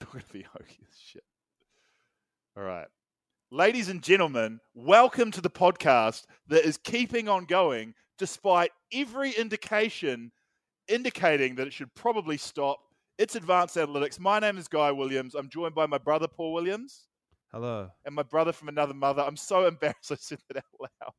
Talking 0.00 0.20
to 0.22 0.32
the 0.32 0.44
Hokie 0.44 0.82
as 0.88 0.98
shit. 0.98 1.22
All 2.56 2.62
right. 2.62 2.86
Ladies 3.50 3.88
and 3.88 4.02
gentlemen, 4.02 4.60
welcome 4.74 5.30
to 5.32 5.40
the 5.40 5.50
podcast 5.50 6.24
that 6.48 6.64
is 6.64 6.76
keeping 6.78 7.28
on 7.28 7.44
going 7.44 7.94
despite 8.18 8.70
every 8.92 9.32
indication 9.32 10.30
indicating 10.88 11.54
that 11.56 11.66
it 11.66 11.72
should 11.72 11.94
probably 11.94 12.36
stop. 12.36 12.78
It's 13.18 13.34
Advanced 13.36 13.76
Analytics. 13.76 14.18
My 14.18 14.38
name 14.38 14.56
is 14.56 14.68
Guy 14.68 14.90
Williams. 14.90 15.34
I'm 15.34 15.48
joined 15.48 15.74
by 15.74 15.86
my 15.86 15.98
brother 15.98 16.26
Paul 16.28 16.52
Williams 16.54 17.06
Hello. 17.52 17.90
and 18.06 18.14
my 18.14 18.22
brother 18.22 18.52
from 18.52 18.68
another 18.68 18.94
mother. 18.94 19.22
I'm 19.22 19.36
so 19.36 19.66
embarrassed 19.66 19.98
I 20.12 20.16
said 20.16 20.38
that 20.48 20.58
out 20.58 20.64
loud. 21.02 21.12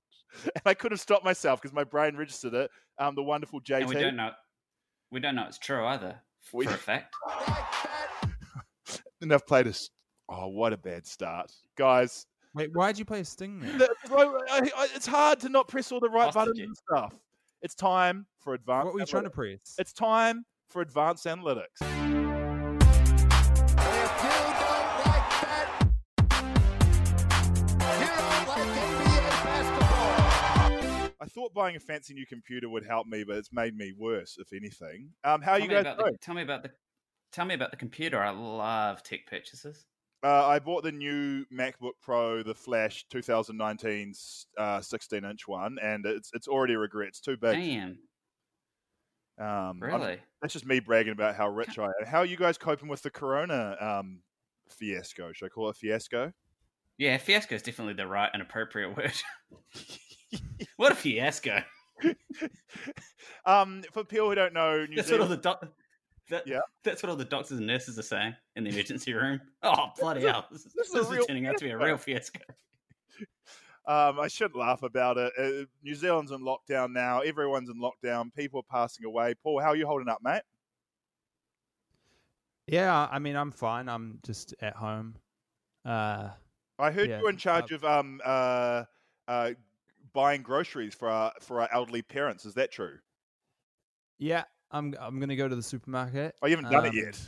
And 0.56 0.62
I 0.66 0.74
couldn't 0.74 0.98
stop 1.00 1.24
myself 1.24 1.62
because 1.62 1.74
my 1.74 1.84
brain 1.84 2.16
registered 2.16 2.54
it. 2.54 2.72
Um, 2.98 3.16
the 3.16 3.24
wonderful 3.24 3.62
JT. 3.62 3.82
And 3.82 3.90
we 3.90 3.96
don't 3.96 4.16
know. 4.16 4.32
We 5.12 5.20
don't 5.20 5.36
know 5.36 5.46
it's 5.48 5.60
true 5.60 5.86
either. 5.86 6.16
We- 6.54 6.66
For 6.66 6.74
a 6.74 6.78
fact. 6.78 7.14
And 9.22 9.34
I've 9.34 9.46
played 9.48 9.68
a. 9.68 9.70
s- 9.72 9.90
Oh, 10.34 10.48
what 10.48 10.72
a 10.72 10.78
bad 10.78 11.06
start, 11.06 11.52
guys! 11.78 12.26
Wait, 12.54 12.70
why'd 12.74 12.98
you 12.98 13.04
play 13.04 13.20
a 13.20 13.26
sting 13.26 13.60
there? 13.78 13.78
The- 13.80 13.96
I- 14.50 14.70
I- 14.76 14.88
it's 14.96 15.06
hard 15.06 15.42
to 15.42 15.50
not 15.50 15.68
press 15.68 15.92
all 15.92 16.00
the 16.00 16.10
right 16.10 16.34
buttons 16.34 16.58
and 16.60 16.76
stuff. 16.78 17.14
It's 17.62 17.76
time 17.76 18.26
for 18.40 18.54
advanced. 18.54 18.86
What 18.86 18.94
were 18.94 19.00
you 19.02 19.06
trying 19.06 19.24
to 19.24 19.30
analytics. 19.30 19.34
press? 19.34 19.76
It's 19.78 19.94
time 19.94 20.46
for 20.70 20.82
advanced 20.82 21.26
analytics. 21.26 21.82
I 31.24 31.26
thought 31.30 31.54
buying 31.54 31.76
a 31.76 31.80
fancy 31.80 32.14
new 32.14 32.26
computer 32.26 32.68
would 32.70 32.84
help 32.86 33.06
me, 33.08 33.24
but 33.24 33.38
it's 33.38 33.54
made 33.54 33.76
me 33.78 33.94
worse, 33.98 34.38
if 34.40 34.52
anything. 34.54 35.10
Um, 35.24 35.42
how 35.42 35.54
are 35.54 35.60
you 35.60 35.68
guys 35.68 35.86
tell 36.22 36.34
me 36.36 36.42
about 36.42 36.64
the. 36.64 36.72
Tell 37.32 37.46
me 37.46 37.54
about 37.54 37.72
the 37.72 37.78
computer. 37.78 38.22
I 38.22 38.32
love 38.32 39.04
tech 39.04 39.26
purchases. 39.28 39.86
Uh, 40.24 40.46
I 40.48 40.60
bought 40.60 40.84
the 40.84 40.92
new 40.92 41.46
MacBook 41.52 41.94
Pro, 42.02 42.44
the 42.44 42.54
Flash 42.54 43.06
2019 43.10 44.14
uh, 44.58 44.82
16 44.82 45.24
inch 45.26 45.48
one, 45.48 45.78
and 45.82 46.06
it's 46.06 46.30
it's 46.34 46.48
already 46.48 46.74
a 46.76 46.80
regret. 46.80 47.08
It's 47.08 47.22
too 47.22 47.38
big. 47.38 47.56
Damn, 47.56 47.98
Um, 49.40 49.48
I'm- 49.48 49.80
really? 49.84 50.20
that's 50.42 50.54
just 50.54 50.66
me 50.66 50.80
bragging 50.80 51.14
about 51.14 51.36
how 51.36 51.50
rich 51.50 51.80
I 51.80 51.86
am. 51.86 52.06
How 52.06 52.20
are 52.20 52.26
you 52.26 52.38
guys 52.38 52.58
coping 52.58 52.88
with 52.90 53.02
the 53.02 53.10
Corona 53.10 53.76
um, 53.80 54.22
fiasco? 54.70 55.32
Should 55.34 55.46
I 55.46 55.50
call 55.50 55.68
it 55.70 55.72
a 55.72 55.80
fiasco? 55.80 56.32
Yeah, 56.98 57.18
fiasco 57.18 57.56
is 57.56 57.64
definitely 57.64 57.94
the 57.96 58.06
right 58.08 58.30
and 58.32 58.42
appropriate 58.44 58.96
word. 58.96 59.14
what 60.76 60.92
a 60.92 60.96
fiasco! 60.96 61.64
um, 63.46 63.82
for 63.92 64.04
people 64.04 64.30
who 64.30 64.36
don't 64.36 64.54
know, 64.54 64.86
New 64.86 64.96
That's 64.98 65.10
what 65.12 65.22
all 65.22 65.28
Zealand, 65.28 65.42
the 65.44 65.50
doc- 65.50 65.68
that, 66.32 66.48
Yeah. 66.48 66.62
That's 66.84 67.04
what 67.04 67.10
all 67.10 67.16
the 67.16 67.26
doctors 67.26 67.58
and 67.58 67.68
nurses 67.68 68.00
are 68.00 68.04
saying 68.04 68.36
in 68.56 68.64
the 68.64 68.72
emergency 68.72 69.14
room. 69.14 69.40
Oh 69.64 69.92
bloody 70.00 70.22
hell! 70.22 70.48
This 70.52 70.66
is, 70.66 70.74
this 70.74 70.88
is 70.88 70.94
this 70.94 71.06
is 71.06 71.12
real 71.12 71.26
turning 71.26 71.46
out 71.48 71.58
to 71.58 71.66
be 71.66 71.72
a 71.72 71.78
real 71.78 71.98
fiasco. 71.98 72.40
um, 73.86 74.20
I 74.20 74.28
shouldn't 74.28 74.58
laugh 74.60 74.84
about 74.84 75.18
it. 75.18 75.34
Uh, 75.38 75.66
New 75.84 75.96
Zealand's 75.96 76.32
in 76.32 76.42
lockdown 76.42 76.92
now. 76.92 77.20
Everyone's 77.22 77.70
in 77.70 77.76
lockdown. 77.80 78.34
People 78.34 78.60
are 78.62 78.72
passing 78.72 79.06
away. 79.06 79.36
Paul, 79.44 79.62
how 79.62 79.68
are 79.70 79.76
you 79.76 79.86
holding 79.86 80.10
up, 80.10 80.20
mate? 80.24 80.42
Yeah, 82.68 83.08
I 83.12 83.20
mean, 83.20 83.36
I'm 83.36 83.52
fine. 83.52 83.90
I'm 83.90 84.20
just 84.24 84.54
at 84.62 84.76
home. 84.76 85.16
Uh, 85.86 86.30
I 86.80 86.92
heard 86.92 87.10
Yeah, 87.10 87.18
you 87.18 87.24
were 87.24 87.30
in 87.30 87.38
charge 87.38 87.72
uh, 87.72 87.76
of 87.76 87.84
um, 87.84 88.22
uh, 88.24 88.84
uh, 89.28 89.52
buying 90.14 90.42
groceries 90.42 90.96
for 90.96 91.10
our 91.10 91.34
for 91.42 91.62
our 91.62 91.70
elderly 91.74 92.02
parents. 92.02 92.46
Is 92.46 92.54
that 92.56 92.72
true? 92.72 92.98
yeah, 94.20 94.44
I'm 94.72 94.96
I'm 95.00 95.20
gonna 95.20 95.36
go 95.36 95.48
to 95.48 95.56
the 95.56 95.64
supermarket. 95.64 96.36
Oh, 96.42 96.48
you 96.48 96.56
haven't 96.56 96.72
done 96.72 96.86
it 96.86 96.90
um, 96.90 96.96
yet. 96.96 97.20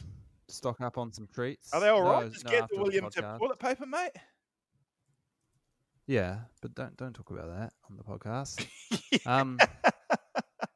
Stock 0.48 0.82
up 0.82 0.98
on 0.98 1.12
some 1.12 1.28
treats. 1.34 1.74
Are 1.74 1.80
they 1.80 1.90
all 1.90 2.04
No, 2.04 2.12
right? 2.12 2.32
Just 2.32 2.46
no, 2.46 2.52
get 2.52 2.70
the 2.70 2.78
William 2.78 3.10
tip 3.10 3.24
podcast. 3.24 3.40
toilet 3.40 3.60
paper, 3.60 3.86
mate. 3.86 4.12
Yeah, 6.08 6.40
but 6.62 6.76
don't 6.76 6.96
don't 6.98 7.14
talk 7.14 7.32
about 7.32 7.48
that 7.48 7.74
on 7.90 7.98
the 7.98 8.04
podcast. 8.04 8.66
um, 9.26 9.58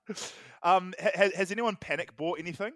um, 0.63 0.93
has, 0.99 1.33
has 1.33 1.51
anyone 1.51 1.75
panic 1.75 2.15
bought 2.15 2.39
anything? 2.39 2.73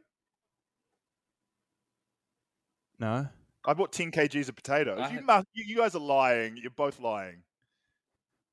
no. 3.00 3.28
I 3.64 3.74
bought 3.74 3.92
10 3.92 4.12
kgs 4.12 4.50
of 4.50 4.56
potatoes. 4.56 5.00
I 5.00 5.14
You, 5.14 5.22
must, 5.22 5.46
you, 5.54 5.64
you 5.68 5.78
guys 5.78 5.94
are 5.94 6.00
lying. 6.00 6.58
You're 6.58 6.72
both 6.72 7.00
lying. 7.00 7.44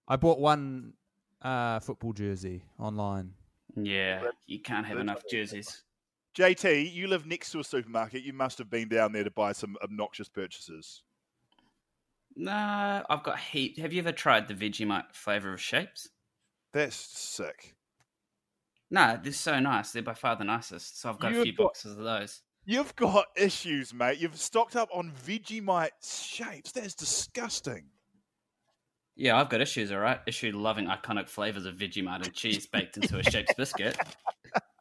I 0.07 0.17
bought 0.17 0.39
one 0.39 0.93
uh, 1.41 1.81
football 1.81 2.13
jersey 2.13 2.63
online. 2.79 3.33
Yeah, 3.85 4.23
you 4.47 4.61
can't 4.61 4.87
have 4.87 4.99
enough 4.99 5.23
jerseys. 5.31 5.83
JT, 6.37 6.93
you 6.93 7.09
live 7.09 7.27
next 7.27 7.51
to 7.53 7.61
a 7.61 7.65
supermarket. 7.65 8.23
You 8.23 8.33
must 8.33 8.59
have 8.59 8.71
been 8.71 8.89
down 8.89 9.13
there 9.13 9.25
to 9.25 9.31
buy 9.31 9.53
some 9.53 9.77
obnoxious 9.83 10.29
purchases. 10.29 11.03
No, 12.37 13.03
I've 13.11 13.23
got 13.25 13.39
heat. 13.39 13.79
Have 13.79 13.93
you 13.93 14.01
ever 14.01 14.13
tried 14.13 14.47
the 14.47 14.55
Vegemite 14.55 15.13
flavor 15.13 15.53
of 15.53 15.61
shapes? 15.61 16.09
That's 16.73 16.95
sick. 16.95 17.75
No, 18.91 19.19
they're 19.23 19.33
so 19.33 19.59
nice. 19.59 19.91
They're 19.91 20.03
by 20.03 20.15
far 20.15 20.37
the 20.37 20.45
nicest. 20.45 21.01
So 21.01 21.09
I've 21.11 21.19
got 21.19 21.33
You've 21.33 21.41
a 21.41 21.45
few 21.45 21.53
got- 21.55 21.65
boxes 21.65 21.93
of 21.97 22.05
those. 22.05 22.43
You've 22.65 22.95
got 22.97 23.25
issues, 23.35 23.95
mate. 23.95 24.19
You've 24.19 24.37
stocked 24.39 24.77
up 24.77 24.91
on 24.93 25.11
Vegemite 25.27 25.89
shapes. 26.03 26.71
That's 26.71 26.95
disgusting. 26.95 27.87
Yeah, 29.19 29.37
I've 29.37 29.49
got 29.49 29.61
issues, 29.61 29.91
all 29.91 29.99
right. 29.99 30.21
Issue 30.29 30.53
loving 30.55 30.87
iconic 30.87 31.29
flavors 31.29 31.67
of 31.67 31.75
Vegemite 31.75 32.25
and 32.25 32.33
cheese 32.33 32.69
baked 32.69 32.97
into 32.97 33.19
a 33.19 33.23
shapes 33.25 33.53
biscuit. 33.53 33.99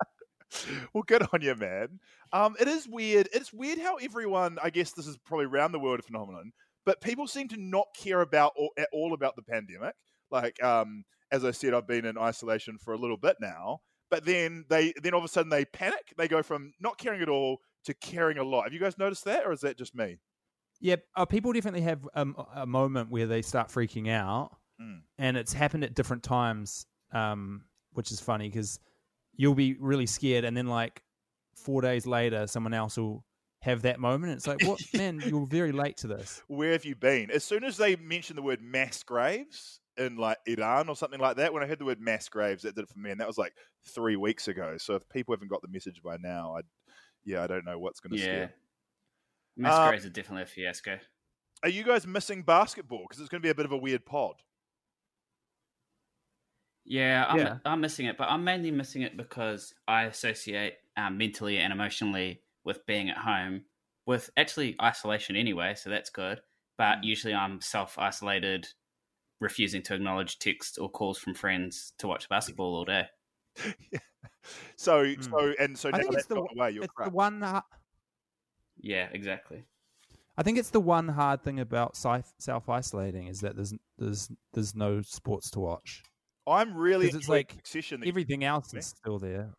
well, 0.93 1.03
good 1.07 1.25
on 1.33 1.41
you, 1.41 1.55
man. 1.55 1.99
Um, 2.31 2.55
it 2.59 2.67
is 2.67 2.87
weird. 2.87 3.27
It's 3.33 3.51
weird 3.51 3.79
how 3.79 3.95
everyone, 3.95 4.59
I 4.61 4.69
guess 4.69 4.91
this 4.91 5.07
is 5.07 5.17
probably 5.17 5.47
around 5.47 5.71
the 5.71 5.79
world 5.79 5.99
a 5.99 6.03
phenomenon, 6.03 6.51
but 6.85 7.01
people 7.01 7.25
seem 7.25 7.47
to 7.47 7.57
not 7.57 7.87
care 7.99 8.21
about 8.21 8.53
all, 8.55 8.69
at 8.77 8.89
all 8.93 9.13
about 9.13 9.35
the 9.35 9.41
pandemic. 9.41 9.95
Like, 10.29 10.63
um, 10.63 11.03
as 11.31 11.43
I 11.43 11.49
said, 11.49 11.73
I've 11.73 11.87
been 11.87 12.05
in 12.05 12.15
isolation 12.15 12.77
for 12.77 12.93
a 12.93 12.97
little 12.97 13.17
bit 13.17 13.37
now, 13.41 13.79
but 14.11 14.23
then 14.23 14.65
they, 14.69 14.93
then 15.01 15.15
all 15.15 15.19
of 15.19 15.25
a 15.25 15.29
sudden 15.29 15.49
they 15.49 15.65
panic. 15.65 16.13
They 16.15 16.27
go 16.27 16.43
from 16.43 16.73
not 16.79 16.99
caring 16.99 17.23
at 17.23 17.29
all 17.29 17.57
to 17.85 17.95
caring 17.95 18.37
a 18.37 18.43
lot. 18.43 18.65
Have 18.65 18.73
you 18.73 18.79
guys 18.79 18.99
noticed 18.99 19.25
that, 19.25 19.47
or 19.47 19.51
is 19.51 19.61
that 19.61 19.79
just 19.79 19.95
me? 19.95 20.19
Yeah, 20.79 20.97
uh, 21.15 21.25
people 21.25 21.53
definitely 21.53 21.81
have 21.81 22.07
um, 22.13 22.35
a 22.53 22.65
moment 22.65 23.09
where 23.09 23.25
they 23.27 23.41
start 23.41 23.69
freaking 23.69 24.09
out, 24.09 24.51
Mm. 24.79 25.01
and 25.17 25.38
it's 25.38 25.53
happened 25.53 25.83
at 25.83 25.95
different 25.95 26.21
times, 26.21 26.85
um, 27.11 27.65
which 27.93 28.11
is 28.11 28.19
funny 28.19 28.47
because 28.47 28.79
you'll 29.35 29.55
be 29.55 29.73
really 29.79 30.05
scared, 30.05 30.45
and 30.45 30.55
then 30.55 30.67
like 30.67 31.01
four 31.55 31.81
days 31.81 32.05
later, 32.05 32.45
someone 32.45 32.73
else 32.75 32.97
will 32.97 33.25
have 33.61 33.81
that 33.81 33.99
moment. 33.99 34.25
And 34.31 34.37
it's 34.37 34.45
like, 34.45 34.61
what 34.61 34.79
man, 34.93 35.23
you're 35.27 35.47
very 35.47 35.71
late 35.71 35.97
to 35.97 36.07
this. 36.07 36.43
Where 36.47 36.73
have 36.73 36.85
you 36.85 36.95
been? 36.95 37.31
As 37.31 37.43
soon 37.43 37.63
as 37.63 37.77
they 37.77 37.95
mentioned 37.95 38.37
the 38.37 38.43
word 38.43 38.61
mass 38.61 39.01
graves 39.01 39.79
in 39.97 40.16
like 40.16 40.37
Iran 40.45 40.89
or 40.89 40.95
something 40.95 41.19
like 41.19 41.37
that, 41.37 41.51
when 41.51 41.63
I 41.63 41.66
heard 41.66 41.79
the 41.79 41.85
word 41.85 41.99
mass 41.99 42.29
graves, 42.29 42.61
that 42.61 42.75
did 42.75 42.83
it 42.83 42.89
for 42.89 42.99
me, 42.99 43.09
and 43.09 43.19
that 43.19 43.27
was 43.27 43.39
like 43.39 43.53
three 43.83 44.16
weeks 44.16 44.47
ago. 44.47 44.77
So 44.77 44.93
if 44.93 45.09
people 45.09 45.33
haven't 45.33 45.47
got 45.49 45.63
the 45.63 45.69
message 45.69 46.03
by 46.03 46.17
now, 46.17 46.55
I, 46.55 46.61
yeah, 47.25 47.43
I 47.43 47.47
don't 47.47 47.66
know 47.66 47.79
what's 47.79 47.99
going 47.99 48.11
to 48.16 48.17
Yeah. 48.19 48.25
scare. 48.25 48.53
Masquerades 49.57 50.05
are 50.05 50.09
definitely 50.09 50.43
a 50.43 50.45
fiasco. 50.45 50.99
Are 51.63 51.69
you 51.69 51.83
guys 51.83 52.05
missing 52.05 52.43
basketball? 52.43 53.03
Because 53.07 53.19
it's 53.19 53.29
going 53.29 53.41
to 53.41 53.45
be 53.45 53.49
a 53.49 53.55
bit 53.55 53.65
of 53.65 53.71
a 53.71 53.77
weird 53.77 54.05
pod. 54.05 54.35
Yeah, 56.85 57.25
I'm, 57.27 57.37
Yeah. 57.37 57.57
I'm 57.65 57.81
missing 57.81 58.05
it, 58.05 58.17
but 58.17 58.29
I'm 58.29 58.43
mainly 58.43 58.71
missing 58.71 59.01
it 59.01 59.17
because 59.17 59.73
I 59.87 60.03
associate 60.03 60.75
um, 60.95 61.17
mentally 61.17 61.57
and 61.57 61.73
emotionally 61.73 62.41
with 62.63 62.85
being 62.85 63.09
at 63.09 63.17
home 63.17 63.65
with 64.05 64.29
actually 64.37 64.75
isolation 64.81 65.35
anyway, 65.35 65.73
so 65.75 65.89
that's 65.89 66.09
good. 66.09 66.41
But 66.77 66.99
Mm. 66.99 67.03
usually 67.03 67.33
I'm 67.33 67.59
self 67.59 67.97
isolated, 67.97 68.67
refusing 69.41 69.81
to 69.83 69.95
acknowledge 69.95 70.39
text 70.39 70.77
or 70.79 70.89
calls 70.89 71.17
from 71.17 71.33
friends 71.33 71.91
to 71.97 72.07
watch 72.07 72.29
basketball 72.29 72.75
all 72.75 72.85
day. 72.85 73.07
So, 74.77 75.03
Hmm. 75.03 75.21
so, 75.21 75.53
and 75.59 75.77
so 75.77 75.89
I 75.89 75.91
now 75.93 75.97
think 75.97 76.05
it's 76.13 76.15
that's 76.15 76.27
the 76.27 76.35
gone 76.35 76.47
away. 76.55 76.71
You're 76.71 76.85
it's 76.85 76.93
the 77.03 77.09
one. 77.09 77.41
ha- 77.41 77.65
Yeah, 78.79 79.08
exactly. 79.12 79.66
I 80.38 80.44
think 80.44 80.59
it's 80.59 80.70
the 80.70 80.79
one 80.79 81.08
hard 81.08 81.41
thing 81.44 81.59
about 81.59 81.96
self 81.97 82.70
isolating 82.70 83.28
is 83.28 83.41
that 83.41 83.56
there's 83.56 83.74
there's 83.97 84.29
there's 84.53 84.76
no 84.76 85.02
sports 85.02 85.50
to 85.52 85.59
watch. 85.59 86.03
I'm 86.46 86.76
really 86.76 87.08
it's 87.08 87.28
like 87.28 87.53
Succession. 87.53 88.03
Everything 88.06 88.44
else 88.44 88.74
is 88.74 88.85
still 88.85 89.20
there. 89.20 89.53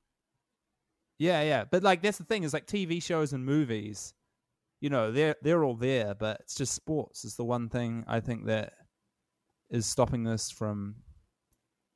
Yeah, 1.18 1.42
yeah. 1.42 1.64
But 1.64 1.82
like 1.82 2.00
that's 2.00 2.18
the 2.18 2.24
thing 2.24 2.44
is 2.44 2.54
like 2.54 2.66
TV 2.66 3.02
shows 3.02 3.32
and 3.32 3.44
movies, 3.44 4.14
you 4.80 4.88
know, 4.88 5.10
they're 5.10 5.36
they're 5.42 5.64
all 5.64 5.74
there, 5.74 6.14
but 6.14 6.40
it's 6.40 6.54
just 6.54 6.74
sports 6.74 7.24
is 7.24 7.34
the 7.34 7.44
one 7.44 7.68
thing 7.68 8.04
I 8.06 8.20
think 8.20 8.46
that 8.46 8.72
is 9.70 9.84
stopping 9.84 10.22
this 10.22 10.50
from, 10.50 10.94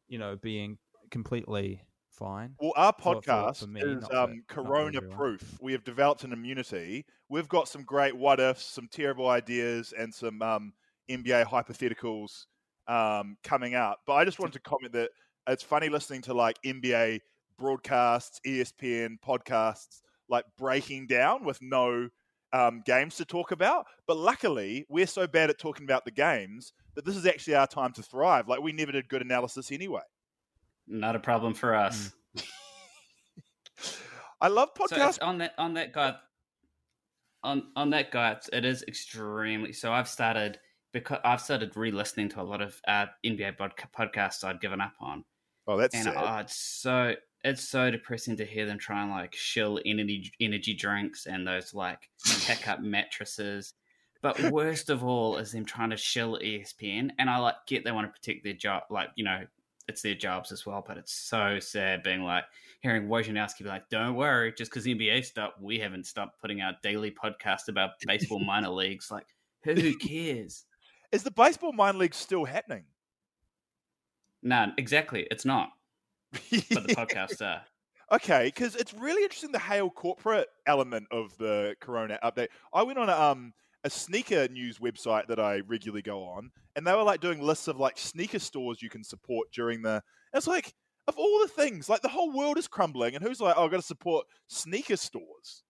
you 0.08 0.18
know, 0.18 0.36
being 0.36 0.78
completely 1.10 1.84
fine. 2.22 2.54
Well, 2.60 2.72
our 2.76 2.92
For- 2.92 3.14
for- 3.14 3.20
podcast 3.22 3.60
for 3.60 3.66
me, 3.66 3.80
is 3.80 4.04
um, 4.12 4.42
corona 4.48 5.02
proof. 5.02 5.58
We 5.60 5.72
have 5.72 5.84
developed 5.84 6.24
an 6.24 6.32
immunity. 6.32 7.04
We've 7.28 7.48
got 7.48 7.68
some 7.68 7.82
great 7.82 8.16
what 8.16 8.40
ifs, 8.40 8.64
some 8.64 8.88
terrible 8.88 9.28
ideas, 9.28 9.92
and 9.96 10.12
some 10.12 10.40
um, 10.42 10.72
NBA 11.10 11.46
hypotheticals 11.46 12.46
um, 12.88 13.36
coming 13.42 13.74
out. 13.74 13.98
But 14.06 14.14
I 14.14 14.24
just 14.24 14.38
wanted 14.38 14.54
to 14.54 14.60
comment 14.60 14.92
that 14.92 15.10
it's 15.48 15.62
funny 15.62 15.88
listening 15.88 16.22
to 16.22 16.34
like 16.34 16.56
NBA 16.64 17.20
broadcasts, 17.58 18.40
ESPN 18.46 19.16
podcasts, 19.26 20.00
like 20.28 20.44
breaking 20.58 21.06
down 21.06 21.44
with 21.44 21.58
no 21.60 22.08
um, 22.52 22.82
games 22.84 23.16
to 23.16 23.24
talk 23.24 23.50
about. 23.50 23.86
But 24.06 24.16
luckily, 24.16 24.86
we're 24.88 25.06
so 25.06 25.26
bad 25.26 25.50
at 25.50 25.58
talking 25.58 25.84
about 25.84 26.04
the 26.04 26.10
games 26.10 26.72
that 26.94 27.04
this 27.04 27.16
is 27.16 27.26
actually 27.26 27.54
our 27.54 27.66
time 27.66 27.92
to 27.94 28.02
thrive. 28.02 28.48
Like 28.48 28.60
we 28.60 28.72
never 28.72 28.92
did 28.92 29.08
good 29.08 29.22
analysis 29.22 29.72
anyway. 29.72 30.02
Not 30.92 31.16
a 31.16 31.20
problem 31.20 31.54
for 31.54 31.74
us. 31.74 32.12
I 34.40 34.48
love 34.48 34.70
So 34.86 34.96
podcasts. 34.96 35.08
it's 35.08 35.18
on 35.18 35.38
that 35.38 35.54
on 35.56 35.74
that 35.74 35.92
guy 35.92 36.16
on 37.42 37.64
on 37.76 37.90
that 37.90 38.10
guy, 38.10 38.36
it 38.52 38.64
is 38.64 38.84
extremely. 38.86 39.72
So 39.72 39.92
I've 39.92 40.08
started 40.08 40.58
because 40.92 41.18
I've 41.24 41.40
started 41.40 41.76
re-listening 41.76 42.28
to 42.30 42.42
a 42.42 42.44
lot 42.44 42.60
of 42.60 42.78
uh, 42.86 43.06
NBA 43.24 43.56
pod- 43.56 43.72
podcasts 43.96 44.44
I'd 44.44 44.60
given 44.60 44.80
up 44.80 44.92
on, 45.00 45.24
oh, 45.66 45.78
that's 45.78 45.94
and 45.94 46.04
sad. 46.04 46.14
oh, 46.16 46.36
it's 46.38 46.56
so 46.56 47.14
it's 47.42 47.66
so 47.66 47.90
depressing 47.90 48.36
to 48.36 48.44
hear 48.44 48.66
them 48.66 48.78
try 48.78 49.02
and 49.02 49.10
like 49.10 49.34
shill 49.34 49.80
energy 49.86 50.30
energy 50.40 50.74
drinks 50.74 51.26
and 51.26 51.46
those 51.46 51.72
like 51.72 52.10
pack 52.46 52.68
up 52.68 52.80
mattresses. 52.80 53.74
But 54.20 54.40
worst 54.52 54.90
of 54.90 55.02
all 55.02 55.38
is 55.38 55.50
them 55.52 55.64
trying 55.64 55.90
to 55.90 55.96
shill 55.96 56.38
ESPN, 56.38 57.10
and 57.18 57.30
I 57.30 57.38
like 57.38 57.56
get 57.66 57.84
they 57.84 57.92
want 57.92 58.06
to 58.06 58.12
protect 58.20 58.44
their 58.44 58.52
job, 58.52 58.84
like 58.90 59.08
you 59.16 59.24
know 59.24 59.40
it's 59.88 60.02
their 60.02 60.14
jobs 60.14 60.52
as 60.52 60.66
well. 60.66 60.84
But 60.86 60.98
it's 60.98 61.12
so 61.12 61.58
sad 61.58 62.02
being 62.02 62.22
like 62.22 62.44
hearing 62.80 63.08
Wojnarowski 63.08 63.58
be 63.58 63.68
like, 63.68 63.88
"Don't 63.88 64.14
worry, 64.14 64.52
just 64.56 64.70
because 64.70 64.86
NBA 64.86 65.24
stopped, 65.24 65.60
we 65.60 65.78
haven't 65.78 66.06
stopped 66.06 66.40
putting 66.40 66.60
out 66.60 66.82
daily 66.82 67.10
podcasts 67.10 67.68
about 67.68 67.90
baseball 68.06 68.40
minor 68.40 68.70
leagues." 68.70 69.10
Like, 69.10 69.26
who 69.64 69.96
cares? 69.98 70.64
Is 71.12 71.22
the 71.22 71.30
baseball 71.30 71.72
minor 71.72 71.98
league 71.98 72.14
still 72.14 72.44
happening? 72.44 72.84
no, 74.42 74.72
exactly, 74.76 75.26
it's 75.30 75.44
not. 75.44 75.70
But 76.32 76.86
the 76.86 76.94
podcasts 76.96 77.40
are. 77.46 77.62
okay, 78.12 78.46
because 78.46 78.74
it's 78.74 78.94
really 78.94 79.22
interesting 79.22 79.52
the 79.52 79.58
hail 79.58 79.90
corporate 79.90 80.48
element 80.66 81.06
of 81.10 81.36
the 81.38 81.76
Corona 81.80 82.18
update. 82.24 82.48
I 82.72 82.82
went 82.82 82.98
on 82.98 83.08
a, 83.08 83.12
um, 83.12 83.52
a 83.84 83.90
sneaker 83.90 84.46
news 84.48 84.78
website 84.78 85.26
that 85.28 85.40
I 85.40 85.60
regularly 85.66 86.02
go 86.02 86.22
on, 86.24 86.50
and 86.76 86.86
they 86.86 86.92
were 86.92 87.02
like 87.02 87.20
doing 87.20 87.40
lists 87.40 87.68
of 87.68 87.78
like 87.78 87.98
sneaker 87.98 88.38
stores 88.38 88.80
you 88.82 88.88
can 88.90 89.02
support 89.04 89.48
during 89.52 89.82
the. 89.82 90.02
It's 90.34 90.46
like 90.46 90.74
of 91.08 91.16
all 91.18 91.40
the 91.40 91.48
things, 91.48 91.88
like 91.88 92.00
the 92.02 92.08
whole 92.08 92.32
world 92.32 92.58
is 92.58 92.68
crumbling, 92.68 93.14
and 93.14 93.24
who's 93.24 93.40
like, 93.40 93.54
oh, 93.56 93.64
I've 93.64 93.70
got 93.70 93.78
to 93.78 93.82
support 93.86 94.26
sneaker 94.48 94.96
stores? 94.96 95.64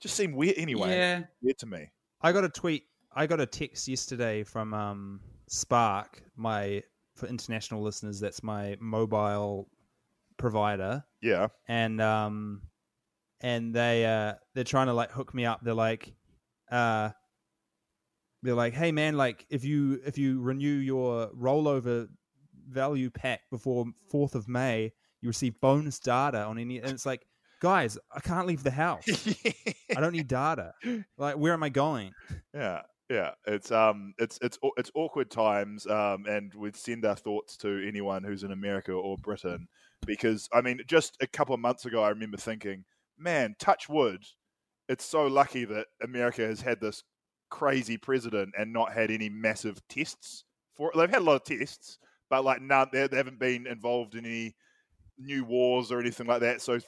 Just 0.00 0.14
seemed 0.16 0.34
weird 0.34 0.54
anyway. 0.56 0.90
Yeah, 0.90 1.22
Weird 1.42 1.58
to 1.58 1.66
me. 1.66 1.90
I 2.22 2.32
got 2.32 2.44
a 2.44 2.48
tweet. 2.48 2.84
I 3.12 3.26
got 3.26 3.40
a 3.40 3.46
text 3.46 3.88
yesterday 3.88 4.44
from 4.44 4.72
um, 4.72 5.20
Spark, 5.48 6.22
my 6.36 6.82
for 7.16 7.26
international 7.26 7.82
listeners. 7.82 8.20
That's 8.20 8.42
my 8.42 8.76
mobile 8.80 9.68
provider, 10.36 11.04
Yeah. 11.20 11.48
and 11.68 12.00
um, 12.00 12.62
and 13.40 13.74
they 13.74 14.06
uh, 14.06 14.34
they're 14.54 14.64
trying 14.64 14.86
to 14.86 14.94
like 14.94 15.10
hook 15.10 15.34
me 15.34 15.44
up. 15.44 15.60
They're 15.62 15.74
like, 15.74 16.14
uh, 16.70 17.10
they're 18.42 18.54
like, 18.54 18.74
hey 18.74 18.92
man, 18.92 19.16
like 19.16 19.46
if 19.50 19.64
you 19.64 20.00
if 20.04 20.16
you 20.16 20.40
renew 20.40 20.68
your 20.68 21.30
rollover 21.30 22.08
value 22.68 23.10
pack 23.10 23.40
before 23.50 23.86
fourth 24.10 24.34
of 24.34 24.48
May, 24.48 24.92
you 25.20 25.28
receive 25.28 25.60
bonus 25.60 25.98
data 25.98 26.42
on 26.44 26.58
any. 26.58 26.78
And 26.78 26.90
it's 26.90 27.04
like, 27.04 27.26
guys, 27.60 27.98
I 28.14 28.20
can't 28.20 28.46
leave 28.46 28.62
the 28.62 28.70
house. 28.70 29.04
I 29.94 30.00
don't 30.00 30.12
need 30.12 30.28
data. 30.28 30.72
Like, 31.18 31.36
where 31.36 31.52
am 31.52 31.62
I 31.62 31.68
going? 31.68 32.12
Yeah, 32.54 32.82
yeah. 33.10 33.32
It's 33.46 33.70
um, 33.70 34.14
it's 34.18 34.38
it's 34.40 34.58
it's 34.78 34.90
awkward 34.94 35.30
times. 35.30 35.86
Um, 35.86 36.24
and 36.26 36.54
we'd 36.54 36.76
send 36.76 37.04
our 37.04 37.16
thoughts 37.16 37.56
to 37.58 37.86
anyone 37.86 38.24
who's 38.24 38.42
in 38.42 38.52
America 38.52 38.92
or 38.92 39.18
Britain, 39.18 39.68
because 40.06 40.48
I 40.52 40.62
mean, 40.62 40.80
just 40.86 41.16
a 41.20 41.26
couple 41.26 41.54
of 41.54 41.60
months 41.60 41.84
ago, 41.84 42.02
I 42.02 42.08
remember 42.08 42.38
thinking, 42.38 42.84
man, 43.18 43.56
touch 43.58 43.88
wood. 43.88 44.24
It's 44.90 45.04
so 45.04 45.28
lucky 45.28 45.64
that 45.66 45.86
America 46.02 46.42
has 46.42 46.60
had 46.60 46.80
this 46.80 47.04
crazy 47.48 47.96
president 47.96 48.54
and 48.58 48.72
not 48.72 48.92
had 48.92 49.12
any 49.12 49.28
massive 49.28 49.80
tests 49.88 50.42
for 50.74 50.90
it. 50.90 50.96
They've 50.96 51.08
had 51.08 51.20
a 51.20 51.24
lot 51.24 51.36
of 51.36 51.44
tests, 51.44 52.00
but 52.28 52.44
like 52.44 52.60
none, 52.60 52.88
they, 52.92 53.06
they 53.06 53.16
haven't 53.16 53.38
been 53.38 53.68
involved 53.68 54.16
in 54.16 54.26
any 54.26 54.56
new 55.16 55.44
wars 55.44 55.92
or 55.92 56.00
anything 56.00 56.26
like 56.26 56.40
that. 56.40 56.60
So, 56.60 56.80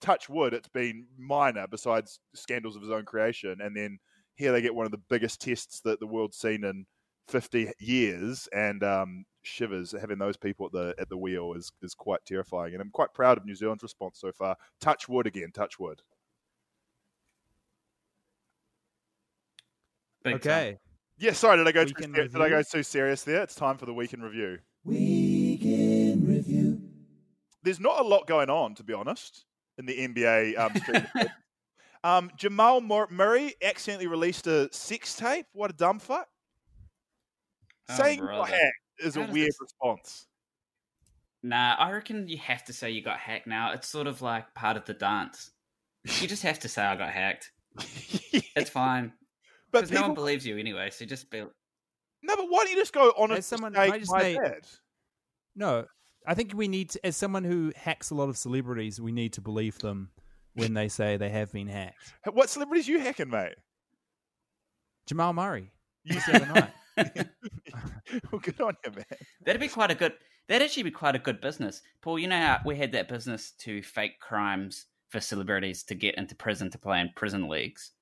touch 0.00 0.28
wood, 0.28 0.54
it's 0.54 0.68
been 0.68 1.08
minor 1.18 1.66
besides 1.68 2.20
scandals 2.36 2.76
of 2.76 2.82
his 2.82 2.92
own 2.92 3.04
creation, 3.04 3.56
and 3.60 3.76
then 3.76 3.98
here 4.36 4.52
they 4.52 4.62
get 4.62 4.76
one 4.76 4.86
of 4.86 4.92
the 4.92 5.02
biggest 5.10 5.40
tests 5.40 5.80
that 5.80 5.98
the 5.98 6.06
world's 6.06 6.38
seen 6.38 6.62
in 6.62 6.86
50 7.26 7.72
years 7.80 8.48
and 8.54 8.84
um, 8.84 9.24
shivers 9.42 9.92
having 10.00 10.18
those 10.18 10.36
people 10.36 10.66
at 10.66 10.72
the 10.72 10.94
at 11.00 11.08
the 11.08 11.16
wheel 11.16 11.54
is 11.54 11.72
is 11.82 11.94
quite 11.94 12.20
terrifying 12.26 12.74
and 12.74 12.82
i'm 12.82 12.90
quite 12.90 13.14
proud 13.14 13.38
of 13.38 13.46
new 13.46 13.54
zealand's 13.54 13.82
response 13.82 14.18
so 14.20 14.32
far 14.32 14.56
touch 14.80 15.08
wood 15.08 15.26
again 15.26 15.50
touch 15.54 15.78
wood 15.78 16.02
big 20.22 20.40
time. 20.40 20.50
okay. 20.52 20.78
yeah 21.18 21.32
sorry 21.32 21.56
did 21.56 21.66
i 21.68 21.72
go 21.72 21.84
too, 21.84 21.92
Weekend 21.96 22.14
ser- 22.16 22.28
did 22.28 22.40
i 22.40 22.48
go 22.48 22.62
too 22.62 22.82
serious 22.82 23.22
there 23.22 23.42
it's 23.42 23.54
time 23.54 23.76
for 23.78 23.86
the 23.86 23.94
weekend 23.94 24.22
review 24.22 24.58
Weekend 24.84 26.26
review. 26.28 26.80
there's 27.62 27.80
not 27.80 28.00
a 28.00 28.02
lot 28.06 28.26
going 28.26 28.50
on 28.50 28.74
to 28.76 28.82
be 28.84 28.92
honest 28.92 29.44
in 29.78 29.86
the 29.86 29.96
nba 30.08 30.58
um, 30.58 31.26
um, 32.04 32.30
jamal 32.36 32.80
murray 32.80 33.54
accidentally 33.62 34.06
released 34.06 34.46
a 34.46 34.68
sex 34.72 35.14
tape 35.16 35.46
what 35.52 35.70
a 35.70 35.74
dumb 35.74 35.98
fuck 35.98 36.26
Oh, 37.92 37.96
saying 37.96 38.20
you 38.20 38.26
got 38.26 38.48
hacked 38.48 38.62
is 39.04 39.16
How 39.16 39.22
a 39.22 39.30
weird 39.32 39.48
this- 39.48 39.58
response 39.60 40.26
Nah, 41.42 41.74
I 41.78 41.90
reckon 41.90 42.28
you 42.28 42.36
have 42.36 42.64
to 42.66 42.72
say 42.74 42.90
you 42.90 43.02
got 43.02 43.18
hacked 43.18 43.46
now. 43.46 43.72
It's 43.72 43.88
sort 43.88 44.06
of 44.06 44.20
like 44.20 44.52
part 44.54 44.76
of 44.76 44.84
the 44.84 44.92
dance. 44.92 45.50
You 46.20 46.28
just 46.28 46.42
have 46.42 46.58
to 46.58 46.68
say 46.68 46.82
I 46.82 46.96
got 46.96 47.08
hacked. 47.10 47.50
It's 48.54 48.68
fine. 48.68 49.12
But 49.72 49.80
Because 49.82 49.90
no 49.92 50.02
one 50.02 50.14
believes 50.14 50.46
you 50.46 50.56
anyway, 50.58 50.90
so 50.90 51.04
just 51.04 51.30
be. 51.30 51.40
No, 51.40 52.36
but 52.36 52.46
why 52.48 52.64
don't 52.64 52.70
you 52.70 52.76
just 52.76 52.92
go 52.92 53.10
on 53.16 53.30
As 53.30 53.36
and 53.36 53.44
someone- 53.44 53.74
say, 53.74 53.80
I 53.80 53.98
just 53.98 54.12
my 54.12 54.20
say- 54.22 54.38
bad? 54.38 54.66
No, 55.56 55.86
I 56.26 56.34
think 56.34 56.52
we 56.54 56.68
need 56.68 56.90
to, 56.90 57.06
as 57.06 57.16
someone 57.16 57.44
who 57.44 57.72
hacks 57.76 58.10
a 58.10 58.14
lot 58.14 58.28
of 58.28 58.36
celebrities, 58.36 59.00
we 59.00 59.10
need 59.12 59.32
to 59.34 59.40
believe 59.40 59.78
them 59.78 60.10
when 60.54 60.74
they 60.74 60.88
say 60.88 61.16
they 61.16 61.30
have 61.30 61.50
been 61.52 61.68
hacked. 61.68 62.12
What 62.32 62.50
celebrities 62.50 62.86
you 62.88 63.00
hacking, 63.00 63.30
mate? 63.30 63.54
Jamal 65.06 65.32
Murray, 65.32 65.70
You 66.04 66.14
just 66.14 66.26
the 66.26 66.36
other 66.36 66.46
night. 66.46 66.70
well, 68.30 68.40
good 68.40 68.60
on 68.60 68.76
you, 68.84 68.90
man. 68.92 69.04
That'd 69.44 69.60
be 69.60 69.68
quite 69.68 69.90
a 69.90 69.94
good. 69.94 70.12
That'd 70.48 70.64
actually 70.66 70.82
be 70.84 70.90
quite 70.90 71.14
a 71.14 71.20
good 71.20 71.40
business, 71.40 71.82
Paul. 72.02 72.18
You 72.18 72.28
know 72.28 72.36
how 72.40 72.58
we 72.64 72.76
had 72.76 72.92
that 72.92 73.08
business 73.08 73.52
to 73.60 73.82
fake 73.82 74.18
crimes 74.20 74.86
for 75.08 75.20
celebrities 75.20 75.82
to 75.84 75.94
get 75.94 76.16
into 76.16 76.34
prison 76.34 76.70
to 76.70 76.78
play 76.78 77.00
in 77.00 77.10
prison 77.16 77.48
leagues. 77.48 77.92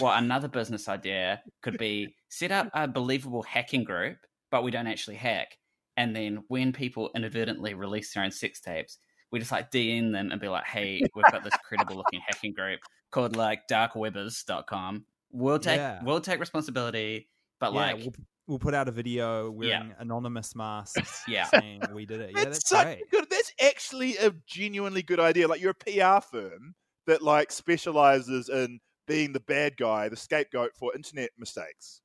Well, 0.00 0.12
another 0.12 0.48
business 0.48 0.88
idea 0.88 1.40
could 1.62 1.78
be 1.78 2.14
set 2.28 2.52
up 2.52 2.68
a 2.74 2.86
believable 2.88 3.42
hacking 3.42 3.84
group, 3.84 4.18
but 4.50 4.62
we 4.64 4.70
don't 4.70 4.86
actually 4.86 5.16
hack. 5.16 5.56
And 5.96 6.14
then 6.14 6.44
when 6.48 6.72
people 6.72 7.10
inadvertently 7.14 7.74
release 7.74 8.12
their 8.12 8.22
own 8.24 8.30
sex 8.30 8.60
tapes, 8.60 8.98
we 9.32 9.38
just 9.38 9.50
like 9.52 9.70
DM 9.70 10.12
them 10.12 10.30
and 10.30 10.40
be 10.40 10.48
like, 10.48 10.66
"Hey, 10.66 11.00
we've 11.14 11.24
got 11.32 11.42
this 11.42 11.54
credible 11.66 11.96
looking 11.96 12.20
hacking 12.26 12.52
group 12.52 12.80
called 13.10 13.36
like 13.36 13.60
darkwebbers.com. 13.70 15.04
We'll 15.32 15.58
take 15.58 15.78
Yeah. 15.78 16.00
we'll 16.04 16.20
take 16.20 16.40
responsibility, 16.40 17.28
but 17.60 17.72
yeah, 17.72 17.78
like 17.78 17.96
we'll, 17.96 18.12
we'll 18.46 18.58
put 18.58 18.74
out 18.74 18.88
a 18.88 18.92
video 18.92 19.50
wearing 19.50 19.94
anonymous 19.98 20.54
masks 20.54 21.22
Yeah. 21.28 21.46
saying 21.46 21.82
we 21.92 22.06
did 22.06 22.20
it. 22.20 22.30
Yeah, 22.34 22.44
that's, 22.44 22.58
that's, 22.58 22.68
such 22.68 22.84
great. 22.84 23.10
good. 23.10 23.26
That's 23.30 23.52
actually 23.60 24.16
a 24.18 24.32
genuinely 24.46 25.02
good 25.02 25.20
idea. 25.20 25.48
Like 25.48 25.60
you're 25.60 25.72
a 25.72 26.20
PR 26.20 26.24
firm 26.24 26.74
that 27.06 27.22
like 27.22 27.50
specializes 27.52 28.48
in 28.48 28.80
being 29.06 29.32
the 29.32 29.40
bad 29.40 29.76
guy, 29.76 30.08
the 30.08 30.16
scapegoat 30.16 30.72
for 30.76 30.94
internet 30.94 31.30
mistakes. 31.38 32.00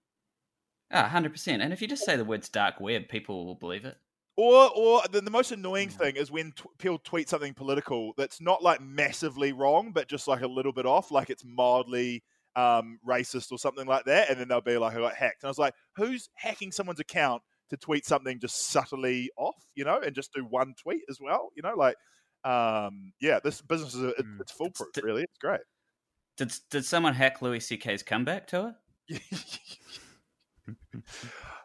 Ah, 0.92 1.08
hundred 1.08 1.32
percent. 1.32 1.62
And 1.62 1.72
if 1.74 1.82
you 1.82 1.88
just 1.88 2.06
say 2.06 2.16
the 2.18 2.26
words 2.26 2.50
dark 2.50 2.80
web, 2.80 3.08
people 3.10 3.46
will 3.46 3.56
believe 3.56 3.86
it. 3.86 3.98
Or, 4.38 4.70
or 4.76 5.02
the, 5.12 5.22
the 5.22 5.32
most 5.32 5.52
annoying 5.52 5.90
Mm. 5.90 5.94
thing 5.98 6.16
is 6.16 6.32
when 6.32 6.52
t- 6.54 6.64
people 6.78 7.00
tweet 7.00 7.30
something 7.30 7.54
political 7.54 8.14
that's 8.18 8.42
not 8.42 8.64
like 8.64 8.82
massively 8.82 9.52
wrong, 9.54 9.92
but 9.92 10.08
just 10.08 10.28
like 10.28 10.42
a 10.42 10.48
little 10.48 10.72
bit 10.74 10.86
off, 10.86 11.12
like 11.12 11.30
it's 11.30 11.44
mildly 11.46 12.24
um, 12.56 13.00
racist 13.08 13.52
or 13.52 13.58
something 13.60 13.88
like 13.88 14.06
that, 14.06 14.30
and 14.30 14.40
then 14.40 14.48
they'll 14.48 14.60
be 14.62 14.78
like, 14.78 14.94
"I 14.96 15.00
got 15.00 15.16
hacked." 15.16 15.44
And 15.44 15.48
I 15.48 15.52
was 15.52 15.58
like, 15.58 15.74
"Who's 15.96 16.28
hacking 16.36 16.72
someone's 16.72 17.00
account 17.00 17.42
to 17.70 17.78
tweet 17.78 18.06
something 18.06 18.40
just 18.40 18.68
subtly 18.70 19.30
off, 19.38 19.56
you 19.76 19.86
know, 19.86 20.00
and 20.02 20.14
just 20.14 20.34
do 20.34 20.44
one 20.44 20.74
tweet 20.82 21.04
as 21.10 21.20
well, 21.22 21.50
you 21.56 21.62
know, 21.62 21.76
like." 21.76 21.96
Um, 22.44 23.14
yeah, 23.22 23.40
this 23.44 23.62
business 23.62 23.94
is 23.94 24.02
a, 24.02 24.08
it, 24.10 24.26
Mm. 24.26 24.42
it's 24.42 24.52
foolproof. 24.52 24.90
It's- 24.98 25.04
really, 25.04 25.22
it's 25.24 25.38
great. 25.38 25.62
Did 26.42 26.54
did 26.72 26.86
someone 26.86 27.14
hack 27.14 27.44
Louis 27.44 27.60
C.K.'s 27.60 28.02
comeback 28.02 28.48
tour? 28.48 28.74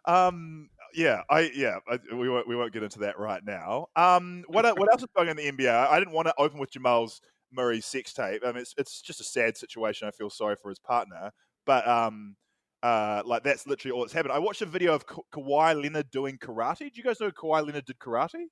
um, 0.04 0.68
yeah, 0.95 1.23
I 1.30 1.50
yeah, 1.54 1.78
I, 1.88 1.99
we 2.14 2.28
won't 2.28 2.47
we 2.47 2.56
won't 2.56 2.75
get 2.75 2.83
into 2.83 2.99
that 2.99 3.18
right 3.18 3.42
now. 3.42 3.87
Um, 3.97 4.45
what 4.49 4.66
what 4.78 4.92
else 4.92 5.00
is 5.00 5.09
going 5.16 5.30
on 5.30 5.38
in 5.38 5.56
the 5.56 5.64
NBA? 5.64 5.73
I 5.73 5.99
didn't 5.99 6.12
want 6.12 6.28
to 6.28 6.35
open 6.37 6.61
with 6.61 6.73
Jamal's 6.73 7.23
Murray 7.50 7.80
sex 7.80 8.12
tape. 8.12 8.42
I 8.45 8.49
mean, 8.49 8.59
it's 8.59 8.75
it's 8.76 9.00
just 9.00 9.18
a 9.18 9.25
sad 9.25 9.56
situation. 9.56 10.09
I 10.09 10.11
feel 10.11 10.28
sorry 10.28 10.56
for 10.61 10.68
his 10.68 10.78
partner, 10.78 11.30
but 11.64 11.88
um, 11.88 12.37
uh, 12.83 13.23
like 13.25 13.45
that's 13.45 13.66
literally 13.66 13.92
all 13.92 14.02
that's 14.02 14.12
happened. 14.12 14.33
I 14.33 14.40
watched 14.40 14.61
a 14.61 14.66
video 14.66 14.92
of 14.92 15.06
Ka- 15.06 15.23
Kawhi 15.33 15.83
Leonard 15.83 16.11
doing 16.11 16.37
karate. 16.37 16.80
Do 16.80 16.90
you 16.92 17.02
guys 17.02 17.18
know 17.18 17.30
Kawhi 17.30 17.64
Leonard 17.64 17.87
did 17.87 17.99
karate? 17.99 18.45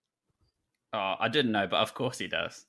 Oh, 0.94 1.16
I 1.20 1.28
didn't 1.28 1.52
know, 1.52 1.66
but 1.66 1.82
of 1.82 1.92
course 1.92 2.16
he 2.16 2.28
does. 2.28 2.64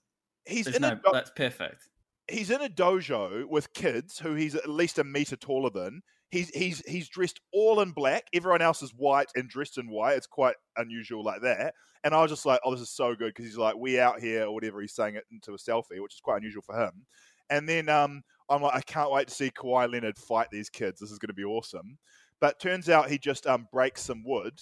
He's 0.45 0.65
There's 0.65 0.75
in 0.75 0.81
no, 0.81 0.89
a 0.89 0.95
do- 0.95 1.12
that's 1.13 1.31
perfect. 1.33 1.88
He's 2.29 2.50
in 2.50 2.62
a 2.62 2.70
dojo 2.70 3.46
with 3.46 3.74
kids 3.74 4.20
who 4.20 4.34
he's 4.34 4.55
at 4.55 4.70
least 4.70 5.00
a 5.00 5.03
meter 5.03 5.36
taller 5.36 5.70
than. 5.70 6.01
He's 6.29 6.50
he's 6.50 6.79
he's 6.88 7.08
dressed 7.08 7.39
all 7.53 7.79
in 7.82 7.91
black. 7.91 8.25
Everyone 8.34 8.62
else 8.62 8.82
is 8.82 8.91
white 8.91 9.29
and 9.36 9.48
dressed 9.48 9.77
in 9.77 9.89
white. 9.89 10.17
It's 10.17 10.27
quite 10.27 10.55
unusual 10.75 11.24
like 11.24 11.41
that. 11.41 11.74
And 12.03 12.13
I 12.13 12.22
was 12.22 12.32
just 12.32 12.46
like, 12.46 12.60
oh, 12.63 12.72
this 12.72 12.82
is 12.82 12.89
so 12.89 13.15
good 13.15 13.27
because 13.27 13.46
he's 13.46 13.58
like, 13.58 13.75
we 13.75 14.00
out 14.00 14.20
here 14.20 14.46
or 14.46 14.53
whatever. 14.53 14.82
He's 14.82 14.94
saying 14.94 15.15
it 15.15 15.24
into 15.32 15.53
a 15.53 15.58
selfie, 15.58 16.01
which 16.01 16.15
is 16.15 16.22
quite 16.22 16.38
unusual 16.38 16.63
for 16.63 16.79
him. 16.79 17.05
And 17.50 17.70
then 17.70 17.89
um, 17.89 18.24
I'm 18.50 18.62
like, 18.62 18.75
I 18.75 18.82
can't 18.82 19.12
wait 19.12 19.27
to 19.27 19.34
see 19.34 19.51
Kawhi 19.51 19.91
Leonard 19.91 20.17
fight 20.17 20.48
these 20.51 20.70
kids. 20.70 21.00
This 21.00 21.12
is 21.12 21.20
going 21.20 21.29
to 21.29 21.34
be 21.34 21.44
awesome. 21.44 21.98
But 22.41 22.60
turns 22.60 22.89
out 22.89 23.10
he 23.10 23.17
just 23.17 23.48
um, 23.48 23.67
breaks 23.72 24.01
some 24.01 24.24
wood, 24.25 24.60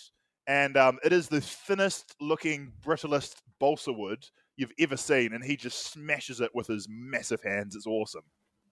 and 0.47 0.77
um, 0.77 0.99
it 1.03 1.11
is 1.11 1.27
the 1.27 1.41
thinnest 1.41 2.15
looking, 2.21 2.71
brittlest 2.83 3.41
balsa 3.59 3.91
wood 3.91 4.23
you've 4.55 4.71
ever 4.79 4.97
seen, 4.97 5.33
and 5.33 5.43
he 5.43 5.55
just 5.55 5.91
smashes 5.91 6.41
it 6.41 6.51
with 6.53 6.67
his 6.67 6.87
massive 6.89 7.41
hands. 7.41 7.75
It's 7.75 7.87
awesome. 7.87 8.23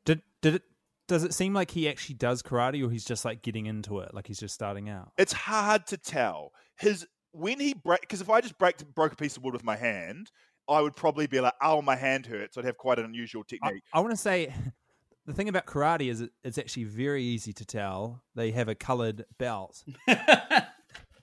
Did 0.05 0.21
did 0.41 0.55
it? 0.55 0.63
Does 1.07 1.23
it 1.23 1.33
seem 1.33 1.53
like 1.53 1.71
he 1.71 1.89
actually 1.89 2.15
does 2.15 2.41
karate, 2.41 2.85
or 2.85 2.89
he's 2.89 3.05
just 3.05 3.25
like 3.25 3.41
getting 3.41 3.65
into 3.65 4.00
it, 4.00 4.13
like 4.13 4.27
he's 4.27 4.39
just 4.39 4.53
starting 4.53 4.89
out? 4.89 5.11
It's 5.17 5.33
hard 5.33 5.88
to 5.88 5.97
tell. 5.97 6.51
His 6.77 7.05
when 7.31 7.59
he 7.59 7.73
break 7.73 8.01
because 8.01 8.21
if 8.21 8.29
I 8.29 8.41
just 8.41 8.57
break 8.57 8.77
broke 8.93 9.13
a 9.13 9.15
piece 9.15 9.38
of 9.38 9.43
wood 9.43 9.53
with 9.53 9.63
my 9.63 9.75
hand, 9.75 10.31
I 10.69 10.81
would 10.81 10.95
probably 10.95 11.27
be 11.27 11.39
like, 11.39 11.53
"Oh, 11.61 11.81
my 11.81 11.95
hand 11.95 12.25
hurts." 12.25 12.57
I'd 12.57 12.65
have 12.65 12.77
quite 12.77 13.00
an 13.00 13.05
unusual 13.05 13.43
I, 13.45 13.50
technique. 13.50 13.83
I 13.93 14.00
want 14.00 14.11
to 14.11 14.17
say 14.17 14.53
the 15.25 15.33
thing 15.33 15.50
about 15.50 15.65
karate 15.65 16.09
is 16.09 16.21
it, 16.21 16.31
it's 16.43 16.57
actually 16.57 16.85
very 16.85 17.23
easy 17.23 17.53
to 17.53 17.65
tell. 17.65 18.23
They 18.35 18.51
have 18.51 18.67
a 18.67 18.75
coloured 18.75 19.25
belt 19.38 19.83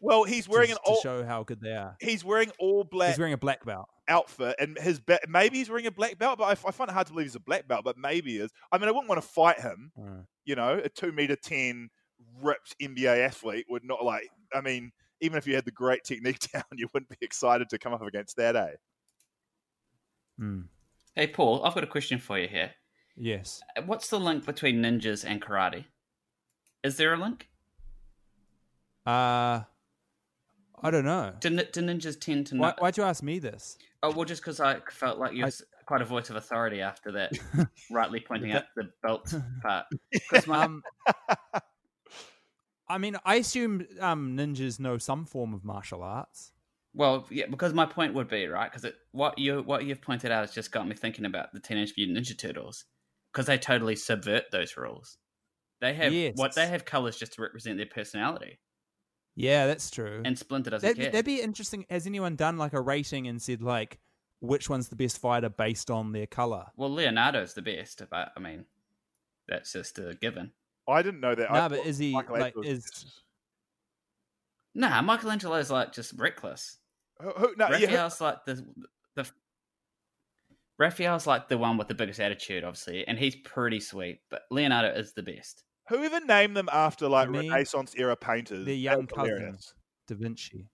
well, 0.00 0.24
he's 0.24 0.44
to, 0.44 0.50
wearing 0.50 0.70
an 0.70 0.76
to 0.76 0.82
all 0.82 1.00
show 1.00 1.24
how 1.24 1.42
good 1.44 1.60
they 1.60 1.72
are. 1.74 1.96
he's 2.00 2.24
wearing 2.24 2.50
all 2.58 2.84
black 2.84 3.10
He's 3.10 3.18
wearing 3.18 3.32
a 3.34 3.38
black 3.38 3.64
belt. 3.64 3.88
outfit, 4.08 4.56
and 4.58 4.78
his 4.78 5.00
be- 5.00 5.18
maybe 5.28 5.58
he's 5.58 5.68
wearing 5.68 5.86
a 5.86 5.90
black 5.90 6.18
belt, 6.18 6.38
but 6.38 6.44
I, 6.44 6.50
I 6.52 6.70
find 6.72 6.90
it 6.90 6.94
hard 6.94 7.06
to 7.08 7.12
believe 7.12 7.26
he's 7.26 7.34
a 7.34 7.40
black 7.40 7.66
belt. 7.68 7.84
But 7.84 7.96
maybe 7.98 8.32
he 8.32 8.38
is. 8.38 8.50
I 8.72 8.78
mean, 8.78 8.88
I 8.88 8.92
wouldn't 8.92 9.08
want 9.08 9.20
to 9.22 9.28
fight 9.28 9.60
him. 9.60 9.92
Uh, 9.98 10.22
You 10.44 10.54
know, 10.56 10.80
a 10.82 10.88
two 10.88 11.12
meter 11.12 11.36
ten 11.36 11.90
ripped 12.42 12.74
NBA 12.80 13.24
athlete 13.24 13.66
would 13.68 13.84
not 13.84 14.04
like. 14.04 14.28
I 14.54 14.60
mean, 14.60 14.92
even 15.20 15.36
if 15.38 15.46
you 15.46 15.54
had 15.54 15.64
the 15.64 15.70
great 15.72 16.04
technique 16.04 16.38
down, 16.52 16.64
you 16.74 16.88
wouldn't 16.94 17.10
be 17.10 17.16
excited 17.22 17.68
to 17.70 17.78
come 17.78 17.92
up 17.92 18.02
against 18.02 18.36
that, 18.36 18.56
eh? 18.56 18.72
mm, 20.40 20.64
hey, 21.14 21.26
Paul, 21.26 21.64
I've 21.64 21.74
got 21.74 21.84
a 21.84 21.88
question 21.88 22.18
for 22.18 22.38
you 22.38 22.48
here. 22.48 22.70
yes. 23.16 23.60
What's 23.86 24.08
the 24.08 24.20
link 24.20 24.46
between 24.46 24.76
ninjas 24.82 25.24
and 25.26 25.42
karate? 25.42 25.84
Is 26.84 26.96
there 26.96 27.12
a 27.12 27.16
link? 27.16 27.48
Uh, 29.04 29.62
I 30.82 30.90
don't 30.90 31.04
know. 31.04 31.34
Do, 31.40 31.50
do 31.50 31.80
ninjas 31.82 32.20
tend 32.20 32.46
to 32.48 32.56
Why, 32.56 32.74
why'd 32.78 32.96
you 32.96 33.02
ask 33.02 33.22
me 33.22 33.38
this? 33.38 33.76
Oh, 34.02 34.12
well, 34.12 34.24
just 34.24 34.42
because 34.42 34.60
I 34.60 34.80
felt 34.90 35.18
like 35.18 35.34
you're 35.34 35.48
I- 35.48 35.84
quite 35.86 36.02
a 36.02 36.04
voice 36.04 36.30
of 36.30 36.36
authority 36.36 36.80
after 36.80 37.12
that, 37.12 37.32
rightly 37.90 38.20
pointing 38.20 38.52
out 38.52 38.64
the 38.76 38.90
belt 39.02 39.32
part. 39.62 39.86
my- 40.46 40.62
Um, 40.64 40.82
I 42.88 42.98
mean, 42.98 43.16
I 43.24 43.36
assume 43.36 43.86
um, 44.00 44.36
ninjas 44.36 44.80
know 44.80 44.98
some 44.98 45.26
form 45.26 45.52
of 45.52 45.64
martial 45.64 46.02
arts. 46.02 46.52
Well, 46.94 47.26
yeah, 47.30 47.44
because 47.50 47.74
my 47.74 47.84
point 47.86 48.14
would 48.14 48.28
be 48.28 48.46
right 48.46 48.72
because 48.72 48.90
what 49.12 49.38
you 49.38 49.62
what 49.62 49.84
you've 49.84 50.00
pointed 50.00 50.32
out 50.32 50.40
has 50.40 50.52
just 50.54 50.72
got 50.72 50.88
me 50.88 50.94
thinking 50.96 51.26
about 51.26 51.52
the 51.52 51.60
Teenage 51.60 51.92
Mutant 51.96 52.18
Ninja 52.18 52.36
Turtles 52.36 52.86
because 53.32 53.46
they 53.46 53.58
totally 53.58 53.94
subvert 53.94 54.44
those 54.50 54.76
rules. 54.76 55.18
They 55.80 55.92
have 55.94 56.12
what 56.36 56.54
they 56.54 56.66
have 56.66 56.84
colors 56.86 57.16
just 57.16 57.34
to 57.34 57.42
represent 57.42 57.76
their 57.76 57.86
personality, 57.86 58.58
Yeah, 59.38 59.68
that's 59.68 59.90
true. 59.90 60.20
and 60.24 60.36
Splinter 60.36 60.70
doesn't 60.70 60.86
that'd, 60.86 61.00
care. 61.00 61.12
That'd 61.12 61.24
be 61.24 61.40
interesting. 61.40 61.86
Has 61.88 62.06
anyone 62.06 62.34
done 62.34 62.58
like 62.58 62.72
a 62.72 62.80
rating 62.80 63.28
and 63.28 63.40
said 63.40 63.62
like 63.62 63.98
which 64.40 64.68
one's 64.68 64.88
the 64.88 64.96
best 64.96 65.18
fighter 65.18 65.48
based 65.48 65.90
on 65.90 66.12
their 66.12 66.26
color? 66.26 66.66
Well, 66.76 66.90
Leonardo's 66.90 67.54
the 67.54 67.62
best, 67.62 68.02
but 68.10 68.32
I 68.36 68.40
mean, 68.40 68.64
that's 69.46 69.72
just 69.72 69.98
a 69.98 70.16
given. 70.20 70.50
I 70.88 71.02
didn't 71.02 71.20
know 71.20 71.36
that. 71.36 71.52
No, 71.52 71.60
I 71.60 71.68
but 71.68 71.86
is 71.86 71.98
he 71.98 72.12
like 72.12 72.54
is 72.64 73.22
Nah, 74.74 75.02
Michelangelo's 75.02 75.70
like 75.70 75.92
just 75.92 76.14
reckless. 76.18 76.76
Who, 77.20 77.30
who, 77.30 77.54
no, 77.56 77.68
yeah, 77.70 77.78
who- 77.78 77.84
Raphael's 77.86 78.20
like 78.20 78.44
the 78.44 78.64
the 79.14 79.26
Raphael's 80.78 81.26
like 81.26 81.48
the 81.48 81.58
one 81.58 81.76
with 81.76 81.88
the 81.88 81.94
biggest 81.94 82.20
attitude, 82.20 82.64
obviously, 82.64 83.06
and 83.06 83.18
he's 83.18 83.36
pretty 83.36 83.80
sweet. 83.80 84.20
But 84.30 84.42
Leonardo 84.50 84.96
is 84.98 85.12
the 85.12 85.22
best. 85.22 85.64
Whoever 85.88 86.20
named 86.20 86.56
them 86.56 86.68
after 86.72 87.08
like 87.08 87.30
me, 87.30 87.48
Renaissance 87.50 87.94
era 87.96 88.16
painters? 88.16 88.64
The 88.66 88.76
young 88.76 89.06
was 89.06 89.08
cousin. 89.14 89.58
Da 90.06 90.14
Vinci? 90.14 90.66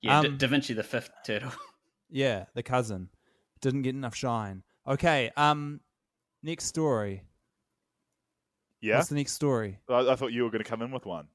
Yeah, 0.00 0.22
Da- 0.22 0.28
Um, 0.28 0.36
Da 0.38 0.46
Vinci 0.46 0.74
the 0.74 0.82
fifth 0.82 1.10
turtle. 1.24 1.52
Yeah, 2.14 2.44
the 2.52 2.62
cousin 2.62 3.08
didn't 3.62 3.82
get 3.82 3.94
enough 3.94 4.14
shine. 4.14 4.64
Okay, 4.86 5.30
um, 5.34 5.80
next 6.42 6.66
story. 6.66 7.22
Yeah, 8.82 8.96
What's 8.98 9.08
the 9.08 9.14
next 9.14 9.32
story? 9.32 9.78
I, 9.88 10.10
I 10.10 10.16
thought 10.16 10.32
you 10.32 10.42
were 10.44 10.50
going 10.50 10.62
to 10.62 10.68
come 10.68 10.82
in 10.82 10.90
with 10.90 11.06
one. 11.06 11.28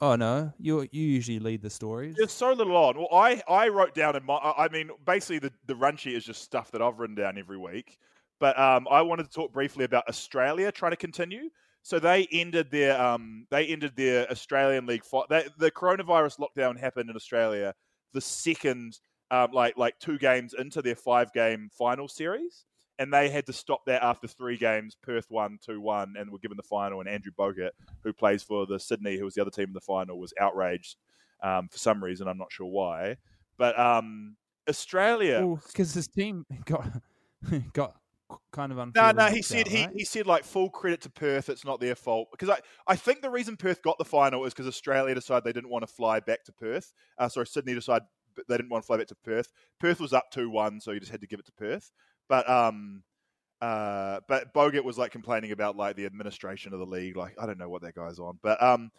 Oh 0.00 0.14
no, 0.16 0.52
you 0.58 0.82
you 0.92 1.02
usually 1.02 1.38
lead 1.40 1.62
the 1.62 1.70
stories. 1.70 2.14
There's 2.16 2.30
so 2.32 2.52
little 2.52 2.76
on. 2.76 2.96
Well, 2.96 3.08
I, 3.12 3.42
I 3.48 3.68
wrote 3.68 3.94
down 3.94 4.14
in 4.14 4.24
my. 4.24 4.34
I 4.34 4.66
I 4.66 4.68
mean, 4.68 4.90
basically 5.04 5.38
the 5.40 5.52
the 5.66 5.74
run 5.74 5.96
sheet 5.96 6.14
is 6.14 6.24
just 6.24 6.42
stuff 6.42 6.70
that 6.72 6.80
I've 6.82 6.98
written 7.00 7.16
down 7.16 7.36
every 7.38 7.56
week. 7.58 7.98
But 8.44 8.58
um, 8.58 8.86
I 8.90 9.00
wanted 9.00 9.22
to 9.22 9.30
talk 9.30 9.54
briefly 9.54 9.86
about 9.86 10.06
Australia 10.06 10.70
trying 10.70 10.92
to 10.92 10.98
continue. 10.98 11.48
So 11.80 11.98
they 11.98 12.28
ended 12.30 12.70
their 12.70 13.00
um, 13.00 13.46
they 13.50 13.68
ended 13.68 13.92
their 13.96 14.30
Australian 14.30 14.84
league 14.84 15.02
fight. 15.02 15.30
They, 15.30 15.46
the 15.56 15.70
coronavirus 15.70 16.38
lockdown 16.38 16.78
happened 16.78 17.08
in 17.08 17.16
Australia 17.16 17.72
the 18.12 18.20
second, 18.20 18.98
um, 19.30 19.52
like 19.52 19.78
like 19.78 19.98
two 19.98 20.18
games 20.18 20.52
into 20.52 20.82
their 20.82 20.94
five 20.94 21.32
game 21.32 21.70
final 21.72 22.06
series, 22.06 22.66
and 22.98 23.10
they 23.10 23.30
had 23.30 23.46
to 23.46 23.54
stop 23.54 23.86
that 23.86 24.02
after 24.02 24.28
three 24.28 24.58
games. 24.58 24.94
Perth 25.00 25.30
won 25.30 25.58
two 25.64 25.80
one, 25.80 26.12
and 26.18 26.30
were 26.30 26.38
given 26.38 26.58
the 26.58 26.62
final. 26.64 27.00
And 27.00 27.08
Andrew 27.08 27.32
Bogut, 27.32 27.70
who 28.02 28.12
plays 28.12 28.42
for 28.42 28.66
the 28.66 28.78
Sydney, 28.78 29.16
who 29.16 29.24
was 29.24 29.32
the 29.32 29.40
other 29.40 29.50
team 29.50 29.68
in 29.68 29.72
the 29.72 29.80
final, 29.80 30.20
was 30.20 30.34
outraged 30.38 30.96
um, 31.42 31.68
for 31.68 31.78
some 31.78 32.04
reason. 32.04 32.28
I'm 32.28 32.36
not 32.36 32.52
sure 32.52 32.66
why, 32.66 33.16
but 33.56 33.78
um, 33.80 34.36
Australia. 34.68 35.56
because 35.66 35.94
his 35.94 36.08
team 36.08 36.44
got 36.66 36.86
got 37.72 37.96
kind 38.52 38.72
of 38.72 38.94
No, 38.94 39.10
no, 39.10 39.26
he 39.26 39.42
said 39.42 39.66
out, 39.66 39.68
he, 39.68 39.84
right? 39.84 39.90
he 39.94 40.04
said 40.04 40.26
like 40.26 40.44
full 40.44 40.70
credit 40.70 41.00
to 41.02 41.10
Perth. 41.10 41.48
It's 41.48 41.64
not 41.64 41.80
their 41.80 41.94
fault 41.94 42.28
because 42.30 42.48
I, 42.48 42.58
I 42.86 42.96
think 42.96 43.22
the 43.22 43.30
reason 43.30 43.56
Perth 43.56 43.82
got 43.82 43.98
the 43.98 44.04
final 44.04 44.44
is 44.44 44.54
because 44.54 44.66
Australia 44.66 45.14
decided 45.14 45.44
they 45.44 45.52
didn't 45.52 45.70
want 45.70 45.86
to 45.86 45.92
fly 45.92 46.20
back 46.20 46.44
to 46.44 46.52
Perth. 46.52 46.92
Uh, 47.18 47.28
sorry, 47.28 47.46
Sydney 47.46 47.74
decided 47.74 48.06
they 48.48 48.56
didn't 48.56 48.70
want 48.70 48.82
to 48.82 48.86
fly 48.86 48.96
back 48.96 49.08
to 49.08 49.16
Perth. 49.16 49.52
Perth 49.78 50.00
was 50.00 50.12
up 50.12 50.30
two 50.30 50.50
one, 50.50 50.80
so 50.80 50.92
you 50.92 51.00
just 51.00 51.12
had 51.12 51.20
to 51.20 51.26
give 51.26 51.40
it 51.40 51.46
to 51.46 51.52
Perth. 51.52 51.92
But 52.28 52.48
um, 52.48 53.02
uh, 53.60 54.20
but 54.28 54.52
Bogut 54.54 54.84
was 54.84 54.98
like 54.98 55.12
complaining 55.12 55.52
about 55.52 55.76
like 55.76 55.96
the 55.96 56.06
administration 56.06 56.72
of 56.72 56.78
the 56.78 56.86
league. 56.86 57.16
Like 57.16 57.34
I 57.40 57.46
don't 57.46 57.58
know 57.58 57.68
what 57.68 57.82
that 57.82 57.94
guy's 57.94 58.18
on, 58.18 58.38
but 58.42 58.62
um, 58.62 58.90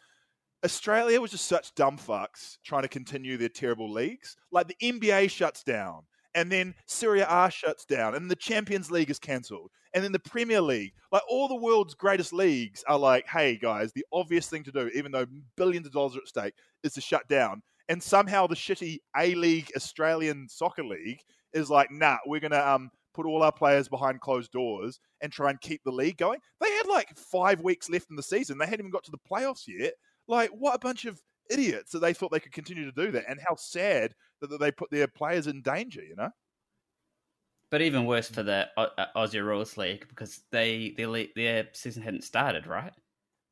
Australia 0.64 1.22
was 1.22 1.32
just 1.32 1.46
such 1.46 1.76
dumb 1.76 1.98
fucks 1.98 2.58
trying 2.64 2.82
to 2.82 2.88
continue 2.88 3.38
their 3.38 3.50
terrible 3.50 3.92
leagues. 3.92 4.36
Like 4.52 4.68
the 4.68 4.78
NBA 4.82 5.30
shuts 5.30 5.64
down, 5.64 6.04
and 6.36 6.52
then 6.52 6.76
Serie 6.86 7.22
A 7.22 7.50
shuts 7.50 7.86
down, 7.86 8.14
and 8.14 8.30
the 8.30 8.36
Champions 8.36 8.92
League 8.92 9.10
is 9.10 9.18
cancelled, 9.18 9.72
and 9.94 10.04
then 10.04 10.12
the 10.12 10.20
Premier 10.20 10.62
League. 10.62 10.94
Like 11.12 11.24
all 11.28 11.48
the 11.48 11.56
world's 11.56 11.96
greatest 11.96 12.34
leagues 12.34 12.84
are 12.88 13.00
like, 13.00 13.28
hey 13.28 13.58
guys, 13.58 13.92
the 13.94 14.06
obvious 14.14 14.48
thing 14.48 14.64
to 14.66 14.72
do, 14.72 14.92
even 14.94 15.12
though 15.12 15.26
billions 15.56 15.88
of 15.88 15.94
dollars 15.94 16.16
are 16.16 16.20
at 16.20 16.28
stake, 16.28 16.54
is 16.84 16.94
to 16.94 17.02
shut 17.02 17.28
down. 17.28 17.64
And 17.88 18.02
somehow 18.04 18.46
the 18.48 18.56
shitty 18.56 19.00
A 19.18 19.34
League 19.36 19.72
Australian 19.76 20.48
Soccer 20.50 20.84
League 20.84 21.22
is 21.54 21.70
like, 21.70 21.90
nah, 21.90 22.18
we're 22.26 22.42
gonna 22.42 22.60
um 22.60 22.92
put 23.16 23.26
all 23.26 23.42
our 23.42 23.52
players 23.52 23.88
behind 23.88 24.20
closed 24.20 24.52
doors 24.52 25.00
and 25.22 25.32
try 25.32 25.50
and 25.50 25.62
keep 25.62 25.82
the 25.86 25.92
league 25.92 26.18
going. 26.18 26.40
They 26.60 26.70
had 26.70 26.88
like 26.88 27.16
five 27.18 27.62
weeks 27.62 27.90
left 27.90 28.10
in 28.10 28.18
the 28.18 28.24
season. 28.24 28.58
They 28.58 28.66
hadn't 28.66 28.82
even 28.82 28.92
got 28.92 29.06
to 29.06 29.12
the 29.12 29.18
playoffs 29.18 29.64
yet. 29.68 29.94
Like, 30.28 30.50
what 30.50 30.76
a 30.76 30.80
bunch 30.80 31.06
of 31.06 31.22
idiots 31.50 31.92
that 31.92 32.00
they 32.00 32.14
thought 32.14 32.32
they 32.32 32.40
could 32.40 32.52
continue 32.52 32.86
to 32.86 32.92
do 32.92 33.12
that, 33.12 33.26
and 33.28 33.40
how 33.48 33.56
sad 33.56 34.14
that, 34.42 34.50
that 34.50 34.60
they 34.60 34.72
put 34.72 34.90
their 34.92 35.08
players 35.08 35.48
in 35.48 35.62
danger. 35.62 36.04
You 36.04 36.16
know? 36.16 36.30
But 37.72 37.82
even 37.82 38.06
worse 38.06 38.30
for 38.30 38.44
the 38.44 38.70
uh, 38.78 39.06
Aussie 39.16 39.44
Rules 39.44 39.76
League 39.78 40.08
because 40.08 40.44
they 40.52 40.94
their 40.98 41.28
their 41.36 41.68
season 41.74 42.04
hadn't 42.04 42.24
started, 42.24 42.68
right? 42.68 42.94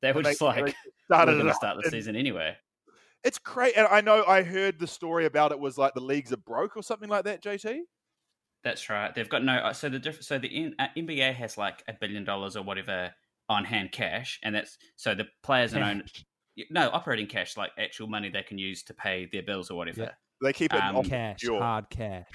They 0.02 0.12
were 0.12 0.22
They- 0.22 0.32
just 0.32 0.42
like 0.42 0.66
they 0.66 0.74
started 1.06 1.34
going 1.38 1.48
to 1.48 1.54
start 1.54 1.78
the 1.84 1.90
season 1.90 2.16
anyway. 2.16 2.56
It's 3.24 3.40
great, 3.40 3.76
and 3.78 3.88
I 3.88 4.02
know 4.02 4.24
I 4.26 4.44
heard 4.44 4.80
the 4.80 4.88
story 4.88 5.26
about 5.26 5.52
it 5.54 5.60
was 5.60 5.78
like 5.78 5.94
the 5.94 6.02
leagues 6.02 6.34
are 6.34 6.38
broke 6.38 6.76
or 6.76 6.84
something 6.84 7.08
like 7.10 7.24
that. 7.24 7.42
JT. 7.42 7.80
That's 8.66 8.90
right. 8.90 9.14
They've 9.16 9.28
got 9.30 9.44
no. 9.44 9.56
uh, 9.56 9.74
So 9.74 9.90
the 9.90 10.00
diff- 10.00 10.24
so 10.24 10.38
the 10.38 10.54
N- 10.66 10.76
uh, 10.80 10.88
NBA 10.98 11.34
has 11.34 11.58
like 11.58 11.84
a 11.88 11.94
billion 11.94 12.24
dollars 12.24 12.56
or 12.56 12.64
whatever 12.64 13.14
on 13.50 13.66
hand 13.66 13.92
cash, 13.92 14.40
and 14.44 14.54
that's 14.56 14.78
so 14.96 15.16
the 15.16 15.28
players 15.42 15.74
are 15.74 15.84
own. 15.84 16.04
No 16.70 16.90
operating 16.92 17.28
cash, 17.28 17.58
like 17.58 17.72
actual 17.78 18.08
money 18.08 18.30
they 18.30 18.44
can 18.44 18.58
use 18.58 18.84
to 18.84 18.94
pay 18.94 19.28
their 19.32 19.44
bills 19.44 19.72
or 19.72 19.76
whatever. 19.78 20.04
Yeah. 20.04 20.12
They 20.42 20.54
keep 20.54 20.74
it 20.74 20.82
Um, 20.82 20.98
on 20.98 21.06
cash, 21.06 21.40
pure. 21.40 21.60
hard 21.60 21.90
cash. 21.90 22.28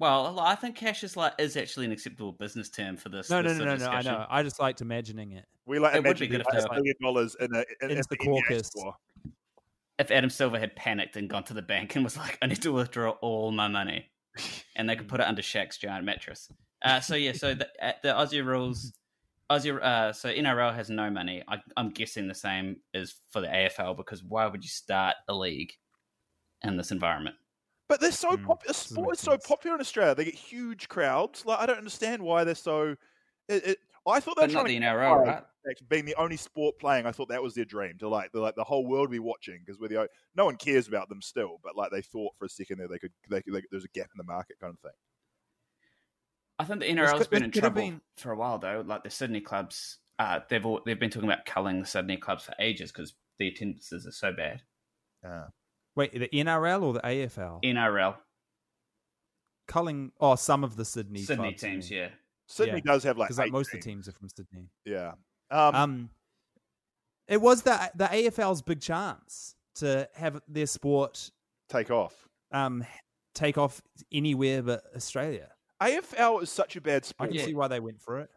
Well, 0.00 0.40
I 0.40 0.56
think 0.56 0.74
cash 0.76 1.04
is 1.04 1.16
like 1.16 1.34
is 1.38 1.56
actually 1.56 1.86
an 1.86 1.92
acceptable 1.92 2.32
business 2.32 2.68
term 2.68 2.96
for 2.96 3.10
this. 3.10 3.30
No, 3.30 3.40
no, 3.42 3.48
this 3.50 3.58
no, 3.58 3.64
sort 3.66 3.78
no, 3.78 3.84
no. 3.86 3.90
I 3.92 3.96
discussion. 3.98 4.20
know. 4.20 4.26
I 4.28 4.42
just 4.42 4.60
liked 4.60 4.80
imagining 4.80 5.32
it. 5.32 5.44
We 5.66 5.78
like 5.78 5.94
It 5.94 5.98
would 5.98 6.18
be 6.18 6.26
imagine 6.26 6.28
good 6.30 6.40
if 6.56 6.64
a 6.64 6.74
billion 6.74 6.94
dollars 7.00 7.36
in 7.38 7.54
a 7.54 7.58
in, 7.82 7.90
in 7.90 7.96
the 7.98 8.04
the 8.10 8.16
NBA 8.16 8.24
caucus. 8.48 8.66
store. 8.68 8.96
If 9.98 10.10
Adam 10.10 10.30
Silver 10.30 10.58
had 10.58 10.74
panicked 10.74 11.16
and 11.16 11.30
gone 11.30 11.44
to 11.44 11.54
the 11.54 11.62
bank 11.62 11.94
and 11.94 12.02
was 12.02 12.16
like, 12.16 12.36
"I 12.42 12.46
need 12.46 12.60
to 12.62 12.72
withdraw 12.72 13.10
all 13.22 13.52
my 13.52 13.68
money," 13.68 14.10
and 14.74 14.88
they 14.90 14.96
could 14.96 15.06
put 15.08 15.20
it 15.20 15.26
under 15.28 15.42
Shaq's 15.42 15.78
giant 15.78 16.04
mattress. 16.04 16.48
Uh, 16.82 16.98
so 17.00 17.14
yeah, 17.14 17.32
so 17.32 17.54
the, 17.54 17.68
uh, 17.80 17.92
the 18.02 18.08
Aussie 18.08 18.44
rules, 18.44 18.92
Aussie, 19.50 19.78
uh, 19.80 20.12
so 20.12 20.28
NRL 20.32 20.74
has 20.74 20.88
no 20.90 21.10
money. 21.10 21.42
I, 21.48 21.58
I'm 21.76 21.90
guessing 21.90 22.28
the 22.28 22.34
same 22.34 22.76
is 22.94 23.14
for 23.30 23.40
the 23.40 23.48
AFL 23.48 23.96
because 23.96 24.22
why 24.24 24.46
would 24.46 24.62
you 24.64 24.70
start 24.70 25.16
a 25.28 25.34
league 25.34 25.72
in 26.62 26.76
this 26.76 26.90
environment? 26.90 27.36
But 27.88 28.00
they're 28.00 28.12
so 28.12 28.36
Hmm, 28.36 28.44
popular. 28.46 28.72
Sport 28.72 29.14
is 29.14 29.20
so 29.20 29.32
sense. 29.32 29.46
popular 29.46 29.74
in 29.76 29.80
Australia. 29.80 30.14
They 30.14 30.24
get 30.24 30.34
huge 30.34 30.88
crowds. 30.88 31.44
Like 31.44 31.60
I 31.60 31.66
don't 31.66 31.78
understand 31.78 32.22
why 32.22 32.44
they're 32.44 32.54
so. 32.54 32.96
It, 33.48 33.66
it, 33.66 33.78
I 34.06 34.20
thought 34.20 34.36
they're 34.36 34.48
not 34.48 34.66
trying 34.66 34.66
the 34.66 34.80
to 34.80 34.86
NRL, 34.86 35.24
right? 35.26 35.44
being 35.88 36.04
the 36.04 36.14
only 36.16 36.36
sport 36.36 36.78
playing. 36.78 37.06
I 37.06 37.12
thought 37.12 37.28
that 37.28 37.42
was 37.42 37.54
their 37.54 37.64
dream 37.64 37.96
to 37.98 38.08
like 38.08 38.32
the 38.32 38.40
like 38.40 38.54
the 38.54 38.64
whole 38.64 38.86
world 38.86 39.10
be 39.10 39.18
watching 39.18 39.60
because 39.64 39.78
we're 39.78 39.88
the 39.88 40.00
o- 40.02 40.08
no 40.34 40.46
one 40.46 40.56
cares 40.56 40.88
about 40.88 41.08
them 41.10 41.20
still. 41.22 41.58
But 41.62 41.76
like 41.76 41.90
they 41.90 42.02
thought 42.02 42.34
for 42.38 42.46
a 42.46 42.48
second 42.48 42.78
there 42.78 42.88
they 42.88 42.98
could 42.98 43.12
they, 43.28 43.42
could- 43.42 43.54
they, 43.54 43.62
there's 43.70 43.84
a 43.84 43.88
gap 43.88 44.08
in 44.14 44.18
the 44.18 44.24
market 44.24 44.58
kind 44.60 44.72
of 44.74 44.80
thing. 44.80 44.92
I 46.64 46.66
think 46.66 46.80
the 46.80 46.86
NRL's 46.88 47.26
been 47.28 47.44
in 47.44 47.50
trouble 47.50 47.82
been- 47.82 48.00
for 48.16 48.32
a 48.32 48.36
while 48.36 48.58
though. 48.58 48.82
Like 48.86 49.02
the 49.04 49.10
Sydney 49.10 49.40
clubs, 49.40 49.98
uh, 50.18 50.40
they've 50.48 50.64
all, 50.64 50.80
they've 50.84 50.98
been 50.98 51.10
talking 51.10 51.28
about 51.28 51.44
culling 51.46 51.80
the 51.80 51.86
Sydney 51.86 52.16
clubs 52.16 52.44
for 52.44 52.54
ages 52.58 52.90
because 52.92 53.14
the 53.38 53.48
attendances 53.48 54.06
are 54.06 54.12
so 54.12 54.32
bad. 54.32 54.62
Uh, 55.26 55.46
Wait, 55.96 56.12
the 56.12 56.28
NRL 56.28 56.82
or 56.82 56.92
the 56.94 57.00
AFL? 57.00 57.62
NRL, 57.62 58.16
Culling. 59.66 60.12
Oh, 60.20 60.34
some 60.34 60.62
of 60.64 60.76
the 60.76 60.84
Sydney 60.84 61.22
Sydney 61.22 61.48
clubs, 61.48 61.62
teams, 61.62 61.90
yeah. 61.90 62.08
Sydney 62.48 62.80
does 62.82 63.02
have 63.04 63.16
like 63.16 63.28
because 63.28 63.38
like 63.38 63.50
most 63.52 63.68
of 63.68 63.72
the 63.72 63.78
teams. 63.78 64.04
teams 64.06 64.08
are 64.08 64.12
from 64.18 64.28
Sydney. 64.28 64.68
Yeah. 64.84 65.12
Um, 65.50 65.74
Um, 65.74 66.10
it 67.26 67.40
was 67.40 67.62
the 67.62 67.90
the 67.94 68.04
AFL's 68.04 68.60
big 68.60 68.80
chance 68.80 69.54
to 69.76 70.06
have 70.14 70.42
their 70.46 70.66
sport 70.66 71.30
take 71.70 71.90
off. 71.90 72.28
um 72.52 72.84
take 73.34 73.56
off 73.56 73.80
anywhere 74.12 74.62
but 74.62 74.82
Australia. 74.94 75.48
AFL 75.90 76.42
is 76.42 76.50
such 76.50 76.76
a 76.76 76.80
bad 76.80 77.04
sport. 77.04 77.28
I 77.28 77.32
can 77.32 77.40
Yeah. 77.40 77.44
see 77.46 77.54
why 77.54 77.68
they 77.68 77.80
went 77.80 78.00
for 78.00 78.20
it. 78.20 78.30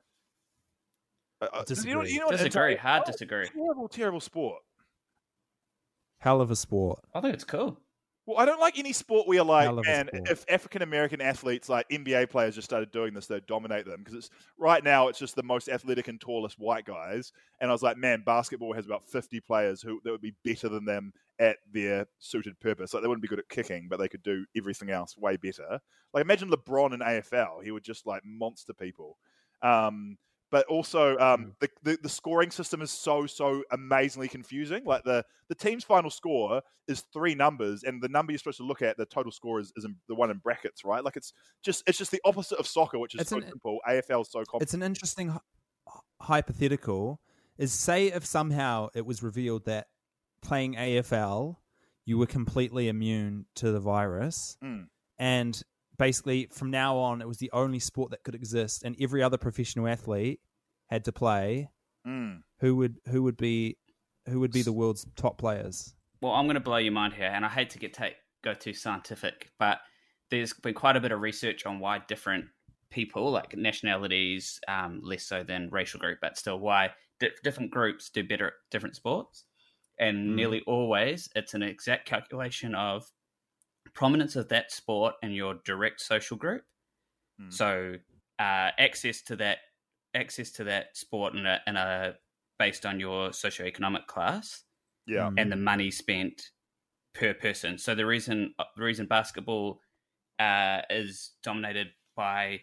Uh, 1.42 1.48
uh, 1.54 1.64
Disagree. 1.64 1.92
You 1.92 1.96
know, 1.98 2.04
you 2.04 2.20
know 2.20 2.30
Disagree, 2.32 2.74
it's- 2.74 2.82
hard 2.82 3.04
oh, 3.06 3.12
disagree. 3.12 3.48
Terrible, 3.50 3.88
terrible 3.88 4.20
sport. 4.20 4.62
Hell 6.20 6.42
of 6.42 6.50
a 6.52 6.56
sport. 6.56 7.00
I 7.14 7.22
think 7.22 7.36
it's 7.36 7.44
cool. 7.44 7.80
Well, 8.26 8.38
I 8.40 8.46
don't 8.46 8.60
like 8.60 8.78
any 8.78 8.92
sport 8.92 9.26
where 9.28 9.36
you're 9.36 9.46
like, 9.46 9.66
Hell 9.66 9.80
of 9.80 9.86
a 9.86 9.90
man, 9.90 10.10
if 10.14 10.44
African 10.50 10.82
American 10.82 11.22
athletes, 11.22 11.70
like 11.70 11.88
NBA 11.90 12.30
players, 12.30 12.56
just 12.56 12.66
started 12.66 12.92
doing 12.92 13.14
this, 13.14 13.28
they'd 13.28 13.46
dominate 13.46 13.86
them. 13.86 14.00
Because 14.00 14.16
it's 14.16 14.30
right 14.58 14.84
now, 14.84 15.08
it's 15.08 15.20
just 15.20 15.36
the 15.36 15.44
most 15.44 15.70
athletic 15.70 16.10
and 16.10 16.20
tallest 16.20 16.60
white 16.60 16.84
guys. 16.86 17.32
And 17.62 17.70
I 17.70 17.74
was 17.74 17.84
like, 17.84 17.96
man, 17.98 18.24
basketball 18.26 18.74
has 18.74 18.86
about 18.86 19.08
50 19.08 19.40
players 19.40 19.82
who 19.82 20.02
that 20.04 20.12
would 20.12 20.22
be 20.22 20.34
better 20.44 20.68
than 20.68 20.84
them 20.84 21.14
at 21.40 21.58
their 21.72 22.06
suited 22.20 22.60
purpose. 22.60 22.94
Like 22.94 23.04
they 23.04 23.08
wouldn't 23.08 23.22
be 23.22 23.28
good 23.28 23.40
at 23.40 23.50
kicking, 23.50 23.88
but 23.90 24.00
they 24.00 24.08
could 24.08 24.24
do 24.24 24.46
everything 24.56 24.90
else 24.90 25.18
way 25.18 25.38
better. 25.38 25.80
Like 26.14 26.22
imagine 26.22 26.50
LeBron 26.50 26.94
in 26.94 27.00
AFL, 27.02 27.64
he 27.64 27.72
would 27.72 27.84
just 27.84 28.06
like 28.06 28.24
monster 28.26 28.74
people. 28.74 29.18
Um, 29.62 30.18
but 30.50 30.66
also, 30.68 31.18
um, 31.18 31.56
the, 31.60 31.70
the 31.84 31.98
the 32.04 32.08
scoring 32.10 32.52
system 32.52 32.82
is 32.82 32.90
so 32.90 33.28
so 33.28 33.64
amazingly 33.72 34.30
confusing. 34.30 34.86
Like 34.86 35.04
the 35.04 35.26
the 35.50 35.56
team's 35.56 35.84
final 35.84 36.10
score 36.10 36.62
is 36.88 37.04
three 37.12 37.36
numbers, 37.36 37.84
and 37.84 38.02
the 38.02 38.08
number 38.08 38.32
you're 38.32 38.40
supposed 38.40 38.60
to 38.60 38.64
look 38.64 38.82
at, 38.82 38.96
the 38.96 39.06
total 39.06 39.34
score 39.34 39.60
is, 39.60 39.74
is 39.76 39.84
in, 39.84 39.98
the 40.08 40.16
one 40.16 40.32
in 40.32 40.38
brackets, 40.38 40.86
right? 40.86 41.04
Like 41.04 41.18
it's 41.18 41.34
just 41.64 41.84
it's 41.86 41.98
just 41.98 42.12
the 42.12 42.22
opposite 42.24 42.60
of 42.60 42.66
soccer, 42.66 42.98
which 42.98 43.14
is 43.14 43.22
It's 43.22 43.30
so 43.32 43.38
an- 43.40 43.48
simple. 43.50 43.80
AFL 43.90 44.22
is 44.22 44.32
so 44.32 44.40
complicated. 44.40 44.62
It's 44.62 44.74
an 44.74 44.84
interesting 44.84 45.28
hy- 45.30 45.40
hypothetical. 46.22 47.20
Is 47.58 47.74
say 47.74 48.08
if 48.08 48.24
somehow 48.26 48.88
it 48.94 49.06
was 49.06 49.24
revealed 49.24 49.66
that 49.66 49.88
playing 50.48 50.76
AFL 50.76 51.58
you 52.06 52.18
were 52.18 52.26
completely 52.26 52.88
immune 52.88 53.46
to 53.56 53.70
the 53.72 53.82
virus, 53.82 54.58
Mm. 54.64 54.88
and 55.20 55.62
basically 55.98 56.48
from 56.52 56.72
now 56.72 56.96
on 56.98 57.22
it 57.22 57.28
was 57.28 57.38
the 57.40 57.52
only 57.52 57.80
sport 57.80 58.12
that 58.12 58.24
could 58.24 58.34
exist, 58.36 58.84
and 58.84 58.96
every 59.02 59.22
other 59.22 59.38
professional 59.38 59.88
athlete 59.90 60.40
had 60.90 61.04
to 61.06 61.12
play. 61.12 61.70
Mm. 62.08 62.44
Who 62.60 62.78
would 62.78 62.96
who 63.10 63.24
would 63.24 63.36
be 63.36 63.78
who 64.30 64.40
would 64.40 64.52
be 64.52 64.62
the 64.62 64.72
world's 64.72 65.06
top 65.18 65.38
players? 65.38 65.94
Well, 66.22 66.32
I'm 66.32 66.46
going 66.46 66.56
to 66.56 66.62
blow 66.62 66.78
your 66.78 66.94
mind 66.94 67.14
here, 67.14 67.28
and 67.34 67.44
I 67.46 67.50
hate 67.50 67.70
to 67.72 67.80
get 67.80 67.94
take, 67.94 68.16
go 68.42 68.54
too 68.54 68.74
scientific, 68.74 69.52
but 69.60 69.80
there's 70.30 70.54
been 70.54 70.74
quite 70.74 70.96
a 70.96 71.02
bit 71.02 71.12
of 71.12 71.20
research 71.22 71.66
on 71.66 71.80
why 71.80 72.00
different 72.08 72.46
people, 72.90 73.32
like 73.32 73.56
nationalities, 73.56 74.60
um, 74.70 75.02
less 75.04 75.24
so 75.24 75.44
than 75.44 75.70
racial 75.72 76.00
group, 76.00 76.20
but 76.22 76.38
still 76.38 76.60
why 76.60 76.92
di- 77.20 77.32
different 77.44 77.72
groups 77.72 78.10
do 78.10 78.24
better 78.24 78.48
at 78.48 78.54
different 78.72 78.96
sports. 78.96 79.44
And 80.00 80.30
Mm. 80.32 80.36
nearly 80.36 80.62
always, 80.68 81.30
it's 81.36 81.54
an 81.54 81.64
exact 81.64 82.06
calculation 82.08 82.76
of 82.76 83.10
prominence 83.94 84.36
of 84.36 84.50
that 84.50 84.72
sport 84.72 85.16
and 85.24 85.36
your 85.36 85.56
direct 85.66 86.02
social 86.02 86.38
group. 86.38 86.64
Mm. 87.42 87.52
So 87.54 87.96
uh, 88.40 88.72
access 88.78 89.22
to 89.24 89.36
that 89.38 89.60
access 90.14 90.52
to 90.52 90.64
that 90.64 90.96
sport 90.98 91.34
and 91.34 91.46
a, 91.48 91.62
in 91.68 91.76
a 91.76 92.16
based 92.60 92.86
on 92.86 93.00
your 93.00 93.30
socioeconomic 93.30 94.08
class 94.08 94.64
Yeah. 95.06 95.30
Mm. 95.30 95.40
and 95.42 95.52
the 95.52 95.56
money 95.56 95.92
spent 95.92 96.52
per 97.14 97.34
person. 97.34 97.78
So 97.78 97.94
the 97.96 98.06
reason 98.06 98.54
the 98.76 98.84
reason 98.84 99.06
basketball 99.08 99.82
uh, 100.40 100.82
is 100.90 101.32
dominated 101.44 101.88
by 102.16 102.62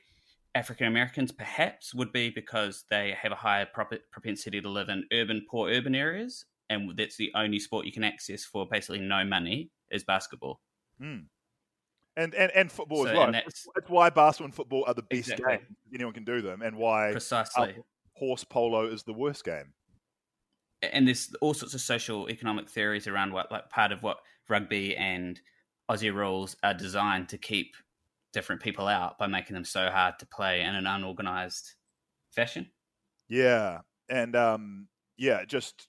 African 0.54 0.86
Americans 0.86 1.32
perhaps 1.32 1.92
would 1.94 2.12
be 2.12 2.30
because 2.30 2.84
they 2.88 3.12
have 3.20 3.32
a 3.32 3.36
higher 3.36 3.66
prop- 3.66 3.92
propensity 4.12 4.60
to 4.60 4.68
live 4.68 4.88
in 4.88 5.04
urban 5.12 5.44
poor 5.50 5.70
urban 5.70 5.94
areas, 5.96 6.44
and 6.70 6.96
that's 6.96 7.16
the 7.16 7.30
only 7.34 7.58
sport 7.58 7.86
you 7.86 7.92
can 7.92 8.04
access 8.04 8.44
for 8.44 8.66
basically 8.66 9.00
no 9.00 9.24
money 9.24 9.70
is 9.90 10.04
basketball. 10.04 10.60
Mm. 11.00 11.26
And, 12.16 12.34
and 12.34 12.52
and 12.52 12.70
football 12.72 13.04
So, 13.04 13.10
as 13.10 13.16
well. 13.16 13.32
that's- 13.32 13.66
That's 13.74 13.90
why 13.90 14.08
basketball 14.10 14.46
and 14.46 14.54
football 14.54 14.84
are 14.86 14.94
the 14.94 15.02
best 15.02 15.30
Exactly. 15.30 15.56
games. 15.58 15.76
Anyone 15.94 16.12
can 16.14 16.24
do 16.24 16.40
them, 16.42 16.62
and 16.62 16.76
why 16.76 17.10
Precisely. 17.12 17.76
horse 18.14 18.44
polo 18.44 18.86
is 18.86 19.02
the 19.02 19.12
worst 19.12 19.44
game. 19.44 19.72
and 20.92 21.06
there's 21.08 21.34
all 21.40 21.54
sorts 21.54 21.72
of 21.74 21.80
social 21.80 22.28
economic 22.28 22.68
theories 22.68 23.06
around 23.06 23.32
what 23.32 23.50
like 23.50 23.70
part 23.70 23.90
of 23.90 24.02
what 24.02 24.18
rugby 24.50 24.94
and 24.96 25.40
Aussie 25.90 26.14
rules 26.14 26.56
are 26.62 26.74
designed 26.74 27.26
to 27.30 27.38
keep 27.38 27.74
different 28.34 28.60
people 28.60 28.86
out 28.86 29.18
by 29.18 29.26
making 29.26 29.54
them 29.54 29.64
so 29.64 29.88
hard 29.90 30.18
to 30.18 30.26
play 30.26 30.60
in 30.60 30.74
an 30.74 30.86
unorganized 30.86 31.74
fashion. 32.32 32.70
Yeah, 33.28 33.80
and 34.10 34.36
um, 34.36 34.88
yeah, 35.16 35.44
just 35.46 35.88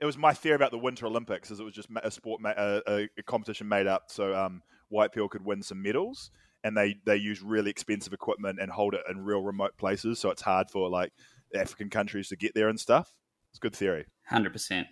it 0.00 0.06
was 0.06 0.16
my 0.16 0.32
theory 0.32 0.54
about 0.54 0.70
the 0.70 0.78
Winter 0.78 1.06
Olympics, 1.06 1.50
is 1.50 1.60
it 1.60 1.64
was 1.64 1.74
just 1.74 1.88
a 2.02 2.10
sport, 2.10 2.40
ma- 2.40 2.54
a, 2.56 2.82
a, 2.86 3.08
a 3.18 3.22
competition 3.24 3.68
made 3.68 3.86
up 3.86 4.04
so 4.08 4.34
um, 4.34 4.62
white 4.88 5.12
people 5.12 5.28
could 5.28 5.44
win 5.44 5.62
some 5.62 5.82
medals, 5.82 6.30
and 6.62 6.76
they 6.76 6.96
they 7.04 7.16
use 7.16 7.42
really 7.42 7.70
expensive 7.70 8.12
equipment 8.12 8.58
and 8.60 8.70
hold 8.70 8.94
it 8.94 9.02
in 9.10 9.24
real 9.24 9.42
remote 9.42 9.76
places, 9.76 10.18
so 10.18 10.30
it's 10.30 10.42
hard 10.42 10.70
for 10.70 10.88
like 10.88 11.12
African 11.54 11.90
countries 11.90 12.28
to 12.28 12.36
get 12.36 12.54
there 12.54 12.68
and 12.68 12.78
stuff. 12.78 13.12
It's 13.50 13.58
a 13.58 13.60
good 13.60 13.74
theory. 13.74 14.06
Hundred 14.26 14.52
percent. 14.52 14.86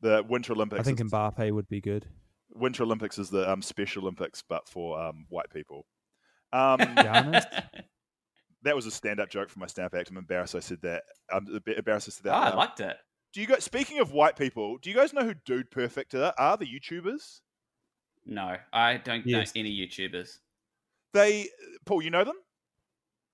The 0.00 0.24
Winter 0.28 0.52
Olympics. 0.52 0.80
I 0.80 0.82
think 0.82 1.00
is, 1.00 1.10
Mbappe 1.10 1.50
would 1.52 1.68
be 1.68 1.80
good. 1.80 2.06
Winter 2.54 2.82
Olympics 2.82 3.18
is 3.18 3.30
the 3.30 3.50
um, 3.50 3.62
Special 3.62 4.02
Olympics, 4.02 4.42
but 4.46 4.68
for 4.68 5.00
um, 5.00 5.26
white 5.28 5.50
people. 5.50 5.86
Um, 6.50 6.78
Giannis? 6.78 7.44
that 8.62 8.74
was 8.74 8.86
a 8.86 8.90
stand-up 8.90 9.28
joke 9.28 9.50
for 9.50 9.58
my 9.58 9.66
stand-up 9.66 9.94
act. 9.94 10.08
I'm 10.08 10.16
embarrassed 10.16 10.54
I 10.54 10.60
said 10.60 10.78
that. 10.80 11.02
I'm 11.30 11.46
embarrassed 11.66 12.08
I 12.08 12.12
said 12.12 12.24
that. 12.24 12.32
Oh, 12.32 12.36
out 12.36 12.54
I 12.54 12.56
liked 12.56 12.80
it. 12.80 12.96
Do 13.38 13.42
you 13.42 13.46
guys? 13.46 13.62
Speaking 13.62 14.00
of 14.00 14.10
white 14.10 14.34
people, 14.34 14.78
do 14.78 14.90
you 14.90 14.96
guys 14.96 15.12
know 15.12 15.22
who 15.22 15.32
Dude 15.32 15.70
Perfect 15.70 16.12
are? 16.16 16.34
Are 16.36 16.56
the 16.56 16.66
YouTubers? 16.66 17.38
No, 18.26 18.56
I 18.72 18.96
don't 18.96 19.24
Yes. 19.24 19.54
know 19.54 19.60
any 19.60 19.70
YouTubers. 19.70 20.40
They, 21.14 21.48
Paul, 21.84 22.02
you 22.02 22.10
know 22.10 22.24
them? 22.24 22.34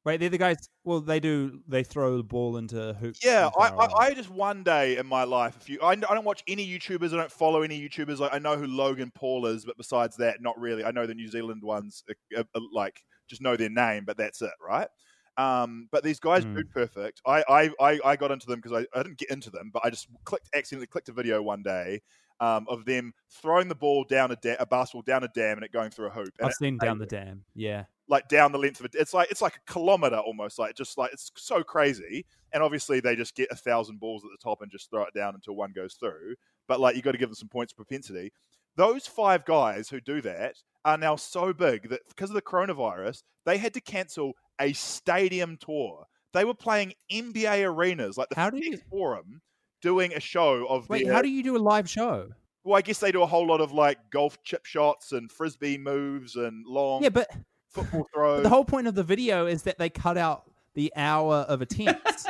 Wait, 0.04 0.20
they're 0.20 0.28
the 0.28 0.36
guys. 0.36 0.68
Well, 0.84 1.00
they 1.00 1.20
do. 1.20 1.62
They 1.66 1.84
throw 1.84 2.18
the 2.18 2.22
ball 2.22 2.58
into 2.58 2.92
hoops. 2.92 3.24
Yeah, 3.24 3.48
I, 3.58 3.68
I. 3.68 3.94
I 3.98 4.12
just 4.12 4.28
one 4.28 4.62
day 4.62 4.98
in 4.98 5.06
my 5.06 5.24
life, 5.24 5.56
if 5.58 5.70
you, 5.70 5.78
I, 5.80 5.92
I 5.92 5.94
don't 5.94 6.26
watch 6.26 6.44
any 6.46 6.68
YouTubers. 6.68 7.14
I 7.14 7.16
don't 7.16 7.32
follow 7.32 7.62
any 7.62 7.80
YouTubers. 7.80 8.18
Like 8.18 8.34
I 8.34 8.38
know 8.38 8.58
who 8.58 8.66
Logan 8.66 9.10
Paul 9.14 9.46
is, 9.46 9.64
but 9.64 9.78
besides 9.78 10.18
that, 10.18 10.42
not 10.42 10.60
really. 10.60 10.84
I 10.84 10.90
know 10.90 11.06
the 11.06 11.14
New 11.14 11.28
Zealand 11.28 11.62
ones, 11.62 12.04
uh, 12.36 12.42
uh, 12.54 12.60
like 12.74 13.02
just 13.26 13.40
know 13.40 13.56
their 13.56 13.70
name, 13.70 14.04
but 14.04 14.18
that's 14.18 14.42
it, 14.42 14.52
right? 14.60 14.88
Um, 15.36 15.88
but 15.90 16.04
these 16.04 16.20
guys. 16.20 16.44
Dude 16.44 16.70
Perfect, 16.70 17.20
I, 17.26 17.44
I, 17.48 17.70
I, 17.80 18.00
I 18.04 18.16
got 18.16 18.30
into 18.30 18.46
them 18.46 18.60
because 18.60 18.72
I, 18.72 18.98
I 18.98 19.02
didn't 19.02 19.18
get 19.18 19.30
into 19.30 19.50
them, 19.50 19.70
but 19.72 19.84
I 19.84 19.90
just 19.90 20.08
clicked 20.24 20.48
accidentally 20.54 20.86
clicked 20.86 21.08
a 21.08 21.12
video 21.12 21.42
one 21.42 21.62
day, 21.62 22.00
um, 22.40 22.66
of 22.68 22.84
them 22.84 23.12
throwing 23.30 23.68
the 23.68 23.74
ball 23.74 24.04
down 24.04 24.30
a, 24.30 24.36
da- 24.36 24.56
a 24.60 24.66
basketball 24.66 25.02
down 25.02 25.24
a 25.24 25.28
dam 25.28 25.58
and 25.58 25.64
it 25.64 25.72
going 25.72 25.90
through 25.90 26.06
a 26.06 26.10
hoop. 26.10 26.30
I've 26.42 26.52
seen 26.54 26.78
down 26.78 26.98
the 26.98 27.06
dam. 27.06 27.44
Yeah. 27.54 27.84
like 28.08 28.28
down 28.28 28.52
the 28.52 28.58
length 28.58 28.80
of 28.80 28.86
it. 28.86 28.94
It's 28.94 29.14
like 29.14 29.30
it's 29.30 29.40
like 29.42 29.56
a 29.56 29.72
kilometer 29.72 30.18
almost. 30.18 30.58
Like 30.58 30.74
just 30.76 30.98
like 30.98 31.12
it's 31.12 31.30
so 31.36 31.62
crazy. 31.62 32.26
And 32.52 32.62
obviously 32.62 33.00
they 33.00 33.16
just 33.16 33.34
get 33.34 33.48
a 33.50 33.56
thousand 33.56 33.98
balls 33.98 34.24
at 34.24 34.30
the 34.30 34.42
top 34.42 34.62
and 34.62 34.70
just 34.70 34.90
throw 34.90 35.02
it 35.04 35.14
down 35.14 35.34
until 35.34 35.54
one 35.56 35.72
goes 35.74 35.94
through. 35.94 36.34
But 36.68 36.80
like 36.80 36.96
you 36.96 37.02
got 37.02 37.12
to 37.12 37.18
give 37.18 37.28
them 37.28 37.34
some 37.34 37.48
points 37.48 37.72
propensity. 37.72 38.32
Those 38.76 39.06
five 39.06 39.44
guys 39.44 39.88
who 39.88 40.00
do 40.00 40.20
that 40.22 40.56
are 40.84 40.98
now 40.98 41.16
so 41.16 41.52
big 41.52 41.88
that 41.90 42.00
because 42.08 42.30
of 42.30 42.34
the 42.34 42.42
coronavirus, 42.42 43.22
they 43.46 43.58
had 43.58 43.74
to 43.74 43.80
cancel 43.80 44.32
a 44.60 44.72
stadium 44.72 45.56
tour. 45.56 46.06
They 46.32 46.44
were 46.44 46.54
playing 46.54 46.94
NBA 47.12 47.64
arenas, 47.64 48.16
like 48.18 48.28
the 48.30 48.36
How 48.36 48.50
do 48.50 48.58
you- 48.58 48.78
Forum, 48.90 49.40
doing 49.80 50.12
a 50.12 50.20
show 50.20 50.66
of 50.66 50.88
Wait, 50.88 51.04
their- 51.04 51.14
how 51.14 51.22
do 51.22 51.28
you 51.28 51.42
do 51.42 51.56
a 51.56 51.58
live 51.58 51.88
show? 51.88 52.30
well, 52.64 52.76
I 52.76 52.80
guess 52.82 52.98
they 52.98 53.12
do 53.12 53.22
a 53.22 53.26
whole 53.26 53.46
lot 53.46 53.60
of 53.60 53.72
like 53.72 53.98
golf 54.10 54.42
chip 54.42 54.64
shots 54.66 55.12
and 55.12 55.30
frisbee 55.30 55.76
moves 55.78 56.34
and 56.36 56.64
long 56.66 57.02
Yeah, 57.02 57.10
but 57.10 57.30
football 57.68 58.00
but 58.12 58.18
throws. 58.18 58.42
the 58.42 58.48
whole 58.48 58.64
point 58.64 58.86
of 58.86 58.94
the 58.94 59.02
video 59.04 59.46
is 59.46 59.62
that 59.64 59.78
they 59.78 59.90
cut 59.90 60.16
out 60.18 60.50
the 60.74 60.92
hour 60.96 61.36
of 61.48 61.60
attempts. 61.62 62.26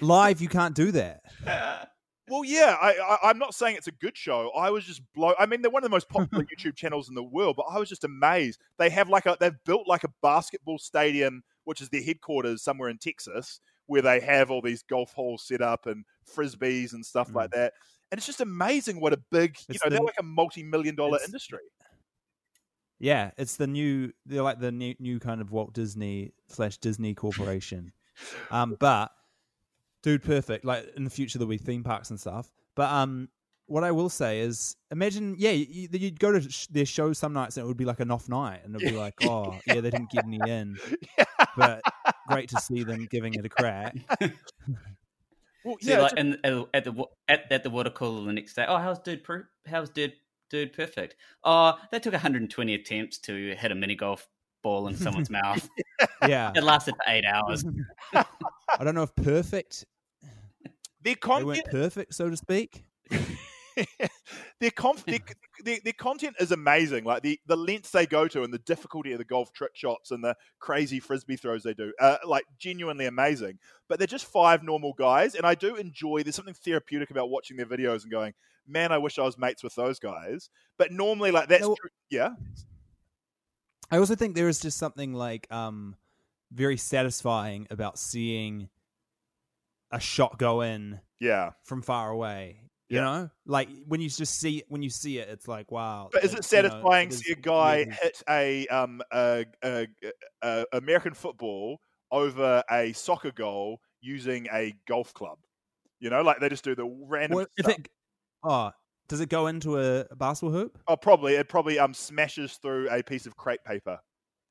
live, 0.00 0.40
you 0.40 0.48
can't 0.48 0.74
do 0.74 0.92
that. 0.92 1.22
Well, 2.32 2.46
yeah, 2.46 2.78
I, 2.80 2.94
I, 2.94 3.28
I'm 3.28 3.38
not 3.38 3.54
saying 3.54 3.76
it's 3.76 3.88
a 3.88 3.92
good 3.92 4.16
show. 4.16 4.50
I 4.56 4.70
was 4.70 4.86
just 4.86 5.02
blow. 5.12 5.34
I 5.38 5.44
mean, 5.44 5.60
they're 5.60 5.70
one 5.70 5.84
of 5.84 5.90
the 5.90 5.94
most 5.94 6.08
popular 6.08 6.44
YouTube 6.44 6.74
channels 6.74 7.10
in 7.10 7.14
the 7.14 7.22
world, 7.22 7.56
but 7.56 7.66
I 7.70 7.78
was 7.78 7.90
just 7.90 8.04
amazed. 8.04 8.58
They 8.78 8.88
have 8.88 9.10
like 9.10 9.26
a, 9.26 9.36
they've 9.38 9.52
built 9.66 9.86
like 9.86 10.02
a 10.04 10.08
basketball 10.22 10.78
stadium, 10.78 11.42
which 11.64 11.82
is 11.82 11.90
their 11.90 12.02
headquarters 12.02 12.62
somewhere 12.62 12.88
in 12.88 12.96
Texas, 12.96 13.60
where 13.84 14.00
they 14.00 14.18
have 14.20 14.50
all 14.50 14.62
these 14.62 14.82
golf 14.82 15.12
holes 15.12 15.46
set 15.46 15.60
up 15.60 15.84
and 15.84 16.06
frisbees 16.34 16.94
and 16.94 17.04
stuff 17.04 17.34
like 17.34 17.50
that. 17.50 17.74
And 18.10 18.16
it's 18.18 18.26
just 18.26 18.40
amazing 18.40 18.98
what 18.98 19.12
a 19.12 19.20
big, 19.30 19.58
you 19.68 19.74
It's 19.74 19.84
know, 19.84 19.90
the- 19.90 19.96
they're 19.96 20.04
like 20.04 20.14
a 20.18 20.22
multi-million 20.22 20.94
dollar 20.94 21.18
industry. 21.22 21.58
Yeah, 22.98 23.32
it's 23.36 23.56
the 23.56 23.66
new. 23.66 24.12
They're 24.24 24.42
like 24.42 24.58
the 24.60 24.72
new, 24.72 24.94
new 24.98 25.18
kind 25.18 25.40
of 25.42 25.50
Walt 25.50 25.74
Disney 25.74 26.32
slash 26.48 26.78
Disney 26.78 27.14
Corporation. 27.14 27.92
Um, 28.50 28.76
but 28.78 29.10
dude, 30.02 30.22
perfect. 30.22 30.64
Like 30.64 30.86
in 30.96 31.04
the 31.04 31.10
future, 31.10 31.38
there'll 31.38 31.50
be 31.50 31.58
theme 31.58 31.82
parks 31.84 32.10
and 32.10 32.18
stuff. 32.20 32.50
But 32.74 32.90
um, 32.90 33.28
what 33.66 33.84
I 33.84 33.90
will 33.92 34.08
say 34.08 34.40
is, 34.40 34.76
imagine, 34.90 35.36
yeah, 35.38 35.50
you, 35.50 35.88
you'd 35.92 36.18
go 36.20 36.32
to 36.32 36.40
sh- 36.50 36.66
their 36.68 36.84
show 36.86 37.12
some 37.12 37.32
nights 37.32 37.56
and 37.56 37.64
it 37.64 37.68
would 37.68 37.76
be 37.76 37.84
like 37.84 38.00
an 38.00 38.10
off 38.10 38.28
night, 38.28 38.60
and 38.64 38.74
it'd 38.74 38.88
be 38.88 38.96
like, 38.96 39.14
oh, 39.24 39.58
yeah, 39.66 39.80
they 39.80 39.90
didn't 39.90 40.10
get 40.10 40.24
any 40.24 40.40
in, 40.50 40.76
but 41.56 41.80
great 42.28 42.48
to 42.50 42.60
see 42.60 42.82
them 42.84 43.06
giving 43.10 43.34
it 43.34 43.44
a 43.44 43.48
crack. 43.48 43.96
Well, 45.64 45.76
See, 45.80 45.90
yeah, 45.90 46.00
like 46.00 46.12
it's- 46.18 46.24
in, 46.24 46.38
at, 46.42 46.66
at 46.74 46.84
the 46.84 47.04
at, 47.28 47.52
at 47.52 47.62
the 47.62 47.70
water 47.70 47.90
cooler 47.90 48.26
the 48.26 48.32
next 48.32 48.54
day. 48.54 48.64
Oh, 48.66 48.78
how's 48.78 48.98
dude? 48.98 49.22
Pro- 49.22 49.44
how's 49.64 49.90
dude? 49.90 50.12
Dude, 50.50 50.72
perfect. 50.72 51.14
Oh, 51.44 51.78
they 51.92 52.00
took 52.00 52.12
120 52.12 52.74
attempts 52.74 53.18
to 53.18 53.54
hit 53.54 53.70
a 53.70 53.74
mini 53.76 53.94
golf 53.94 54.26
ball 54.64 54.88
in 54.88 54.96
someone's 54.96 55.30
mouth. 55.30 55.68
Yeah, 56.26 56.50
It 56.56 56.64
lasted 56.64 56.94
for 56.96 57.12
eight 57.12 57.24
hours. 57.24 57.64
I 58.12 58.24
don't 58.84 58.96
know 58.96 59.04
if 59.04 59.14
perfect. 59.14 59.84
Their 61.02 61.16
They 61.22 61.44
weren't 61.44 61.64
perfect, 61.70 62.14
so 62.14 62.30
to 62.30 62.36
speak. 62.36 62.84
their, 64.60 64.70
conf- 64.70 65.04
their, 65.06 65.18
their, 65.64 65.78
their 65.82 65.92
content 65.94 66.36
is 66.38 66.52
amazing. 66.52 67.04
Like 67.04 67.22
the, 67.22 67.38
the 67.46 67.56
lengths 67.56 67.90
they 67.90 68.06
go 68.06 68.28
to 68.28 68.42
and 68.42 68.52
the 68.52 68.58
difficulty 68.58 69.12
of 69.12 69.18
the 69.18 69.24
golf 69.24 69.52
trick 69.52 69.72
shots 69.74 70.10
and 70.10 70.22
the 70.22 70.36
crazy 70.58 71.00
frisbee 71.00 71.36
throws 71.36 71.62
they 71.62 71.74
do, 71.74 71.92
uh, 72.00 72.18
like 72.26 72.44
genuinely 72.58 73.06
amazing. 73.06 73.58
But 73.88 73.98
they're 73.98 74.06
just 74.06 74.26
five 74.26 74.62
normal 74.62 74.92
guys, 74.92 75.34
and 75.34 75.44
I 75.46 75.54
do 75.54 75.76
enjoy. 75.76 76.22
There's 76.22 76.36
something 76.36 76.54
therapeutic 76.54 77.10
about 77.10 77.30
watching 77.30 77.56
their 77.56 77.66
videos 77.66 78.02
and 78.02 78.10
going, 78.10 78.32
"Man, 78.66 78.92
I 78.92 78.98
wish 78.98 79.18
I 79.18 79.22
was 79.22 79.36
mates 79.38 79.62
with 79.62 79.74
those 79.74 79.98
guys." 79.98 80.50
But 80.78 80.92
normally, 80.92 81.30
like 81.30 81.48
that's 81.48 81.62
No. 81.62 81.74
true. 81.78 81.90
yeah, 82.10 82.30
I 83.90 83.98
also 83.98 84.14
think 84.14 84.34
there 84.34 84.48
is 84.48 84.60
just 84.60 84.78
something 84.78 85.12
like 85.12 85.46
um 85.52 85.96
very 86.50 86.76
satisfying 86.76 87.66
about 87.70 87.98
seeing 87.98 88.68
a 89.92 90.00
shot 90.00 90.38
go 90.38 90.62
in 90.62 91.00
yeah. 91.20 91.50
from 91.64 91.82
far 91.82 92.10
away. 92.10 92.62
You 92.88 92.98
Yeah. 92.98 93.04
know, 93.04 93.30
like 93.46 93.68
when 93.86 94.00
you 94.00 94.10
just 94.10 94.38
see 94.38 94.64
when 94.68 94.82
you 94.82 94.90
see 94.90 95.18
it, 95.18 95.28
it's 95.28 95.48
like 95.48 95.70
wow. 95.70 96.10
But 96.12 96.24
is 96.24 96.32
it 96.32 96.38
know, 96.38 96.42
satisfying 96.42 97.08
to 97.08 97.16
see 97.16 97.32
a 97.32 97.36
guy 97.36 97.84
hit 97.84 98.22
a 98.28 98.66
um 98.68 99.00
a, 99.12 99.46
a, 99.64 99.86
a 100.42 100.66
American 100.72 101.14
football 101.14 101.80
over 102.10 102.62
a 102.70 102.92
soccer 102.92 103.30
goal 103.30 103.80
using 104.02 104.46
a 104.52 104.74
golf 104.86 105.14
club? 105.14 105.38
You 106.00 106.10
know, 106.10 106.20
like 106.22 106.40
they 106.40 106.50
just 106.50 106.64
do 106.64 106.74
the 106.74 106.84
random. 106.84 107.36
Well, 107.36 107.46
stuff. 107.58 107.78
it, 107.78 107.88
oh, 108.42 108.72
does 109.08 109.20
it 109.20 109.30
go 109.30 109.46
into 109.46 109.78
a, 109.78 110.00
a 110.10 110.16
basketball 110.16 110.58
hoop? 110.58 110.78
Oh, 110.86 110.96
probably 110.96 111.36
it 111.36 111.48
probably 111.48 111.78
um 111.78 111.94
smashes 111.94 112.56
through 112.56 112.90
a 112.90 113.02
piece 113.02 113.24
of 113.24 113.36
crepe 113.36 113.64
paper, 113.64 113.98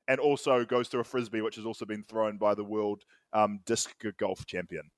and 0.08 0.18
also 0.18 0.64
goes 0.64 0.88
through 0.88 1.00
a 1.00 1.04
frisbee, 1.04 1.42
which 1.42 1.56
has 1.56 1.66
also 1.66 1.84
been 1.84 2.02
thrown 2.02 2.38
by 2.38 2.54
the 2.54 2.64
world 2.64 3.04
um 3.32 3.60
disc 3.66 3.94
golf 4.18 4.46
champion. 4.46 4.90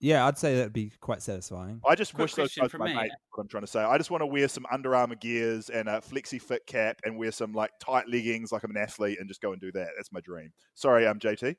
Yeah, 0.00 0.26
I'd 0.26 0.38
say 0.38 0.54
that'd 0.56 0.72
be 0.72 0.92
quite 1.00 1.22
satisfying. 1.22 1.80
I 1.86 1.96
just 1.96 2.14
Quick 2.14 2.26
wish 2.26 2.34
those 2.34 2.54
guys 2.54 2.70
for 2.70 2.78
were 2.78 2.84
my 2.84 2.90
me. 2.94 3.00
mates, 3.02 3.14
What 3.34 3.42
I'm 3.42 3.48
trying 3.48 3.64
to 3.64 3.66
say, 3.66 3.80
I 3.80 3.98
just 3.98 4.12
want 4.12 4.22
to 4.22 4.26
wear 4.26 4.46
some 4.46 4.64
Under 4.70 4.94
Armour 4.94 5.16
gears 5.16 5.70
and 5.70 5.88
a 5.88 6.00
flexi 6.00 6.40
fit 6.40 6.64
cap, 6.66 7.00
and 7.04 7.18
wear 7.18 7.32
some 7.32 7.52
like 7.52 7.72
tight 7.80 8.08
leggings, 8.08 8.52
like 8.52 8.62
I'm 8.62 8.70
an 8.70 8.76
athlete, 8.76 9.18
and 9.18 9.28
just 9.28 9.40
go 9.40 9.50
and 9.52 9.60
do 9.60 9.72
that. 9.72 9.88
That's 9.96 10.12
my 10.12 10.20
dream. 10.20 10.52
Sorry, 10.74 11.06
I'm 11.06 11.18
JT. 11.18 11.56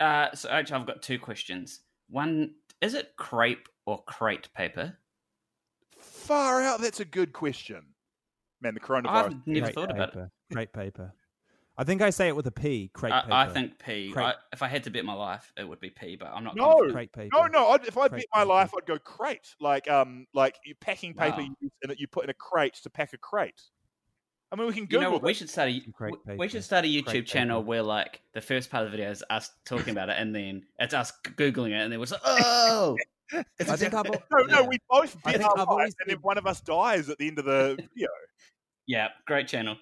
Uh, 0.00 0.34
so 0.34 0.48
actually, 0.48 0.80
I've 0.80 0.86
got 0.86 1.02
two 1.02 1.18
questions. 1.18 1.80
One, 2.08 2.54
is 2.80 2.94
it 2.94 3.12
crepe 3.16 3.68
or 3.86 4.02
crate 4.04 4.48
paper? 4.54 4.98
Far 5.96 6.60
out. 6.60 6.80
That's 6.80 7.00
a 7.00 7.04
good 7.04 7.32
question. 7.32 7.82
Man, 8.60 8.74
the 8.74 8.80
coronavirus. 8.80 9.06
I've 9.06 9.46
never 9.46 9.66
Crepe 9.66 9.74
thought 9.74 9.90
about 9.90 10.08
it. 10.08 10.14
paper. 10.14 10.30
Crepe 10.52 10.72
paper. 10.72 11.12
I 11.76 11.82
think 11.84 12.02
I 12.02 12.10
say 12.10 12.28
it 12.28 12.36
with 12.36 12.46
a 12.46 12.52
P. 12.52 12.88
Crepe 12.94 13.12
paper. 13.12 13.32
I, 13.32 13.46
I 13.46 13.48
think 13.48 13.78
P. 13.80 14.12
Crepe. 14.12 14.24
I, 14.26 14.34
if 14.52 14.62
I 14.62 14.68
had 14.68 14.84
to 14.84 14.90
bet 14.90 15.04
my 15.04 15.12
life, 15.14 15.52
it 15.56 15.68
would 15.68 15.80
be 15.80 15.90
P, 15.90 16.14
but 16.16 16.28
I'm 16.32 16.44
not. 16.44 16.54
No. 16.54 16.66
confident. 16.66 16.92
crepe 16.94 17.12
paper. 17.12 17.36
No, 17.36 17.46
no. 17.46 17.68
I'd, 17.70 17.84
if 17.86 17.98
I 17.98 18.08
bet 18.08 18.24
my 18.32 18.40
paper. 18.40 18.48
life, 18.48 18.70
I'd 18.76 18.86
go 18.86 18.98
crate. 18.98 19.54
Like, 19.60 19.90
um, 19.90 20.26
like 20.34 20.56
you 20.64 20.74
packing 20.80 21.14
paper 21.14 21.38
Wow. 21.38 21.42
you, 21.44 21.56
use 21.60 21.72
in 21.82 21.90
it, 21.90 21.98
you 21.98 22.06
put 22.06 22.24
in 22.24 22.30
a 22.30 22.34
crate 22.34 22.74
to 22.84 22.90
pack 22.90 23.12
a 23.12 23.18
crate. 23.18 23.60
I 24.52 24.56
mean, 24.56 24.68
we 24.68 24.72
can 24.72 24.82
You 24.82 24.86
Google 24.86 25.02
know 25.02 25.10
what? 25.14 25.22
We 25.24 25.34
should 25.34 25.50
start 25.50 25.68
a 25.68 25.80
Crepe 25.92 26.14
we- 26.26 26.36
we 26.36 26.48
should 26.48 26.62
start 26.62 26.84
a 26.84 26.88
YouTube 26.88 27.06
Crepe 27.06 27.26
channel 27.26 27.60
paper. 27.60 27.68
where 27.68 27.82
like 27.82 28.20
the 28.34 28.40
first 28.40 28.70
part 28.70 28.84
of 28.84 28.92
the 28.92 28.96
video 28.96 29.10
is 29.10 29.24
us 29.28 29.50
talking 29.64 29.90
about 29.90 30.10
it, 30.10 30.16
and 30.16 30.32
then 30.32 30.62
it's 30.78 30.94
us 30.94 31.12
googling 31.36 31.70
it, 31.70 31.80
and 31.80 31.92
then 31.92 31.98
we're 31.98 32.06
like, 32.06 32.20
oh, 32.24 32.96
it's 33.58 33.68
I 33.68 33.74
think 33.74 33.94
I've, 33.94 34.04
No, 34.30 34.44
no, 34.46 34.60
Yeah. 34.60 34.66
we 34.68 34.78
both 34.88 35.16
I 35.24 35.32
bet 35.32 35.42
our 35.42 35.50
I've 35.52 35.58
life, 35.58 35.68
always 35.68 35.94
and 36.00 36.08
then 36.10 36.18
one 36.22 36.38
of 36.38 36.46
us 36.46 36.60
dies 36.60 37.08
at 37.08 37.18
the 37.18 37.26
end 37.26 37.40
of 37.40 37.46
the 37.46 37.74
video. 37.94 38.08
yeah, 38.86 39.08
great 39.26 39.48
channel. 39.48 39.76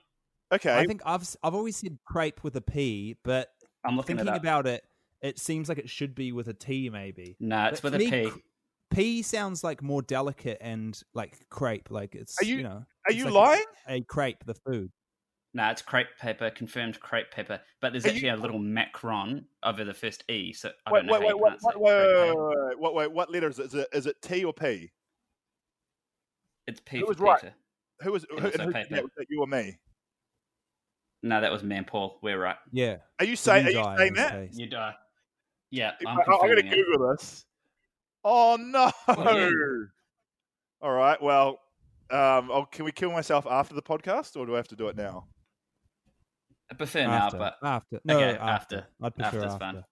Okay. 0.53 0.77
I 0.79 0.87
think 0.87 1.03
I've 1.07 1.23
s- 1.23 1.37
I've 1.43 1.55
always 1.55 1.77
said 1.77 1.99
crepe 2.05 2.45
with 2.45 2.55
a 2.57 2.61
P, 2.61 3.17
but 3.25 3.49
I'm 3.85 3.97
looking 3.97 4.17
thinking 4.19 4.35
it 4.35 4.39
about 4.39 4.67
it, 4.67 4.85
it 5.23 5.39
seems 5.39 5.69
like 5.69 5.79
it 5.79 5.89
should 5.89 6.15
be 6.15 6.33
with 6.33 6.49
a 6.49 6.55
T, 6.55 6.91
maybe. 6.91 7.37
no, 7.41 7.67
it's 7.67 7.81
But 7.81 7.93
with 7.93 8.03
a 8.03 8.05
for 8.31 8.31
P. 8.37 8.43
P 8.91 9.23
sounds 9.23 9.65
like 9.65 9.83
more 9.83 10.03
delicate 10.03 10.59
and 10.61 11.01
like 11.15 11.49
crepe, 11.49 11.91
like 11.91 12.15
it's 12.15 12.39
Are 12.41 12.45
you- 12.45 12.57
you, 12.59 12.63
know. 12.65 12.85
Are 13.07 13.13
you 13.13 13.25
like 13.25 13.33
lying? 13.35 13.65
A, 13.89 13.95
a 13.95 14.01
crepe, 14.03 14.45
the 14.45 14.55
food. 14.55 14.93
No, 15.55 15.69
it's 15.71 15.83
crepe 15.83 16.09
paper, 16.19 16.51
confirmed 16.51 16.99
crepe 17.01 17.31
paper. 17.31 17.61
But 17.81 17.93
there's 17.93 18.05
Are 18.05 18.09
you- 18.09 18.15
actually 18.15 18.29
a 18.31 18.37
little 18.37 18.59
macron 18.59 19.47
over 19.63 19.85
the 19.85 19.95
first 19.95 20.25
E, 20.31 20.53
so 20.53 20.71
I 20.87 20.93
Wait, 20.93 20.99
don't 21.01 21.07
know 21.07 21.13
wait, 21.13 21.19
how 21.21 21.27
wait, 21.27 21.29
you 21.29 21.37
wait, 21.37 21.43
pronounce 21.43 21.63
wait, 21.65 21.75
it. 21.75 21.81
wait, 21.81 22.37
wait, 22.37 22.77
wait, 22.77 22.79
wait, 22.79 22.95
wait, 22.95 23.13
What 23.13 23.31
letter 23.31 23.49
is 23.49 23.59
it? 23.59 23.67
Is 23.67 23.75
it, 23.75 23.89
is 23.93 24.07
it 24.07 24.17
T 24.23 24.45
or 24.45 24.53
P? 24.53 24.91
It's 26.67 26.81
P 26.85 26.99
Who 26.99 27.05
for 27.05 27.09
was 27.09 27.19
right? 27.19 27.53
Who 28.03 28.13
was 28.13 28.25
who, 28.31 28.37
also 28.37 28.51
and 28.51 28.63
who, 28.63 28.73
paper. 28.73 28.95
yeah, 28.97 29.01
was 29.03 29.11
that 29.17 29.27
you 29.31 29.41
or 29.41 29.47
me? 29.47 29.79
No, 31.23 31.41
that 31.41 31.53
was 31.53 31.63
man 31.63 31.85
Paul. 31.85 32.19
We're 32.23 32.39
right. 32.41 32.57
Yeah. 32.73 32.97
Are 33.19 33.25
you 33.25 33.33
the 33.33 33.37
saying? 33.37 33.67
Are 33.67 33.71
new 33.71 33.79
you 33.79 33.97
saying 33.97 34.15
that? 34.15 34.33
case. 34.33 34.59
You 34.59 34.67
die. 34.67 34.95
Yeah, 35.71 35.93
I, 36.07 36.11
I'm 36.11 36.19
I'm 36.19 36.25
going 36.27 36.57
to 36.57 36.63
confirming 36.63 36.67
it. 36.67 36.87
Google 36.87 37.11
this. 37.17 37.45
Oh 38.25 38.57
no! 38.61 38.91
Well, 39.09 39.39
yeah. 39.41 39.51
All 40.81 40.93
right. 40.93 41.21
Well, 41.23 41.61
um, 42.11 42.51
oh, 42.51 42.67
can 42.71 42.85
we 42.85 42.93
kill 42.93 43.11
myself 43.13 43.47
after 43.49 43.75
the 43.75 43.83
podcast, 43.83 44.37
or 44.37 44.47
do 44.47 44.55
I 44.55 44.57
have 44.59 44.69
to 44.69 44.77
do 44.77 44.89
it 44.89 44.97
now? 44.97 45.27
I 46.71 46.75
prefer 46.75 47.07
now, 47.07 47.31
but 47.31 47.57
after. 47.63 48.01
No, 48.05 48.17
Okay, 48.17 48.39
after. 48.39 48.43
after. 48.79 48.87
I'd 49.03 49.15
prefer 49.15 49.27
After's 49.39 49.45
after. 49.53 49.59
fun. 49.59 49.85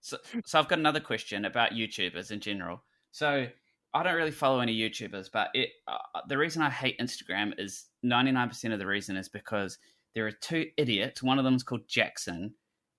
So, 0.00 0.16
so 0.44 0.58
I've 0.58 0.68
got 0.68 0.78
another 0.78 1.00
question 1.00 1.44
about 1.44 1.72
YouTubers 1.72 2.30
in 2.30 2.40
general. 2.40 2.82
So 3.10 3.46
I 3.94 4.02
don't 4.02 4.14
really 4.14 4.30
follow 4.30 4.60
any 4.60 4.76
YouTubers, 4.76 5.28
but 5.32 5.48
it 5.54 5.70
uh, 5.86 5.98
the 6.28 6.38
reason 6.38 6.62
I 6.62 6.70
hate 6.70 6.98
Instagram 6.98 7.52
is 7.58 7.86
ninety 8.02 8.32
nine 8.32 8.48
percent 8.48 8.72
of 8.72 8.78
the 8.80 8.86
reason 8.86 9.16
is 9.16 9.28
because 9.28 9.78
there 10.14 10.26
are 10.26 10.32
two 10.32 10.66
idiots. 10.76 11.22
One 11.22 11.38
of 11.38 11.44
them 11.44 11.54
is 11.54 11.62
called 11.62 11.88
Jackson, 11.88 12.54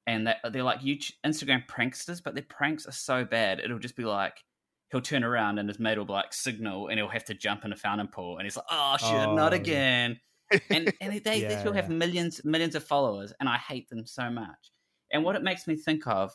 and 0.08 0.28
that 0.28 0.38
they're 0.52 0.63
like 0.63 0.82
YouTube, 0.82 1.13
Instagram 1.26 1.65
pranksters, 1.67 2.21
but 2.23 2.36
their 2.36 2.45
pranks 2.47 2.86
are 2.88 2.91
so 2.91 3.23
bad. 3.26 3.60
It'll 3.60 3.80
just 3.80 3.95
be 3.95 4.06
like 4.06 4.34
he'll 4.91 5.02
turn 5.02 5.23
around 5.23 5.58
and 5.58 5.67
his 5.67 5.80
mate 5.80 5.97
will 5.97 6.06
be 6.06 6.13
like 6.13 6.34
signal, 6.34 6.88
and 6.88 6.99
he'll 6.99 7.08
have 7.10 7.26
to 7.26 7.34
jump 7.34 7.65
in 7.65 7.73
a 7.73 7.76
fountain 7.76 8.08
pool, 8.08 8.38
and 8.38 8.45
he's 8.45 8.56
like, 8.58 8.65
"Oh 8.69 8.97
shit, 8.99 9.10
Oh, 9.10 9.36
not 9.36 9.52
yeah. 9.54 9.60
again." 9.60 10.19
and 10.69 10.93
and 11.02 11.21
they, 11.23 11.41
Yeah, 11.41 11.49
they 11.49 11.60
still 11.60 11.73
have 11.73 11.89
yeah. 11.89 11.95
millions 11.97 12.43
millions 12.43 12.76
of 12.76 12.84
followers, 12.84 13.34
and 13.39 13.47
I 13.49 13.58
hate 13.58 13.89
them 13.89 14.06
so 14.06 14.30
much. 14.30 14.71
And 15.12 15.23
what 15.23 15.36
it 15.36 15.43
makes 15.43 15.67
me 15.67 15.76
think 15.76 16.08
of 16.08 16.32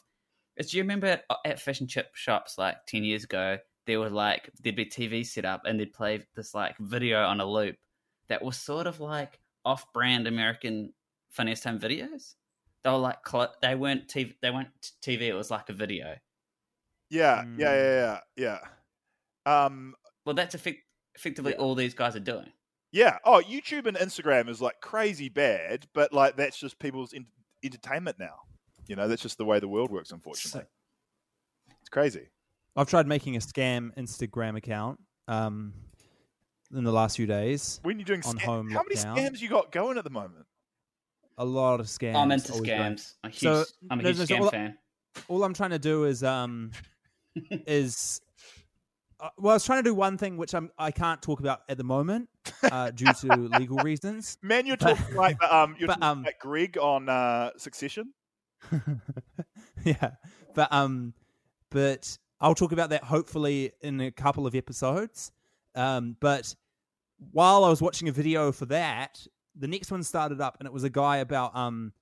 is, 0.57 0.71
do 0.71 0.77
you 0.77 0.83
remember 0.85 1.07
at, 1.07 1.25
at 1.45 1.61
fish 1.61 1.81
and 1.81 1.89
chip 1.89 2.15
shops 2.15 2.57
like 2.59 2.77
ten 2.87 3.05
years 3.05 3.25
ago? 3.25 3.59
there 3.87 3.99
were 3.99 4.11
like 4.11 4.51
there'd 4.63 4.77
be 4.77 4.85
TV 4.85 5.25
set 5.27 5.47
up 5.47 5.63
and 5.65 5.81
they'd 5.81 5.95
play 5.95 6.23
this 6.37 6.55
like 6.55 6.77
video 6.79 7.23
on 7.25 7.41
a 7.41 7.45
loop 7.47 7.75
that 8.29 8.43
was 8.45 8.59
sort 8.59 8.87
of 8.87 9.01
like 9.01 9.41
off-brand 9.69 10.27
American 10.27 10.93
funniest 11.31 11.65
home 11.65 11.79
videos. 11.79 12.35
They 12.83 12.91
were 12.91 12.97
like 12.99 13.19
cl- 13.29 13.55
they 13.63 13.75
weren't 13.75 14.09
TV. 14.09 14.35
They 14.41 14.51
weren't 14.51 14.69
TV. 15.03 15.23
It 15.23 15.35
was 15.35 15.51
like 15.51 15.69
a 15.69 15.73
video. 15.73 16.17
Yeah, 17.11 17.43
Mm. 17.45 17.59
yeah, 17.59 17.75
yeah, 17.75 18.21
yeah, 18.37 18.61
yeah. 19.47 19.65
Um, 19.65 19.95
Well, 20.25 20.35
that's 20.35 20.55
effect- 20.55 20.85
effectively 21.15 21.53
Yeah. 21.53 21.59
all 21.59 21.75
these 21.75 21.95
guys 21.95 22.15
are 22.17 22.21
doing. 22.21 22.53
yeah. 22.93 23.19
Oh, 23.25 23.43
YouTube 23.47 23.87
and 23.87 23.97
Instagram 23.97 24.49
is 24.49 24.61
like 24.63 24.81
crazy 24.81 25.29
bad, 25.29 25.87
but 25.95 26.13
like 26.13 26.37
that's 26.37 26.59
just 26.59 26.79
people's 26.79 27.13
en- 27.15 27.27
entertainment 27.63 28.19
now. 28.19 28.41
You 28.87 28.97
know, 28.97 29.09
that's 29.09 29.23
just 29.23 29.37
the 29.39 29.45
way 29.45 29.59
the 29.61 29.69
world 29.69 29.91
works. 29.91 30.11
Unfortunately, 30.13 30.67
it's 31.81 31.89
crazy. 31.91 32.29
I've 32.77 32.89
tried 32.89 33.07
making 33.07 33.37
a 33.37 33.41
scam 33.41 33.95
Instagram 33.97 34.57
account 34.57 35.01
um, 35.27 35.75
in 36.75 36.85
the 36.85 36.93
last 36.93 37.17
few 37.17 37.27
days. 37.27 37.81
When 37.83 37.99
you're 37.99 38.05
doing 38.05 38.23
On 38.27 38.37
scam- 38.37 38.41
home 38.43 38.71
how 38.71 38.83
many 38.83 38.95
scams 38.97 39.41
you 39.41 39.49
got 39.49 39.73
going 39.73 39.99
at 39.99 40.05
the 40.05 40.11
moment? 40.11 40.47
A 41.39 41.45
lot 41.45 41.81
of 41.81 41.87
scams. 41.87 42.17
I'm 42.17 42.31
into 42.33 42.53
scams. 42.53 43.15
I'm 43.23 43.31
a 43.31 43.33
huge, 43.33 43.41
So, 43.41 43.65
I'm 43.91 44.01
a 44.01 44.03
there's- 44.03 44.19
huge 44.19 44.29
there's 44.29 44.41
scam 44.41 44.45
all- 44.45 44.51
fan. 44.51 44.79
All 45.29 45.43
I'm 45.45 45.55
trying 45.55 45.71
to 45.71 45.79
do 45.79 46.05
is 46.05 46.23
um 46.23 46.71
is 47.67 48.21
uh, 49.21 49.31
well, 49.39 49.51
I 49.53 49.55
was 49.55 49.65
trying 49.65 49.81
to 49.83 49.89
do 49.91 49.95
one 49.95 50.17
thing 50.19 50.37
which 50.37 50.55
I'm 50.55 50.71
I 50.79 50.91
can't 50.93 51.21
talk 51.23 51.41
about 51.41 51.63
at 51.69 51.77
the 51.77 51.85
moment 51.85 52.29
uh, 52.71 52.91
due 52.93 53.13
to 53.13 53.27
legal 53.59 53.79
reasons. 53.79 54.39
Man, 54.43 54.65
you're 54.67 54.77
But- 54.77 54.97
talking 54.97 55.17
like 55.17 55.43
um, 55.43 55.75
you're 55.79 55.87
but, 55.89 55.95
talking 55.95 56.09
um, 56.09 56.23
like 56.25 56.39
Greg 56.39 56.77
on 56.79 57.09
uh, 57.09 57.51
Succession. 57.57 58.13
yeah, 59.85 60.11
but 60.55 60.73
um, 60.73 61.15
but 61.71 62.19
I'll 62.41 62.55
talk 62.55 62.73
about 62.73 62.91
that 62.91 63.05
hopefully 63.05 63.73
in 63.81 64.01
a 64.01 64.11
couple 64.11 64.47
of 64.47 64.55
episodes. 64.55 65.33
Um, 65.79 66.17
but 66.21 66.55
while 67.33 67.65
I 67.65 67.71
was 67.71 67.81
watching 67.81 68.09
a 68.09 68.13
video 68.13 68.53
for 68.53 68.67
that, 68.67 69.25
the 69.57 69.69
next 69.69 69.91
one 69.91 70.03
started 70.03 70.41
up, 70.41 70.57
and 70.59 70.67
it 70.67 70.73
was 70.73 70.85
a 70.85 70.91
guy 70.91 71.19
about 71.19 71.57
um, 71.57 71.93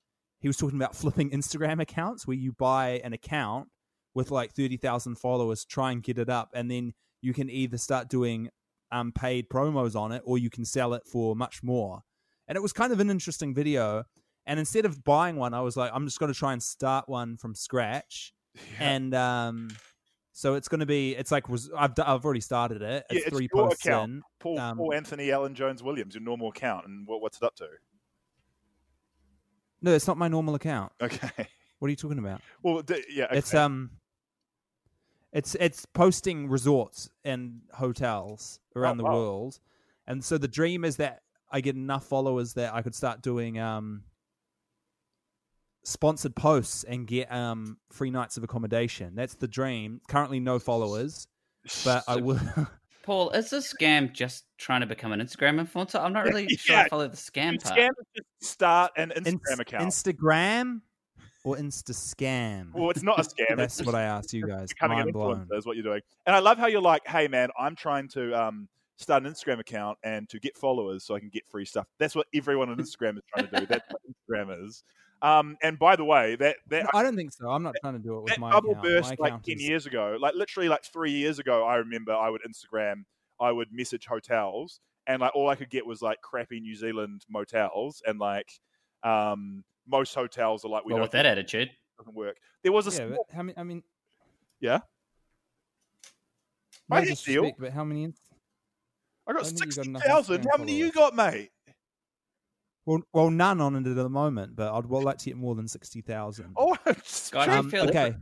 he 0.40 0.48
was 0.48 0.56
talking 0.56 0.78
about 0.78 0.96
flipping 0.96 1.30
Instagram 1.30 1.80
accounts 1.80 2.26
where 2.26 2.36
you 2.36 2.52
buy 2.52 3.00
an 3.04 3.12
account 3.12 3.68
with 4.14 4.30
like 4.30 4.52
thirty 4.52 4.76
thousand 4.76 5.16
followers, 5.16 5.64
try 5.64 5.92
and 5.92 6.02
get 6.02 6.18
it 6.18 6.28
up, 6.30 6.50
and 6.54 6.70
then 6.70 6.94
you 7.20 7.34
can 7.34 7.50
either 7.50 7.78
start 7.78 8.08
doing 8.08 8.48
um 8.92 9.12
paid 9.12 9.48
promos 9.48 9.94
on 9.94 10.12
it, 10.12 10.22
or 10.24 10.38
you 10.38 10.50
can 10.50 10.64
sell 10.64 10.94
it 10.94 11.02
for 11.06 11.36
much 11.36 11.62
more. 11.62 12.02
And 12.48 12.56
it 12.56 12.62
was 12.62 12.72
kind 12.72 12.92
of 12.92 13.00
an 13.00 13.10
interesting 13.10 13.54
video. 13.54 14.04
And 14.46 14.60
instead 14.60 14.84
of 14.84 15.02
buying 15.02 15.34
one, 15.36 15.54
I 15.54 15.60
was 15.60 15.76
like, 15.76 15.90
I'm 15.92 16.06
just 16.06 16.20
going 16.20 16.32
to 16.32 16.38
try 16.38 16.52
and 16.52 16.62
start 16.62 17.08
one 17.08 17.36
from 17.36 17.54
scratch. 17.54 18.32
And 18.80 19.12
um, 19.14 19.68
so 20.38 20.52
it's 20.54 20.68
going 20.68 20.80
to 20.80 20.86
be, 20.86 21.16
it's 21.16 21.32
like, 21.32 21.44
I've, 21.76 21.92
I've 21.98 22.22
already 22.22 22.40
started 22.42 22.82
it. 22.82 23.06
Yeah, 23.10 23.16
It's 23.16 23.26
it's 23.28 23.34
three 23.36 23.48
your 23.50 23.68
posts 23.68 23.86
account. 23.86 24.10
in. 24.12 24.22
Paul, 24.38 24.58
um, 24.58 24.76
Paul 24.76 24.92
Anthony 24.92 25.32
Allen 25.32 25.54
Jones 25.54 25.82
Williams, 25.82 26.14
your 26.14 26.22
normal 26.22 26.48
account, 26.50 26.86
and 26.86 27.06
what, 27.06 27.22
what's 27.22 27.38
it 27.38 27.42
up 27.42 27.54
to? 27.56 27.66
No, 29.80 29.92
it's 29.94 30.06
not 30.06 30.18
my 30.18 30.28
normal 30.28 30.54
account. 30.54 30.92
Okay. 31.00 31.48
What 31.78 31.88
are 31.88 31.90
you 31.90 31.96
talking 31.96 32.18
about? 32.18 32.40
Well, 32.62 32.80
d- 32.80 33.04
yeah. 33.10 33.24
Okay. 33.26 33.36
It's 33.36 33.52
um, 33.52 33.90
it's 35.30 35.54
it's 35.56 35.84
posting 35.84 36.48
resorts 36.48 37.10
and 37.22 37.60
hotels 37.74 38.60
around 38.74 38.94
Oh, 38.94 39.04
the 39.04 39.04
wow. 39.04 39.14
world, 39.14 39.60
and 40.06 40.24
so 40.24 40.38
the 40.38 40.48
dream 40.48 40.86
is 40.86 40.96
that 40.96 41.20
I 41.52 41.60
get 41.60 41.76
enough 41.76 42.06
followers 42.06 42.54
that 42.54 42.72
I 42.74 42.80
could 42.80 42.94
start 42.94 43.20
doing 43.20 43.58
um 43.58 44.04
sponsored 45.86 46.34
posts 46.34 46.82
and 46.82 47.06
get 47.06 47.30
um 47.32 47.78
free 47.92 48.10
nights 48.10 48.36
of 48.36 48.42
accommodation. 48.42 49.14
That's 49.14 49.34
the 49.34 49.46
dream. 49.48 50.00
Currently, 50.08 50.40
no 50.40 50.58
followers, 50.58 51.28
but 51.84 52.02
I 52.08 52.16
will. 52.16 52.40
Paul, 53.04 53.30
is 53.30 53.50
this 53.50 53.72
scam 53.72 54.12
just 54.12 54.44
trying 54.58 54.80
to 54.80 54.86
become 54.88 55.12
an 55.12 55.20
Instagram 55.20 55.64
influencer? 55.64 56.00
I'm 56.02 56.12
not 56.12 56.24
really 56.24 56.48
sure 56.56 56.76
I 56.76 56.88
follow 56.88 57.06
the 57.06 57.16
scam 57.16 57.52
You 57.52 57.58
part. 57.60 57.78
scam 57.78 57.90
start 58.40 58.92
an 58.96 59.12
Instagram 59.16 59.26
Inst- 59.28 59.60
account. 59.60 59.84
Instagram 59.84 60.80
or 61.44 61.54
Insta 61.54 61.92
scam. 61.92 62.72
well, 62.74 62.90
it's 62.90 63.04
not 63.04 63.20
a 63.20 63.22
scam. 63.22 63.56
That's 63.56 63.80
what 63.84 63.94
I 63.94 64.02
asked 64.02 64.32
you 64.32 64.44
guys. 64.48 64.70
becoming 64.70 64.96
Mind 64.98 65.08
an 65.10 65.12
blown. 65.12 65.46
influencer 65.46 65.56
is 65.58 65.64
what 65.66 65.76
you're 65.76 65.84
doing. 65.84 66.00
And 66.26 66.34
I 66.34 66.40
love 66.40 66.58
how 66.58 66.66
you're 66.66 66.80
like, 66.82 67.06
hey 67.06 67.28
man, 67.28 67.50
I'm 67.56 67.76
trying 67.76 68.08
to 68.08 68.34
um, 68.34 68.66
start 68.96 69.24
an 69.24 69.32
Instagram 69.32 69.60
account 69.60 69.98
and 70.02 70.28
to 70.30 70.40
get 70.40 70.56
followers 70.58 71.04
so 71.04 71.14
I 71.14 71.20
can 71.20 71.28
get 71.28 71.46
free 71.46 71.64
stuff. 71.64 71.86
That's 72.00 72.16
what 72.16 72.26
everyone 72.34 72.70
on 72.70 72.78
Instagram 72.78 73.18
is 73.18 73.22
trying 73.32 73.48
to 73.50 73.60
do. 73.60 73.66
That's 73.66 73.84
what 73.88 74.02
Instagram 74.10 74.66
is. 74.66 74.82
Um, 75.22 75.56
and 75.62 75.78
by 75.78 75.96
the 75.96 76.04
way, 76.04 76.36
that 76.36 76.56
that 76.68 76.84
No, 76.84 76.90
I 76.94 77.02
don't 77.02 77.16
think 77.16 77.32
so. 77.32 77.48
I'm 77.48 77.62
not 77.62 77.74
trying 77.80 77.94
to 77.94 77.98
do 77.98 78.16
it 78.18 78.22
with 78.22 78.30
that 78.32 78.38
my 78.40 78.50
bubble 78.50 78.72
account. 78.72 78.84
burst 78.84 79.10
My 79.10 79.16
like 79.18 79.32
account 79.32 79.44
10 79.44 79.56
is- 79.56 79.62
years 79.62 79.86
ago 79.86 80.16
like 80.20 80.34
literally 80.34 80.68
like 80.68 80.84
three 80.84 81.12
years 81.12 81.38
ago 81.38 81.64
i 81.64 81.76
remember 81.76 82.12
i 82.14 82.28
would 82.28 82.42
instagram 82.48 83.04
i 83.40 83.50
would 83.50 83.68
message 83.72 84.04
hotels 84.06 84.80
and 85.06 85.20
like 85.20 85.34
all 85.34 85.48
i 85.48 85.54
could 85.54 85.70
get 85.70 85.86
was 85.86 86.02
like 86.02 86.20
crappy 86.20 86.60
new 86.60 86.74
zealand 86.74 87.24
motels 87.30 88.02
and 88.06 88.18
like 88.18 88.48
um 89.04 89.64
most 89.88 90.14
hotels 90.14 90.64
are 90.64 90.68
like 90.68 90.84
we 90.84 90.92
well, 90.92 90.98
don't 90.98 91.04
with 91.04 91.12
that 91.12 91.24
attitude, 91.26 91.70
doesn't 91.98 92.14
work 92.14 92.36
there 92.62 92.72
was 92.72 92.86
a 92.86 92.90
Yeah, 92.90 93.06
small, 93.08 93.26
how 93.32 93.42
many? 93.42 93.56
I 93.56 93.62
mean, 93.62 93.82
Yeah? 94.60 94.80
No 96.88 96.98
I 96.98 97.04
did 97.04 97.18
deal. 97.24 97.52
but 97.58 97.72
how 97.72 97.84
many? 97.84 98.12
i 99.28 99.32
got 99.32 99.42
I 99.42 99.44
think 99.48 99.60
you 99.64 99.72
got 99.72 99.86
enough 99.86 100.02
60000 100.02 100.46
how 100.50 100.58
many 100.58 100.76
you 100.76 100.92
got 100.92 101.14
mate 101.16 101.50
Well, 102.86 103.02
well, 103.12 103.30
none 103.30 103.60
on 103.60 103.74
it 103.74 103.86
at 103.86 103.96
the 103.96 104.08
moment, 104.08 104.54
but 104.54 104.72
I'd 104.72 104.86
well 104.86 105.02
like 105.02 105.18
to 105.18 105.24
get 105.26 105.36
more 105.36 105.56
than 105.56 105.66
sixty 105.66 106.00
thousand. 106.00 106.54
oh 106.56 106.76
Guys, 106.84 107.30
do 107.30 107.40
you 107.40 107.50
um, 107.50 107.70
feel 107.70 107.88
okay. 107.88 108.14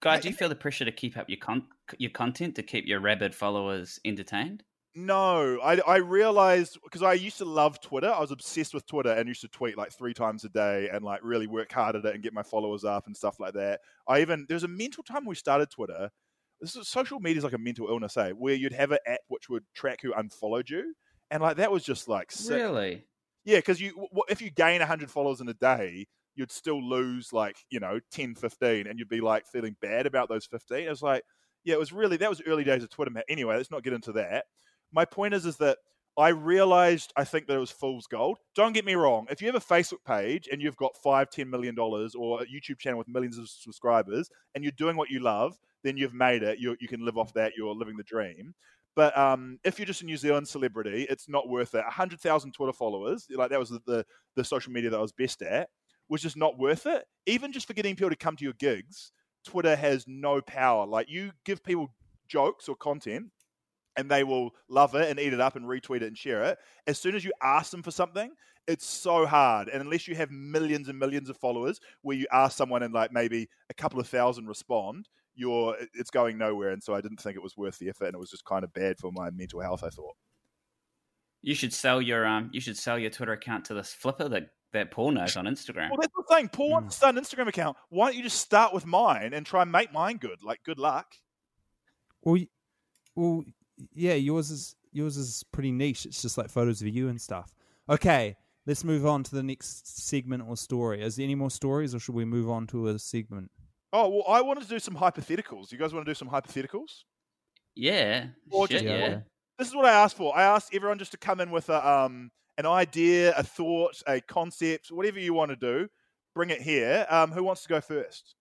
guy, 0.00 0.20
do 0.20 0.28
you 0.28 0.34
feel 0.34 0.50
the 0.50 0.54
pressure 0.54 0.84
to 0.84 0.92
keep 0.92 1.16
up 1.16 1.30
your 1.30 1.38
con- 1.38 1.66
your 1.98 2.10
content 2.10 2.54
to 2.56 2.62
keep 2.62 2.86
your 2.86 3.00
rabid 3.00 3.34
followers 3.34 3.98
entertained? 4.04 4.62
No, 4.94 5.58
I, 5.62 5.80
I 5.86 5.96
realized 5.96 6.78
because 6.84 7.02
I 7.02 7.14
used 7.14 7.38
to 7.38 7.46
love 7.46 7.80
Twitter. 7.80 8.12
I 8.12 8.20
was 8.20 8.30
obsessed 8.30 8.74
with 8.74 8.86
Twitter 8.86 9.10
and 9.10 9.26
used 9.26 9.40
to 9.40 9.48
tweet 9.48 9.78
like 9.78 9.92
three 9.92 10.12
times 10.12 10.44
a 10.44 10.50
day 10.50 10.90
and 10.92 11.02
like 11.02 11.20
really 11.22 11.46
work 11.46 11.72
hard 11.72 11.96
at 11.96 12.04
it 12.04 12.14
and 12.14 12.22
get 12.22 12.34
my 12.34 12.42
followers 12.42 12.84
up 12.84 13.06
and 13.06 13.16
stuff 13.16 13.40
like 13.40 13.54
that. 13.54 13.80
I 14.06 14.20
even 14.20 14.44
there 14.46 14.56
was 14.56 14.64
a 14.64 14.68
mental 14.68 15.02
time 15.02 15.24
we 15.24 15.34
started 15.34 15.70
Twitter. 15.70 16.10
This 16.60 16.76
is 16.76 16.86
social 16.86 17.18
media 17.18 17.38
is 17.38 17.44
like 17.44 17.54
a 17.54 17.58
mental 17.58 17.88
illness, 17.88 18.18
eh? 18.18 18.32
Where 18.32 18.54
you'd 18.54 18.74
have 18.74 18.92
an 18.92 18.98
app 19.06 19.20
which 19.28 19.48
would 19.48 19.64
track 19.74 20.00
who 20.02 20.12
unfollowed 20.12 20.68
you, 20.68 20.92
and 21.30 21.42
like 21.42 21.56
that 21.56 21.72
was 21.72 21.82
just 21.82 22.06
like 22.06 22.30
sick. 22.30 22.58
Really? 22.58 23.06
Yeah, 23.44 23.58
because 23.58 23.80
you 23.80 24.06
if 24.28 24.40
you 24.40 24.50
gain 24.50 24.80
100 24.80 25.10
followers 25.10 25.40
in 25.40 25.48
a 25.48 25.54
day, 25.54 26.06
you'd 26.34 26.52
still 26.52 26.82
lose 26.82 27.32
like, 27.32 27.56
you 27.70 27.80
know, 27.80 28.00
10, 28.10 28.34
15, 28.34 28.86
and 28.86 28.98
you'd 28.98 29.08
be 29.08 29.20
like 29.20 29.46
feeling 29.46 29.76
bad 29.80 30.06
about 30.06 30.28
those 30.28 30.46
15. 30.46 30.78
It 30.78 30.88
was 30.88 31.02
like, 31.02 31.22
yeah, 31.64 31.74
it 31.74 31.78
was 31.78 31.92
really, 31.92 32.16
that 32.18 32.30
was 32.30 32.42
early 32.46 32.64
days 32.64 32.82
of 32.82 32.90
Twitter. 32.90 33.12
Anyway, 33.28 33.56
let's 33.56 33.70
not 33.70 33.82
get 33.82 33.92
into 33.92 34.12
that. 34.12 34.44
My 34.92 35.04
point 35.04 35.34
is, 35.34 35.46
is 35.46 35.56
that 35.58 35.78
I 36.18 36.28
realized 36.28 37.12
I 37.16 37.24
think 37.24 37.46
that 37.46 37.56
it 37.56 37.60
was 37.60 37.70
fool's 37.70 38.06
gold. 38.06 38.38
Don't 38.54 38.74
get 38.74 38.84
me 38.84 38.94
wrong. 38.94 39.26
If 39.30 39.40
you 39.40 39.48
have 39.48 39.56
a 39.56 39.60
Facebook 39.60 40.04
page 40.06 40.48
and 40.52 40.60
you've 40.60 40.76
got 40.76 40.96
five, 41.02 41.30
ten 41.30 41.48
million 41.48 41.74
dollars 41.74 42.14
or 42.14 42.42
a 42.42 42.46
YouTube 42.46 42.78
channel 42.78 42.98
with 42.98 43.08
millions 43.08 43.38
of 43.38 43.48
subscribers 43.48 44.28
and 44.54 44.62
you're 44.62 44.72
doing 44.76 44.96
what 44.96 45.10
you 45.10 45.20
love, 45.20 45.58
then 45.84 45.96
you've 45.96 46.12
made 46.14 46.42
it. 46.42 46.58
You, 46.58 46.76
you 46.80 46.88
can 46.88 47.04
live 47.04 47.16
off 47.16 47.32
that. 47.34 47.52
You're 47.56 47.74
living 47.74 47.96
the 47.96 48.02
dream. 48.02 48.54
But 48.94 49.16
um, 49.16 49.58
if 49.64 49.78
you're 49.78 49.86
just 49.86 50.02
a 50.02 50.06
New 50.06 50.16
Zealand 50.16 50.46
celebrity, 50.46 51.06
it's 51.08 51.28
not 51.28 51.48
worth 51.48 51.74
it. 51.74 51.84
100,000 51.84 52.52
Twitter 52.52 52.72
followers, 52.72 53.26
like 53.30 53.50
that 53.50 53.58
was 53.58 53.70
the, 53.70 53.80
the, 53.86 54.06
the 54.36 54.44
social 54.44 54.72
media 54.72 54.90
that 54.90 54.98
I 54.98 55.02
was 55.02 55.12
best 55.12 55.40
at, 55.42 55.68
was 56.08 56.20
just 56.20 56.36
not 56.36 56.58
worth 56.58 56.86
it. 56.86 57.04
Even 57.26 57.52
just 57.52 57.66
for 57.66 57.72
getting 57.72 57.96
people 57.96 58.10
to 58.10 58.16
come 58.16 58.36
to 58.36 58.44
your 58.44 58.52
gigs, 58.54 59.12
Twitter 59.44 59.74
has 59.74 60.04
no 60.06 60.40
power. 60.42 60.86
Like 60.86 61.08
you 61.08 61.32
give 61.44 61.64
people 61.64 61.88
jokes 62.28 62.68
or 62.68 62.76
content, 62.76 63.30
and 63.96 64.10
they 64.10 64.24
will 64.24 64.50
love 64.68 64.94
it 64.94 65.10
and 65.10 65.18
eat 65.18 65.32
it 65.32 65.40
up 65.40 65.56
and 65.56 65.66
retweet 65.66 65.96
it 65.96 66.04
and 66.04 66.16
share 66.16 66.44
it. 66.44 66.58
As 66.86 66.98
soon 66.98 67.14
as 67.14 67.24
you 67.24 67.32
ask 67.42 67.70
them 67.70 67.82
for 67.82 67.90
something, 67.90 68.30
it's 68.66 68.86
so 68.86 69.26
hard. 69.26 69.68
And 69.68 69.82
unless 69.82 70.06
you 70.06 70.14
have 70.14 70.30
millions 70.30 70.88
and 70.88 70.98
millions 70.98 71.28
of 71.28 71.36
followers, 71.36 71.80
where 72.02 72.16
you 72.16 72.26
ask 72.32 72.56
someone 72.56 72.82
and 72.82 72.94
like 72.94 73.12
maybe 73.12 73.48
a 73.70 73.74
couple 73.74 74.00
of 74.00 74.08
thousand 74.08 74.46
respond, 74.46 75.08
you're 75.34 75.76
it's 75.94 76.10
going 76.10 76.38
nowhere. 76.38 76.70
And 76.70 76.82
so 76.82 76.94
I 76.94 77.00
didn't 77.00 77.20
think 77.20 77.36
it 77.36 77.42
was 77.42 77.56
worth 77.56 77.78
the 77.78 77.88
effort, 77.88 78.06
and 78.06 78.14
it 78.14 78.20
was 78.20 78.30
just 78.30 78.44
kind 78.44 78.64
of 78.64 78.72
bad 78.72 78.98
for 78.98 79.10
my 79.12 79.30
mental 79.30 79.60
health. 79.60 79.82
I 79.84 79.88
thought. 79.90 80.16
You 81.42 81.54
should 81.54 81.72
sell 81.72 82.00
your 82.00 82.24
um. 82.26 82.50
You 82.52 82.60
should 82.60 82.76
sell 82.76 82.98
your 82.98 83.10
Twitter 83.10 83.32
account 83.32 83.64
to 83.66 83.74
this 83.74 83.92
flipper 83.92 84.28
that 84.28 84.50
that 84.72 84.90
Paul 84.90 85.12
knows 85.12 85.36
on 85.36 85.44
Instagram. 85.44 85.90
Well, 85.90 85.98
that's 86.00 86.14
the 86.16 86.34
thing. 86.34 86.48
Paul 86.48 86.70
wants 86.70 86.94
to 86.94 86.98
start 86.98 87.16
an 87.16 87.22
Instagram 87.22 87.48
account. 87.48 87.76
Why 87.90 88.06
don't 88.06 88.16
you 88.16 88.22
just 88.22 88.40
start 88.40 88.72
with 88.72 88.86
mine 88.86 89.32
and 89.34 89.44
try 89.44 89.62
and 89.62 89.72
make 89.72 89.92
mine 89.92 90.16
good? 90.16 90.42
Like, 90.42 90.62
good 90.64 90.78
luck. 90.78 91.14
Well, 92.22 92.40
well, 93.14 93.44
yeah, 93.92 94.14
yours 94.14 94.50
is 94.50 94.76
yours 94.92 95.16
is 95.16 95.44
pretty 95.52 95.72
niche. 95.72 96.06
It's 96.06 96.22
just 96.22 96.38
like 96.38 96.50
photos 96.50 96.80
of 96.80 96.88
you 96.88 97.08
and 97.08 97.20
stuff. 97.20 97.52
Okay, 97.88 98.36
let's 98.66 98.84
move 98.84 99.04
on 99.06 99.22
to 99.24 99.34
the 99.34 99.42
next 99.42 100.06
segment 100.06 100.44
or 100.46 100.56
story. 100.56 101.02
Is 101.02 101.16
there 101.16 101.24
any 101.24 101.34
more 101.34 101.50
stories, 101.50 101.94
or 101.94 101.98
should 101.98 102.14
we 102.14 102.24
move 102.24 102.48
on 102.48 102.66
to 102.68 102.88
a 102.88 102.98
segment? 102.98 103.50
Oh 103.92 104.08
well, 104.08 104.24
I 104.28 104.40
wanted 104.40 104.62
to 104.64 104.68
do 104.68 104.78
some 104.78 104.94
hypotheticals. 104.96 105.70
You 105.70 105.78
guys 105.78 105.92
want 105.92 106.06
to 106.06 106.10
do 106.10 106.14
some 106.14 106.28
hypotheticals? 106.28 107.04
Yeah. 107.74 108.26
Or 108.50 108.66
Shit, 108.66 108.82
just- 108.82 108.84
yeah. 108.84 109.20
This 109.58 109.68
is 109.68 109.74
what 109.74 109.84
I 109.84 109.92
asked 109.92 110.16
for. 110.16 110.36
I 110.36 110.42
asked 110.42 110.74
everyone 110.74 110.98
just 110.98 111.12
to 111.12 111.18
come 111.18 111.40
in 111.40 111.50
with 111.50 111.68
a 111.68 111.86
um 111.88 112.30
an 112.58 112.66
idea, 112.66 113.34
a 113.36 113.42
thought, 113.42 114.02
a 114.06 114.20
concept, 114.20 114.90
whatever 114.90 115.18
you 115.20 115.34
want 115.34 115.50
to 115.50 115.56
do. 115.56 115.88
Bring 116.34 116.50
it 116.50 116.62
here. 116.62 117.06
Um, 117.10 117.30
who 117.30 117.44
wants 117.44 117.62
to 117.62 117.68
go 117.68 117.80
first? 117.80 118.34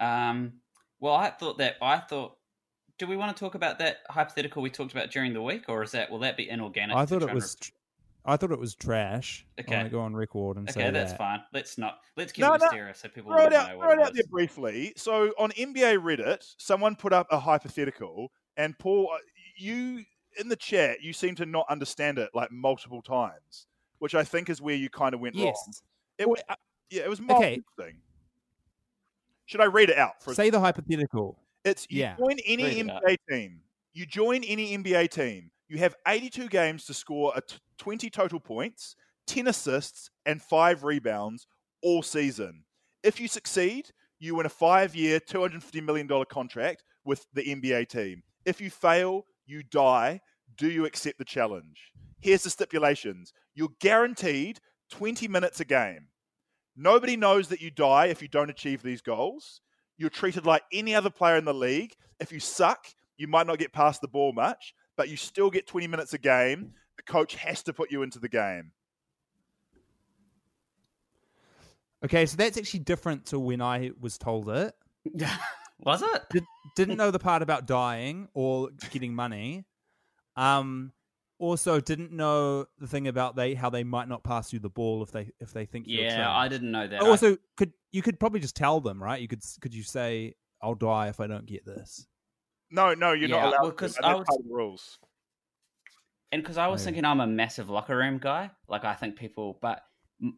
Um. 0.00 0.54
Well, 1.00 1.14
I 1.14 1.30
thought 1.30 1.58
that 1.58 1.76
I 1.82 1.98
thought 1.98 2.36
do 2.98 3.06
we 3.06 3.16
want 3.16 3.36
to 3.36 3.40
talk 3.40 3.54
about 3.54 3.78
that 3.80 3.98
hypothetical 4.08 4.62
we 4.62 4.70
talked 4.70 4.92
about 4.92 5.10
during 5.10 5.32
the 5.32 5.42
week, 5.42 5.64
or 5.68 5.82
is 5.82 5.90
that 5.92 6.10
will 6.10 6.20
that 6.20 6.36
be 6.36 6.48
inorganic? 6.48 6.96
I 6.96 7.04
thought 7.06 7.22
it 7.22 7.32
was. 7.32 7.56
tr- 7.56 7.72
I 8.26 8.36
thought 8.36 8.52
it 8.52 8.58
was 8.58 8.74
trash. 8.74 9.46
Okay. 9.60 9.74
I 9.74 9.78
want 9.78 9.86
to 9.86 9.90
go 9.90 10.00
on 10.00 10.14
record 10.16 10.56
and 10.56 10.70
say 10.70 10.80
Okay, 10.82 10.90
that's 10.90 11.12
that. 11.12 11.18
fine. 11.18 11.40
Let's 11.52 11.76
not. 11.76 11.98
Let's 12.16 12.32
keep 12.32 12.42
No, 12.44 12.54
it 12.54 12.58
no. 12.60 12.64
mysterious 12.66 12.98
so 13.00 13.08
people 13.08 13.32
throw 13.32 13.44
it 13.46 13.52
out, 13.52 13.68
know 13.70 13.80
throw 13.80 13.92
it 13.92 14.00
out 14.00 14.14
there 14.14 14.24
briefly. 14.30 14.94
So 14.96 15.32
on 15.38 15.50
NBA 15.52 15.98
Reddit, 15.98 16.54
someone 16.58 16.96
put 16.96 17.12
up 17.12 17.26
a 17.30 17.38
hypothetical, 17.38 18.32
and 18.56 18.78
Paul, 18.78 19.10
uh, 19.14 19.18
you 19.56 20.04
in 20.38 20.48
the 20.48 20.56
chat, 20.56 21.02
you 21.02 21.12
seem 21.12 21.34
to 21.36 21.46
not 21.46 21.66
understand 21.68 22.18
it 22.18 22.30
like 22.34 22.50
multiple 22.50 23.02
times, 23.02 23.66
which 23.98 24.14
I 24.14 24.24
think 24.24 24.48
is 24.48 24.60
where 24.60 24.74
you 24.74 24.88
kind 24.88 25.14
of 25.14 25.20
went 25.20 25.36
wrong. 25.36 25.44
Yes. 25.46 25.82
It 26.18 26.28
was, 26.28 26.40
yeah, 26.90 27.02
it 27.02 27.08
was 27.10 27.20
more 27.20 27.36
Okay. 27.36 27.54
interesting. 27.54 28.00
Should 29.46 29.60
I 29.60 29.66
read 29.66 29.90
it 29.90 29.98
out? 29.98 30.22
For 30.22 30.32
a 30.32 30.34
Say 30.34 30.50
the 30.50 30.58
hypothetical. 30.60 31.38
It's 31.64 31.86
you 31.90 32.00
Yeah. 32.00 32.16
join 32.16 32.38
any 32.46 32.80
out. 32.90 33.02
NBA 33.04 33.16
team. 33.28 33.60
You 33.92 34.06
join 34.06 34.42
any 34.44 34.72
NBA 34.76 35.06
team. 35.08 35.50
You 35.68 35.78
have 35.78 35.94
82 36.06 36.48
games 36.48 36.84
to 36.86 36.94
score 36.94 37.32
a 37.36 37.40
t- 37.42 37.58
20 37.78 38.10
total 38.10 38.40
points, 38.40 38.96
10 39.26 39.46
assists, 39.46 40.10
and 40.26 40.40
five 40.40 40.84
rebounds 40.84 41.46
all 41.82 42.02
season. 42.02 42.64
If 43.02 43.20
you 43.20 43.28
succeed, 43.28 43.90
you 44.18 44.34
win 44.36 44.46
a 44.46 44.50
five-year, 44.50 45.20
250 45.20 45.80
million 45.82 46.06
dollar 46.06 46.24
contract 46.24 46.84
with 47.04 47.26
the 47.34 47.42
NBA 47.42 47.88
team. 47.88 48.22
If 48.44 48.60
you 48.60 48.70
fail, 48.70 49.26
you 49.46 49.62
die. 49.62 50.20
Do 50.56 50.68
you 50.68 50.86
accept 50.86 51.18
the 51.18 51.24
challenge? 51.24 51.92
Here's 52.20 52.44
the 52.44 52.50
stipulations. 52.50 53.32
You're 53.54 53.70
guaranteed 53.80 54.60
20 54.90 55.28
minutes 55.28 55.60
a 55.60 55.64
game. 55.64 56.08
Nobody 56.76 57.16
knows 57.16 57.48
that 57.48 57.60
you 57.60 57.70
die 57.70 58.06
if 58.06 58.22
you 58.22 58.28
don't 58.28 58.50
achieve 58.50 58.82
these 58.82 59.00
goals. 59.00 59.60
You're 59.96 60.10
treated 60.10 60.46
like 60.46 60.62
any 60.72 60.94
other 60.94 61.10
player 61.10 61.36
in 61.36 61.44
the 61.44 61.54
league. 61.54 61.94
If 62.18 62.32
you 62.32 62.40
suck, 62.40 62.86
you 63.16 63.28
might 63.28 63.46
not 63.46 63.58
get 63.58 63.72
past 63.72 64.00
the 64.00 64.08
ball 64.08 64.32
much, 64.32 64.74
but 64.96 65.08
you 65.08 65.16
still 65.16 65.50
get 65.50 65.66
20 65.66 65.86
minutes 65.86 66.14
a 66.14 66.18
game. 66.18 66.72
The 66.96 67.02
coach 67.02 67.34
has 67.36 67.62
to 67.64 67.72
put 67.72 67.90
you 67.90 68.02
into 68.02 68.18
the 68.18 68.28
game. 68.28 68.72
Okay, 72.04 72.26
so 72.26 72.36
that's 72.36 72.58
actually 72.58 72.80
different 72.80 73.26
to 73.26 73.38
when 73.38 73.62
I 73.62 73.90
was 73.98 74.18
told 74.18 74.50
it. 74.50 74.74
was 75.80 76.02
it? 76.02 76.22
Did, 76.30 76.44
didn't 76.76 76.96
know 76.98 77.10
the 77.10 77.18
part 77.18 77.42
about 77.42 77.66
dying 77.66 78.28
or 78.34 78.70
getting 78.90 79.14
money. 79.14 79.64
Um, 80.36 80.92
also 81.38 81.80
didn't 81.80 82.12
know 82.12 82.66
the 82.78 82.86
thing 82.86 83.08
about 83.08 83.36
they 83.36 83.54
how 83.54 83.70
they 83.70 83.84
might 83.84 84.08
not 84.08 84.22
pass 84.22 84.52
you 84.52 84.58
the 84.58 84.68
ball 84.70 85.02
if 85.02 85.10
they 85.12 85.30
if 85.40 85.52
they 85.52 85.64
think 85.66 85.86
you're 85.88 86.04
Yeah. 86.04 86.30
I 86.34 86.48
didn't 86.48 86.70
know 86.70 86.86
that. 86.86 87.02
I- 87.02 87.06
Also, 87.08 87.36
could 87.56 87.72
you 87.92 88.02
could 88.02 88.20
probably 88.20 88.40
just 88.40 88.56
tell 88.56 88.80
them, 88.80 89.02
right? 89.02 89.20
You 89.20 89.28
could 89.28 89.42
could 89.60 89.74
you 89.74 89.82
say, 89.82 90.34
"I'll 90.62 90.74
die 90.74 91.08
if 91.08 91.20
I 91.20 91.26
don't 91.26 91.46
get 91.46 91.64
this." 91.64 92.06
No, 92.70 92.92
no, 92.94 93.12
you're 93.12 93.28
Yeah, 93.28 93.36
not 93.36 93.44
allowed 93.48 93.62
well, 93.62 93.70
to. 93.70 93.76
'cause 93.76 93.96
and 93.96 94.06
I 94.06 94.08
that's 94.10 94.18
was- 94.20 94.26
part 94.28 94.40
of 94.40 94.46
the 94.48 94.54
rules. 94.54 94.98
And 96.34 96.42
because 96.42 96.58
I 96.58 96.66
was 96.66 96.80
Oh, 96.80 96.82
yeah. 96.82 96.84
thinking 96.86 97.04
I'm 97.04 97.20
a 97.20 97.26
massive 97.28 97.70
locker 97.70 97.96
room 97.96 98.18
guy, 98.18 98.50
like 98.68 98.84
I 98.84 98.94
think 98.94 99.14
people, 99.16 99.56
but 99.62 99.82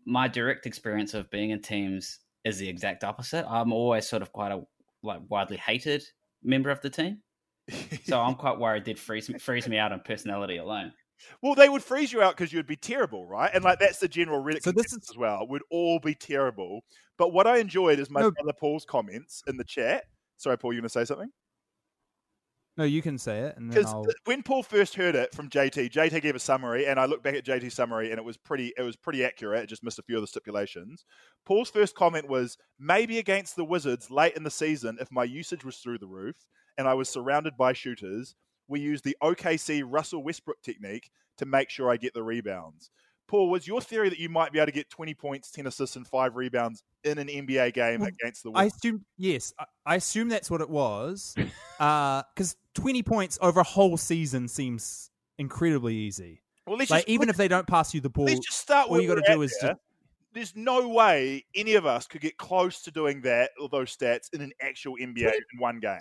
my 0.05 0.29
direct 0.29 0.67
experience 0.67 1.15
of 1.15 1.31
being 1.31 1.51
in 1.51 1.63
teams 1.63 2.19
is 2.45 2.59
the 2.59 2.69
exact 2.69 3.03
opposite. 3.03 3.47
I'm 3.51 3.73
always 3.73 4.07
sort 4.07 4.21
of 4.21 4.31
quite 4.31 4.53
a 4.53 4.61
like 5.03 5.21
widely 5.31 5.57
hated 5.57 6.05
member 6.43 6.69
of 6.71 6.83
the 6.83 6.91
team, 6.91 7.23
so 8.05 8.21
I'm 8.21 8.35
quite 8.45 8.59
worried 8.59 8.85
they'd 8.85 8.99
freeze 8.99 9.31
me, 9.31 9.39
freeze 9.39 9.67
me 9.69 9.79
out 9.79 9.91
on 9.93 10.01
personality 10.05 10.59
alone. 10.59 10.93
well, 11.43 11.55
they 11.55 11.69
would 11.71 11.83
freeze 11.83 12.13
you 12.13 12.21
out 12.21 12.37
because 12.37 12.53
you'd 12.53 12.67
be 12.67 12.77
terrible, 12.77 13.27
right? 13.27 13.51
And 13.55 13.65
like 13.65 13.79
that's 13.79 13.99
the 13.99 14.09
general 14.09 14.45
Reddit 14.45 14.63
So 14.65 14.73
this 14.73 14.93
is- 14.93 15.09
as 15.11 15.17
well. 15.17 15.47
We'd 15.49 15.63
all 15.71 15.99
be 15.99 16.15
terrible. 16.15 16.81
But 17.17 17.33
what 17.33 17.47
I 17.47 17.57
enjoyed 17.57 17.99
is 17.99 18.11
my 18.11 18.21
No. 18.21 18.31
brother 18.33 18.53
Paul's 18.53 18.85
comments 18.85 19.43
in 19.47 19.57
the 19.57 19.65
chat. 19.65 20.05
Sorry, 20.37 20.59
Paul, 20.59 20.75
you 20.75 20.81
going 20.81 20.89
to 20.89 20.91
say 20.91 21.07
something? 21.07 21.31
No, 22.77 22.85
you 22.85 23.01
can 23.01 23.17
say 23.17 23.41
it, 23.41 23.57
Because 23.59 23.95
when 24.27 24.43
Paul 24.43 24.63
first 24.63 24.97
heard 24.97 25.15
it 25.15 25.35
from 25.35 25.49
JT, 25.49 25.91
JT 25.91 26.21
gave 26.21 26.37
a 26.37 26.39
summary, 26.39 26.87
and 26.87 27.01
I 27.01 27.07
looked 27.07 27.25
back 27.25 27.35
at 27.35 27.45
JT's 27.45 27.73
summary, 27.73 28.11
and 28.11 28.19
it 28.19 28.25
was 28.25 28.37
pretty. 28.37 28.73
It 28.77 28.83
was 28.83 28.97
pretty 28.97 29.25
accurate. 29.25 29.63
It 29.63 29.69
just 29.69 29.83
missed 29.83 29.99
a 29.99 30.03
few 30.03 30.17
of 30.17 30.23
the 30.23 30.27
stipulations. 30.27 31.07
Paul's 31.47 31.71
first 31.71 31.95
comment 31.95 32.29
was 32.29 32.59
maybe 32.79 33.19
against 33.19 33.57
the 33.57 33.65
Wizards 33.65 34.11
late 34.11 34.37
in 34.37 34.43
the 34.43 34.51
season, 34.51 34.99
if 35.01 35.11
my 35.11 35.25
usage 35.25 35.65
was 35.65 35.79
through 35.79 35.99
the 35.99 36.07
roof 36.07 36.37
and 36.77 36.87
I 36.87 36.95
was 36.95 37.09
surrounded 37.09 37.57
by 37.57 37.73
shooters, 37.73 38.35
we 38.69 38.81
use 38.81 39.01
the 39.03 39.17
OKC 39.23 39.83
Russell 39.87 40.23
Westbrook 40.23 40.61
technique 40.63 41.11
to 41.39 41.47
make 41.47 41.71
sure 41.71 41.91
I 41.91 41.97
get 41.97 42.15
the 42.15 42.23
rebounds. 42.23 42.91
Paul, 43.29 43.51
was 43.51 43.67
your 43.67 43.81
theory 43.81 44.09
that 44.09 44.19
you 44.19 44.29
might 44.29 44.53
be 44.53 44.59
able 44.59 44.67
to 44.67 44.73
get 44.73 44.89
20 44.91 45.15
points, 45.15 45.51
10 45.51 45.67
assists, 45.67 45.97
and 45.97 46.07
five 46.07 46.37
rebounds 46.37 46.83
in 47.05 47.19
an 47.19 47.29
NBA 47.29 47.75
game 47.75 48.01
Well, 48.01 48.09
against 48.09 48.43
the 48.45 48.53
I 48.55 48.65
assume 48.65 49.05
yes. 49.17 49.53
I, 49.59 49.65
I 49.85 49.95
assume 49.97 50.29
that's 50.29 50.51
what 50.51 50.61
it 50.61 50.71
was, 50.71 51.35
uh, 51.81 52.23
because 52.35 52.57
twenty 52.75 53.03
points 53.03 53.39
over 53.41 53.61
a 53.61 53.65
whole 53.65 53.97
season 53.97 54.49
seems 54.49 55.11
incredibly 55.39 55.95
easy. 55.95 56.43
well, 56.67 56.77
let's 56.77 56.91
Like 56.91 57.01
just, 57.07 57.09
even 57.09 57.29
if 57.29 57.37
they 57.37 57.49
don't 57.49 57.67
pass 57.67 57.95
you 57.95 58.01
the 58.01 58.11
ball, 58.11 58.25
let's 58.27 58.41
just 58.41 58.59
start 58.59 58.89
all 58.89 59.01
you 59.01 59.09
gotta 59.09 59.23
do 59.27 59.43
is 59.43 59.57
there. 59.61 59.71
just- 59.71 59.81
There's 60.33 60.57
no 60.57 60.89
way 60.89 61.45
any 61.55 61.75
of 61.75 61.87
us 61.87 62.07
could 62.07 62.21
get 62.21 62.37
close 62.39 62.83
to 62.83 62.91
doing 62.91 63.23
that 63.23 63.51
or 63.61 63.69
those 63.69 63.97
stats 63.97 64.33
in 64.35 64.41
an 64.41 64.53
actual 64.61 64.97
NBA 65.01 65.33
in 65.53 65.59
one 65.59 65.81
game. 65.81 66.01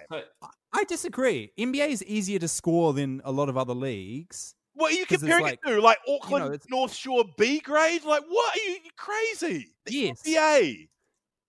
I 0.73 0.83
disagree. 0.85 1.51
NBA 1.57 1.87
is 1.89 2.03
easier 2.03 2.39
to 2.39 2.47
score 2.49 2.93
than 2.93 3.21
a 3.23 3.31
lot 3.31 3.47
of 3.47 3.57
other 3.57 3.73
leagues. 3.73 4.55
What 4.75 4.93
are 4.93 4.95
you 4.95 5.05
comparing 5.05 5.43
like, 5.43 5.59
it 5.65 5.69
to? 5.69 5.81
Like 5.81 5.97
Auckland 6.07 6.45
it's- 6.53 6.69
North 6.69 6.93
Shore 6.93 7.23
B 7.37 7.59
grade? 7.59 8.03
Like 8.03 8.23
what? 8.27 8.55
Are 8.55 8.59
you, 8.59 8.71
you 8.83 8.91
crazy? 8.97 9.73
The 9.85 9.93
Yes. 9.93 10.21
NBA. 10.23 10.89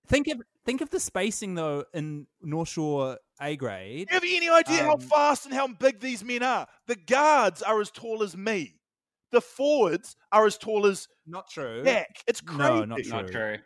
Think 0.08 0.28
of 0.28 0.40
think 0.64 0.80
of 0.80 0.90
the 0.90 1.00
spacing 1.00 1.54
though 1.54 1.84
in 1.92 2.26
North 2.40 2.68
Shore 2.68 3.18
A 3.40 3.56
grade. 3.56 4.08
Do 4.08 4.14
you 4.14 4.20
have 4.20 4.24
any 4.24 4.48
idea 4.48 4.84
how 4.84 4.94
Um, 4.94 5.00
fast 5.00 5.44
and 5.46 5.54
how 5.54 5.66
big 5.66 6.00
these 6.00 6.22
men 6.24 6.42
are? 6.42 6.66
The 6.86 6.96
guards 6.96 7.62
are 7.62 7.80
as 7.80 7.90
tall 7.90 8.22
as 8.22 8.36
me. 8.36 8.74
The 9.32 9.40
forwards 9.40 10.16
are 10.30 10.46
as 10.46 10.56
tall 10.56 10.86
as 10.86 11.08
Not 11.26 11.50
true. 11.50 11.82
Dak. 11.82 12.22
It's 12.28 12.40
crazy. 12.40 12.58
No, 12.62 12.84
not 12.84 13.00
Not 13.06 13.26
True. 13.26 13.28
true. 13.28 13.58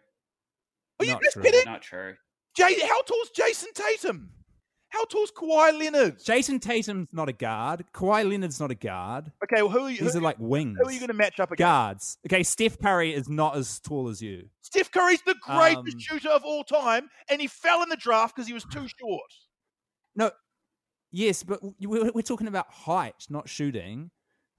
Are 1.00 1.04
you 1.04 1.12
Not 1.12 1.22
just 1.22 1.34
true. 1.34 1.42
kidding? 1.42 1.64
Not 1.66 1.82
true. 1.82 2.16
Jay, 2.56 2.80
how 2.80 3.02
tall's 3.02 3.30
Jayson 3.36 3.68
Tatum? 3.74 4.30
How 4.90 5.04
tall's 5.04 5.30
Kawhi 5.30 5.78
Leonard? 5.78 6.18
Jayson 6.18 6.58
Tatum's 6.60 7.08
not 7.12 7.28
a 7.28 7.32
guard. 7.32 7.84
Kawhi 7.94 8.28
Leonard's 8.28 8.58
not 8.58 8.70
a 8.72 8.74
guard. 8.74 9.30
Okay, 9.44 9.62
well, 9.62 9.70
who 9.70 9.84
are 9.84 9.90
you? 9.90 9.98
These 10.00 10.14
who, 10.14 10.18
are 10.18 10.22
like 10.22 10.36
wings. 10.38 10.78
who 10.80 10.88
are 10.88 10.92
you 10.92 10.98
going 10.98 11.08
to 11.08 11.14
match 11.14 11.38
up 11.38 11.50
against? 11.52 11.58
guards? 11.58 12.18
Okay, 12.26 12.42
Steph 12.42 12.78
Curry 12.78 13.14
is 13.14 13.28
not 13.28 13.56
as 13.56 13.78
tall 13.80 14.08
as 14.08 14.20
you. 14.20 14.48
Steph 14.62 14.90
Curry's 14.90 15.22
the 15.22 15.36
greatest 15.42 15.94
Um, 15.94 15.98
shooter 16.00 16.28
of 16.30 16.42
all 16.44 16.64
time, 16.64 17.08
and 17.30 17.40
he 17.40 17.46
fell 17.46 17.82
in 17.82 17.88
the 17.88 17.96
draft 17.96 18.34
because 18.34 18.48
he 18.48 18.52
was 18.52 18.64
too 18.64 18.86
short. 18.98 19.30
No, 20.16 20.32
yes, 21.12 21.44
but 21.44 21.60
we're, 21.80 22.10
we're 22.12 22.22
talking 22.22 22.48
about 22.48 22.66
height, 22.70 23.26
not 23.30 23.48
shooting. 23.48 24.10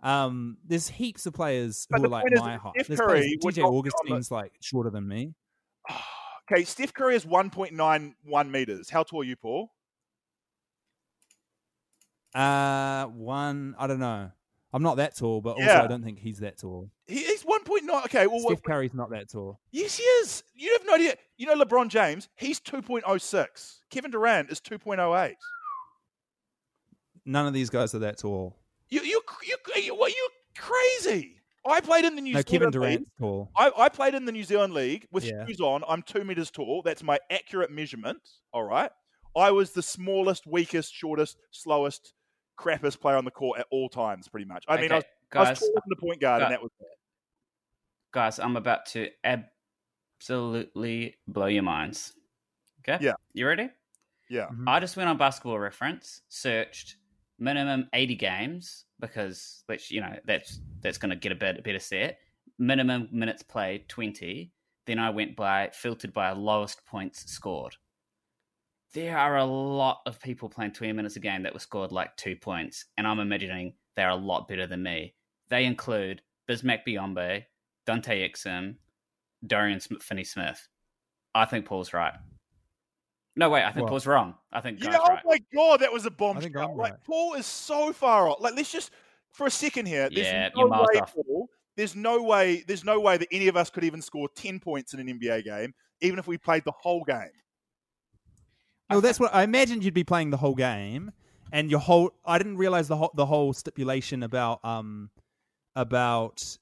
Um, 0.02 0.58
there's 0.66 0.88
heaps 0.88 1.26
of 1.26 1.34
players 1.34 1.88
But 1.90 2.00
who 2.00 2.06
are 2.06 2.10
like 2.10 2.26
my 2.34 2.56
height. 2.56 2.72
Steph 2.76 2.88
There's 2.88 3.00
Curry 3.02 3.20
players, 3.20 3.32
DJ 3.34 3.44
not 3.44 3.56
be 3.56 3.62
on 3.64 3.72
the- 3.74 3.78
Augustin's 3.78 4.32
like 4.32 4.54
shorter 4.62 4.90
than 4.90 5.08
me. 5.08 5.34
Okay, 6.52 6.66
Steph 6.66 6.94
Curry 6.94 7.16
is 7.16 7.26
1.91 7.26 8.50
meters. 8.50 8.90
How 8.90 9.04
tall 9.04 9.22
are 9.22 9.24
you, 9.24 9.38
Paul? 9.38 9.72
Uh, 12.34 13.06
one, 13.08 13.76
I 13.78 13.88
don't 13.88 14.00
know. 14.00 14.32
I'm 14.74 14.84
not 14.84 14.96
that 14.98 15.18
tall, 15.18 15.42
but 15.42 15.52
also 15.52 15.64
Yeah. 15.64 15.84
I 15.84 15.88
don't 15.88 16.04
think 16.04 16.18
he's 16.20 16.40
that 16.40 16.58
tall. 16.58 16.90
He, 17.06 17.24
he's 17.26 17.44
1.9. 17.44 18.06
Okay, 18.06 18.26
well, 18.28 18.40
Steph 18.40 18.64
Curry's 18.64 18.94
not 18.94 19.10
that 19.10 19.30
tall. 19.30 19.60
yes, 19.72 19.98
he 19.98 20.04
is. 20.04 20.44
You 20.56 20.72
have 20.74 20.86
no 20.86 20.94
idea. 20.96 21.16
You 21.38 21.46
know 21.48 21.56
LeBron 21.62 21.90
James, 21.90 22.30
he's 22.36 22.60
2.06. 22.62 23.80
Kevin 23.90 24.12
Durant 24.12 24.50
is 24.50 24.62
2.08. 24.62 25.34
None 27.26 27.46
of 27.48 27.54
these 27.54 27.70
guys 27.70 27.94
are 27.94 28.00
that 28.00 28.18
tall. 28.18 28.56
You, 28.90 29.02
you, 29.02 29.22
you, 29.44 29.58
you, 29.82 29.96
what, 29.96 30.12
you 30.12 30.30
crazy. 30.58 31.36
I 31.66 31.80
played 31.82 32.06
in 32.06 32.16
the 32.16 32.22
New 32.22 32.34
no, 32.34 32.42
Zealand 32.42 32.48
Kevin 32.48 32.82
League. 32.82 33.00
Durant's 33.00 33.12
tall. 33.20 33.52
I, 33.56 33.72
I 33.78 33.90
played 33.90 34.16
in 34.16 34.26
the 34.26 34.32
New 34.32 34.44
Zealand 34.44 34.74
League 34.74 35.06
with 35.12 35.26
Yeah. 35.26 35.46
shoes 35.46 35.62
on. 35.62 35.84
I'm 35.88 36.02
two 36.02 36.24
meters 36.24 36.50
tall. 36.50 36.82
That's 36.82 37.04
my 37.04 37.20
accurate 37.30 37.72
measurement. 37.72 38.20
All 38.54 38.64
right. 38.64 38.90
I 39.36 39.52
was 39.52 39.72
the 39.72 39.84
smallest, 39.84 40.48
weakest, 40.48 40.94
shortest, 40.94 41.38
slowest, 41.52 42.14
crappest 42.62 43.00
player 43.00 43.18
on 43.18 43.26
the 43.26 43.32
court 43.32 43.60
at 43.60 43.68
all 43.72 43.90
times, 43.90 44.28
pretty 44.28 44.46
much. 44.46 44.64
I 44.68 44.80
mean, 44.80 44.92
I 44.92 44.96
was, 44.96 45.04
Okay, 45.04 45.14
I 45.34 45.40
was 45.40 45.50
guys, 45.50 45.60
taller 45.60 45.82
the 45.88 45.96
point 45.96 46.20
guard, 46.22 46.40
gu- 46.42 46.46
and 46.46 46.54
that 46.54 46.62
was 46.62 46.72
it. 46.80 46.88
guys, 48.12 48.40
I'm 48.40 48.56
about 48.58 48.86
to 48.88 49.10
absolutely 50.22 51.16
blow 51.28 51.48
your 51.48 51.64
minds. 51.64 52.14
Okay. 52.88 53.04
Yeah. 53.04 53.14
You 53.34 53.48
ready? 53.48 53.70
Yeah. 54.30 54.48
Mhm. 54.50 54.64
I 54.68 54.80
just 54.80 54.98
went 54.98 55.10
on 55.10 55.18
Basketball 55.18 55.60
Reference, 55.60 56.22
searched 56.30 56.96
minimum 57.38 57.90
80 57.94 58.16
games 58.16 58.86
because 59.00 59.64
which 59.66 59.90
you 59.92 60.00
know 60.02 60.16
that's 60.26 60.60
that's 60.82 60.98
going 60.98 61.10
to 61.10 61.16
get 61.16 61.32
a 61.32 61.36
bit 61.36 61.64
better 61.64 61.80
set. 61.80 62.20
Minimum 62.58 63.10
minutes 63.12 63.44
played 63.44 63.88
20. 63.90 64.52
Then 64.86 65.00
I 65.00 65.10
went 65.10 65.36
by 65.36 65.70
filtered 65.74 66.14
by 66.14 66.32
lowest 66.32 66.86
points 66.86 67.32
scored. 67.32 67.76
There 68.94 69.18
are 69.18 69.38
a 69.38 69.46
lot 69.46 70.02
of 70.06 70.20
people 70.22 70.50
playing 70.50 70.74
20 70.74 70.94
minutes 70.94 71.16
a 71.16 71.20
game 71.20 71.44
that 71.44 71.54
were 71.54 71.60
scored 71.60 71.92
like 71.92 72.16
two 72.18 72.36
points, 72.36 72.86
and 72.98 73.08
I'm 73.08 73.20
imagining 73.20 73.74
they're 73.96 74.10
a 74.10 74.16
lot 74.16 74.48
better 74.48 74.68
than 74.68 74.84
me. 74.84 75.16
They 75.50 75.66
include 75.66 76.22
Bismack 76.50 76.80
Biyombo, 76.88 77.44
Dante 77.86 78.30
Exum, 78.30 78.76
Dorian 79.46 79.80
Finney 79.80 80.24
Smith. 80.24 80.68
I 81.34 81.46
think 81.46 81.66
Paul's 81.66 81.94
right. 81.94 82.14
No, 83.36 83.50
wait, 83.50 83.64
I 83.64 83.72
think 83.72 83.84
What? 83.84 83.92
Paul's 83.92 84.08
wrong. 84.08 84.36
I 84.52 84.60
think 84.60 84.84
Yeah, 84.84 84.92
Guy's 84.92 85.00
oh 85.02 85.08
right. 85.08 85.24
my 85.26 85.40
god, 85.56 85.80
that 85.80 85.94
was 85.94 86.06
a 86.06 86.12
think. 86.12 86.58
I'm 86.58 86.76
Like 86.76 86.92
right. 86.94 87.04
Paul 87.06 87.36
is 87.36 87.46
so 87.46 87.94
far 87.94 88.28
off. 88.28 88.42
Like 88.42 88.56
let's 88.56 88.72
just 88.72 88.92
for 89.32 89.48
a 89.48 89.52
second 89.52 89.86
here. 89.86 90.10
There's 90.10 90.28
Yeah, 90.28 90.50
no 90.50 90.62
you're 90.62 90.68
miles 90.68 90.88
way, 90.94 91.00
off. 91.00 91.14
Paul. 91.16 91.48
There's 91.78 91.96
no 91.96 92.22
way. 92.22 92.64
There's 92.68 92.84
no 92.84 93.00
way 93.00 93.16
that 93.18 93.30
any 93.32 93.48
of 93.48 93.56
us 93.56 93.70
could 93.70 93.86
even 93.86 94.02
score 94.02 94.28
ten 94.36 94.60
points 94.60 94.94
in 94.94 95.00
an 95.00 95.08
NBA 95.08 95.46
game, 95.46 95.74
even 96.02 96.20
if 96.20 96.28
we 96.28 96.38
played 96.38 96.66
the 96.66 96.74
whole 96.78 97.06
game. 97.06 97.32
No, 98.92 99.00
that's 99.02 99.20
what 99.20 99.34
I 99.34 99.44
imagined 99.44 99.84
you'd 99.84 99.94
be 99.94 100.04
playing 100.04 100.30
the 100.30 100.38
whole 100.38 100.56
game, 100.56 101.12
and 101.52 101.70
your 101.72 101.80
whole. 101.80 102.12
I 102.26 102.38
didn't 102.38 102.58
realize 102.58 102.88
the 102.88 102.96
whole 102.98 103.12
the 103.16 103.26
whole 103.26 103.54
stipulation 103.54 104.24
about 104.24 104.64
um 104.66 105.10
about 105.76 106.58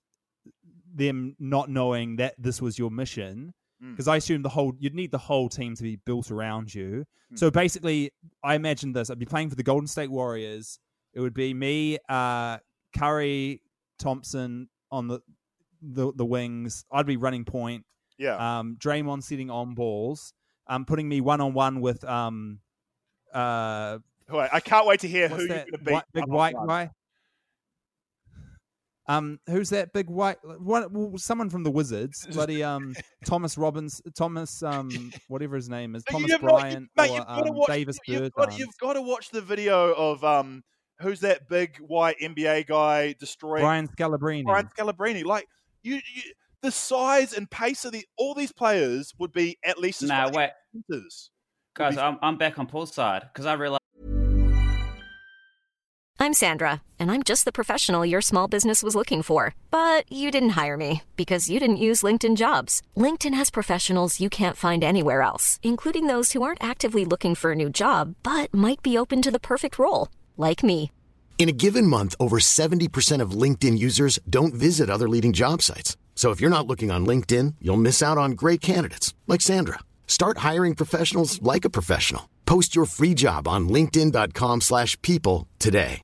them 0.93 1.35
not 1.39 1.69
knowing 1.69 2.17
that 2.17 2.35
this 2.37 2.61
was 2.61 2.77
your 2.77 2.91
mission 2.91 3.53
Mm. 3.81 3.91
because 3.91 4.09
I 4.09 4.17
assumed 4.17 4.43
the 4.43 4.49
whole 4.49 4.73
you'd 4.77 4.93
need 4.93 5.09
the 5.11 5.17
whole 5.17 5.47
team 5.47 5.73
to 5.75 5.83
be 5.83 5.95
built 5.95 6.31
around 6.31 6.73
you. 6.75 7.05
Mm. 7.33 7.39
So 7.39 7.49
basically, 7.49 8.11
I 8.43 8.55
imagined 8.55 8.93
this: 8.93 9.09
I'd 9.09 9.17
be 9.19 9.25
playing 9.25 9.49
for 9.49 9.55
the 9.55 9.63
Golden 9.63 9.87
State 9.87 10.11
Warriors. 10.11 10.79
It 11.13 11.21
would 11.21 11.33
be 11.33 11.53
me, 11.53 11.97
uh, 12.09 12.57
Curry, 12.97 13.61
Thompson 13.97 14.67
on 14.91 15.07
the 15.07 15.21
the 15.81 16.11
the 16.13 16.25
wings. 16.25 16.83
I'd 16.91 17.05
be 17.05 17.15
running 17.15 17.45
point 17.45 17.85
Yeah. 18.17 18.59
um, 18.59 18.75
Draymond 18.77 19.23
sitting 19.23 19.49
on 19.49 19.75
balls, 19.75 20.33
um, 20.69 20.85
putting 20.85 21.09
me 21.09 21.19
one 21.19 21.41
on 21.41 21.53
one 21.53 21.81
with 21.81 22.03
um, 22.05 22.59
uh, 23.33 23.97
I 24.31 24.59
can't 24.63 24.85
wait 24.87 25.01
to 25.01 25.07
hear 25.07 25.27
who 25.27 25.39
you're 25.39 25.47
that 25.49 25.69
going 25.71 25.79
to 25.79 25.91
beat. 25.91 26.03
big 26.13 26.27
white 26.27 26.55
guy? 26.67 26.91
Um, 29.07 29.39
who's 29.47 29.71
that 29.71 29.91
big 29.91 30.07
white? 30.07 30.37
What? 30.43 30.91
well, 30.91 31.17
Someone 31.17 31.49
from 31.49 31.63
the 31.63 31.71
Wizards, 31.71 32.27
bloody 32.31 32.61
um, 32.63 32.95
Thomas 33.25 33.57
Robbins, 33.57 33.99
Thomas 34.15 34.61
um, 34.61 35.11
whatever 35.27 35.55
his 35.55 35.67
name 35.67 35.95
is, 35.95 36.03
Thomas 36.09 36.27
you 36.27 36.33
have 36.33 36.43
not- 36.43 36.51
you- 36.51 36.57
Bryant 36.59 36.89
mate, 36.95 37.09
or 37.09 37.15
you've 37.15 37.47
um, 37.47 37.55
watch, 37.55 37.67
Davis 37.69 37.97
you've, 38.05 38.31
got, 38.33 38.57
you've 38.59 38.77
got 38.79 38.93
to 38.93 39.01
watch 39.01 39.31
the 39.31 39.41
video 39.41 39.93
of 39.95 40.23
um, 40.23 40.63
who's 40.99 41.21
that 41.21 41.49
big 41.49 41.77
white 41.79 42.17
NBA 42.21 42.67
guy 42.67 43.15
destroying 43.19 43.63
Brian 43.63 43.87
Scalabrine. 43.87 44.43
Brian 44.43 44.69
Scalabrine. 44.77 45.25
Like 45.25 45.47
you, 45.81 45.95
you, 45.95 46.21
the 46.61 46.71
size 46.71 47.33
and 47.33 47.49
pace 47.49 47.85
of 47.85 47.91
the 47.91 48.05
all 48.17 48.33
these 48.33 48.51
players 48.51 49.13
would 49.17 49.31
be 49.31 49.57
at 49.63 49.79
least 49.79 50.01
as 50.03 50.09
Nah, 50.09 50.25
fast 50.25 50.35
wait, 50.35 50.43
as 50.75 50.81
centers. 50.89 51.31
guys, 51.73 51.95
be- 51.95 52.01
I'm, 52.01 52.17
I'm 52.21 52.37
back 52.37 52.59
on 52.59 52.67
Paul's 52.67 52.93
side 52.93 53.23
because 53.33 53.45
I 53.45 53.53
realized 53.53 53.79
I'm 56.21 56.33
Sandra, 56.33 56.81
and 56.99 57.09
I'm 57.11 57.23
just 57.23 57.45
the 57.45 57.51
professional 57.53 58.05
your 58.05 58.19
small 58.21 58.49
business 58.49 58.83
was 58.83 58.93
looking 58.93 59.21
for. 59.23 59.55
But 59.71 60.11
you 60.11 60.31
didn't 60.31 60.49
hire 60.49 60.75
me 60.75 61.03
because 61.15 61.49
you 61.49 61.61
didn't 61.61 61.77
use 61.77 62.01
LinkedIn 62.03 62.35
jobs. 62.35 62.81
LinkedIn 62.97 63.33
has 63.35 63.49
professionals 63.49 64.19
you 64.19 64.29
can't 64.29 64.57
find 64.57 64.83
anywhere 64.83 65.21
else, 65.21 65.61
including 65.63 66.07
those 66.07 66.33
who 66.33 66.41
aren't 66.43 66.63
actively 66.63 67.05
looking 67.05 67.35
for 67.35 67.53
a 67.53 67.55
new 67.55 67.69
job 67.69 68.15
but 68.21 68.53
might 68.53 68.83
be 68.83 68.97
open 68.97 69.21
to 69.21 69.31
the 69.31 69.39
perfect 69.39 69.79
role, 69.79 70.09
like 70.35 70.61
me. 70.61 70.91
In 71.37 71.47
a 71.47 71.53
given 71.53 71.87
month, 71.87 72.15
over 72.19 72.37
70% 72.39 73.21
of 73.21 73.31
LinkedIn 73.31 73.79
users 73.79 74.19
don't 74.29 74.53
visit 74.53 74.89
other 74.89 75.07
leading 75.07 75.31
job 75.31 75.61
sites. 75.61 75.95
So 76.19 76.31
if 76.31 76.41
you're 76.41 76.49
not 76.49 76.67
looking 76.67 76.91
on 76.91 77.05
LinkedIn, 77.05 77.55
you'll 77.61 77.77
miss 77.77 78.03
out 78.03 78.17
on 78.17 78.31
great 78.31 78.59
candidates 78.59 79.13
like 79.25 79.39
Sandra. 79.39 79.79
Start 80.05 80.39
hiring 80.39 80.75
professionals 80.75 81.41
like 81.41 81.63
a 81.63 81.69
professional. 81.69 82.27
Post 82.45 82.75
your 82.75 82.83
free 82.83 83.13
job 83.13 83.47
on 83.47 83.69
linkedin.com/people 83.69 84.59
slash 84.59 85.01
people 85.01 85.47
today. 85.59 86.01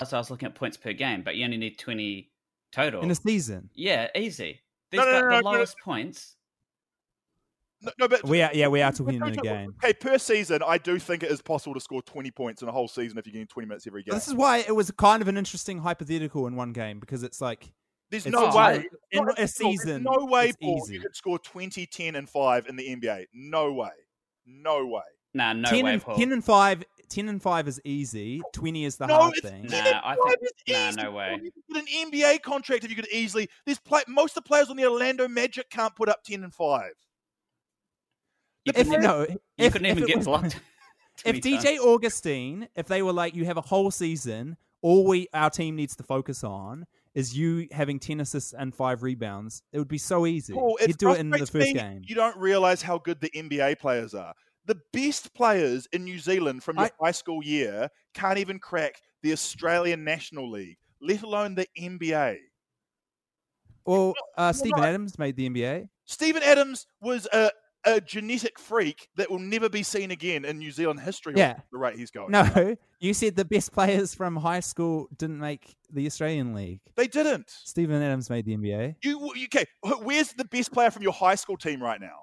I 0.00 0.04
was 0.10 0.30
looking 0.30 0.48
at 0.48 0.56
points 0.56 0.76
per 0.78 0.92
game, 0.94 1.22
but 1.22 1.36
you 1.36 1.44
only 1.44 1.58
need 1.58 1.78
20 1.78 2.28
total. 2.72 3.02
in 3.02 3.10
a 3.12 3.14
season. 3.14 3.70
yeah, 3.76 4.08
easy. 4.16 4.62
These 4.90 4.98
No, 4.98 5.04
no, 5.04 5.12
got 5.12 5.20
no, 5.20 5.28
the 5.28 5.42
no, 5.42 5.50
no. 5.52 5.56
lowest 5.56 5.76
points. 5.78 6.34
No, 7.82 7.92
no, 7.98 8.08
but 8.08 8.24
We 8.24 8.42
are, 8.42 8.50
yeah, 8.52 8.68
we 8.68 8.82
are 8.82 8.92
talking 8.92 9.14
in 9.14 9.20
No, 9.20 9.26
a 9.26 9.30
game. 9.32 9.74
Okay, 9.82 9.92
per 9.94 10.18
season, 10.18 10.60
I 10.66 10.76
do 10.78 10.98
think 10.98 11.22
it 11.22 11.30
is 11.30 11.40
possible 11.40 11.74
to 11.74 11.80
score 11.80 12.02
20 12.02 12.30
points 12.30 12.62
in 12.62 12.68
a 12.68 12.72
whole 12.72 12.88
season 12.88 13.16
if 13.18 13.26
you're 13.26 13.32
getting 13.32 13.46
20 13.46 13.66
minutes 13.68 13.86
every 13.86 14.02
game. 14.02 14.14
This 14.14 14.28
is 14.28 14.34
why 14.34 14.58
it 14.58 14.74
was 14.74 14.90
kind 14.92 15.22
of 15.22 15.28
an 15.28 15.36
interesting 15.38 15.78
hypothetical 15.78 16.46
in 16.46 16.56
one 16.56 16.72
game 16.72 17.00
because 17.00 17.22
it's 17.22 17.40
like 17.40 17.72
There's 18.10 18.26
it's 18.26 18.32
no 18.34 18.54
way. 18.54 18.84
in 19.12 19.26
a 19.26 19.30
at. 19.30 19.36
There's 19.36 19.54
season, 19.54 20.02
No 20.02 20.26
way, 20.26 20.52
Paul, 20.60 20.82
easy. 20.84 20.94
you 20.94 21.00
could 21.00 21.16
score 21.16 21.38
20, 21.38 21.86
10, 21.86 22.16
and 22.16 22.28
5 22.28 22.66
in 22.66 22.76
the 22.76 22.96
NBA. 22.96 23.26
No 23.32 23.72
way. 23.72 23.88
No 24.46 24.84
way. 24.86 25.02
Nah, 25.32 25.52
no 25.54 25.70
10, 25.70 25.84
way, 25.84 25.92
and, 25.94 26.02
Paul. 26.02 26.16
10 26.16 26.32
and 26.32 26.44
5 26.44 26.84
10 27.08 27.28
and 27.28 27.42
5 27.42 27.66
is 27.66 27.80
easy 27.84 28.40
20 28.52 28.84
is 28.84 28.96
the 28.96 29.06
no, 29.06 29.14
hard 29.16 29.34
thing 29.42 29.66
Nah, 29.66 30.00
I 30.04 30.14
think- 30.14 30.96
nah, 30.96 31.02
no 31.02 31.10
way. 31.10 31.40
You 31.42 31.50
could 31.50 31.86
get 31.86 32.04
an 32.04 32.10
NBA 32.12 32.42
contract 32.42 32.84
if 32.84 32.90
you 32.90 32.94
could 32.96 33.08
easily. 33.10 33.48
There's 33.66 33.80
play, 33.80 34.02
most 34.06 34.36
of 34.36 34.44
the 34.44 34.48
players 34.48 34.70
on 34.70 34.76
the 34.76 34.86
Orlando 34.86 35.26
Magic 35.26 35.70
can't 35.70 35.94
put 35.96 36.08
up 36.08 36.22
10 36.24 36.44
and 36.44 36.54
5. 36.54 36.92
You 38.64 38.72
if 38.76 38.86
couldn't 38.86 39.02
no 39.02 39.22
you 39.28 39.38
if, 39.58 39.72
couldn't 39.72 39.86
if 39.86 39.96
even 39.96 40.06
get 40.08 40.16
was- 40.18 40.26
blocked. 40.26 40.60
if 41.24 41.40
20 41.40 41.40
times. 41.40 41.64
DJ 41.64 41.78
Augustin 41.78 42.68
if 42.76 42.86
they 42.86 43.02
were 43.02 43.12
like 43.12 43.34
you 43.34 43.44
have 43.44 43.56
a 43.56 43.62
whole 43.62 43.90
season 43.90 44.56
all 44.82 45.06
we 45.06 45.28
our 45.34 45.50
team 45.50 45.76
needs 45.76 45.96
to 45.96 46.02
focus 46.02 46.42
on 46.44 46.86
is 47.14 47.36
you 47.36 47.66
having 47.72 47.98
10 47.98 48.20
assists 48.20 48.52
and 48.52 48.74
5 48.74 49.02
rebounds 49.02 49.62
it 49.72 49.78
would 49.78 49.88
be 49.88 49.98
so 49.98 50.26
easy 50.26 50.52
Paul, 50.54 50.78
You'd 50.80 50.96
do 50.98 51.12
it 51.12 51.18
in 51.20 51.30
the 51.30 51.38
frustrates 51.38 51.66
first 51.72 51.76
game 51.76 52.02
You 52.06 52.14
don't 52.14 52.36
realize 52.36 52.80
how 52.82 52.98
good 52.98 53.20
the 53.20 53.30
NBA 53.30 53.78
players 53.80 54.14
are. 54.14 54.32
The 54.66 54.76
best 54.92 55.34
players 55.34 55.88
in 55.92 56.04
New 56.04 56.18
Zealand 56.18 56.62
from 56.62 56.76
your 56.76 56.86
I- 56.86 56.90
high 57.06 57.10
school 57.12 57.42
year 57.42 57.88
can't 58.14 58.38
even 58.38 58.58
crack 58.58 59.00
the 59.22 59.32
Australian 59.32 60.04
National 60.04 60.50
League, 60.50 60.78
let 61.02 61.22
alone 61.22 61.54
the 61.54 61.66
NBA. 61.78 62.36
well 63.84 64.14
uh, 64.36 64.52
Steven 64.52 64.80
not- 64.80 64.88
Adams 64.88 65.18
made 65.18 65.36
the 65.36 65.48
NBA 65.48 65.88
Steven 66.06 66.42
Adams 66.42 66.86
was 67.00 67.26
a, 67.32 67.50
a 67.84 68.00
genetic 68.00 68.58
freak 68.58 69.08
that 69.16 69.30
will 69.30 69.38
never 69.38 69.68
be 69.68 69.82
seen 69.82 70.10
again 70.10 70.44
in 70.44 70.58
New 70.58 70.70
Zealand 70.70 71.00
history. 71.00 71.32
Yeah. 71.36 71.60
the 71.72 71.78
rate 71.78 71.96
he's 71.96 72.10
going. 72.10 72.30
no 72.30 72.76
you 73.00 73.14
said 73.14 73.36
the 73.36 73.44
best 73.44 73.72
players 73.72 74.14
from 74.14 74.36
high 74.36 74.60
school 74.60 75.08
didn't 75.16 75.38
make 75.38 75.74
the 75.92 76.06
Australian 76.06 76.54
league 76.54 76.80
they 76.96 77.06
didn't. 77.06 77.48
Steven 77.50 78.02
Adams 78.02 78.28
made 78.28 78.44
the 78.44 78.56
NBA 78.56 78.96
You 79.02 79.32
you- 79.34 79.44
okay? 79.46 79.64
wh- 79.84 80.04
Where's 80.04 80.32
the 80.32 80.44
best 80.44 80.72
player 80.72 80.90
from 80.90 81.02
your 81.02 81.12
high 81.12 81.34
school 81.36 81.56
team 81.56 81.82
right 81.82 82.00
now? 82.00 82.18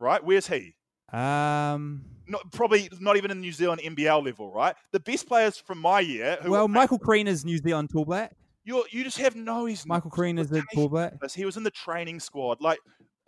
Right, 0.00 0.22
where's 0.24 0.46
he? 0.48 0.74
um 1.12 2.04
Not 2.26 2.50
probably 2.52 2.88
not 3.00 3.16
even 3.16 3.30
in 3.30 3.40
New 3.40 3.52
Zealand 3.52 3.80
NBL 3.82 4.24
level, 4.24 4.50
right? 4.52 4.74
The 4.92 5.00
best 5.00 5.28
players 5.28 5.56
from 5.58 5.78
my 5.78 6.00
year. 6.00 6.38
Who 6.42 6.50
well 6.50 6.68
Michael 6.68 6.98
Crean 6.98 7.28
is 7.28 7.44
New 7.44 7.58
Zealand 7.58 7.90
tall 7.90 8.04
black 8.04 8.32
you 8.64 8.82
you 8.90 9.04
just 9.04 9.18
have 9.18 9.36
no. 9.36 9.66
He's 9.66 9.86
Michael 9.86 10.10
Crean 10.10 10.38
is 10.38 10.50
a 10.50 10.62
tall 10.74 10.88
black 10.88 11.12
He 11.34 11.44
was 11.44 11.56
in 11.58 11.62
the 11.62 11.70
training 11.70 12.18
squad. 12.18 12.60
Like 12.62 12.78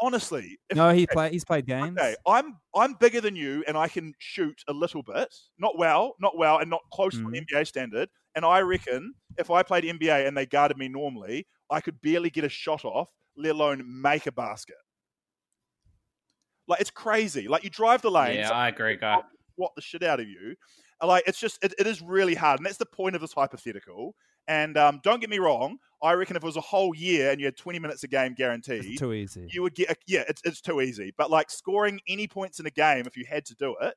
honestly, 0.01 0.59
if, 0.71 0.77
no 0.77 0.91
he 0.93 1.07
play 1.07 1.31
he's 1.31 1.45
played 1.45 1.67
games 1.67 1.99
okay, 1.99 2.15
I'm 2.27 2.57
I'm 2.75 2.95
bigger 2.95 3.21
than 3.21 3.37
you, 3.37 3.65
and 3.67 3.77
I 3.77 3.89
can 3.89 4.13
shoot 4.19 4.61
a 4.69 4.73
little 4.73 5.03
bit, 5.03 5.35
not 5.59 5.79
well, 5.79 6.15
not 6.21 6.37
well, 6.37 6.59
and 6.59 6.69
not 6.71 6.81
close 6.93 7.15
to 7.15 7.21
Mm. 7.23 7.39
an 7.39 7.47
NBA 7.47 7.67
standard. 7.67 8.09
And 8.35 8.45
I 8.45 8.61
reckon 8.61 9.15
if 9.39 9.51
I 9.51 9.63
played 9.63 9.85
NBA 9.85 10.27
and 10.29 10.37
they 10.37 10.45
guarded 10.47 10.77
me 10.77 10.89
normally, 10.89 11.47
I 11.71 11.81
could 11.81 12.01
barely 12.03 12.29
get 12.31 12.45
a 12.45 12.49
shot 12.51 12.85
off, 12.85 13.09
let 13.37 13.53
alone 13.55 13.83
make 13.87 14.27
a 14.27 14.33
basket. 14.33 14.77
Like 16.69 16.81
it's 16.81 16.91
crazy. 16.91 17.49
Like 17.49 17.65
you 17.65 17.71
drive 17.71 18.03
the 18.03 18.11
lane, 18.11 18.37
Yeah, 18.39 18.49
so- 18.49 18.55
I 18.55 18.69
agree, 18.69 18.97
guy. 18.97 19.21
what 19.57 19.73
the 19.77 19.83
shit 19.83 20.03
out 20.03 20.21
of 20.21 20.29
you. 20.29 20.55
Like 21.03 21.25
it's 21.27 21.39
just 21.39 21.63
it, 21.63 21.75
it 21.79 21.87
is 21.87 22.01
really 22.01 22.35
hard, 22.35 22.59
and 22.61 22.67
that's 22.67 22.79
the 22.79 22.87
point 22.87 23.15
of 23.15 23.21
this 23.21 23.33
hypothetical. 23.33 24.15
And 24.49 24.77
um, 24.79 25.01
don't 25.03 25.21
get 25.21 25.29
me 25.29 25.39
wrong, 25.39 25.79
I 26.03 26.13
reckon 26.13 26.37
if 26.37 26.43
it 26.43 26.47
was 26.47 26.57
a 26.57 26.61
whole 26.61 26.95
year 26.95 27.33
and 27.33 27.41
you 27.41 27.47
had 27.47 27.57
20 27.57 27.81
minutes 27.81 28.05
a 28.05 28.09
game 28.09 28.33
guaranteed, 28.35 28.85
it's 28.85 29.01
too 29.01 29.13
easy 29.13 29.49
you 29.51 29.61
would 29.63 29.75
get 29.75 29.91
a, 29.91 29.97
yeah, 30.07 30.23
it's 30.29 30.41
it's 30.45 30.61
too 30.61 30.81
easy. 30.81 31.13
But 31.19 31.31
like 31.31 31.51
scoring 31.51 32.01
any 32.09 32.27
points 32.29 32.61
in 32.61 32.67
a 32.67 32.71
game 32.71 33.07
if 33.07 33.17
you 33.17 33.25
had 33.29 33.45
to 33.47 33.55
do 33.57 33.75
it 33.81 33.95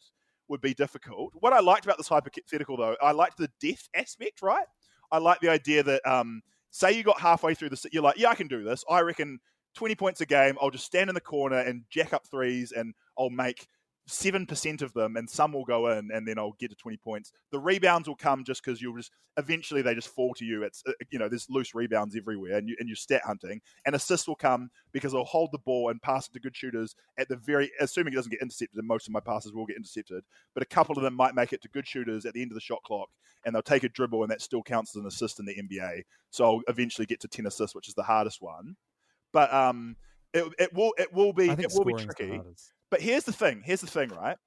would 0.48 0.62
be 0.62 0.74
difficult. 0.74 1.32
What 1.36 1.54
I 1.54 1.60
liked 1.60 1.86
about 1.86 1.98
this 1.98 2.08
hypothetical 2.08 2.78
though, 2.78 2.96
I 3.02 3.12
liked 3.12 3.38
the 3.38 3.50
death 3.62 3.88
aspect, 3.94 4.42
right? 4.42 4.66
I 5.12 5.20
like 5.20 5.40
the 5.40 5.50
idea 5.50 5.84
that 5.84 6.06
um, 6.06 6.42
say 6.72 6.92
you 6.92 7.04
got 7.04 7.20
halfway 7.20 7.54
through 7.54 7.70
the, 7.70 7.90
you're 7.92 8.04
like, 8.04 8.18
yeah, 8.18 8.30
I 8.30 8.36
can 8.36 8.48
do 8.48 8.64
this. 8.64 8.84
I 8.90 9.02
reckon 9.02 9.40
20 9.76 9.96
points 9.96 10.22
a 10.22 10.26
game. 10.26 10.58
I'll 10.62 10.72
just 10.72 10.86
stand 10.86 11.10
in 11.10 11.14
the 11.14 11.22
corner 11.22 11.60
and 11.60 11.84
jack 11.90 12.14
up 12.14 12.26
threes, 12.28 12.72
and 12.72 12.94
I'll 13.18 13.30
make 13.30 13.68
seven 14.10 14.46
percent 14.46 14.82
of 14.82 14.94
them, 14.94 15.16
and 15.16 15.30
some 15.30 15.54
will 15.54 15.66
go 15.66 15.88
in, 15.92 16.10
and 16.12 16.28
then 16.28 16.38
I'll 16.38 16.56
get 16.60 16.70
to 16.70 16.76
20 16.76 16.98
points. 16.98 17.32
The 17.52 17.60
rebounds 17.60 18.08
will 18.08 18.16
come 18.16 18.44
just 18.44 18.64
because 18.64 18.82
you'll 18.82 18.98
just 18.98 19.12
eventually 19.38 19.82
they 19.82 19.96
just 19.96 20.10
fall 20.10 20.34
to 20.36 20.46
you. 20.46 20.64
It's 20.64 20.84
uh, 20.88 20.92
you 21.10 21.20
know 21.20 21.30
there's 21.30 21.50
loose 21.50 21.74
rebounds 21.74 22.16
everywhere, 22.16 22.58
and 22.58 22.68
you 22.68 22.76
and 22.80 22.90
you're 22.90 22.96
stat 22.96 23.22
hunting, 23.26 23.62
and 23.86 23.96
assists 23.96 24.28
will 24.28 24.36
come 24.36 24.70
because 24.92 25.14
I'll 25.14 25.24
hold 25.24 25.52
the 25.52 25.60
ball 25.60 25.90
and 25.90 26.02
pass 26.02 26.28
it 26.28 26.34
to 26.34 26.40
good 26.40 26.56
shooters 26.56 26.96
at 27.18 27.30
the 27.30 27.38
very 27.38 27.72
assuming 27.80 28.14
it 28.14 28.18
doesn't 28.18 28.32
get 28.32 28.42
intercepted. 28.42 28.78
And 28.78 28.88
most 28.88 29.08
of 29.08 29.14
my 29.14 29.20
passes 29.20 29.54
will 29.54 29.66
get 29.66 29.78
intercepted, 29.78 30.24
but 30.54 30.64
a 30.64 30.68
couple 30.68 30.98
of 30.98 31.04
them 31.04 31.16
might 31.16 31.36
make 31.36 31.54
it 31.54 31.62
to 31.62 31.70
good 31.70 31.88
shooters 31.88 32.26
at 32.26 32.34
the 32.34 32.42
end 32.42 32.52
of 32.52 32.56
the 32.56 32.62
shot 32.62 32.84
clock, 32.84 33.10
and 33.46 33.54
they'll 33.54 33.62
take 33.62 33.84
a 33.84 33.90
dribble, 33.90 34.24
and 34.24 34.32
that 34.32 34.42
still 34.42 34.64
counts 34.64 34.96
as 34.96 35.02
an 35.02 35.08
assist 35.08 35.40
in 35.40 35.46
the 35.46 35.56
NBA. 35.56 36.04
So 36.32 36.46
I'll 36.46 36.62
eventually 36.68 37.06
get 37.06 37.20
to 37.22 37.28
10 37.28 37.46
assists, 37.46 37.76
which 37.76 37.88
is 37.88 37.96
the 37.96 38.04
hardest 38.04 38.42
one. 38.42 38.76
But 39.32 39.54
um, 39.54 39.96
it, 40.34 40.52
it 40.58 40.74
will 40.74 40.94
it 40.98 41.14
will 41.14 41.34
be 41.34 41.50
it 41.50 41.72
will 41.74 41.86
be 41.86 41.94
tricky. 41.94 42.42
But 42.92 43.02
here's 43.02 43.24
the 43.24 43.34
thing. 43.34 43.62
Here's 43.64 43.82
the 43.82 43.88
thing, 43.88 44.10
right? 44.10 44.38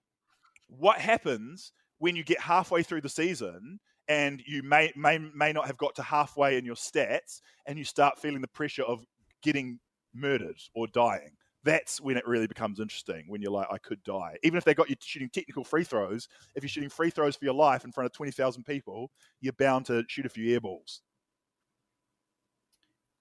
What 0.69 0.99
happens 0.99 1.73
when 1.99 2.17
you 2.17 2.25
get 2.25 2.41
halfway 2.41 2.83
through 2.83 3.03
the 3.03 3.09
season 3.09 3.79
and 4.09 4.43
you 4.47 4.63
may 4.63 4.93
may 4.97 5.19
may 5.19 5.53
not 5.53 5.67
have 5.67 5.77
got 5.77 5.95
to 5.97 6.03
halfway 6.03 6.59
in 6.59 6.65
your 6.65 6.75
stats 6.75 7.41
and 7.67 7.79
you 7.79 7.85
start 7.85 8.19
feeling 8.19 8.41
the 8.41 8.49
pressure 8.49 8.83
of 8.83 9.05
getting 9.43 9.79
murdered 10.15 10.59
or 10.75 10.87
dying? 10.89 11.31
that's 11.65 12.01
when 12.01 12.17
it 12.17 12.27
really 12.27 12.47
becomes 12.47 12.81
interesting. 12.81 13.25
When 13.29 13.41
you're 13.41 13.53
like, 13.53 13.69
I 13.71 13.79
could 13.79 14.03
die, 14.03 14.37
even 14.43 14.59
if 14.59 14.65
they 14.65 14.75
got 14.75 14.91
you 14.91 14.97
shooting 15.01 15.29
technical 15.29 15.65
free 15.65 15.85
throws. 15.85 16.29
If 16.55 16.63
you're 16.63 16.69
shooting 16.69 16.91
free 16.91 17.11
throws 17.11 17.37
for 17.37 17.45
your 17.45 17.55
life 17.55 17.85
in 17.85 17.93
front 17.93 18.07
of 18.07 18.13
twenty 18.13 18.33
thousand 18.33 18.65
people, 18.65 19.11
you're 19.41 19.53
bound 19.55 19.87
to 19.87 20.05
shoot 20.09 20.27
a 20.27 20.31
few 20.31 20.53
air 20.53 20.61
balls. 20.61 21.03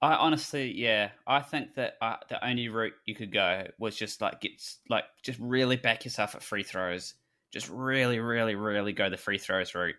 I 0.02 0.16
honestly, 0.16 0.72
yeah, 0.72 1.12
I 1.28 1.42
think 1.42 1.76
that 1.76 1.94
uh, 2.02 2.18
the 2.28 2.44
only 2.46 2.70
route 2.70 2.94
you 3.06 3.14
could 3.14 3.32
go 3.32 3.68
was 3.78 3.96
just 3.96 4.20
like 4.20 4.42
get 4.42 4.52
like 4.90 5.04
just 5.24 5.40
really 5.40 5.78
back 5.78 6.06
yourself 6.06 6.34
at 6.34 6.42
free 6.42 6.64
throws. 6.64 7.14
Just 7.54 7.70
really, 7.70 8.20
really, 8.20 8.56
really 8.56 8.94
go 8.94 9.10
the 9.10 9.18
free 9.18 9.38
throws 9.38 9.76
route. 9.76 9.96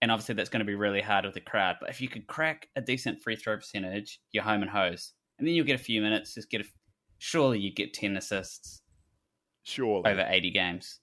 And 0.00 0.10
obviously, 0.10 0.34
that's 0.34 0.48
going 0.48 0.60
to 0.60 0.66
be 0.66 0.74
really 0.74 1.00
hard 1.00 1.24
with 1.24 1.34
the 1.34 1.40
crowd. 1.40 1.76
But 1.80 1.90
if 1.90 2.00
you 2.00 2.08
could 2.08 2.26
crack 2.26 2.68
a 2.76 2.80
decent 2.80 3.22
free 3.22 3.36
throw 3.36 3.56
percentage, 3.56 4.20
you're 4.32 4.44
home 4.44 4.62
and 4.62 4.70
hose, 4.70 5.12
and 5.38 5.46
then 5.46 5.54
you'll 5.54 5.66
get 5.66 5.80
a 5.80 5.84
few 5.84 6.00
minutes. 6.00 6.34
Just 6.34 6.50
get 6.50 6.62
a, 6.62 6.64
surely 7.18 7.58
you 7.58 7.72
get 7.72 7.92
ten 7.92 8.16
assists 8.16 8.82
Surely, 9.64 10.10
over 10.10 10.26
eighty 10.28 10.50
games. 10.50 11.00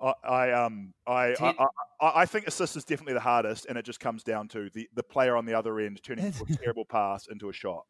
I, 0.00 0.12
I 0.24 0.52
um 0.52 0.92
I, 1.06 1.34
Ten- 1.34 1.54
I, 1.58 1.66
I 2.00 2.22
I 2.22 2.26
think 2.26 2.46
assist 2.46 2.76
is 2.76 2.84
definitely 2.84 3.14
the 3.14 3.20
hardest, 3.20 3.66
and 3.66 3.78
it 3.78 3.84
just 3.84 4.00
comes 4.00 4.22
down 4.22 4.48
to 4.48 4.70
the, 4.70 4.88
the 4.94 5.02
player 5.02 5.36
on 5.36 5.46
the 5.46 5.54
other 5.54 5.78
end 5.80 6.02
turning 6.02 6.26
a 6.48 6.56
terrible 6.56 6.84
pass 6.84 7.26
into 7.28 7.48
a 7.48 7.52
shot. 7.52 7.84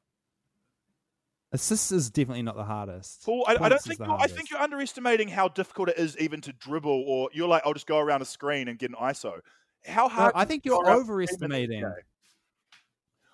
Assists 1.53 1.93
is 1.93 2.11
definitely 2.11 2.43
not 2.43 2.57
the 2.57 2.65
hardest. 2.65 3.25
Paul, 3.25 3.45
I, 3.47 3.57
I 3.61 3.69
don't 3.69 3.81
think 3.81 3.99
you're, 4.01 4.21
I 4.21 4.27
think 4.27 4.51
you're 4.51 4.61
underestimating 4.61 5.29
how 5.29 5.49
difficult 5.49 5.89
it 5.89 5.99
is 5.99 6.19
even 6.19 6.41
to 6.43 6.53
dribble, 6.53 7.05
or 7.07 7.31
you're 7.33 7.49
like, 7.49 7.63
I'll 7.65 7.73
just 7.73 7.87
go 7.87 7.99
around 7.99 8.21
a 8.21 8.27
screen 8.27 8.69
and 8.69 8.79
get 8.79 8.91
an 8.91 8.97
ISO. 8.97 9.39
How 9.85 10.03
No, 10.03 10.09
hard? 10.09 10.33
I 10.35 10.45
think 10.45 10.67
is 10.67 10.73
it 10.73 10.77
to 10.77 10.83
you're 10.85 10.97
overestimating. 10.97 11.85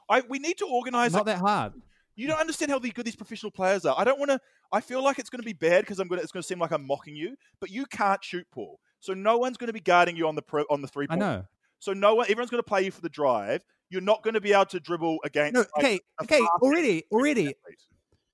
I 0.09 0.23
we 0.29 0.39
need 0.39 0.59
to 0.59 0.67
organize. 0.67 1.13
Not 1.13 1.27
that 1.27 1.39
hard. 1.39 1.73
You 2.17 2.27
don't 2.27 2.39
understand 2.41 2.71
how 2.71 2.79
good 2.79 3.05
these 3.05 3.17
professional 3.17 3.51
players 3.51 3.85
are. 3.87 3.95
I 3.99 4.05
don't 4.05 4.19
want 4.19 4.31
to. 4.31 4.41
I 4.71 4.81
feel 4.81 5.03
like 5.03 5.19
it's 5.19 5.31
going 5.31 5.41
to 5.41 5.47
be 5.47 5.53
bad 5.53 5.83
because 5.83 5.99
I'm 5.99 6.09
going. 6.09 6.19
to 6.19 6.23
It's 6.23 6.33
going 6.33 6.43
to 6.43 6.47
seem 6.47 6.59
like 6.59 6.71
I'm 6.71 6.87
mocking 6.87 7.17
you, 7.17 7.37
but 7.61 7.71
you 7.71 7.87
can't 7.87 8.23
shoot, 8.23 8.47
Paul. 8.53 8.79
So 9.01 9.15
no 9.15 9.39
one's 9.39 9.57
going 9.57 9.69
to 9.69 9.73
be 9.73 9.81
guarding 9.81 10.17
you 10.17 10.29
on 10.29 10.35
the 10.35 10.43
pro, 10.43 10.63
on 10.71 10.83
the 10.83 10.89
three 10.89 11.07
I 11.09 11.15
point. 11.15 11.21
know. 11.21 11.45
So 11.79 11.93
no 11.93 12.15
one. 12.15 12.27
Everyone's 12.27 12.51
going 12.51 12.63
to 12.63 12.69
play 12.69 12.83
you 12.85 12.91
for 12.91 13.01
the 13.01 13.09
drive. 13.09 13.65
You're 13.91 14.01
not 14.03 14.23
going 14.23 14.35
to 14.35 14.41
be 14.41 14.53
able 14.53 14.67
to 14.67 14.81
dribble 14.81 15.19
against. 15.25 15.55
No, 15.55 15.65
okay, 15.79 16.01
a 16.21 16.23
okay, 16.25 16.41
already, 16.63 17.05
already, 17.11 17.49
athlete. 17.49 17.79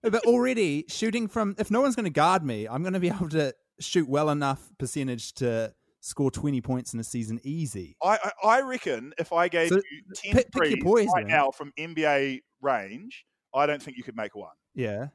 but 0.03 0.25
already 0.27 0.85
shooting 0.89 1.27
from. 1.29 1.55
If 1.59 1.71
no 1.71 1.81
one's 1.81 1.97
going 1.97 2.05
to 2.05 2.11
guard 2.11 2.45
me, 2.45 2.69
I'm 2.69 2.83
going 2.83 2.93
to 2.95 3.01
be 3.01 3.09
able 3.15 3.29
to 3.31 3.55
shoot 3.81 4.09
well 4.09 4.31
enough 4.31 4.69
percentage 4.79 5.33
to 5.35 5.73
score 6.01 6.31
20 6.31 6.61
points 6.61 6.95
in 6.95 7.01
a 7.01 7.05
season 7.05 7.41
easy. 7.43 7.97
I, 8.03 8.19
I 8.43 8.47
I 8.49 8.61
reckon 8.63 9.13
if 9.19 9.33
I 9.33 9.49
gave 9.49 9.69
So, 9.71 9.77
you 9.77 10.03
10 10.15 10.33
pick- 10.35 10.53
pick 10.53 10.55
your 10.55 10.71
threes 10.71 10.83
poison. 10.85 11.13
right 11.15 11.27
now 11.27 11.51
from 11.51 11.73
NBA 11.79 12.41
range, 12.61 13.25
I 13.59 13.67
don't 13.67 13.83
think 13.83 13.97
you 13.97 14.03
could 14.03 14.17
make 14.17 14.35
one. 14.35 14.55
Yeah. 14.75 15.09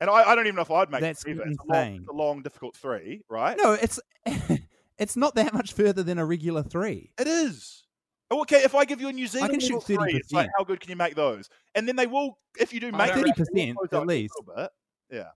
And 0.00 0.10
I, 0.10 0.30
I 0.30 0.34
don't 0.34 0.46
even 0.46 0.56
know 0.56 0.62
if 0.62 0.70
I'd 0.70 0.90
make 0.90 1.00
That's 1.00 1.24
it 1.24 1.30
either. 1.30 1.42
It's 1.42 1.58
a, 1.58 1.72
long, 1.72 1.82
insane. 1.84 2.00
it's 2.00 2.08
a 2.08 2.12
long, 2.12 2.42
difficult 2.42 2.76
three, 2.76 3.22
right? 3.28 3.56
No, 3.56 3.72
it's 3.74 4.00
it's 4.98 5.16
not 5.16 5.34
that 5.36 5.54
much 5.54 5.72
further 5.74 6.02
than 6.02 6.18
a 6.18 6.24
regular 6.26 6.62
three. 6.64 7.12
It 7.18 7.26
is. 7.28 7.84
Oh, 8.30 8.40
Okay, 8.42 8.62
if 8.64 8.74
I 8.74 8.84
give 8.86 9.00
you 9.00 9.08
a 9.08 9.12
New 9.12 9.26
Zealand 9.26 9.50
I 9.50 9.52
can 9.52 9.60
shoot 9.60 9.88
level 9.88 10.04
three, 10.04 10.14
it's 10.18 10.32
like 10.32 10.46
30%. 10.46 10.50
how 10.58 10.64
good 10.64 10.80
can 10.80 10.90
you 10.90 10.96
make 10.96 11.14
those? 11.14 11.48
And 11.74 11.86
then 11.86 11.96
they 11.96 12.06
will, 12.06 12.38
if 12.58 12.72
you 12.72 12.80
do 12.80 12.90
make 12.90 13.08
don't 13.10 13.18
it, 13.18 13.24
reckon- 13.26 13.46
they 13.54 13.66
will 13.66 13.74
30% 13.74 13.74
close 13.74 13.88
at 13.92 13.96
up 13.98 14.02
a 14.02 14.06
least. 14.06 14.34
bit. 14.56 14.70
Yeah. 15.10 15.28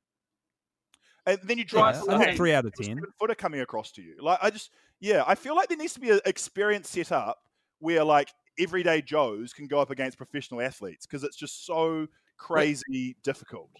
And 1.26 1.38
then 1.44 1.58
you 1.58 1.64
Yeah, 1.64 1.92
drive. 1.92 2.08
I 2.08 2.30
the 2.30 2.36
three 2.36 2.52
out 2.54 2.64
of 2.64 2.72
you 2.78 2.88
have 2.88 2.96
a 2.98 3.00
10. 3.00 3.06
footer 3.20 3.34
coming 3.34 3.60
across 3.60 3.92
to 3.92 4.02
you. 4.02 4.14
Like 4.20 4.38
I 4.42 4.50
just, 4.50 4.70
yeah, 5.00 5.24
I 5.26 5.34
feel 5.34 5.54
like 5.56 5.68
there 5.68 5.76
needs 5.76 5.92
to 5.94 6.00
be 6.00 6.10
an 6.10 6.20
experience 6.24 6.88
set 6.88 7.12
up 7.12 7.38
where 7.80 8.02
like 8.04 8.30
everyday 8.58 9.02
Joes 9.02 9.52
can 9.52 9.66
go 9.66 9.78
up 9.80 9.90
against 9.90 10.16
professional 10.16 10.60
athletes 10.62 11.04
because 11.06 11.22
it's 11.24 11.36
just 11.36 11.66
so 11.66 12.06
crazy 12.36 13.16
difficult. 13.22 13.70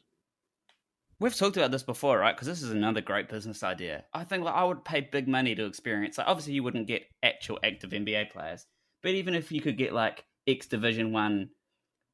We've 1.19 1.35
talked 1.35 1.57
about 1.57 1.71
this 1.71 1.83
before, 1.83 2.19
right? 2.19 2.35
Because 2.37 2.47
this 2.49 2.63
is 2.63 2.71
another 2.71 3.01
great 3.01 3.29
business 3.29 3.63
idea. 3.63 4.05
I 4.13 4.25
think 4.25 4.45
like 4.45 4.55
I 4.55 4.65
would 4.65 4.85
pay 4.85 5.01
big 5.01 5.27
money 5.29 5.55
to 5.55 5.65
experience. 5.65 6.19
Like, 6.19 6.27
obviously, 6.27 6.53
you 6.55 6.63
wouldn't 6.63 6.87
get 6.87 7.03
actual 7.23 7.59
active 7.65 7.91
NBA 7.91 8.31
players, 8.31 8.67
but 9.03 9.13
even 9.13 9.35
if 9.35 9.51
you 9.51 9.63
could 9.63 9.79
get 9.79 9.93
like 9.95 10.25
X 10.47 10.67
Division 10.67 11.13
One 11.13 11.51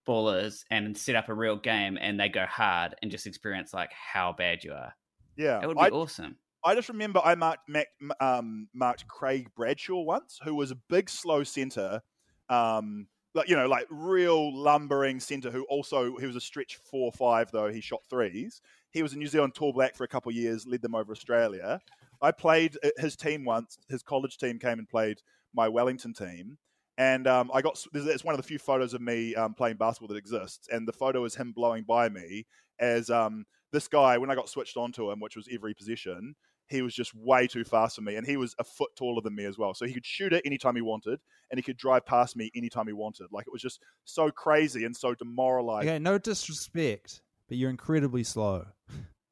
ballers 0.07 0.65
and 0.71 0.97
set 0.97 1.17
up 1.17 1.29
a 1.29 1.35
real 1.35 1.57
game 1.57 1.99
and 2.01 2.19
they 2.19 2.29
go 2.29 2.47
hard 2.47 2.95
and 3.03 3.11
just 3.11 3.27
experience 3.27 3.73
like 3.75 3.93
how 3.93 4.33
bad 4.33 4.65
you 4.65 4.73
are, 4.73 4.95
Yeah, 5.37 5.61
it 5.63 5.67
would 5.67 5.79
be 5.79 5.87
I, 5.87 5.89
awesome. 5.91 6.37
I 6.65 6.75
just 6.75 6.89
remember 6.89 7.21
I 7.25 7.35
marked 7.35 7.69
Mac, 7.69 7.89
um, 8.21 8.69
marked 8.75 9.09
Craig 9.09 9.49
Bradshaw 9.57 10.03
once, 10.03 10.39
who 10.45 10.55
was 10.55 10.71
a 10.71 10.77
big, 10.89 11.11
slow 11.11 11.43
center, 11.45 12.03
um, 12.49 13.09
like 13.35 13.49
you 13.49 13.57
know, 13.57 13.67
like 13.67 13.87
real 13.91 14.55
lumbering 14.57 15.21
center. 15.21 15.51
Who 15.51 15.65
also 15.65 16.17
he 16.17 16.27
was 16.27 16.37
a 16.37 16.41
stretch 16.41 16.77
four 16.77 17.13
five 17.13 17.51
though 17.51 17.69
he 17.69 17.81
shot 17.81 18.03
threes. 18.09 18.61
He 18.91 19.03
was 19.03 19.15
a 19.15 19.19
New 19.19 19.27
Zealand 19.27 19.55
Tall 19.55 19.73
Black 19.73 19.95
for 19.95 20.05
a 20.05 20.09
couple 20.09 20.31
of 20.31 20.37
years, 20.37 20.67
led 20.67 20.83
them 20.83 20.95
over 20.95 21.13
Australia. 21.13 21.81
I 22.21 22.31
played 22.31 22.77
uh, 22.85 22.91
his 22.99 23.17
team 23.17 23.45
once. 23.45 23.79
His 23.89 24.03
college 24.03 24.39
team 24.39 24.59
came 24.59 24.79
and 24.79 24.89
played 24.89 25.19
my 25.55 25.69
Wellington 25.69 26.13
team. 26.13 26.59
And 26.99 27.27
um, 27.27 27.51
I 27.55 27.63
got 27.63 27.83
it's 27.95 28.25
one 28.25 28.35
of 28.35 28.41
the 28.41 28.47
few 28.47 28.59
photos 28.59 28.93
of 28.95 29.01
me 29.01 29.35
um, 29.35 29.55
playing 29.55 29.77
basketball 29.77 30.09
that 30.09 30.19
exists, 30.19 30.69
and 30.71 30.87
the 30.87 30.93
photo 30.93 31.25
is 31.25 31.35
him 31.35 31.53
blowing 31.53 31.85
by 31.85 32.09
me 32.09 32.47
as 32.79 33.09
um, 33.09 33.47
this 33.73 33.89
guy 33.89 34.19
when 34.19 34.31
I 34.31 34.35
got 34.35 34.49
switched 34.49 34.77
onto 34.77 35.11
him, 35.11 35.19
which 35.19 35.37
was 35.37 35.49
every 35.51 35.73
position 35.75 36.35
he 36.69 36.83
was 36.83 36.95
just 36.95 37.15
way 37.15 37.47
too 37.47 37.65
fast 37.65 37.97
for 37.97 38.03
me, 38.03 38.17
and 38.17 38.27
he 38.27 38.37
was 38.37 38.55
a 38.59 38.65
foot 38.65 38.91
taller 38.97 39.21
than 39.21 39.35
me 39.35 39.45
as 39.45 39.59
well. 39.59 39.75
So 39.75 39.87
he 39.87 39.93
could 39.93 40.07
shoot 40.07 40.33
it 40.33 40.43
anytime 40.45 40.75
he 40.75 40.83
wanted, 40.83 41.21
and 41.51 41.59
he 41.59 41.63
could 41.63 41.77
drive 41.77 42.07
past 42.07 42.37
me 42.37 42.51
anytime 42.55 42.87
he 42.87 42.93
wanted. 42.93 43.29
Like 43.31 43.47
it 43.47 43.53
was 43.53 43.63
just 43.63 43.81
so 44.05 44.31
crazy 44.31 44.85
and 44.85 44.97
so 44.97 45.15
demoralizing. 45.15 45.89
Okay, 45.89 45.99
no 45.99 46.19
disrespect, 46.19 47.23
but 47.49 47.59
you're 47.59 47.71
incredibly 47.71 48.25
slow. 48.25 48.67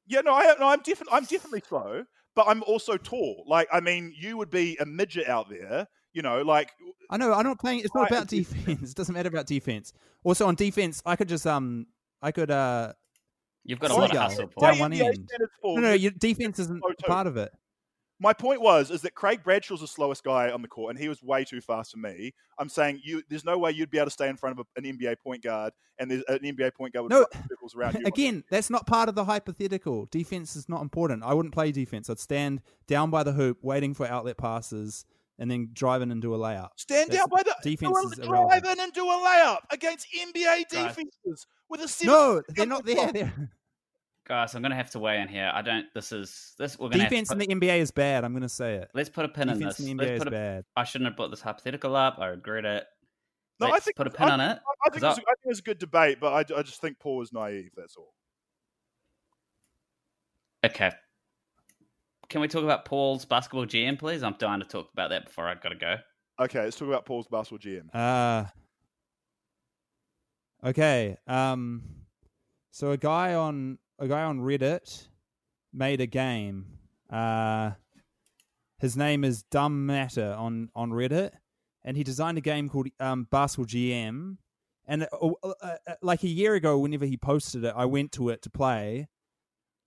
Yeah, 0.07 0.23
no, 0.23 0.35
I, 0.35 0.55
no, 0.59 0.69
I'm 0.69 0.81
definitely, 0.81 1.13
I'm 1.13 1.25
definitely 1.25 1.63
slow, 1.67 2.05
but 2.35 2.47
I'm 2.49 2.63
also 2.65 2.97
tall. 2.97 3.45
Like, 3.47 3.69
I 3.73 3.81
mean, 3.81 4.13
you 4.19 4.37
would 4.37 4.51
be 4.51 4.77
a 4.81 4.87
midget 4.87 5.29
out 5.29 5.49
there, 5.49 5.87
you 6.13 6.23
know, 6.23 6.43
like 6.43 6.73
I 7.09 7.17
know. 7.17 7.33
I'm 7.33 7.45
not 7.45 7.59
playing. 7.59 7.81
It's 7.81 7.95
not 7.95 8.03
Right, 8.03 8.13
about 8.13 8.27
defense. 8.29 8.91
It 8.91 8.97
doesn't 8.97 9.13
matter 9.13 9.29
about 9.29 9.47
defense. 9.47 9.93
Also 10.25 10.47
on 10.47 10.55
defense, 10.55 11.03
I 11.07 11.17
could 11.17 11.29
just 11.29 11.47
um, 11.47 11.87
I 12.23 12.33
could 12.33 12.51
uh, 12.51 12.93
You've 13.71 13.79
got 13.79 13.91
a 13.91 13.95
Sorry, 13.95 14.01
lot 14.03 14.11
of 14.11 14.15
guys. 14.17 14.31
hustle, 14.33 14.51
Down 14.61 14.79
one 14.79 14.93
end. 14.93 15.15
standards 15.29 15.53
fall. 15.63 15.77
no, 15.77 15.81
no, 15.83 15.93
your 15.93 16.11
defense 16.11 16.59
isn't 16.59 16.81
slow 16.81 16.93
part 17.07 17.27
of 17.27 17.37
it. 17.37 17.53
My 18.23 18.35
point 18.35 18.61
was 18.61 18.91
is 18.91 19.01
that 19.03 19.15
Craig 19.15 19.43
Bradshaw's 19.43 19.81
the 19.81 19.87
slowest 19.87 20.23
guy 20.25 20.51
on 20.51 20.61
the 20.61 20.69
court, 20.69 20.91
and 20.91 20.99
he 20.99 21.09
was 21.09 21.23
way 21.23 21.43
too 21.45 21.61
fast 21.63 21.93
for 21.93 21.99
me. 21.99 22.35
I'm 22.59 22.69
saying 22.69 23.01
you, 23.03 23.23
there's 23.31 23.47
no 23.47 23.57
way 23.57 23.71
you'd 23.71 23.91
be 23.91 23.97
able 23.97 24.07
to 24.07 24.11
stay 24.11 24.29
in 24.29 24.37
front 24.37 24.59
of 24.59 24.67
a, 24.77 24.79
an 24.81 24.85
NBA 24.99 25.21
point 25.25 25.43
guard, 25.43 25.73
and 25.99 26.11
there's 26.11 26.23
an 26.29 26.41
NBA 26.41 26.75
point 26.75 26.93
guard 26.93 27.05
with 27.05 27.13
No, 27.13 27.25
circles 27.49 27.75
around 27.75 27.95
you. 28.01 28.05
Again, 28.05 28.45
that's 28.51 28.69
not 28.69 28.87
part 28.87 29.09
of 29.09 29.15
the 29.15 29.25
hypothetical. 29.25 30.07
Defense 30.11 30.55
is 30.55 30.69
not 30.69 30.83
important. 30.83 31.23
I 31.23 31.33
wouldn't 31.33 31.55
play 31.55 31.73
defense. 31.73 32.11
I'd 32.11 32.19
stand 32.19 32.61
down 32.87 33.09
by 33.11 33.23
the 33.23 33.33
hoop, 33.33 33.57
waiting 33.63 33.95
for 33.95 34.07
outlet 34.07 34.37
passes, 34.37 35.07
and 35.39 35.51
then 35.51 35.71
drive 35.73 36.03
in 36.03 36.11
and 36.11 36.21
do 36.21 36.35
a 36.35 36.39
layup. 36.39 36.69
Stand 36.77 37.11
That's- 37.11 37.21
down 37.23 37.29
by 37.31 37.43
the 37.43 37.55
defense 37.63 37.97
do 38.17 38.17
drive 38.17 38.29
irrelevant. 38.29 38.67
in 38.67 38.81
and 38.81 38.93
do 38.93 39.07
a 39.09 39.15
layup 39.15 39.61
against 39.71 40.07
NBA 40.13 40.45
Guys. 40.45 40.65
defenses 40.71 41.47
with 41.71 41.81
a 41.81 41.89
seven. 41.89 42.13
No, 42.13 42.43
they're 42.51 42.67
not 42.67 42.85
there. 42.85 43.11
They're... 43.13 43.51
Guys, 44.31 44.55
I'm 44.55 44.63
going 44.63 44.71
to 44.71 44.77
have 44.77 44.93
to 44.93 45.01
weigh 45.01 45.21
in 45.21 45.27
here. 45.27 45.51
I 45.53 45.61
don't. 45.61 45.87
This 45.93 46.13
is 46.13 46.55
this. 46.57 46.79
We're 46.79 46.89
going 46.89 47.01
to 47.01 47.05
Defense 47.09 47.33
in 47.33 47.39
the 47.39 47.49
NBA 47.49 47.81
is 47.81 47.91
bad. 47.91 48.23
I'm 48.23 48.31
going 48.33 48.43
to 48.43 48.49
say 48.49 48.75
it. 48.77 48.89
Let's 48.95 49.09
put 49.09 49.25
a 49.25 49.29
pin 49.29 49.49
in 49.49 49.59
Defense 49.59 49.79
this. 49.79 49.89
in 49.89 49.97
the 49.97 50.05
Let's 50.05 50.13
NBA 50.13 50.17
is 50.19 50.27
a, 50.29 50.31
bad. 50.31 50.65
I 50.77 50.85
shouldn't 50.85 51.09
have 51.11 51.17
brought 51.17 51.31
this 51.33 51.41
hypothetical 51.41 51.97
up. 51.97 52.21
I 52.21 52.27
regret 52.29 52.65
it. 52.65 52.85
No, 53.59 53.67
I 53.67 53.71
Let's 53.73 53.87
think 53.87 53.97
put 53.97 54.07
a 54.07 54.11
pin 54.11 54.29
I- 54.29 54.33
on 54.35 54.41
it. 54.41 54.45
I, 54.45 54.87
I 54.87 54.91
think, 54.91 55.03
'cause 55.03 55.19
it's, 55.19 55.27
I 55.29 55.35
think 55.43 55.51
it's 55.51 55.59
a 55.59 55.63
good 55.65 55.81
debate, 55.81 56.19
but 56.21 56.33
I, 56.33 56.59
I 56.59 56.63
just 56.63 56.81
think 56.81 57.01
Paul 57.01 57.23
is 57.23 57.33
naive. 57.33 57.73
That's 57.77 57.97
all. 57.97 58.15
Okay. 60.65 60.93
Can 62.29 62.41
we 62.41 62.47
talk 62.47 62.63
about 62.63 62.85
Paul's 62.85 63.25
basketball 63.25 63.67
GM, 63.67 63.99
please? 63.99 64.23
I'm 64.23 64.37
dying 64.39 64.61
to 64.61 64.67
talk 64.67 64.91
about 64.93 65.11
that 65.11 65.25
before 65.25 65.49
I 65.49 65.55
got 65.57 65.71
to 65.71 65.75
go. 65.75 65.97
Okay, 66.41 66.61
let's 66.63 66.77
talk 66.79 66.87
about 66.87 67.05
Paul's 67.05 67.27
basketball 67.27 67.59
GM. 67.59 67.93
Uh 67.93 68.45
okay. 70.65 71.17
Um 71.27 71.83
so 72.71 72.93
a 72.93 72.97
guy 72.97 73.35
on 73.35 73.79
a 74.01 74.09
guy 74.09 74.23
on 74.25 74.41
Reddit 74.41 75.07
made 75.73 76.01
a 76.01 76.07
game. 76.07 76.67
Uh 77.11 77.73
his 78.79 78.97
name 78.97 79.25
is 79.25 79.43
Dumb 79.45 79.85
Matter 79.87 80.35
on 80.39 80.71
on 80.75 80.91
Reddit 80.91 81.33
and 81.85 81.97
he 81.97 82.03
designed 82.03 82.39
a 82.39 82.41
game 82.41 82.69
called 82.69 82.89
um 82.99 83.27
Basketball 83.31 83.67
GM 83.67 84.37
and 84.87 85.07
uh, 85.13 85.31
uh, 85.43 85.53
uh, 85.63 85.77
like 86.03 86.23
a 86.25 86.29
year 86.29 86.55
ago 86.55 86.79
whenever 86.79 87.05
he 87.05 87.17
posted 87.17 87.65
it 87.65 87.75
I 87.77 87.85
went 87.85 88.13
to 88.13 88.31
it 88.31 88.43
to 88.43 88.51
play 88.51 89.09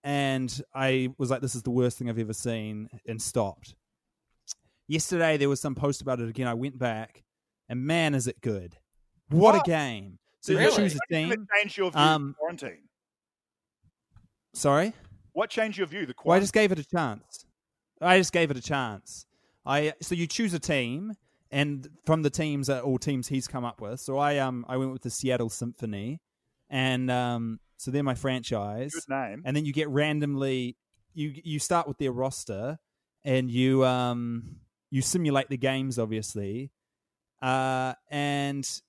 and 0.03 0.61
I 0.74 1.09
was 1.18 1.30
like 1.30 1.41
this 1.41 1.55
is 1.55 1.64
the 1.64 1.72
worst 1.72 1.97
thing 1.97 2.09
I've 2.09 2.20
ever 2.20 2.34
seen 2.34 2.89
and 3.07 3.22
stopped. 3.22 3.76
Yesterday 4.88 5.38
there 5.38 5.49
was 5.49 5.61
some 5.61 5.76
post 5.76 6.01
about 6.01 6.20
it 6.20 6.30
again. 6.30 6.47
I 6.47 6.53
went 6.53 6.78
back 6.78 7.24
and 7.70 7.86
man 7.86 8.14
is 8.14 8.28
it 8.28 8.41
good. 8.41 8.76
What, 9.30 9.55
What? 9.55 9.68
a 9.68 9.70
game. 9.70 10.20
So 10.41 10.53
Really? 10.53 10.66
you 10.66 10.76
choose 10.78 10.95
a 10.95 11.14
team. 11.14 11.47
changed 11.57 11.78
your 11.78 11.89
view 11.91 11.99
Um, 12.01 12.36
quarantine? 12.38 12.80
Sorry? 14.54 14.93
What 15.34 15.49
changed 15.49 15.78
your 15.78 15.88
view? 15.88 16.06
The 16.06 16.14
Well, 16.24 16.38
I 16.38 16.39
just 16.39 16.54
gave 16.54 16.72
it 16.72 16.80
a 16.80 16.86
chance. 16.86 17.45
I 18.01 18.18
just 18.18 18.32
gave 18.34 18.51
it 18.51 18.58
a 18.58 18.62
chance. 18.62 19.26
I 19.66 19.93
so 20.01 20.14
you 20.16 20.28
choose 20.28 20.54
a 20.54 20.60
team, 20.60 21.14
and 21.51 21.88
from 22.06 22.22
the 22.22 22.30
teams 22.30 22.70
are 22.70 22.82
all 22.82 22.97
teams 22.97 23.28
he's 23.30 23.47
come 23.47 23.66
up 23.66 23.82
with. 23.82 23.99
So 23.99 24.18
I 24.18 24.38
um 24.38 24.66
I 24.68 24.78
went 24.78 24.91
with 24.91 25.01
the 25.01 25.10
Seattle 25.10 25.49
Symphony, 25.49 26.20
and 26.70 27.10
um 27.10 27.60
So 27.78 27.91
they're 27.91 28.04
my 28.04 28.16
franchise. 28.16 28.93
Good 28.93 29.10
name. 29.14 29.41
and 29.45 29.56
then 29.56 29.66
you 29.66 29.74
get 29.74 29.89
randomly 29.89 30.78
you 31.14 31.34
you 31.43 31.60
start 31.60 31.88
with 31.88 31.97
their 31.97 32.12
roster 32.12 32.80
and 33.24 33.49
you 33.49 33.86
um 33.86 34.58
you 34.89 35.01
simulate 35.01 35.47
the 35.49 35.58
games 35.58 35.97
obviously 35.99 36.72
uh 37.41 37.93
and 38.10 38.82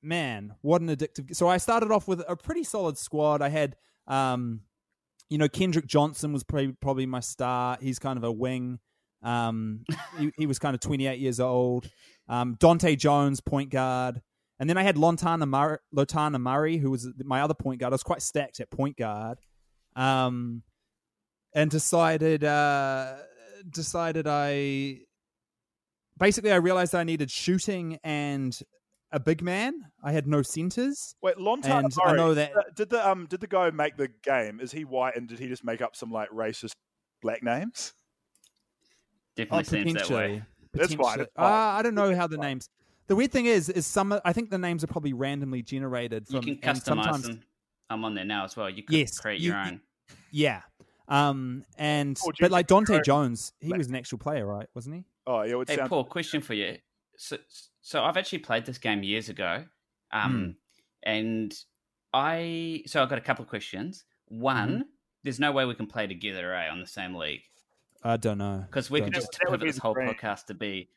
man 0.00 0.54
what 0.62 0.80
an 0.80 0.88
addictive 0.88 1.34
so 1.34 1.48
i 1.48 1.56
started 1.56 1.90
off 1.90 2.06
with 2.06 2.22
a 2.28 2.36
pretty 2.36 2.62
solid 2.62 2.96
squad 2.96 3.42
i 3.42 3.48
had 3.48 3.74
um 4.06 4.60
you 5.28 5.38
know 5.38 5.48
kendrick 5.48 5.86
johnson 5.86 6.32
was 6.32 6.44
probably, 6.44 6.72
probably 6.80 7.06
my 7.06 7.20
star. 7.20 7.78
He's 7.80 7.98
kind 7.98 8.16
of 8.16 8.24
a 8.24 8.32
wing. 8.32 8.78
Um 9.22 9.84
he, 10.18 10.32
he 10.36 10.46
was 10.46 10.58
kind 10.58 10.74
of 10.74 10.80
28 10.80 11.18
years 11.18 11.40
old. 11.40 11.88
Um 12.28 12.56
dante 12.58 12.96
jones 12.96 13.40
point 13.40 13.70
guard. 13.70 14.20
And 14.58 14.70
then 14.70 14.78
i 14.78 14.82
had 14.82 14.96
lontana 14.96 15.46
murray, 15.46 15.78
lotana 15.94 16.40
murray 16.40 16.76
who 16.76 16.90
was 16.90 17.08
my 17.24 17.40
other 17.42 17.54
point 17.54 17.80
guard. 17.80 17.92
I 17.92 17.94
was 17.94 18.02
quite 18.02 18.22
stacked 18.22 18.60
at 18.60 18.70
point 18.70 18.96
guard. 18.96 19.38
Um, 19.96 20.62
and 21.54 21.70
decided 21.70 22.44
uh, 22.44 23.14
decided 23.68 24.26
I 24.26 25.00
basically 26.18 26.52
I 26.52 26.56
realized 26.56 26.94
I 26.94 27.04
needed 27.04 27.30
shooting 27.30 27.98
and 28.02 28.58
a 29.12 29.20
big 29.20 29.42
man. 29.42 29.74
I 30.02 30.12
had 30.12 30.26
no 30.26 30.42
centers. 30.42 31.14
Wait, 31.22 31.38
Lontana 31.38 31.84
And 31.86 31.94
I 32.04 32.12
know 32.14 32.34
that- 32.34 32.74
did 32.74 32.90
the 32.90 33.06
um 33.08 33.26
did 33.26 33.40
the 33.40 33.46
guy 33.46 33.70
make 33.70 33.96
the 33.96 34.08
game? 34.22 34.60
Is 34.60 34.72
he 34.72 34.84
white 34.84 35.16
and 35.16 35.28
did 35.28 35.38
he 35.38 35.48
just 35.48 35.64
make 35.64 35.80
up 35.82 35.94
some 35.96 36.10
like 36.10 36.30
racist 36.30 36.72
black 37.20 37.42
names? 37.42 37.92
Definitely 39.36 39.64
seems 39.64 39.92
that 39.94 40.10
way. 40.10 40.42
That's 40.74 40.94
fine, 40.94 40.98
Potentially. 40.98 41.24
it's 41.24 41.32
fine. 41.36 41.44
Uh, 41.44 41.78
I 41.78 41.82
don't 41.82 41.94
know 41.94 42.14
how 42.14 42.26
the 42.26 42.36
names. 42.38 42.68
The 43.08 43.16
weird 43.16 43.32
thing 43.32 43.46
is, 43.46 43.68
is 43.68 43.86
some. 43.86 44.18
I 44.24 44.32
think 44.32 44.50
the 44.50 44.58
names 44.58 44.84
are 44.84 44.86
probably 44.86 45.12
randomly 45.12 45.62
generated 45.62 46.26
You 46.30 46.40
can 46.40 46.56
customize 46.56 46.82
sometimes, 46.84 47.22
them. 47.24 47.42
I'm 47.90 48.04
on 48.04 48.14
there 48.14 48.24
now 48.24 48.44
as 48.44 48.56
well. 48.56 48.70
You 48.70 48.82
can 48.82 48.94
Yes, 48.96 49.18
create 49.18 49.40
your 49.40 49.54
you- 49.56 49.66
own. 49.72 49.80
Yeah. 50.30 50.62
Um. 51.08 51.64
And 51.76 52.18
Or 52.24 52.32
but 52.40 52.50
like 52.50 52.66
Dante 52.68 53.00
Jones, 53.04 53.52
he 53.60 53.72
was 53.72 53.88
an 53.88 53.94
actual 53.96 54.18
player, 54.18 54.46
right? 54.46 54.66
Wasn't 54.74 54.94
he? 54.94 55.04
Oh, 55.26 55.42
yeah, 55.42 55.52
it 55.52 55.56
would 55.58 55.68
Hey, 55.68 55.76
sound 55.76 55.88
Paul, 55.90 56.04
question 56.04 56.40
for 56.40 56.54
you. 56.54 56.78
So, 57.16 57.36
so 57.82 58.02
I've 58.02 58.16
actually 58.16 58.38
played 58.38 58.64
this 58.64 58.78
game 58.78 59.02
years 59.02 59.28
ago, 59.28 59.64
um, 60.12 60.56
and 61.02 61.54
I 62.14 62.82
so 62.86 63.02
I've 63.02 63.08
got 63.08 63.18
a 63.18 63.22
couple 63.22 63.42
of 63.42 63.48
questions. 63.48 64.04
One, 64.28 64.68
Mm-hmm. 64.70 64.82
there's 65.24 65.38
no 65.40 65.52
way 65.52 65.64
we 65.66 65.74
can 65.74 65.86
play 65.86 66.06
together, 66.06 66.54
eh, 66.54 66.68
on 66.70 66.80
the 66.80 66.86
same 66.86 67.14
league 67.14 67.42
I 68.02 68.16
don't 68.16 68.38
know. 68.38 68.64
because 68.66 68.90
we 68.90 69.00
Don't 69.00 69.08
could 69.12 69.14
just 69.20 69.38
pivot 69.44 69.60
this 69.60 69.78
whole 69.78 69.94
dream. 69.94 70.08
podcast 70.08 70.46
to 70.46 70.54
be, 70.54 70.88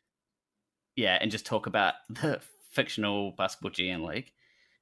yeah, 0.96 1.18
and 1.20 1.30
just 1.30 1.44
talk 1.46 1.66
about 1.66 1.94
the 2.10 2.40
fictional 2.70 3.32
basketball 3.32 3.70
GM 3.70 4.06
league. 4.06 4.32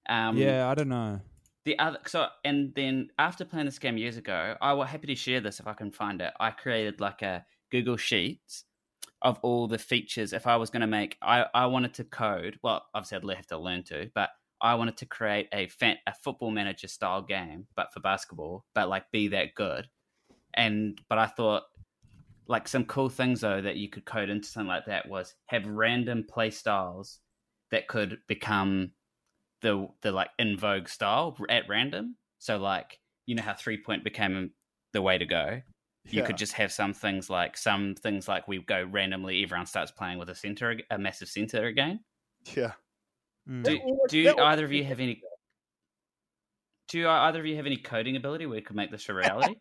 Um, 0.08 0.36
yeah, 0.36 0.68
I 0.68 0.74
don't 0.74 0.88
know. 0.88 1.20
The 1.64 1.78
other 1.78 1.98
so 2.06 2.26
and 2.44 2.74
then 2.74 3.08
after 3.18 3.44
playing 3.46 3.64
this 3.66 3.78
game 3.78 3.96
years 3.96 4.16
ago, 4.18 4.54
I 4.60 4.74
was 4.74 4.88
happy 4.88 5.06
to 5.06 5.14
share 5.14 5.40
this 5.40 5.60
if 5.60 5.66
I 5.66 5.72
can 5.72 5.90
find 5.90 6.20
it. 6.20 6.32
I 6.38 6.50
created 6.50 7.00
like 7.00 7.22
a 7.22 7.46
Google 7.70 7.96
Sheets 7.96 8.64
of 9.24 9.38
all 9.42 9.66
the 9.66 9.78
features. 9.78 10.32
If 10.32 10.46
I 10.46 10.56
was 10.56 10.70
going 10.70 10.82
to 10.82 10.86
make, 10.86 11.16
I 11.22 11.46
I 11.54 11.66
wanted 11.66 11.94
to 11.94 12.04
code. 12.04 12.58
Well, 12.62 12.84
obviously 12.94 13.32
I'd 13.32 13.36
have 13.36 13.46
to 13.48 13.58
learn 13.58 13.82
to, 13.84 14.10
but 14.14 14.30
I 14.60 14.74
wanted 14.76 14.98
to 14.98 15.06
create 15.06 15.48
a 15.52 15.66
fan, 15.68 15.96
a 16.06 16.14
football 16.14 16.50
manager 16.50 16.88
style 16.88 17.22
game, 17.22 17.66
but 17.74 17.92
for 17.92 18.00
basketball, 18.00 18.64
but 18.74 18.88
like 18.88 19.10
be 19.10 19.28
that 19.28 19.54
good. 19.54 19.88
And 20.54 21.00
but 21.08 21.18
I 21.18 21.26
thought 21.26 21.64
like 22.46 22.68
some 22.68 22.84
cool 22.84 23.08
things 23.08 23.40
though 23.40 23.60
that 23.60 23.76
you 23.76 23.88
could 23.88 24.04
code 24.04 24.28
into 24.28 24.46
something 24.46 24.68
like 24.68 24.84
that 24.86 25.08
was 25.08 25.34
have 25.46 25.66
random 25.66 26.24
play 26.28 26.50
styles 26.50 27.20
that 27.70 27.88
could 27.88 28.18
become 28.28 28.92
the 29.62 29.88
the 30.02 30.12
like 30.12 30.30
in 30.38 30.56
vogue 30.58 30.88
style 30.88 31.36
at 31.48 31.68
random. 31.68 32.16
So 32.38 32.58
like 32.58 33.00
you 33.26 33.34
know 33.34 33.42
how 33.42 33.54
three 33.54 33.82
point 33.82 34.04
became 34.04 34.50
the 34.92 35.02
way 35.02 35.18
to 35.18 35.26
go. 35.26 35.62
You 36.06 36.20
Yeah. 36.20 36.26
could 36.26 36.36
just 36.36 36.52
have 36.54 36.70
some 36.72 36.92
things 36.92 37.30
like 37.30 37.56
some 37.56 37.94
things 37.94 38.28
like 38.28 38.46
we 38.46 38.58
go 38.62 38.84
randomly. 38.84 39.42
Everyone 39.42 39.66
starts 39.66 39.90
playing 39.90 40.18
with 40.18 40.28
a 40.28 40.34
center, 40.34 40.78
a 40.90 40.98
massive 40.98 41.28
center 41.28 41.64
again. 41.66 42.04
yeah. 42.54 42.72
Mm. 43.48 43.62
Do, 43.64 43.80
would- 43.84 44.10
do 44.10 44.22
that 44.24 44.36
would 44.36 44.44
either 44.44 44.64
of 44.64 44.72
you 44.72 44.84
have 44.84 45.00
any? 45.00 45.20
Do 46.88 47.08
either 47.08 47.40
of 47.40 47.46
you 47.46 47.56
have 47.56 47.66
any 47.66 47.76
coding 47.78 48.16
ability 48.16 48.46
where 48.46 48.56
you 48.58 48.62
could 48.62 48.76
make 48.76 48.90
this 48.90 49.08
a 49.08 49.14
reality? 49.14 49.54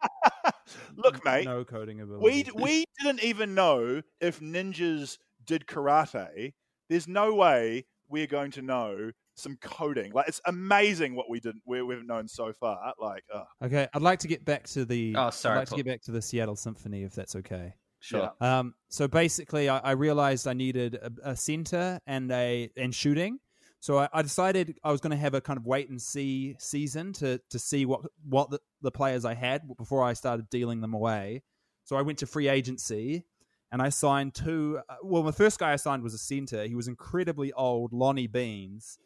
Look, 0.95 1.23
mate, 1.25 1.45
no 1.45 1.63
coding 1.65 2.01
ability. 2.01 2.23
we 2.55 2.61
we 2.63 2.85
didn't 3.01 3.23
even 3.23 3.53
know 3.55 4.01
if 4.21 4.39
ninjas 4.39 5.17
did 5.45 5.65
karate. 5.65 6.53
There's 6.89 7.07
no 7.07 7.33
way 7.33 7.85
we're 8.09 8.27
going 8.27 8.51
to 8.51 8.61
know 8.61 9.11
some 9.35 9.57
coding. 9.61 10.11
Like 10.13 10.27
it's 10.27 10.41
amazing 10.45 11.15
what 11.15 11.29
we 11.29 11.39
did 11.39 11.55
we, 11.65 11.81
we've 11.81 12.05
known 12.05 12.27
so 12.27 12.53
far. 12.53 12.93
Like, 12.99 13.23
uh, 13.33 13.43
Okay, 13.63 13.87
I'd 13.93 14.01
like 14.01 14.19
to 14.19 14.27
get 14.27 14.45
back 14.45 14.67
to 14.69 14.85
the. 14.85 15.15
Oh, 15.17 15.29
sorry, 15.29 15.55
I'd 15.55 15.59
like 15.59 15.69
to 15.69 15.75
get 15.75 15.85
back 15.85 16.01
to 16.03 16.11
the 16.11 16.21
Seattle 16.21 16.55
Symphony, 16.55 17.03
if 17.03 17.13
that's 17.13 17.35
okay. 17.37 17.73
Sure. 17.99 18.33
Um, 18.41 18.73
so 18.89 19.07
basically, 19.07 19.69
I, 19.69 19.79
I 19.79 19.91
realized 19.91 20.47
I 20.47 20.53
needed 20.53 20.95
a, 20.95 21.31
a 21.31 21.35
center 21.35 21.99
and 22.05 22.31
a 22.31 22.69
and 22.75 22.93
shooting. 22.93 23.39
So 23.79 23.97
I, 23.99 24.09
I 24.13 24.21
decided 24.21 24.77
I 24.83 24.91
was 24.91 25.01
going 25.01 25.11
to 25.11 25.17
have 25.17 25.33
a 25.33 25.41
kind 25.41 25.57
of 25.57 25.65
wait 25.65 25.89
and 25.89 26.01
see 26.01 26.55
season 26.59 27.13
to 27.13 27.39
to 27.49 27.59
see 27.59 27.85
what 27.85 28.01
what 28.27 28.49
the, 28.49 28.59
the 28.81 28.91
players 28.91 29.25
I 29.25 29.33
had 29.33 29.61
before 29.77 30.03
I 30.03 30.13
started 30.13 30.49
dealing 30.49 30.81
them 30.81 30.93
away. 30.93 31.43
So 31.85 31.95
I 31.95 32.01
went 32.01 32.19
to 32.19 32.25
free 32.25 32.47
agency 32.47 33.25
and 33.71 33.81
I 33.81 33.89
signed 33.89 34.35
two. 34.35 34.79
Uh, 34.87 34.95
well, 35.01 35.23
the 35.23 35.33
first 35.33 35.59
guy 35.59 35.73
I 35.73 35.77
signed 35.77 36.03
was 36.03 36.13
a 36.13 36.17
center. 36.17 36.65
He 36.65 36.75
was 36.75 36.87
incredibly 36.87 37.51
old, 37.53 37.91
Lonnie 37.91 38.27
Beans, 38.27 38.99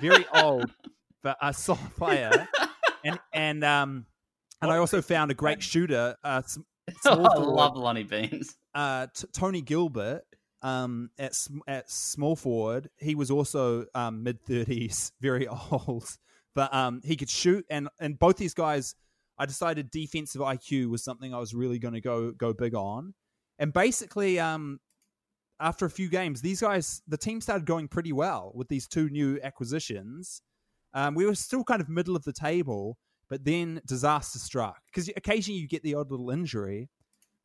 very 0.00 0.26
old, 0.34 0.70
but 1.22 1.36
a 1.40 1.52
solid 1.52 1.96
player. 1.96 2.48
And 3.04 3.18
and 3.32 3.64
um 3.64 4.06
and 4.60 4.70
I 4.70 4.76
also 4.76 5.02
found 5.02 5.32
a 5.32 5.34
great 5.34 5.60
shooter, 5.60 6.14
uh, 6.22 6.42
small 7.02 7.26
I 7.32 7.36
love 7.38 7.76
Lonnie 7.76 8.04
Beans. 8.04 8.56
uh, 8.76 9.08
t- 9.12 9.26
Tony 9.32 9.60
Gilbert 9.60 10.22
um, 10.62 11.10
at 11.18 11.32
at 11.66 11.90
small 11.90 12.36
forward. 12.36 12.90
He 12.98 13.16
was 13.16 13.32
also 13.32 13.86
um, 13.92 14.22
mid 14.22 14.40
thirties, 14.46 15.10
very 15.20 15.48
old, 15.48 16.16
but 16.54 16.72
um, 16.72 17.00
he 17.04 17.16
could 17.16 17.28
shoot. 17.28 17.66
And 17.68 17.88
and 17.98 18.16
both 18.16 18.36
these 18.36 18.54
guys, 18.54 18.94
I 19.36 19.46
decided 19.46 19.90
defensive 19.90 20.40
IQ 20.40 20.90
was 20.90 21.02
something 21.02 21.34
I 21.34 21.40
was 21.40 21.54
really 21.54 21.80
going 21.80 21.94
to 21.94 22.00
go 22.00 22.30
go 22.30 22.52
big 22.52 22.76
on. 22.76 23.14
And 23.58 23.72
basically, 23.72 24.38
um, 24.38 24.78
after 25.62 25.86
a 25.86 25.90
few 25.90 26.08
games, 26.08 26.42
these 26.42 26.60
guys, 26.60 27.00
the 27.08 27.16
team 27.16 27.40
started 27.40 27.64
going 27.66 27.88
pretty 27.88 28.12
well 28.12 28.52
with 28.54 28.68
these 28.68 28.86
two 28.88 29.08
new 29.08 29.38
acquisitions. 29.42 30.42
Um, 30.92 31.14
we 31.14 31.24
were 31.24 31.34
still 31.34 31.64
kind 31.64 31.80
of 31.80 31.88
middle 31.88 32.16
of 32.16 32.24
the 32.24 32.32
table, 32.32 32.98
but 33.30 33.44
then 33.44 33.80
disaster 33.86 34.38
struck 34.38 34.82
because 34.86 35.08
occasionally 35.16 35.60
you 35.60 35.68
get 35.68 35.82
the 35.82 35.94
odd 35.94 36.10
little 36.10 36.30
injury. 36.30 36.90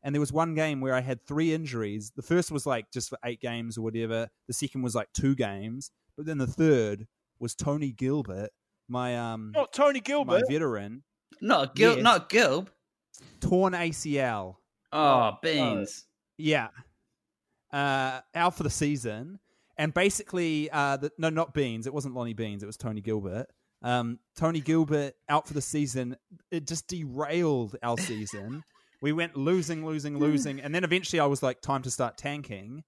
And 0.04 0.14
there 0.14 0.20
was 0.20 0.32
one 0.32 0.54
game 0.54 0.80
where 0.80 0.94
I 0.94 1.02
had 1.02 1.22
three 1.26 1.54
injuries. 1.54 2.12
The 2.16 2.22
first 2.22 2.52
was 2.52 2.66
like 2.66 2.92
just 2.92 3.10
for 3.10 3.18
eight 3.26 3.42
games 3.42 3.78
or 3.78 3.82
whatever. 3.82 4.30
The 4.48 4.54
second 4.54 4.82
was 4.84 4.96
like 4.96 5.10
two 5.14 5.36
games. 5.36 5.92
But 6.16 6.26
then 6.26 6.38
the 6.38 6.48
third 6.48 7.08
was 7.40 7.56
Tony 7.56 7.92
Gilbert, 7.92 8.50
my 8.88 9.18
um 9.18 9.52
not 9.56 9.74
Tony 9.74 10.00
my 10.00 10.04
Gilbert. 10.04 10.44
veteran, 10.50 11.04
Not 11.42 11.76
Gil, 11.76 11.96
Yes. 11.96 12.04
not 12.04 12.30
Gilb. 12.30 12.68
torn 13.42 13.74
ACL. 13.74 14.56
Oh, 14.92 15.38
Beans. 15.42 16.06
Yeah. 16.38 16.70
Uh, 17.72 18.22
out 18.34 18.56
for 18.56 18.64
the 18.64 18.70
season. 18.70 19.40
And 19.78 19.94
basically, 19.94 20.70
uh, 20.72 20.98
the, 20.98 21.12
no, 21.18 21.30
not 21.30 21.54
Beans. 21.54 21.86
It 21.86 21.94
wasn't 21.94 22.16
Lonnie 22.16 22.34
Beans. 22.34 22.64
It 22.64 22.66
was 22.66 22.78
Tony 22.78 23.02
Gilbert. 23.02 23.48
Um, 23.84 24.20
Tony 24.36 24.60
Gilbert 24.60 25.14
out 25.30 25.48
for 25.48 25.54
the 25.54 25.62
season. 25.62 26.18
It 26.50 26.66
just 26.66 26.88
derailed 26.88 27.76
our 27.84 27.98
season. 27.98 28.64
we 29.02 29.12
went 29.12 29.36
losing, 29.36 29.86
losing, 29.86 30.18
losing. 30.18 30.60
And 30.60 30.74
then 30.74 30.84
eventually 30.84 31.20
I 31.20 31.26
was 31.26 31.44
like, 31.44 31.62
time 31.62 31.84
to 31.84 31.92
start 31.92 32.18
tanking. 32.18 32.84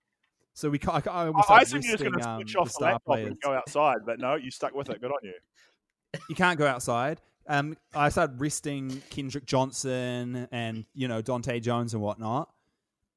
So 0.53 0.69
we, 0.69 0.79
I, 0.87 0.97
I, 0.97 1.01
I, 1.09 1.27
almost 1.27 1.49
I 1.49 1.53
like 1.53 1.67
assumed 1.67 1.83
you're 1.85 1.97
just 1.97 2.03
going 2.03 2.19
to 2.19 2.29
um, 2.29 2.37
switch 2.39 2.53
the 2.53 2.59
off 2.59 2.67
the 2.67 2.73
star 2.73 2.91
laptop 2.93 3.05
players. 3.05 3.27
and 3.27 3.41
go 3.41 3.53
outside, 3.53 3.97
but 4.05 4.19
no, 4.19 4.35
you 4.35 4.51
stuck 4.51 4.73
with 4.73 4.89
it. 4.89 4.99
Good 4.99 5.11
on 5.11 5.19
you. 5.23 5.33
you 6.27 6.35
can't 6.35 6.57
go 6.57 6.67
outside. 6.67 7.21
Um, 7.47 7.77
I 7.95 8.09
started 8.09 8.39
resting 8.39 9.01
Kendrick 9.09 9.45
Johnson 9.45 10.47
and 10.51 10.85
you 10.93 11.07
know 11.07 11.21
Dante 11.21 11.59
Jones 11.59 11.93
and 11.93 12.03
whatnot, 12.03 12.49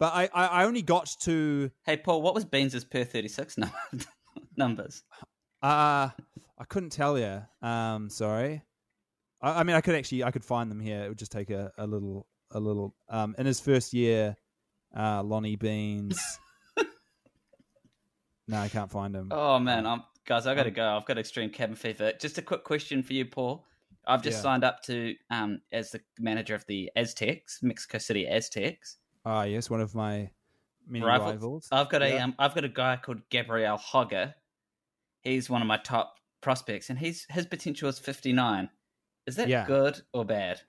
but 0.03 0.12
I, 0.14 0.28
I, 0.34 0.46
I 0.46 0.64
only 0.64 0.82
got 0.82 1.09
to 1.20 1.70
Hey, 1.86 1.96
Paul, 1.96 2.22
what 2.22 2.34
was 2.34 2.44
Beans' 2.44 2.84
per 2.84 3.05
36 3.05 3.57
num- 3.57 3.70
numbers? 4.57 5.05
uh 5.62 6.09
I 6.59 6.64
couldn't 6.68 6.90
tell 6.90 7.16
you. 7.16 7.42
Um, 7.62 8.11
sorry. 8.11 8.62
I, 9.40 9.61
I 9.61 9.62
mean, 9.62 9.76
I 9.76 9.80
could 9.80 9.94
actually 9.94 10.24
I 10.24 10.32
could 10.32 10.44
find 10.44 10.68
them 10.72 10.80
here. 10.80 11.05
It 11.05 11.09
would 11.09 11.18
just 11.18 11.30
take 11.30 11.50
a, 11.50 11.70
a 11.78 11.86
little 11.86 12.26
a 12.50 12.59
little. 12.59 12.96
Um, 13.09 13.36
in 13.38 13.46
his 13.46 13.61
first 13.61 13.92
year, 13.92 14.34
uh, 14.96 15.22
Lonnie 15.22 15.55
Beans. 15.55 16.20
no, 18.48 18.59
I 18.59 18.68
can't 18.68 18.90
find 18.90 19.14
him. 19.14 19.28
Oh, 19.30 19.61
man. 19.61 19.86
I'm, 19.86 20.03
guys, 20.26 20.48
i 20.48 20.55
got 20.57 20.64
to 20.64 20.72
go. 20.72 20.96
I've 20.96 21.07
got 21.07 21.16
extreme 21.16 21.50
cabin 21.50 21.76
fever. 21.76 22.12
Just 22.20 22.38
a 22.38 22.42
quick 22.42 22.64
question 22.64 23.05
for 23.05 23.12
you, 23.12 23.24
Paul. 23.24 23.64
I've 24.05 24.22
just 24.22 24.38
Yeah. 24.38 24.42
signed 24.42 24.64
up 24.64 24.82
to 24.84 25.14
um, 25.30 25.61
as 25.72 25.92
the 25.92 26.00
manager 26.18 26.57
of 26.57 26.66
the 26.66 26.90
Aztecs, 26.96 27.61
Mexico 27.62 27.98
City 27.98 28.26
Aztecs. 28.26 28.98
Ah, 29.24 29.44
yes, 29.44 29.70
one 29.70 29.80
of 29.80 29.94
my 29.94 30.30
many 30.86 31.04
Rivals. 31.04 31.30
rivals. 31.32 31.68
I've 31.72 31.88
got 31.88 32.02
a 32.02 32.08
Yeah. 32.10 32.24
um, 32.24 32.34
I've 32.38 32.54
got 32.54 32.64
a 32.64 32.68
guy 32.68 32.96
called 32.96 33.20
Gabriel 33.30 33.78
Hogger. 33.78 34.34
He's 35.22 35.48
one 35.48 35.62
of 35.62 35.68
my 35.68 35.76
top 35.78 36.16
prospects, 36.40 36.90
and 36.90 36.98
he's 36.98 37.26
his 37.30 37.46
potential 37.46 37.88
is 37.88 37.98
fifty 37.98 38.32
nine. 38.32 38.68
Is 39.26 39.36
that 39.36 39.48
Yeah. 39.48 39.66
good 39.66 40.00
or 40.12 40.24
bad? 40.24 40.60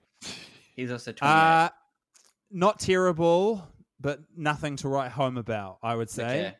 He's 0.76 0.90
also 0.90 1.12
28. 1.12 1.32
Uh, 1.32 1.70
not 2.50 2.78
terrible, 2.78 3.66
but 4.00 4.20
nothing 4.36 4.76
to 4.76 4.88
write 4.88 5.10
home 5.12 5.36
about. 5.36 5.78
I 5.82 5.94
would 5.96 6.10
say. 6.10 6.22
Okay. 6.48 6.56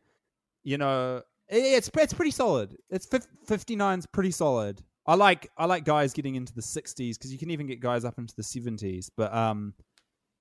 You 0.65 0.79
know, 0.79 1.23
it's 1.49 1.91
it's 1.97 2.13
pretty 2.15 2.31
solid. 2.33 2.77
It's 2.91 3.07
fifty 3.47 3.77
nine's 3.77 4.07
pretty 4.07 4.31
solid. 4.33 4.83
I 5.07 5.15
like 5.15 5.51
I 5.57 5.67
like 5.67 5.85
guys 5.85 6.13
getting 6.15 6.35
into 6.35 6.55
the 6.55 6.63
sixties 6.63 7.19
because 7.19 7.31
you 7.33 7.39
can 7.39 7.51
even 7.51 7.67
get 7.67 7.79
guys 7.81 8.05
up 8.05 8.19
into 8.19 8.35
the 8.35 8.43
seventies. 8.43 9.11
But 9.15 9.33
um, 9.35 9.75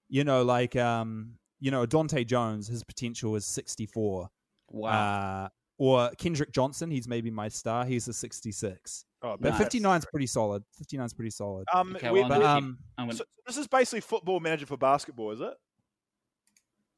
you 0.10 0.24
know, 0.24 0.44
like 0.44 0.76
um, 0.76 1.34
you 1.64 1.72
know, 1.72 1.86
Dante 1.86 2.26
Jones, 2.26 2.68
his 2.68 2.84
potential 2.84 3.36
is 3.38 3.46
sixty 3.46 3.86
four. 3.86 4.28
Wow. 4.70 5.46
Uh, 5.46 5.50
or 5.78 6.12
Kendrick 6.18 6.52
Johnson, 6.52 6.92
he's 6.92 7.08
maybe 7.08 7.32
my 7.32 7.48
star. 7.48 7.86
He's 7.86 8.06
a 8.10 8.14
sixty 8.14 8.52
six. 8.52 9.06
Oh, 9.22 9.38
But 9.40 9.52
Nice. 9.52 9.58
fifty 9.60 9.80
nine's 9.80 10.06
pretty 10.06 10.28
solid. 10.28 10.64
59 10.78 11.06
is 11.06 11.14
pretty 11.14 11.30
solid. 11.30 11.66
Um, 11.74 11.96
Okay, 11.96 12.12
we- 12.12 12.20
well, 12.20 12.28
but 12.30 12.44
um, 12.44 12.78
gonna, 12.98 13.14
so 13.14 13.24
this 13.48 13.56
is 13.56 13.68
basically 13.68 14.02
football 14.02 14.42
manager 14.42 14.66
for 14.66 14.76
basketball, 14.76 15.32
is 15.32 15.40
it? 15.40 15.54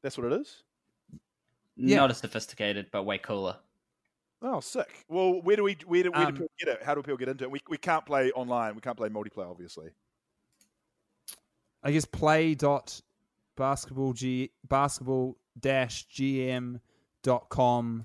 That's 0.02 0.18
what 0.18 0.32
it 0.32 0.40
is. 0.40 0.64
yeah. 1.76 1.98
not 1.98 2.10
as 2.10 2.18
sophisticated, 2.18 2.86
but 2.90 3.04
way 3.04 3.18
cooler. 3.18 3.56
Oh, 4.42 4.58
sick. 4.58 5.04
Well, 5.08 5.40
where 5.42 5.54
do 5.54 5.62
we 5.62 5.76
where 5.86 6.02
do, 6.02 6.10
where 6.10 6.22
do 6.24 6.26
Um, 6.28 6.32
people 6.32 6.48
get 6.58 6.68
it? 6.74 6.82
How 6.82 6.96
do 6.96 7.02
people 7.02 7.16
get 7.18 7.28
into 7.28 7.44
it? 7.44 7.50
We 7.52 7.60
we 7.68 7.78
can't 7.78 8.04
play 8.04 8.32
online. 8.32 8.74
We 8.74 8.80
can't 8.80 8.96
play 8.96 9.08
multiplayer, 9.10 9.48
obviously. 9.48 9.90
I 11.84 11.92
guess 11.92 12.04
play 12.04 12.54
dot 12.56 13.00
basketball 13.56 14.12
g 14.12 14.50
basketball 14.68 15.36
dash 15.58 16.06
gm 16.08 16.80
dot 17.22 17.48
com. 17.48 18.04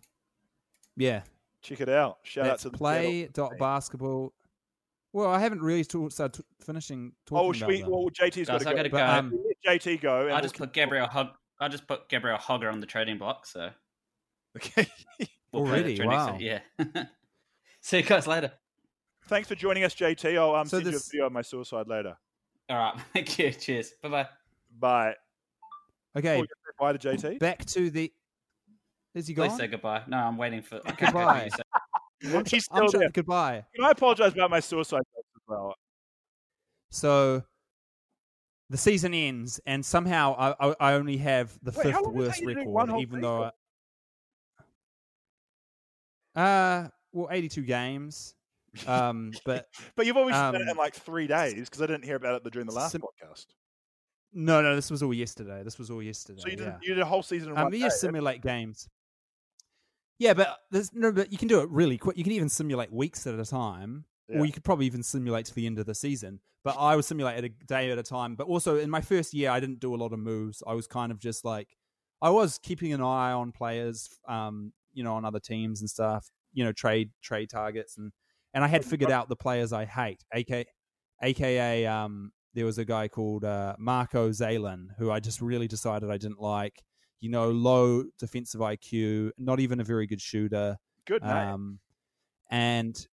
Yeah, 0.98 1.22
Check 1.62 1.82
it 1.82 1.90
out. 1.90 2.20
Shout 2.24 2.46
that's 2.46 2.66
out 2.66 2.70
to 2.70 2.70
the 2.72 2.78
play 2.78 3.30
dot 3.32 3.58
basketball. 3.58 4.34
Well, 5.14 5.28
I 5.30 5.40
haven't 5.40 5.62
really 5.62 5.84
talk, 5.84 6.12
started 6.12 6.42
t- 6.42 6.66
finishing 6.66 7.12
talking 7.26 7.50
Oh, 7.50 7.52
should 7.52 7.64
about 7.64 7.70
we? 7.70 7.84
Well, 7.84 8.10
JT's 8.10 8.48
got 8.48 8.60
to 8.60 8.66
go. 8.66 8.76
gotta 8.76 8.90
But, 8.90 8.98
go. 8.98 9.06
um, 9.06 9.44
JT 9.68 10.00
go. 10.02 10.22
and 10.22 10.30
I 10.32 10.34
we'll 10.36 10.42
just 10.42 10.56
put 10.58 10.72
Gabriel 10.74 11.06
Hog. 11.08 11.30
I 11.60 11.68
just 11.68 11.86
put 11.88 12.08
Gabriel 12.10 12.38
Hogger 12.38 12.72
on 12.72 12.80
the 12.80 12.86
trading 12.88 13.18
block, 13.18 13.46
so 13.46 13.70
Okay. 14.58 14.88
we'll 15.52 15.64
Already? 15.68 16.02
Wow. 16.04 16.32
set, 16.32 16.42
Yeah. 16.42 16.60
See 17.82 17.98
you 17.98 18.04
guys 18.04 18.26
later. 18.28 18.52
Thanks 19.28 19.48
for 19.48 19.56
joining 19.56 19.84
us, 19.84 19.94
JT. 19.96 20.38
I'll 20.38 20.56
um, 20.56 20.66
So 20.68 20.78
send 20.78 20.86
you 20.86 20.90
a 20.90 20.94
this- 20.94 21.08
video 21.10 21.26
of 21.28 21.32
my 21.34 21.42
suicide 21.42 21.88
later. 21.88 22.18
All 22.70 22.78
right. 22.78 22.96
Thank 23.14 23.38
you. 23.38 23.52
Cheers. 23.52 23.94
Bye 24.02 24.10
bye 24.10 24.28
bye. 24.80 25.16
Bye. 26.14 26.20
okay, 26.20 26.38
you 26.40 26.46
gonna 26.80 26.98
say 26.98 27.18
bye 27.18 27.18
to 27.18 27.30
JT. 27.30 27.40
back 27.40 27.66
to 27.66 27.90
the. 27.90 28.12
Is 29.14 29.28
he 29.28 29.34
gone? 29.34 29.46
Please 29.48 29.50
gone? 29.52 29.60
say 29.60 29.68
goodbye. 29.68 30.04
No, 30.08 30.18
I'm 30.18 30.38
waiting 30.38 30.62
for. 30.62 30.78
I 30.86 30.92
can't 30.92 31.14
Goodbye. 31.14 31.46
you, 31.46 31.52
so- 31.52 32.38
I'm, 32.38 32.46
He's 32.46 32.68
I'm 32.72 32.78
still 32.78 32.90
trying- 32.90 33.00
there. 33.02 33.10
Goodbye. 33.10 33.66
Can 33.76 33.84
I 33.86 33.92
apologize 33.92 34.34
about 34.34 34.50
my 34.52 34.60
suicide 34.60 35.02
jokes 35.14 35.28
as 35.36 35.42
well? 35.48 35.76
So 36.92 37.44
the 38.70 38.78
season 38.78 39.14
ends, 39.14 39.60
and 39.66 39.86
somehow 39.86 40.34
I, 40.38 40.70
I, 40.70 40.76
I 40.80 40.94
only 40.94 41.18
have 41.18 41.58
the 41.62 41.72
Wait, 41.72 41.84
fifth 41.84 41.96
long 41.96 42.04
does 42.04 42.14
it 42.14 42.18
worst 42.18 42.40
take 42.40 42.48
you 42.48 42.56
to 42.56 42.64
do 42.64 42.70
one 42.70 42.88
record, 42.88 42.92
whole 42.94 43.02
even 43.02 43.22
though. 43.22 43.52
I, 46.36 46.42
uh, 46.42 46.88
well, 47.12 47.28
eighty-two 47.32 47.64
games, 47.64 48.34
um, 48.88 49.32
but 49.46 49.68
But 49.98 50.06
you've 50.06 50.16
always 50.18 50.36
done 50.36 50.56
it 50.56 50.62
Um, 50.62 50.70
in 50.70 50.78
like 50.78 50.96
three 50.96 51.28
days 51.28 51.56
because 51.56 51.82
I 51.82 51.88
didn't 51.88 52.06
hear 52.06 52.16
about 52.16 52.46
it 52.46 52.52
during 52.54 52.68
the 52.68 52.74
last 52.74 52.94
Sim- 52.94 53.02
podcast. 53.02 53.48
No, 54.34 54.62
no, 54.62 54.76
this 54.76 54.90
was 54.90 55.04
all 55.04 55.14
yesterday. 55.14 55.64
This 55.64 55.78
was 55.78 55.90
all 55.92 56.02
yesterday. 56.02 56.42
So 56.42 56.50
you 56.50 56.58
did 56.58 56.68
yeah. 56.68 56.78
you 56.82 56.94
did 56.96 57.02
a 57.02 57.06
whole 57.06 57.24
season 57.24 57.52
in 57.52 57.58
Um, 57.58 57.66
one 57.66 57.74
you 57.74 57.80
day. 57.84 57.90
simulate 57.90 58.42
games. 58.42 58.88
Yeah, 60.20 60.34
but 60.34 60.60
there's 60.70 60.94
no, 60.94 61.12
but 61.12 61.32
you 61.32 61.38
can 61.38 61.48
do 61.48 61.62
it 61.62 61.70
really 61.70 61.98
quick. 61.98 62.18
You 62.18 62.24
can 62.24 62.34
even 62.34 62.50
simulate 62.50 62.92
weeks 62.92 63.26
at 63.26 63.40
a 63.40 63.46
time, 63.46 64.06
Yeah. 64.28 64.40
or 64.40 64.46
you 64.46 64.52
could 64.52 64.64
probably 64.64 64.86
even 64.86 65.02
simulate 65.04 65.48
to 65.48 65.56
the 65.56 65.66
end 65.66 65.80
of 65.80 65.86
the 65.88 65.96
season. 65.96 66.42
But 66.64 66.76
I 66.78 66.96
was 66.96 67.08
simulate 67.08 67.44
a 67.44 67.50
day 67.50 67.90
at 67.92 67.98
a 67.98 68.04
time. 68.04 68.36
But 68.36 68.46
also 68.46 68.78
in 68.78 68.90
my 68.90 69.02
first 69.02 69.34
year, 69.34 69.50
I 69.50 69.60
didn't 69.60 69.80
do 69.80 69.96
a 69.96 69.98
lot 69.98 70.14
of 70.14 70.20
moves. 70.20 70.62
I 70.68 70.74
was 70.76 70.86
kind 70.86 71.12
of 71.12 71.18
just 71.18 71.44
like, 71.44 71.76
I 72.22 72.30
was 72.30 72.60
keeping 72.60 72.94
an 72.94 73.02
eye 73.02 73.32
on 73.32 73.52
players, 73.52 74.10
um, 74.28 74.74
you 74.94 75.04
know, 75.04 75.16
on 75.16 75.26
other 75.26 75.40
teams 75.40 75.82
and 75.82 75.90
stuff. 75.90 76.30
You 76.54 76.66
know, 76.66 76.72
trade 76.72 77.10
trade 77.24 77.50
targets 77.50 77.98
and 77.98 78.12
and 78.54 78.64
I 78.64 78.68
had 78.68 78.86
figured 78.86 79.10
out 79.10 79.30
the 79.30 79.36
players 79.36 79.72
I 79.72 79.86
hate, 79.86 80.24
aka, 80.34 80.66
aka 81.24 81.86
um, 81.86 82.32
there 82.54 82.66
was 82.66 82.78
a 82.78 82.86
guy 82.86 83.08
called 83.08 83.46
uh, 83.46 83.76
Marco 83.80 84.30
Zalen 84.30 84.88
who 84.98 85.12
I 85.12 85.20
just 85.20 85.42
really 85.42 85.68
decided 85.68 86.10
I 86.10 86.18
didn't 86.18 86.42
like. 86.42 86.82
You 87.20 87.30
know, 87.30 87.52
low 87.52 88.04
defensive 88.18 88.62
IQ, 88.62 89.32
not 89.38 89.60
even 89.60 89.80
a 89.80 89.84
very 89.84 90.08
good 90.08 90.22
shooter. 90.22 90.78
Good 91.06 91.24
name. 91.24 91.32
Um, 91.32 91.80
and 92.50 93.08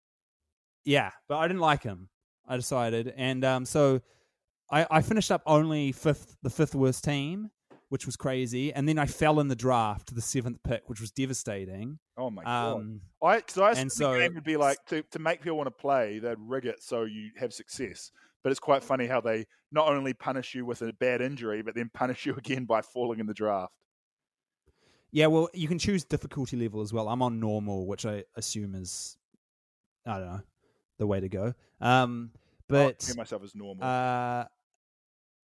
yeah, 0.84 1.10
but 1.28 1.38
I 1.38 1.48
didn't 1.48 1.62
like 1.62 1.82
him. 1.82 2.08
I 2.46 2.56
decided, 2.56 3.14
and 3.16 3.42
um, 3.44 3.64
so 3.64 4.02
I, 4.70 4.86
I 4.90 5.00
finished 5.02 5.30
up 5.30 5.42
only 5.46 5.92
fifth, 5.92 6.36
the 6.42 6.50
fifth 6.50 6.74
worst 6.74 7.02
team, 7.02 7.50
which 7.88 8.04
was 8.04 8.16
crazy. 8.16 8.72
And 8.72 8.86
then 8.86 8.98
I 8.98 9.06
fell 9.06 9.40
in 9.40 9.48
the 9.48 9.56
draft 9.56 10.08
to 10.08 10.14
the 10.14 10.20
seventh 10.20 10.62
pick, 10.62 10.82
which 10.88 11.00
was 11.00 11.10
devastating. 11.10 11.98
oh 12.18 12.28
my 12.30 12.44
god. 12.44 12.74
Um, 12.76 13.00
I 13.22 13.36
because 13.36 13.58
I 13.58 13.70
and 13.80 13.90
the 13.90 13.94
so- 13.94 14.18
game 14.18 14.34
would 14.34 14.44
be 14.44 14.58
like 14.58 14.76
to, 14.88 15.02
to 15.12 15.18
make 15.18 15.40
people 15.40 15.56
want 15.56 15.68
to 15.68 15.70
play, 15.70 16.18
they'd 16.18 16.36
rig 16.38 16.66
it 16.66 16.82
so 16.82 17.04
you 17.04 17.30
have 17.38 17.54
success. 17.54 18.10
But 18.44 18.50
it's 18.50 18.60
quite 18.60 18.84
funny 18.84 19.06
how 19.06 19.20
they 19.20 19.46
not 19.72 19.88
only 19.88 20.12
punish 20.12 20.54
you 20.54 20.64
with 20.64 20.82
a 20.82 20.92
bad 20.92 21.20
injury, 21.22 21.62
but 21.62 21.74
then 21.74 21.90
punish 21.92 22.26
you 22.26 22.34
again 22.36 22.66
by 22.66 22.82
falling 22.82 23.18
in 23.18 23.26
the 23.26 23.34
draft. 23.34 23.72
yeah, 25.10 25.26
well, 25.26 25.48
you 25.54 25.66
can 25.66 25.78
choose 25.78 26.04
difficulty 26.04 26.56
level 26.56 26.82
as 26.82 26.92
well. 26.92 27.08
I'm 27.08 27.22
on 27.22 27.40
normal, 27.40 27.86
which 27.86 28.04
I 28.06 28.24
assume 28.36 28.74
is, 28.74 29.16
I 30.06 30.18
don't 30.18 30.28
know, 30.28 30.40
the 30.98 31.06
way 31.06 31.20
to 31.20 31.28
go. 31.28 31.54
Um, 31.80 32.30
but 32.68 33.02
hear 33.02 33.16
myself 33.16 33.42
as 33.42 33.54
normal. 33.54 33.82
Uh, 33.84 34.44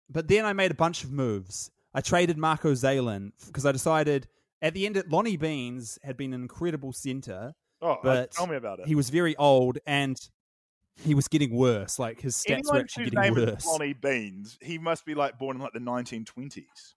but 0.09 0.27
then 0.27 0.45
I 0.45 0.53
made 0.55 0.71
a 0.71 0.75
bunch 0.75 1.05
of 1.05 1.13
moves. 1.13 1.71
I 1.95 2.01
traded 2.01 2.39
Marco 2.39 2.73
Zalen 2.73 3.33
because 3.47 3.67
I 3.67 3.73
decided 3.73 4.27
at 4.63 4.75
the 4.75 4.87
end, 4.87 5.03
Lonnie 5.09 5.37
Beans 5.37 5.99
had 6.03 6.17
been 6.17 6.33
an 6.33 6.43
incredible 6.43 6.93
center. 6.93 7.55
oh, 7.83 7.99
but 8.03 8.33
tell 8.33 8.47
me 8.47 8.57
about 8.57 8.81
it. 8.81 8.87
He 8.87 8.95
was 8.95 9.11
very 9.11 9.37
old 9.37 9.79
and 9.87 10.19
he 11.03 11.15
was 11.15 11.29
getting 11.29 11.55
worse. 11.55 11.99
Like 11.99 12.21
his 12.21 12.37
stats 12.37 12.73
were 12.73 12.79
actually 12.79 13.11
getting 13.11 13.35
worse. 13.35 13.67
Lonnie 13.67 13.93
Beans, 13.93 14.59
he 14.61 14.79
must 14.79 15.05
be 15.05 15.15
like 15.15 15.39
born 15.39 15.57
in 15.57 15.63
like 15.63 15.73
the 15.73 15.79
1920s. 15.79 16.95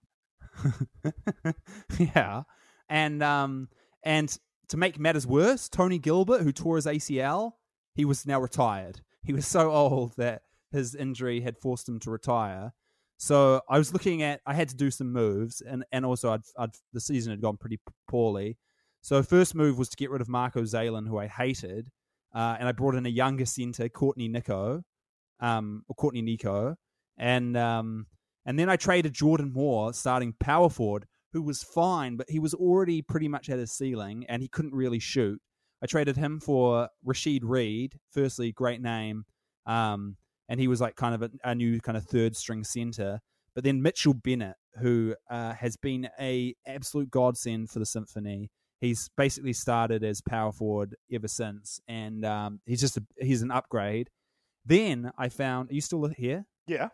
yeah, 1.99 2.43
and 2.89 3.21
um, 3.23 3.69
and 4.03 4.35
to 4.69 4.77
make 4.77 4.99
matters 4.99 5.27
worse, 5.27 5.69
Tony 5.69 5.99
Gilbert, 5.99 6.41
who 6.41 6.51
tore 6.51 6.77
his 6.77 6.85
ACL, 6.85 7.53
he 7.95 8.05
was 8.05 8.25
now 8.25 8.39
retired. 8.39 9.01
He 9.23 9.33
was 9.33 9.47
so 9.55 9.71
old 9.71 10.15
that 10.17 10.43
his 10.71 10.95
injury 10.95 11.41
had 11.41 11.57
forced 11.57 11.89
him 11.89 11.99
to 12.01 12.11
retire. 12.11 12.73
So 13.17 13.61
I 13.69 13.77
was 13.77 13.91
looking 13.91 14.21
at, 14.21 14.39
I 14.45 14.53
had 14.53 14.69
to 14.69 14.75
do 14.75 14.89
some 14.91 15.11
moves, 15.11 15.61
and 15.61 15.83
and 15.91 16.05
also 16.05 16.31
I'd, 16.31 16.41
I'd 16.57 16.69
the 16.93 17.01
season 17.01 17.31
had 17.31 17.41
gone 17.41 17.57
pretty 17.57 17.79
poorly. 18.07 18.57
So 19.01 19.21
first 19.23 19.55
move 19.55 19.77
was 19.77 19.89
to 19.89 19.97
get 19.97 20.09
rid 20.09 20.21
of 20.21 20.29
Marco 20.29 20.61
Zalen, 20.63 21.07
who 21.07 21.17
I 21.17 21.27
hated, 21.27 21.89
uh, 22.33 22.57
and 22.59 22.67
I 22.67 22.71
brought 22.71 22.95
in 22.95 23.05
a 23.05 23.09
younger 23.09 23.45
center, 23.45 23.89
Courtney 23.89 24.27
Nico, 24.27 24.83
um, 25.39 25.83
or 25.87 25.95
Courtney 25.95 26.21
Nico, 26.21 26.75
and 27.17 27.55
um, 27.57 28.07
and 28.45 28.57
then 28.57 28.69
I 28.69 28.77
traded 28.77 29.13
Jordan 29.13 29.51
Moore, 29.53 29.93
starting 29.93 30.33
power 30.39 30.69
forward, 30.69 31.05
who 31.33 31.41
was 31.41 31.63
fine, 31.63 32.15
but 32.15 32.29
he 32.29 32.39
was 32.39 32.53
already 32.53 33.01
pretty 33.01 33.27
much 33.27 33.49
at 33.49 33.59
his 33.59 33.71
ceiling 33.71 34.25
and 34.27 34.41
he 34.41 34.47
couldn't 34.47 34.73
really 34.73 34.99
shoot. 34.99 35.39
I 35.81 35.85
traded 35.85 36.17
him 36.17 36.39
for 36.39 36.89
Rashid 37.03 37.45
Reed. 37.45 37.99
Firstly, 38.11 38.51
great 38.51 38.81
name. 38.81 39.25
Um, 39.65 40.17
and 40.49 40.59
he 40.59 40.67
was 40.67 40.81
like 40.81 40.95
kind 40.95 41.15
of 41.15 41.21
a, 41.21 41.29
a 41.43 41.55
new 41.55 41.79
kind 41.79 41.97
of 41.97 42.05
third 42.05 42.35
string 42.35 42.63
center. 42.63 43.19
But 43.53 43.63
then 43.63 43.81
Mitchell 43.81 44.13
Bennett, 44.13 44.55
who 44.79 45.15
uh, 45.29 45.53
has 45.53 45.77
been 45.77 46.09
a 46.19 46.55
absolute 46.65 47.11
godsend 47.11 47.69
for 47.69 47.79
the 47.79 47.85
Symphony. 47.85 48.49
He's 48.79 49.09
basically 49.17 49.53
started 49.53 50.03
as 50.03 50.21
power 50.21 50.51
forward 50.51 50.95
ever 51.11 51.27
since, 51.27 51.81
and 51.87 52.23
um, 52.25 52.61
he's 52.65 52.79
just 52.79 52.97
a, 52.97 53.03
he's 53.17 53.41
an 53.41 53.51
upgrade. 53.51 54.09
Then 54.65 55.11
I 55.17 55.29
found. 55.29 55.71
Are 55.71 55.73
you 55.73 55.81
still 55.81 56.05
here? 56.05 56.45
Yeah, 56.67 56.89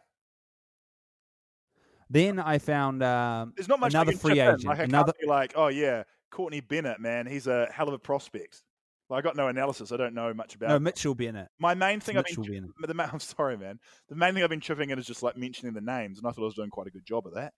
Then 2.09 2.39
I 2.39 2.59
found 2.59 3.03
um, 3.03 3.53
there's 3.55 3.67
not 3.67 3.79
much 3.79 3.93
another 3.93 4.13
free 4.13 4.39
agent. 4.39 4.65
Like 4.65 4.79
I 4.79 4.83
another 4.83 5.13
like, 5.25 5.53
oh 5.55 5.67
yeah, 5.67 6.03
Courtney 6.31 6.61
Bennett, 6.61 6.99
man, 6.99 7.25
he's 7.25 7.47
a 7.47 7.67
hell 7.71 7.87
of 7.87 7.93
a 7.93 7.99
prospect. 7.99 8.61
Well, 9.09 9.19
I 9.19 9.21
got 9.21 9.35
no 9.35 9.47
analysis. 9.47 9.91
I 9.91 9.97
don't 9.97 10.15
know 10.15 10.33
much 10.33 10.55
about. 10.55 10.69
no. 10.69 10.79
Mitchell 10.79 11.13
Bennett. 11.13 11.49
My 11.59 11.75
main 11.75 11.99
thing 11.99 12.17
I've 12.17 12.25
Mitchell 12.27 12.43
been, 12.43 12.71
Bennett. 12.81 12.97
the 12.97 13.09
I'm 13.13 13.19
sorry, 13.19 13.57
man. 13.57 13.79
The 14.09 14.15
main 14.15 14.33
thing 14.33 14.43
I've 14.43 14.49
been 14.49 14.61
chipping 14.61 14.89
in 14.89 14.99
is 14.99 15.05
just 15.05 15.23
like 15.23 15.37
mentioning 15.37 15.73
the 15.73 15.81
names, 15.81 16.17
and 16.17 16.27
I 16.27 16.31
thought 16.31 16.41
I 16.41 16.45
was 16.45 16.55
doing 16.55 16.69
quite 16.69 16.87
a 16.87 16.91
good 16.91 17.05
job 17.05 17.27
of 17.27 17.35
that. 17.35 17.53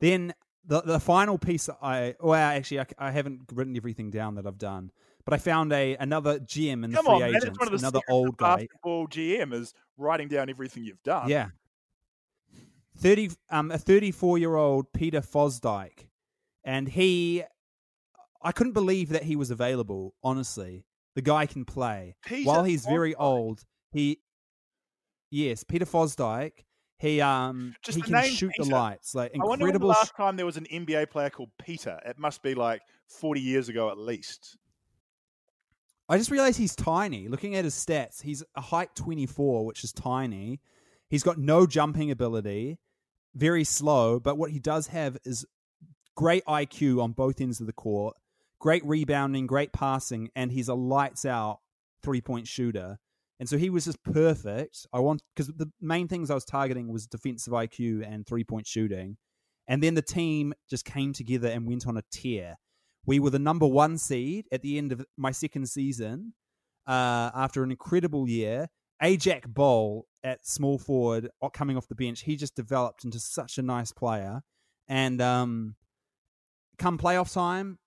Then 0.00 0.32
the 0.64 0.80
the 0.82 1.00
final 1.00 1.38
piece 1.38 1.68
I 1.82 2.14
well 2.20 2.34
actually 2.34 2.80
I, 2.80 2.86
I 2.98 3.10
haven't 3.10 3.42
written 3.52 3.76
everything 3.76 4.10
down 4.10 4.34
that 4.36 4.46
I've 4.46 4.58
done, 4.58 4.90
but 5.24 5.34
I 5.34 5.38
found 5.38 5.72
a 5.72 5.96
another 5.96 6.38
GM 6.40 6.84
in 6.84 6.90
the 6.90 6.96
Come 6.96 7.06
free 7.06 7.14
on, 7.14 7.20
man! 7.20 7.28
agents, 7.30 7.46
It's 7.46 7.58
one 7.58 7.68
of 7.68 7.72
the 7.72 7.78
another 7.78 7.98
secrets 7.98 8.10
of 8.10 8.14
old 8.14 8.36
guy. 8.36 8.56
basketball 8.56 9.08
GM 9.08 9.52
is 9.54 9.74
writing 9.96 10.28
down 10.28 10.50
everything 10.50 10.84
you've 10.84 11.02
done. 11.02 11.28
Yeah. 11.28 11.48
Thirty 12.96 13.30
um 13.50 13.70
a 13.70 13.78
thirty 13.78 14.10
four 14.10 14.38
year 14.38 14.56
old 14.56 14.92
Peter 14.92 15.20
Fosdyke. 15.20 16.08
And 16.64 16.88
he 16.88 17.44
I 18.42 18.52
couldn't 18.52 18.72
believe 18.72 19.08
that 19.10 19.22
he 19.24 19.36
was 19.36 19.50
available, 19.50 20.14
honestly. 20.22 20.84
The 21.14 21.22
guy 21.22 21.46
can 21.46 21.64
play. 21.64 22.14
Peter 22.26 22.46
While 22.46 22.64
he's 22.64 22.84
very 22.84 23.14
old, 23.14 23.64
he 23.90 24.20
yes, 25.30 25.64
Peter 25.64 25.84
Fosdyke. 25.86 26.64
He 26.98 27.20
um 27.20 27.74
Just 27.82 27.96
he 27.96 28.02
can 28.02 28.24
shoot 28.24 28.52
the 28.58 28.64
lights 28.64 29.14
like 29.14 29.32
I 29.34 29.38
wonder 29.44 29.48
when 29.48 29.58
the 29.58 29.64
incredible. 29.76 29.88
last 29.88 30.16
time 30.16 30.36
there 30.36 30.46
was 30.46 30.56
an 30.56 30.66
NBA 30.70 31.10
player 31.10 31.30
called 31.30 31.50
Peter. 31.62 32.00
It 32.04 32.18
must 32.18 32.42
be 32.42 32.54
like 32.54 32.82
40 33.06 33.40
years 33.40 33.68
ago 33.68 33.90
at 33.90 33.98
least. 33.98 34.56
I 36.08 36.16
just 36.18 36.30
realized 36.30 36.58
he's 36.58 36.74
tiny. 36.74 37.28
Looking 37.28 37.54
at 37.54 37.64
his 37.64 37.74
stats, 37.74 38.22
he's 38.22 38.42
a 38.56 38.60
height 38.62 38.94
24, 38.96 39.66
which 39.66 39.84
is 39.84 39.92
tiny. 39.92 40.60
He's 41.08 41.22
got 41.22 41.38
no 41.38 41.66
jumping 41.66 42.10
ability, 42.10 42.78
very 43.34 43.64
slow, 43.64 44.18
but 44.18 44.36
what 44.38 44.50
he 44.50 44.58
does 44.58 44.88
have 44.88 45.18
is 45.24 45.46
great 46.16 46.44
IQ 46.46 47.02
on 47.02 47.12
both 47.12 47.40
ends 47.40 47.60
of 47.60 47.66
the 47.66 47.72
court, 47.72 48.16
great 48.58 48.84
rebounding, 48.84 49.46
great 49.46 49.72
passing, 49.72 50.30
and 50.34 50.50
he's 50.50 50.68
a 50.68 50.74
lights 50.74 51.24
out 51.24 51.60
three 52.02 52.20
point 52.20 52.48
shooter. 52.48 52.98
And 53.40 53.48
so 53.48 53.56
he 53.56 53.70
was 53.70 53.84
just 53.84 54.02
perfect. 54.02 54.86
I 54.92 55.00
want 55.00 55.22
because 55.34 55.48
the 55.48 55.70
main 55.80 56.08
things 56.08 56.30
I 56.30 56.34
was 56.34 56.44
targeting 56.44 56.92
was 56.92 57.06
defensive 57.06 57.52
IQ 57.52 58.06
and 58.10 58.26
three 58.26 58.44
point 58.44 58.66
shooting. 58.66 59.16
And 59.68 59.82
then 59.82 59.94
the 59.94 60.02
team 60.02 60.54
just 60.68 60.84
came 60.84 61.12
together 61.12 61.48
and 61.48 61.66
went 61.66 61.86
on 61.86 61.96
a 61.96 62.02
tear. 62.10 62.56
We 63.06 63.20
were 63.20 63.30
the 63.30 63.38
number 63.38 63.66
one 63.66 63.98
seed 63.98 64.46
at 64.50 64.62
the 64.62 64.78
end 64.78 64.92
of 64.92 65.04
my 65.16 65.30
second 65.30 65.68
season 65.68 66.34
uh, 66.86 67.30
after 67.34 67.62
an 67.62 67.70
incredible 67.70 68.28
year. 68.28 68.68
Ajak 69.02 69.46
Bowl 69.46 70.06
at 70.24 70.44
small 70.46 70.78
forward, 70.78 71.30
coming 71.52 71.76
off 71.76 71.86
the 71.86 71.94
bench, 71.94 72.22
he 72.22 72.34
just 72.34 72.56
developed 72.56 73.04
into 73.04 73.20
such 73.20 73.58
a 73.58 73.62
nice 73.62 73.92
player. 73.92 74.42
And 74.88 75.20
um, 75.20 75.76
come 76.78 76.98
playoff 76.98 77.32
time, 77.32 77.78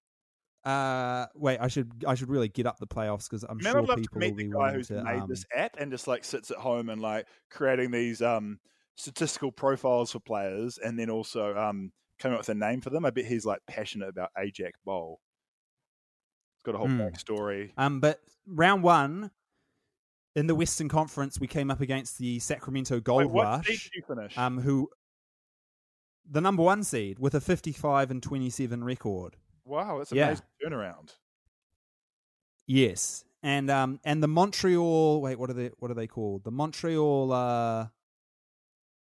uh, 0.64 1.26
wait, 1.36 1.60
I 1.60 1.68
should 1.68 1.92
I 2.08 2.16
should 2.16 2.30
really 2.30 2.48
get 2.50 2.66
up 2.68 2.78
the 2.80 2.88
playoffs 2.88 3.30
because 3.30 3.44
I'm 3.44 3.58
Man, 3.62 3.74
sure 3.74 3.82
I'd 3.82 3.88
love 3.90 3.96
to 3.98 4.02
people 4.02 4.20
meet 4.20 4.30
will 4.32 4.38
the 4.38 4.44
be 4.44 4.50
guy 4.50 4.72
who's 4.74 4.88
to. 4.90 5.04
made 5.04 5.22
um, 5.22 5.30
this 5.30 5.46
app 5.56 5.76
and 5.80 5.92
just 5.92 6.08
like 6.08 6.24
sits 6.24 6.52
at 6.52 6.58
home 6.58 6.90
and 6.90 7.02
like 7.02 7.28
creating 7.50 7.92
these 7.92 8.22
um, 8.22 8.60
statistical 8.96 9.52
profiles 9.52 10.12
for 10.12 10.20
players 10.20 10.78
and 10.78 10.98
then 11.00 11.10
also 11.10 11.56
um, 11.58 11.92
coming 12.20 12.36
up 12.36 12.42
with 12.42 12.50
a 12.50 12.54
name 12.56 12.82
for 12.82 12.90
them. 12.92 13.06
I 13.06 13.10
bet 13.10 13.26
he's 13.26 13.46
like 13.46 13.60
passionate 13.68 14.10
about 14.10 14.30
Ajax 14.38 14.80
Bowl. 14.86 15.20
It's 16.58 16.64
got 16.64 16.76
a 16.76 16.78
whole 16.78 16.88
Hmm. 16.88 17.02
backstory. 17.02 17.72
Um, 17.78 18.00
but 18.00 18.20
round 18.46 18.84
one 18.84 19.32
in 20.36 20.46
the 20.48 20.54
Western 20.56 20.90
Conference, 20.90 21.40
we 21.40 21.48
came 21.48 21.72
up 21.72 21.82
against 21.82 22.18
the 22.20 22.38
Sacramento 22.40 23.00
Gold 23.00 23.32
Wait, 23.34 23.42
Rush, 23.44 23.66
did 23.66 23.96
you 23.96 24.04
finish? 24.08 24.38
um, 24.38 24.60
who 24.60 24.90
the 26.30 26.40
number 26.40 26.62
one 26.64 26.84
seed 26.84 27.18
with 27.20 27.34
a 27.34 27.42
55 27.42 28.12
and 28.12 28.22
27 28.22 28.84
record. 28.84 29.38
Wow, 29.66 29.98
that's 29.98 30.12
yeah. 30.12 30.28
amazing 30.28 30.46
turnaround. 30.66 31.16
Yes, 32.68 33.26
and 33.44 33.70
um, 33.70 34.00
and 34.04 34.22
the 34.22 34.28
Montreal. 34.28 35.22
Wait, 35.22 35.38
what 35.38 35.50
are 35.50 35.54
they? 35.54 35.72
What 35.80 35.92
are 35.92 35.96
they 35.96 36.08
called? 36.08 36.44
The 36.44 36.52
Montreal. 36.52 37.32
Uh, 37.32 37.88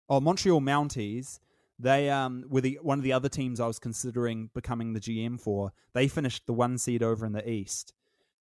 oh, 0.10 0.20
Montreal 0.20 0.62
Mounties. 0.62 1.39
They 1.80 2.10
um 2.10 2.45
were 2.47 2.62
the 2.62 2.80
one 2.82 2.99
of 2.99 3.04
the 3.04 3.14
other 3.14 3.30
teams 3.30 3.60
I 3.60 3.68
was 3.68 3.80
considering 3.80 4.49
becoming 4.54 4.93
the 4.93 4.99
GM 4.99 5.39
for. 5.39 5.74
They 5.93 6.08
finished 6.08 6.45
the 6.45 6.54
one 6.54 6.78
seed 6.78 7.04
over 7.04 7.26
in 7.26 7.34
the 7.34 7.47
East. 7.49 7.93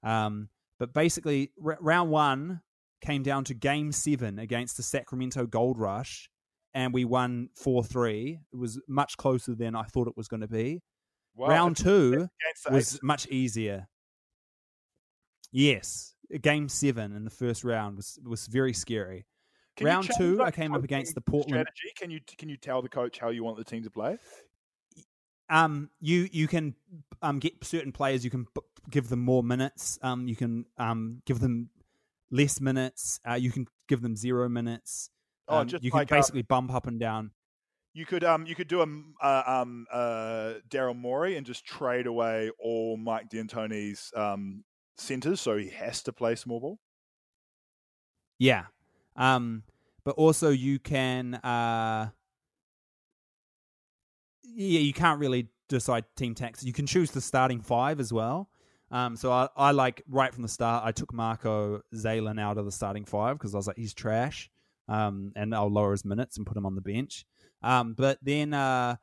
Um, 0.04 0.50
but 0.78 0.94
basically, 0.94 1.52
r- 1.64 1.78
round 1.80 2.10
one 2.10 2.62
came 3.02 3.24
down 3.24 3.46
to 3.46 3.54
Game 3.54 3.92
Seven 3.92 4.40
against 4.40 4.78
the 4.78 4.84
Sacramento 4.84 5.46
Gold 5.46 5.80
Rush, 5.80 6.30
and 6.74 6.94
we 6.94 7.06
won 7.06 7.50
four 7.56 7.84
three. 7.84 8.40
It 8.52 8.58
was 8.58 8.80
much 8.88 9.18
closer 9.18 9.56
than 9.56 9.76
I 9.76 9.84
thought 9.84 10.08
it 10.08 10.18
was 10.18 10.28
going 10.28 10.42
to 10.42 10.48
be. 10.48 10.82
Wow, 11.40 11.48
round 11.48 11.78
two 11.78 12.28
was 12.70 13.00
much 13.02 13.26
easier. 13.28 13.88
Yes, 15.54 16.14
game 16.42 16.68
seven 16.68 17.16
in 17.16 17.24
the 17.24 17.30
first 17.30 17.64
round 17.64 17.96
was 17.96 18.20
was 18.26 18.46
very 18.48 18.74
scary. 18.74 19.26
Can 19.78 19.88
round 19.88 20.10
two, 20.18 20.44
I 20.44 20.52
came 20.52 20.74
up 20.74 20.84
against 20.84 21.16
the 21.16 21.22
Portland. 21.22 21.62
strategy. 21.62 21.94
Can 21.98 22.12
you 22.12 22.20
can 22.38 22.50
you 22.50 22.58
tell 22.58 22.82
the 22.82 22.90
coach 22.90 23.20
how 23.20 23.30
you 23.30 23.46
want 23.46 23.56
the 23.56 23.64
team 23.64 23.84
to 23.84 23.90
play? 23.90 24.18
Um, 25.50 25.90
you 26.02 26.28
you 26.30 26.50
can 26.50 26.76
um 27.22 27.40
get 27.40 27.64
certain 27.64 27.94
players. 27.94 28.26
You 28.26 28.32
can 28.32 28.46
b- 28.54 28.62
give 28.90 29.08
them 29.08 29.20
more 29.20 29.42
minutes. 29.42 29.98
Um, 30.02 30.28
you 30.28 30.36
can 30.36 30.66
um 30.78 31.22
give 31.26 31.40
them 31.40 31.70
less 32.32 32.60
minutes. 32.60 33.22
Uh, 33.28 33.36
you 33.36 33.50
can 33.50 33.66
give 33.88 34.02
them 34.02 34.18
zero 34.18 34.50
minutes. 34.50 35.10
Oh, 35.48 35.60
Um, 35.60 35.70
just 35.70 35.86
you 35.86 35.90
can 35.90 36.00
like, 36.00 36.12
um, 36.12 36.18
basically 36.18 36.42
bump 36.42 36.74
up 36.74 36.86
and 36.86 37.00
down. 37.00 37.32
You 38.00 38.06
could 38.06 38.24
um 38.24 38.46
you 38.46 38.56
could 38.56 38.70
do 38.70 38.80
a, 38.80 38.88
uh, 39.22 39.44
um 39.46 39.86
uh 39.92 40.54
Daryl 40.70 40.96
Morey 40.96 41.36
and 41.36 41.46
just 41.46 41.66
trade 41.66 42.08
away 42.08 42.50
all 42.58 42.96
Mike 42.96 43.28
D'Antoni's 43.28 44.14
um 44.16 44.64
centers, 44.98 45.42
so 45.42 45.58
he 45.58 45.68
has 45.68 46.02
to 46.04 46.14
play 46.14 46.36
small 46.36 46.62
ball. 46.62 46.80
Yeah. 48.38 48.68
Um, 49.18 49.64
but 50.06 50.16
also 50.16 50.50
you 50.50 50.80
can 50.80 51.36
uh 51.36 52.12
yeah, 54.44 54.80
you 54.80 54.94
can't 54.94 55.20
really 55.20 55.50
decide 55.68 56.06
team 56.16 56.36
tactics. 56.36 56.64
You 56.64 56.72
can 56.72 56.88
choose 56.88 57.12
the 57.12 57.20
starting 57.20 57.60
five 57.60 58.00
as 58.00 58.14
well. 58.14 58.50
Um, 58.92 59.18
so 59.18 59.30
I, 59.30 59.50
I 59.58 59.72
like 59.72 60.04
right 60.08 60.34
from 60.34 60.44
the 60.44 60.50
start, 60.50 60.86
I 60.86 60.94
took 60.94 61.14
Marco 61.14 61.82
Zalen 61.94 62.40
out 62.40 62.58
of 62.58 62.64
the 62.64 62.72
starting 62.72 63.04
five 63.04 63.38
because 63.38 63.54
I 63.54 63.58
was 63.58 63.68
like, 63.68 63.78
he's 63.78 63.94
trash. 63.94 64.50
Um, 64.88 65.34
and 65.36 65.54
I'll 65.54 65.70
lower 65.70 65.92
his 65.92 66.06
minutes 66.06 66.38
and 66.38 66.48
put 66.48 66.56
him 66.56 66.66
on 66.66 66.76
the 66.76 66.82
bench. 66.82 67.26
Um, 67.62 67.94
but 67.94 68.18
then 68.22 68.54
uh, 68.54 68.96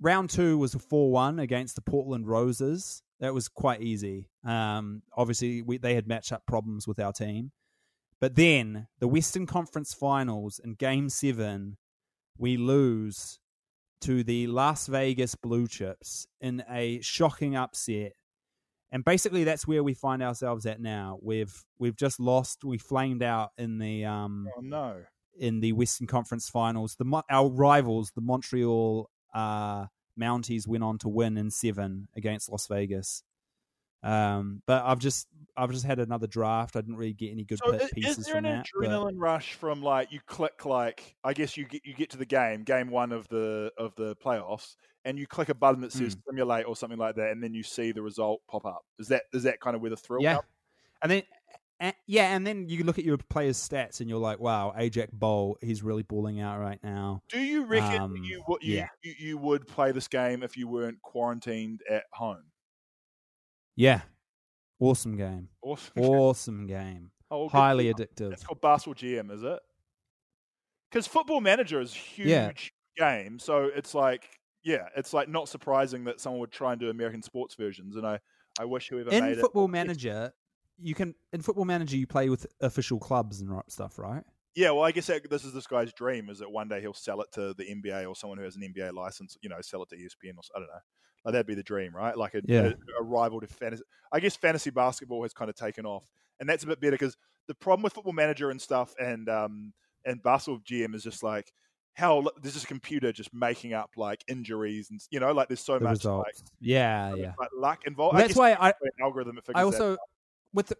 round 0.00 0.30
two 0.30 0.58
was 0.58 0.74
a 0.74 0.78
4 0.78 1.10
1 1.10 1.38
against 1.38 1.74
the 1.76 1.82
Portland 1.82 2.26
Roses. 2.26 3.02
That 3.20 3.34
was 3.34 3.48
quite 3.48 3.82
easy. 3.82 4.30
Um, 4.44 5.02
obviously, 5.16 5.62
we, 5.62 5.78
they 5.78 5.94
had 5.94 6.06
matchup 6.06 6.40
problems 6.46 6.88
with 6.88 6.98
our 6.98 7.12
team. 7.12 7.52
But 8.20 8.34
then 8.34 8.86
the 8.98 9.08
Western 9.08 9.46
Conference 9.46 9.94
Finals 9.94 10.60
in 10.62 10.74
Game 10.74 11.08
Seven, 11.08 11.76
we 12.38 12.56
lose 12.56 13.38
to 14.02 14.22
the 14.24 14.46
Las 14.46 14.86
Vegas 14.86 15.34
Blue 15.34 15.66
Chips 15.66 16.26
in 16.40 16.62
a 16.70 17.00
shocking 17.00 17.56
upset. 17.56 18.12
And 18.92 19.04
basically, 19.04 19.44
that's 19.44 19.66
where 19.66 19.84
we 19.84 19.94
find 19.94 20.22
ourselves 20.22 20.66
at 20.66 20.80
now. 20.80 21.18
We've 21.22 21.54
we've 21.78 21.96
just 21.96 22.18
lost. 22.18 22.64
We 22.64 22.76
flamed 22.76 23.22
out 23.22 23.50
in 23.56 23.78
the 23.78 24.04
um 24.04 24.48
Oh 24.56 24.60
no. 24.60 25.02
In 25.38 25.60
the 25.60 25.72
Western 25.72 26.06
Conference 26.06 26.48
Finals. 26.48 26.96
The 26.96 27.04
Mo- 27.04 27.22
our 27.30 27.48
rivals, 27.50 28.12
the 28.14 28.20
Montreal 28.20 29.08
uh, 29.34 29.86
Mounties, 30.18 30.66
went 30.66 30.84
on 30.84 30.98
to 30.98 31.08
win 31.08 31.36
in 31.36 31.50
seven 31.50 32.08
against 32.16 32.50
Las 32.50 32.66
Vegas. 32.66 33.22
Um, 34.02 34.62
but 34.66 34.82
I've 34.84 34.98
just 34.98 35.26
I've 35.56 35.70
just 35.72 35.84
had 35.84 35.98
another 35.98 36.26
draft. 36.26 36.74
I 36.74 36.80
didn't 36.80 36.96
really 36.96 37.12
get 37.12 37.32
any 37.32 37.44
good 37.44 37.58
So 37.62 37.72
is, 37.72 37.90
pieces 37.92 38.18
is 38.18 38.24
there 38.24 38.36
from 38.36 38.46
an 38.46 38.56
that. 38.58 38.66
but- 38.78 38.88
adrenaline 38.88 39.16
rush 39.18 39.52
from 39.54 39.82
like 39.82 40.10
you 40.10 40.20
click 40.26 40.64
like 40.64 41.14
I 41.22 41.34
guess 41.34 41.56
you 41.56 41.66
get 41.66 41.84
you 41.84 41.92
get 41.94 42.08
to 42.10 42.16
the 42.16 42.24
game, 42.24 42.62
game 42.62 42.88
one 42.90 43.12
of 43.12 43.28
the 43.28 43.70
of 43.76 43.94
the 43.96 44.16
playoffs, 44.16 44.76
and 45.04 45.18
you 45.18 45.26
click 45.26 45.50
a 45.50 45.54
button 45.54 45.82
that 45.82 45.92
says 45.92 46.16
simulate 46.26 46.64
or 46.66 46.74
something 46.76 46.98
like 46.98 47.16
that, 47.16 47.30
and 47.32 47.42
then 47.42 47.52
you 47.52 47.62
see 47.62 47.92
the 47.92 48.00
result 48.00 48.40
pop 48.48 48.64
up. 48.64 48.86
Is 48.98 49.08
that 49.08 49.24
is 49.34 49.42
that 49.42 49.60
kind 49.60 49.76
of 49.76 49.82
where 49.82 49.90
the 49.90 49.96
thrill 49.98 50.22
Yeah. 50.22 50.36
comes? 50.36 50.46
And 51.02 51.10
then, 51.12 51.22
a 51.80 51.94
yeah, 52.06 52.34
and 52.36 52.46
then 52.46 52.68
you 52.68 52.84
look 52.84 52.98
at 52.98 53.04
your 53.04 53.16
players' 53.18 53.56
stats 53.56 54.00
and 54.00 54.08
you're 54.10 54.18
like, 54.18 54.38
wow, 54.40 54.72
Ajax 54.76 55.10
Bowl, 55.12 55.56
he's 55.62 55.82
really 55.82 56.02
balling 56.02 56.40
out 56.40 56.58
right 56.60 56.78
now. 56.82 57.22
Do 57.28 57.40
you 57.40 57.64
reckon 57.64 58.00
Um, 58.00 58.16
you, 58.16 58.42
would 58.48 58.62
you, 58.62 58.76
yeah. 58.76 58.88
you 59.02 59.14
you 59.18 59.38
would 59.38 59.66
play 59.66 59.92
this 59.92 60.06
game 60.08 60.42
if 60.42 60.56
you 60.56 60.68
weren't 60.68 61.00
quarantined 61.02 61.82
at 61.88 62.04
home? 62.12 62.44
Yeah. 63.76 64.02
Awesome 64.78 65.16
game. 65.16 65.48
Awesome. 65.62 65.92
Awesome 65.96 66.66
game. 66.66 67.10
Oh, 67.30 67.48
Highly 67.48 67.90
stuff. 67.90 68.00
addictive. 68.00 68.32
It's 68.32 68.42
called 68.44 68.60
Basketball 68.60 68.94
GM, 68.94 69.30
is 69.30 69.42
it? 69.42 69.60
Because 70.90 71.06
Football 71.06 71.40
Manager 71.40 71.80
is 71.80 71.92
a 71.94 71.98
huge 71.98 72.28
Yeah. 72.28 72.50
game, 72.96 73.38
so 73.38 73.64
it's 73.74 73.94
like, 73.94 74.28
yeah, 74.64 74.88
it's 74.96 75.12
like 75.14 75.28
not 75.28 75.48
surprising 75.48 76.04
that 76.04 76.20
someone 76.20 76.40
would 76.40 76.50
try 76.50 76.72
and 76.72 76.80
do 76.80 76.90
American 76.90 77.22
sports 77.22 77.54
versions. 77.54 77.94
And 77.96 78.04
I, 78.06 78.18
I 78.58 78.64
wish 78.64 78.88
whoever 78.88 79.10
In 79.10 79.24
made 79.24 79.38
it. 79.38 79.40
Football 79.40 79.68
Manager, 79.68 80.32
you 80.80 80.94
can 80.94 81.14
in 81.32 81.42
Football 81.42 81.64
Manager 81.64 81.96
you 81.96 82.06
play 82.06 82.28
with 82.28 82.46
official 82.60 82.98
clubs 82.98 83.40
and 83.40 83.50
stuff, 83.68 83.98
right? 83.98 84.22
Yeah, 84.56 84.72
well, 84.72 84.82
I 84.82 84.90
guess 84.90 85.06
that, 85.06 85.30
this 85.30 85.44
is 85.44 85.52
this 85.52 85.66
guy's 85.66 85.92
dream: 85.92 86.28
is 86.28 86.38
that 86.40 86.50
one 86.50 86.68
day 86.68 86.80
he'll 86.80 86.92
sell 86.94 87.20
it 87.22 87.28
to 87.32 87.54
the 87.54 87.64
NBA 87.64 88.08
or 88.08 88.16
someone 88.16 88.38
who 88.38 88.44
has 88.44 88.56
an 88.56 88.62
NBA 88.62 88.92
license. 88.94 89.36
You 89.42 89.48
know, 89.48 89.60
sell 89.60 89.82
it 89.82 89.88
to 89.90 89.96
ESPN 89.96 90.36
or 90.36 90.42
I 90.54 90.58
don't 90.58 90.62
know. 90.68 90.80
Like 91.24 91.32
that'd 91.32 91.46
be 91.46 91.54
the 91.54 91.62
dream, 91.62 91.94
right? 91.94 92.16
Like 92.16 92.34
a, 92.34 92.40
Yeah. 92.46 92.72
a, 92.98 93.00
a 93.00 93.02
rival 93.04 93.40
to 93.40 93.46
fantasy. 93.46 93.82
I 94.10 94.20
guess 94.20 94.36
fantasy 94.36 94.70
basketball 94.70 95.22
has 95.22 95.32
kind 95.32 95.48
of 95.50 95.54
taken 95.54 95.86
off, 95.86 96.10
and 96.40 96.48
that's 96.48 96.64
a 96.64 96.66
bit 96.66 96.80
better 96.80 96.92
because 96.92 97.16
the 97.46 97.54
problem 97.54 97.82
with 97.82 97.92
Football 97.92 98.12
Manager 98.14 98.50
and 98.50 98.60
stuff 98.60 98.94
and 98.98 99.28
um 99.28 99.72
and 100.04 100.22
basketball 100.22 100.60
GM 100.60 100.94
is 100.94 101.02
just 101.04 101.22
like 101.22 101.52
how 101.94 102.26
there's 102.40 102.54
just 102.54 102.64
a 102.64 102.68
computer 102.68 103.12
just 103.12 103.34
making 103.34 103.74
up 103.74 103.90
like 103.96 104.24
injuries 104.28 104.88
and 104.90 105.00
you 105.10 105.20
know 105.20 105.32
like 105.32 105.48
there's 105.48 105.60
so 105.60 105.78
The 105.78 105.84
much 105.84 105.98
results. 105.98 106.42
yeah, 106.60 107.10
like, 107.10 107.20
yeah. 107.20 107.32
like 107.38 107.50
luck 107.54 107.80
involved. 107.86 108.16
That's 108.18 108.34
why 108.36 108.52
I 108.54 108.68
an 108.70 108.74
algorithm 109.00 109.38
I 109.54 109.62
also. 109.62 109.96
With 110.52 110.68
the, 110.68 110.76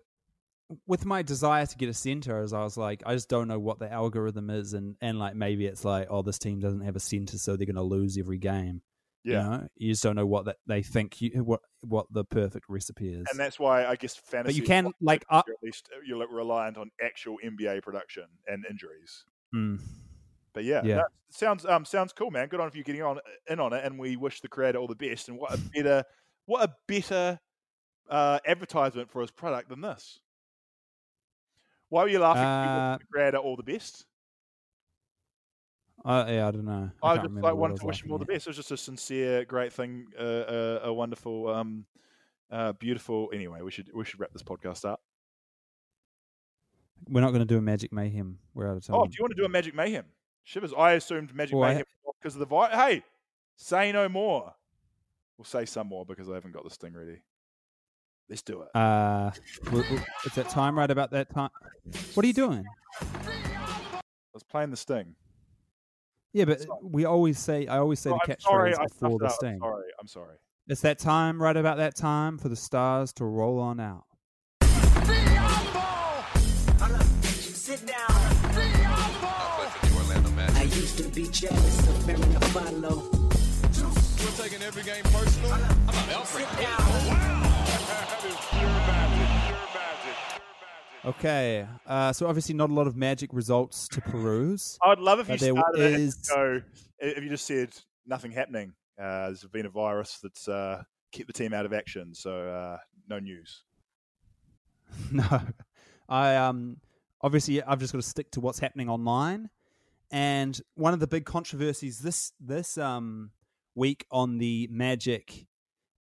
with 0.87 1.05
my 1.05 1.23
desire 1.23 1.66
to 1.66 1.77
get 1.77 1.89
a 1.89 1.95
center, 1.95 2.41
as 2.43 2.53
I 2.53 2.62
was 2.62 2.77
like, 2.77 3.03
I 3.07 3.14
just 3.14 3.29
don't 3.29 3.49
know 3.49 3.59
what 3.59 3.79
the 3.79 3.93
algorithm 3.93 4.51
is, 4.51 4.73
and 4.73 4.97
and 5.01 5.18
like 5.18 5.35
maybe 5.35 5.66
it's 5.66 5.85
like, 5.85 6.07
oh, 6.11 6.23
this 6.23 6.39
team 6.39 6.61
doesn't 6.61 6.83
have 6.83 6.97
a 6.97 7.01
center, 7.01 7.39
so 7.39 7.57
they're 7.57 7.66
going 7.66 7.75
to 7.77 7.83
lose 7.83 8.16
every 8.18 8.39
game. 8.39 8.83
yeah. 9.25 9.33
You 9.45 9.51
know, 9.51 9.68
you 9.77 9.93
just 9.93 10.03
don't 10.03 10.16
know 10.16 10.27
what 10.27 10.45
that 10.47 10.57
they 10.66 10.83
think 10.83 11.21
you 11.21 11.31
what 11.45 11.61
what 11.83 12.07
the 12.12 12.25
perfect 12.25 12.66
recipe 12.68 13.12
is. 13.12 13.27
And 13.31 13.39
that's 13.39 13.59
why 13.59 13.85
I 13.85 13.97
guess 13.97 14.14
fantasy. 14.16 14.53
but 14.53 14.55
you 14.55 14.62
can 14.66 14.93
like 15.01 15.25
uh, 15.29 15.39
at 15.39 15.55
least 15.62 15.89
you're 16.07 16.18
like 16.18 16.31
reliant 16.31 16.77
on 16.79 16.91
actual 17.05 17.37
NBA 17.45 17.83
production 17.83 18.25
and 18.47 18.64
injuries. 18.71 19.25
Mm. 19.55 19.81
But 20.53 20.64
yeah, 20.64 20.83
Yeah. 20.85 20.97
no, 20.97 21.05
sounds 21.31 21.64
um 21.66 21.85
sounds 21.85 22.12
cool, 22.12 22.31
man. 22.31 22.49
Good 22.49 22.61
on 22.61 22.71
you 22.75 22.85
getting 22.85 23.03
on 23.03 23.18
in 23.49 23.59
on 23.61 23.73
it, 23.73 23.85
and 23.85 23.99
we 23.99 24.16
wish 24.16 24.41
the 24.41 24.49
creator 24.49 24.79
all 24.79 24.87
the 24.89 24.95
best. 24.95 25.29
And 25.29 25.37
what 25.39 25.53
a 25.53 25.59
better 25.59 26.05
what 26.47 26.62
a 26.68 26.75
better 26.87 27.39
uh, 28.09 28.38
advertisement 28.46 29.11
for 29.11 29.20
his 29.20 29.30
product 29.30 29.68
than 29.68 29.80
this. 29.80 30.20
Why 31.88 32.03
were 32.03 32.09
you 32.09 32.20
laughing? 32.20 32.42
You 32.42 32.48
Uh, 32.48 32.92
wish 32.92 33.01
the 33.01 33.12
creator 33.12 33.36
all 33.38 33.57
the 33.57 33.62
best. 33.62 34.07
Uh, 36.05 36.24
yeah, 36.28 36.48
I 36.48 36.51
don't 36.51 36.64
know. 36.64 36.90
I, 37.03 37.12
I, 37.12 37.16
just 37.18 37.30
like 37.34 37.44
I 37.44 37.53
wanted 37.53 37.78
to 37.80 37.86
wish 37.86 38.03
him 38.03 38.11
all 38.11 38.18
the 38.18 38.24
best. 38.24 38.46
It 38.46 38.51
was 38.51 38.57
just 38.57 38.70
a 38.70 38.76
sincere, 38.76 39.44
great 39.44 39.72
thing, 39.72 40.07
uh, 40.18 40.22
uh, 40.22 40.80
a 40.84 40.92
wonderful, 40.92 41.48
um, 41.48 41.84
uh, 42.51 42.72
beautiful. 42.72 43.30
Anyway, 43.34 43.61
we 43.61 43.70
should 43.70 43.90
we 43.94 44.05
should 44.05 44.18
wrap 44.18 44.32
this 44.32 44.42
podcast 44.42 44.88
up. 44.88 45.03
We're 47.09 47.20
not 47.20 47.30
going 47.30 47.40
to 47.40 47.46
do 47.46 47.59
a 47.59 47.61
Magic 47.61 47.92
Mayhem. 47.92 48.38
We're 48.55 48.70
out 48.70 48.76
of 48.78 48.86
time. 48.86 48.96
Oh, 48.96 49.05
do 49.05 49.12
you 49.18 49.22
want 49.22 49.32
to 49.36 49.42
do 49.42 49.44
a 49.44 49.48
Magic 49.48 49.74
Mayhem? 49.74 50.07
Shivers. 50.44 50.72
I 50.76 50.92
assumed 50.92 51.34
Magic 51.34 51.55
Well, 51.55 51.64
I- 51.64 51.72
Mayhem 51.74 51.86
because 52.20 52.34
of 52.34 52.40
the 52.40 52.46
vi 52.46 52.68
Hey, 52.70 53.03
say 53.57 53.92
no 53.92 54.09
more. 54.09 54.55
We'll 55.36 55.44
say 55.44 55.64
some 55.64 55.88
more 55.88 56.05
because 56.05 56.28
I 56.30 56.34
haven't 56.34 56.53
got 56.53 56.64
this 56.64 56.76
thing 56.76 56.94
ready. 56.94 57.20
Let's 58.31 58.43
do 58.43 58.62
it. 58.62 58.68
Uh, 58.76 59.33
w- 59.64 59.83
w- 59.83 60.03
it's 60.24 60.37
that 60.37 60.49
time 60.49 60.78
right 60.78 60.91
about 60.91 61.11
that 61.11 61.28
time. 61.35 61.51
What 62.14 62.24
are 62.24 62.28
you 62.28 62.33
doing? 62.33 62.64
I 63.03 64.01
was 64.33 64.45
playing 64.45 64.70
the 64.70 64.76
sting. 64.76 65.16
Yeah, 66.33 66.45
but 66.45 66.64
we 66.81 67.05
always 67.05 67.41
say 67.41 67.66
I 67.66 67.78
always 67.78 67.99
say 67.99 68.11
Oh, 68.11 68.18
the 68.24 68.33
catchphrase 68.37 68.81
before 69.01 69.18
the 69.18 69.28
sting. 69.31 69.55
I'm 69.55 69.59
sorry. 69.61 69.85
I'm 70.01 70.07
sorry. 70.07 70.37
It's 70.68 70.81
that 70.83 71.01
time 71.01 71.43
right 71.43 71.57
about 71.57 71.78
that 71.78 71.97
time 71.97 72.39
for 72.39 72.49
the 72.49 72.55
stars 72.55 73.12
to 73.14 73.24
roll 73.24 73.59
on 73.59 73.81
out. 73.81 74.05
I 80.53 80.62
used 80.64 80.99
to 80.99 81.09
be 81.09 81.26
jealous 81.28 81.89
of 81.89 82.07
Mary 82.07 82.20
Follow. 82.53 83.11
You're 84.18 84.33
taking 84.37 84.62
every 84.62 84.83
game 84.83 85.03
personal. 85.05 85.53
I'm 85.53 85.89
an 85.89 86.11
Alfred. 86.11 86.47
Sit 86.49 87.49
Okay, 91.05 91.66
uh, 91.86 92.12
so 92.12 92.26
obviously 92.26 92.55
not 92.55 92.68
a 92.68 92.74
lot 92.74 92.86
of 92.86 92.94
magic 92.94 93.30
results 93.32 93.88
to 93.88 94.03
peruse. 94.03 94.78
I 94.84 94.90
would 94.90 94.98
love 94.98 95.20
if 95.20 95.28
you 95.30 95.38
started 95.38 95.80
it 95.80 96.01
and 96.01 96.14
go 96.28 96.62
if 96.98 97.22
you 97.22 97.30
just 97.30 97.46
said 97.46 97.70
nothing 98.07 98.32
happening. 98.32 98.74
Uh, 99.01 99.26
there's 99.26 99.44
been 99.44 99.64
a 99.64 99.70
virus 99.70 100.18
that's 100.22 100.46
uh, 100.46 100.82
kept 101.12 101.26
the 101.26 101.32
team 101.32 101.55
out 101.55 101.64
of 101.64 101.72
action, 101.72 102.14
so 102.14 102.48
uh, 102.48 102.76
no 103.09 103.18
news. 103.18 103.62
no, 105.11 105.40
I 106.09 106.36
um 106.36 106.76
obviously 107.22 107.62
I've 107.62 107.78
just 107.78 107.92
got 107.94 108.03
to 108.03 108.09
stick 108.09 108.30
to 108.32 108.40
what's 108.40 108.59
happening 108.59 108.90
online, 108.90 109.48
and 110.11 110.61
one 110.74 110.92
of 110.92 111.01
the 111.01 111.07
big 111.07 111.24
controversies 111.24 112.01
this 112.01 112.32
this 112.40 112.76
um 112.76 113.30
week 113.74 114.05
on 114.11 114.36
the 114.36 114.68
magic 114.70 115.46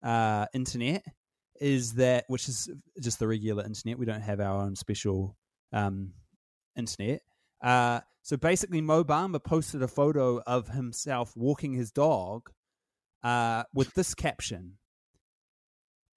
uh 0.02 0.46
internet 0.52 1.04
is 1.60 1.94
that 1.94 2.24
which 2.28 2.48
is 2.48 2.68
just 3.00 3.18
the 3.18 3.28
regular 3.28 3.64
internet. 3.64 3.98
We 3.98 4.06
don't 4.06 4.22
have 4.22 4.40
our 4.40 4.62
own 4.62 4.76
special 4.76 5.36
um 5.72 6.12
internet. 6.76 7.20
Uh, 7.62 8.00
so 8.22 8.36
basically, 8.36 8.80
Mo 8.80 9.04
Bamba 9.04 9.42
posted 9.42 9.82
a 9.82 9.88
photo 9.88 10.40
of 10.46 10.68
himself 10.68 11.32
walking 11.36 11.74
his 11.74 11.90
dog 11.90 12.50
uh, 13.22 13.64
with 13.74 13.94
this 13.94 14.14
caption 14.14 14.78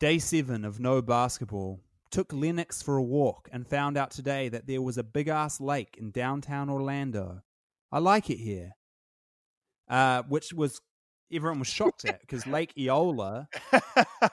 Day 0.04 0.20
seven 0.20 0.66
of 0.66 0.82
no 0.82 1.02
basketball. 1.02 1.80
Took 2.12 2.34
Lennox 2.34 2.82
for 2.82 2.98
a 2.98 3.02
walk 3.02 3.48
and 3.54 3.66
found 3.66 3.98
out 3.98 4.12
today 4.12 4.50
that 4.50 4.68
there 4.68 4.82
was 4.82 4.98
a 4.98 5.04
big 5.04 5.30
ass 5.30 5.62
lake 5.62 5.96
in 5.98 6.12
downtown 6.12 6.70
Orlando. 6.70 7.41
I 7.89 8.00
like 8.00 8.30
it 8.30 8.36
here. 8.36 8.72
Uh, 9.89 10.24
which 10.24 10.52
was 10.52 10.82
everyone 11.32 11.59
was 11.59 11.67
shocked 11.67 12.05
at 12.05 12.21
because 12.21 12.45
Lake 12.47 12.74
Eola 12.78 13.47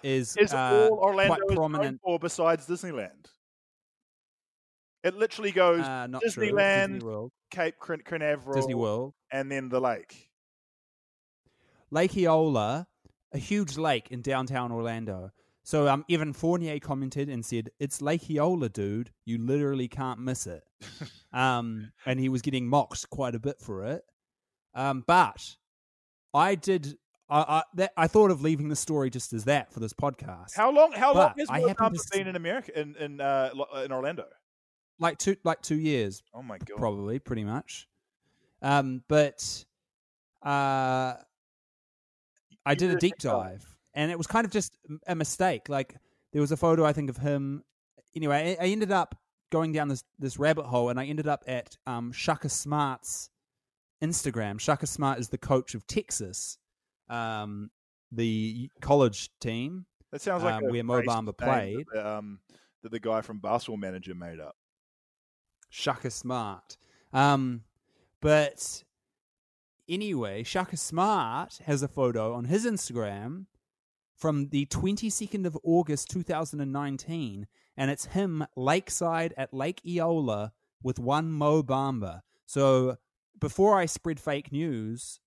is, 0.03 0.37
Is 0.39 0.53
uh, 0.55 0.89
all 0.91 0.99
Orlando 0.99 1.37
quite 1.37 1.57
prominent. 1.57 2.01
for 2.03 2.19
besides 2.19 2.67
Disneyland? 2.67 3.27
It 5.03 5.17
literally 5.17 5.51
goes 5.53 5.81
Uh. 5.81 6.09
Disneyland, 6.25 6.89
Disney 6.95 7.07
World. 7.07 7.33
Cape 7.51 7.77
Cran- 7.79 8.03
Canaveral, 8.05 8.55
Disney 8.55 8.75
World. 8.75 9.15
and 9.33 9.51
then 9.51 9.69
the 9.69 9.81
lake. 9.81 10.29
Lake 11.91 12.13
Eola, 12.13 12.87
a 13.33 13.39
huge 13.39 13.77
lake 13.77 14.09
in 14.11 14.23
downtown 14.23 14.71
Orlando. 14.71 15.31
So 15.65 15.89
um, 15.89 16.05
Evan 16.11 16.33
Fournier 16.33 16.79
commented 16.81 17.29
and 17.29 17.45
said, 17.45 17.71
"It's 17.79 18.01
Lake 18.01 18.29
Eola, 18.31 18.69
dude. 18.69 19.11
You 19.25 19.39
literally 19.39 19.89
can't 19.89 20.21
miss 20.21 20.47
it." 20.47 20.63
um, 21.33 21.93
and 22.07 22.19
he 22.21 22.29
was 22.29 22.43
getting 22.43 22.67
mocked 22.69 23.09
quite 23.11 23.35
a 23.35 23.41
bit 23.41 23.61
for 23.61 23.85
it. 23.85 24.03
Um, 24.75 25.03
but 25.07 25.57
I 26.35 26.55
did. 26.55 26.97
I, 27.29 27.41
I, 27.41 27.63
that, 27.75 27.93
I 27.97 28.07
thought 28.09 28.31
of 28.33 28.43
leaving 28.43 28.69
the 28.69 28.77
story 28.77 29.09
just 29.09 29.33
as 29.33 29.45
that 29.45 29.73
for 29.73 29.79
this 29.81 29.93
podcast. 29.93 30.55
How 30.57 30.71
long? 30.73 30.93
How 30.93 31.15
long 31.15 31.33
has 31.39 31.49
I 31.49 31.61
Mo 31.61 31.69
happen 31.69 31.87
Bamba 31.87 31.95
to 31.95 32.01
s- 32.01 32.11
been 32.11 32.27
in 32.27 32.37
America 32.37 32.79
in 32.81 32.97
in 32.97 33.21
uh, 33.21 33.51
in 33.85 33.93
Orlando? 33.93 34.25
like 34.99 35.17
two, 35.17 35.37
like 35.45 35.63
two 35.63 35.79
years, 35.79 36.23
Oh 36.35 36.43
my 36.43 36.59
god! 36.59 36.77
probably, 36.77 37.19
pretty 37.19 37.45
much. 37.45 37.89
Um, 38.63 39.03
but 39.09 39.65
uh, 40.45 41.15
I 42.67 42.75
did 42.75 42.91
a 42.91 42.97
deep 42.97 43.17
dive, 43.19 43.65
and 43.95 44.11
it 44.11 44.19
was 44.19 44.27
kind 44.27 44.45
of 44.45 44.51
just 44.53 44.77
a 45.07 45.15
mistake. 45.15 45.69
Like 45.69 45.97
there 46.33 46.41
was 46.43 46.53
a 46.53 46.57
photo 46.57 46.85
I 46.85 46.93
think 46.93 47.11
of 47.11 47.17
him. 47.17 47.65
Anyway, 48.15 48.57
I, 48.61 48.65
I 48.65 48.69
ended 48.69 48.93
up 48.93 49.15
going 49.51 49.73
down 49.73 49.89
this 49.89 50.05
this 50.19 50.39
rabbit 50.39 50.67
hole, 50.67 50.91
and 50.91 50.99
I 51.01 51.07
ended 51.07 51.27
up 51.29 51.45
at 51.47 51.77
um, 51.87 52.13
Shaka 52.13 52.49
Smart's 52.49 53.31
Instagram. 54.03 54.61
Shaka 54.61 54.87
Smart 54.87 55.19
is 55.19 55.29
the 55.29 55.39
coach 55.39 55.75
of 55.75 55.87
Texas, 55.87 56.59
um, 57.09 57.71
the 58.13 58.71
college 58.81 59.31
team. 59.41 59.87
That 60.13 60.21
sounds 60.21 60.43
like 60.43 60.63
um, 60.63 60.71
where 60.71 60.85
Mo 60.85 61.03
Bamba 61.03 61.37
played. 61.37 61.79
That, 61.79 62.03
the, 62.03 62.09
um, 62.09 62.41
that 62.83 62.93
the 62.93 63.01
guy 63.01 63.21
from 63.21 63.39
Basketball 63.39 63.77
Manager 63.77 64.15
made 64.15 64.41
up. 64.41 64.57
Shaka 65.69 66.11
Smart. 66.11 66.77
Um, 67.13 67.63
but 68.21 68.83
anyway, 69.89 70.43
Shaka 70.43 70.77
Smart 70.77 71.61
has 71.67 71.83
a 71.83 71.89
photo 71.89 72.35
on 72.35 72.45
his 72.45 72.67
Instagram 72.67 73.47
from 74.17 74.49
the 74.49 74.67
22nd 74.67 75.47
of 75.47 75.57
August 75.63 76.11
2019, 76.11 77.47
and 77.77 77.91
it's 77.91 78.07
him 78.07 78.45
lakeside 78.57 79.33
at 79.37 79.55
Lake 79.55 79.81
Eola 79.87 80.53
with 80.83 80.99
one 80.99 81.31
Mo 81.31 81.63
Bamba. 81.63 82.21
So 82.47 82.97
before 83.41 83.79
I 83.79 83.87
spread 83.87 84.21
fake 84.21 84.53
news, 84.53 85.21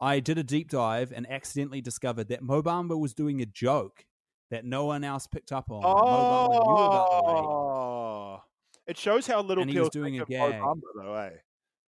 I 0.00 0.20
did 0.20 0.38
a 0.38 0.42
deep 0.42 0.70
dive 0.70 1.12
and 1.12 1.30
accidentally 1.30 1.80
discovered 1.80 2.28
that 2.28 2.42
Mo 2.42 2.62
Bamba 2.62 2.98
was 2.98 3.14
doing 3.14 3.40
a 3.40 3.46
joke 3.46 4.04
that 4.50 4.64
no 4.64 4.84
one 4.84 5.04
else 5.04 5.26
picked 5.26 5.52
up 5.52 5.70
on. 5.70 5.82
Mo 5.82 5.94
Bamba 5.94 6.66
knew 6.66 6.84
about. 6.84 7.08
Oh, 7.10 8.40
it 8.86 8.96
shows 8.98 9.26
how 9.26 9.42
little 9.42 9.62
And 9.62 9.70
people 9.70 9.84
was 9.84 9.90
doing 9.90 10.20
a 10.20 10.24
gag. 10.24 10.54
Bamba, 10.54 10.80
though, 10.94 11.14
eh? 11.14 11.30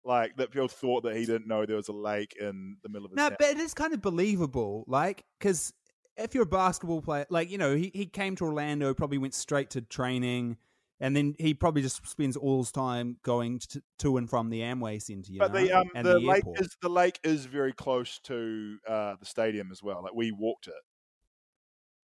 Like 0.04 0.36
that 0.36 0.50
people 0.50 0.68
thought 0.68 1.02
that 1.02 1.16
he 1.16 1.26
didn't 1.26 1.46
know 1.46 1.66
there 1.66 1.76
was 1.76 1.88
a 1.88 1.92
lake 1.92 2.34
in 2.40 2.76
the 2.82 2.88
middle 2.88 3.06
of 3.06 3.14
No, 3.14 3.28
town. 3.28 3.36
but 3.38 3.48
it 3.50 3.58
is 3.58 3.74
kind 3.74 3.92
of 3.92 4.00
believable, 4.00 4.84
like 4.86 5.24
because 5.38 5.74
if 6.16 6.34
you're 6.34 6.44
a 6.44 6.46
basketball 6.46 7.02
player, 7.02 7.26
like 7.30 7.50
you 7.50 7.58
know, 7.58 7.74
he 7.76 7.90
he 7.94 8.06
came 8.06 8.34
to 8.36 8.44
Orlando, 8.44 8.94
probably 8.94 9.18
went 9.18 9.34
straight 9.34 9.70
to 9.70 9.82
training, 9.82 10.56
and 11.00 11.14
then 11.16 11.34
he 11.38 11.54
probably 11.54 11.82
just 11.82 12.06
spends 12.08 12.36
all 12.36 12.58
his 12.58 12.72
time 12.72 13.16
going 13.22 13.58
to, 13.60 13.82
to 14.00 14.16
and 14.16 14.28
from 14.28 14.50
the 14.50 14.60
Amway 14.60 15.00
Center. 15.00 15.32
You 15.32 15.38
but 15.38 15.52
know, 15.52 15.60
the 15.60 15.72
um 15.72 15.86
and 15.94 16.06
the, 16.06 16.14
the, 16.14 16.20
lake 16.20 16.36
airport. 16.46 16.60
is 16.60 16.76
the 16.82 16.88
lake 16.88 17.20
is 17.24 17.46
very 17.46 17.72
close 17.72 18.18
to 18.24 18.78
uh, 18.88 19.14
the 19.18 19.26
stadium 19.26 19.70
as 19.72 19.82
well. 19.82 20.02
Like 20.02 20.14
we 20.14 20.32
walked 20.32 20.66
it. 20.68 20.74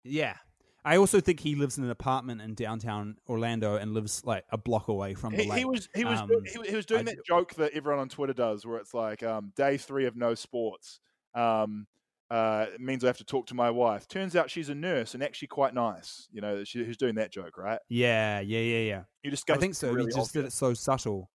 yeah. 0.04 0.34
I 0.82 0.96
also 0.96 1.20
think 1.20 1.40
he 1.40 1.56
lives 1.56 1.76
in 1.76 1.84
an 1.84 1.90
apartment 1.90 2.40
in 2.40 2.54
downtown 2.54 3.16
Orlando 3.28 3.76
and 3.76 3.92
lives 3.92 4.22
like 4.24 4.44
a 4.50 4.56
block 4.56 4.88
away 4.88 5.12
from 5.12 5.34
the 5.36 5.42
He, 5.42 5.50
lake. 5.50 5.58
he 5.58 5.64
was 5.66 5.88
he 5.94 6.04
was 6.06 6.20
Um, 6.20 6.28
do- 6.28 6.42
he, 6.46 6.70
he 6.70 6.74
was 6.74 6.86
doing 6.86 7.02
I 7.02 7.12
that 7.12 7.26
joke 7.26 7.54
that 7.56 7.72
everyone 7.74 8.00
on 8.00 8.08
Twitter 8.08 8.32
does, 8.32 8.64
where 8.64 8.78
it's 8.78 8.94
like 8.94 9.22
um, 9.22 9.52
day 9.56 9.76
three 9.76 10.06
of 10.06 10.16
no 10.16 10.34
sports. 10.34 11.00
Um, 11.34 11.86
uh, 12.30 12.66
it 12.74 12.80
means 12.80 13.02
I 13.02 13.08
have 13.08 13.18
to 13.18 13.24
talk 13.24 13.46
to 13.48 13.54
my 13.54 13.70
wife. 13.70 14.06
Turns 14.06 14.36
out 14.36 14.50
she's 14.50 14.68
a 14.68 14.74
nurse 14.74 15.14
and 15.14 15.22
actually 15.22 15.48
quite 15.48 15.74
nice. 15.74 16.28
You 16.32 16.40
know, 16.40 16.62
she, 16.62 16.84
who's 16.84 16.96
doing 16.96 17.16
that 17.16 17.32
joke, 17.32 17.58
right? 17.58 17.80
Yeah, 17.88 18.40
yeah, 18.40 18.60
yeah, 18.60 18.78
yeah. 18.78 19.02
You 19.24 19.30
just 19.30 19.50
I 19.50 19.56
think 19.56 19.74
so. 19.74 19.92
really 19.92 20.10
he 20.12 20.16
just 20.16 20.32
did 20.32 20.44
it 20.44 20.52
so 20.52 20.72
subtle. 20.72 21.30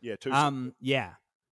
Yeah, 0.00 0.16
too. 0.16 0.32
Um, 0.32 0.74
yeah. 0.80 1.10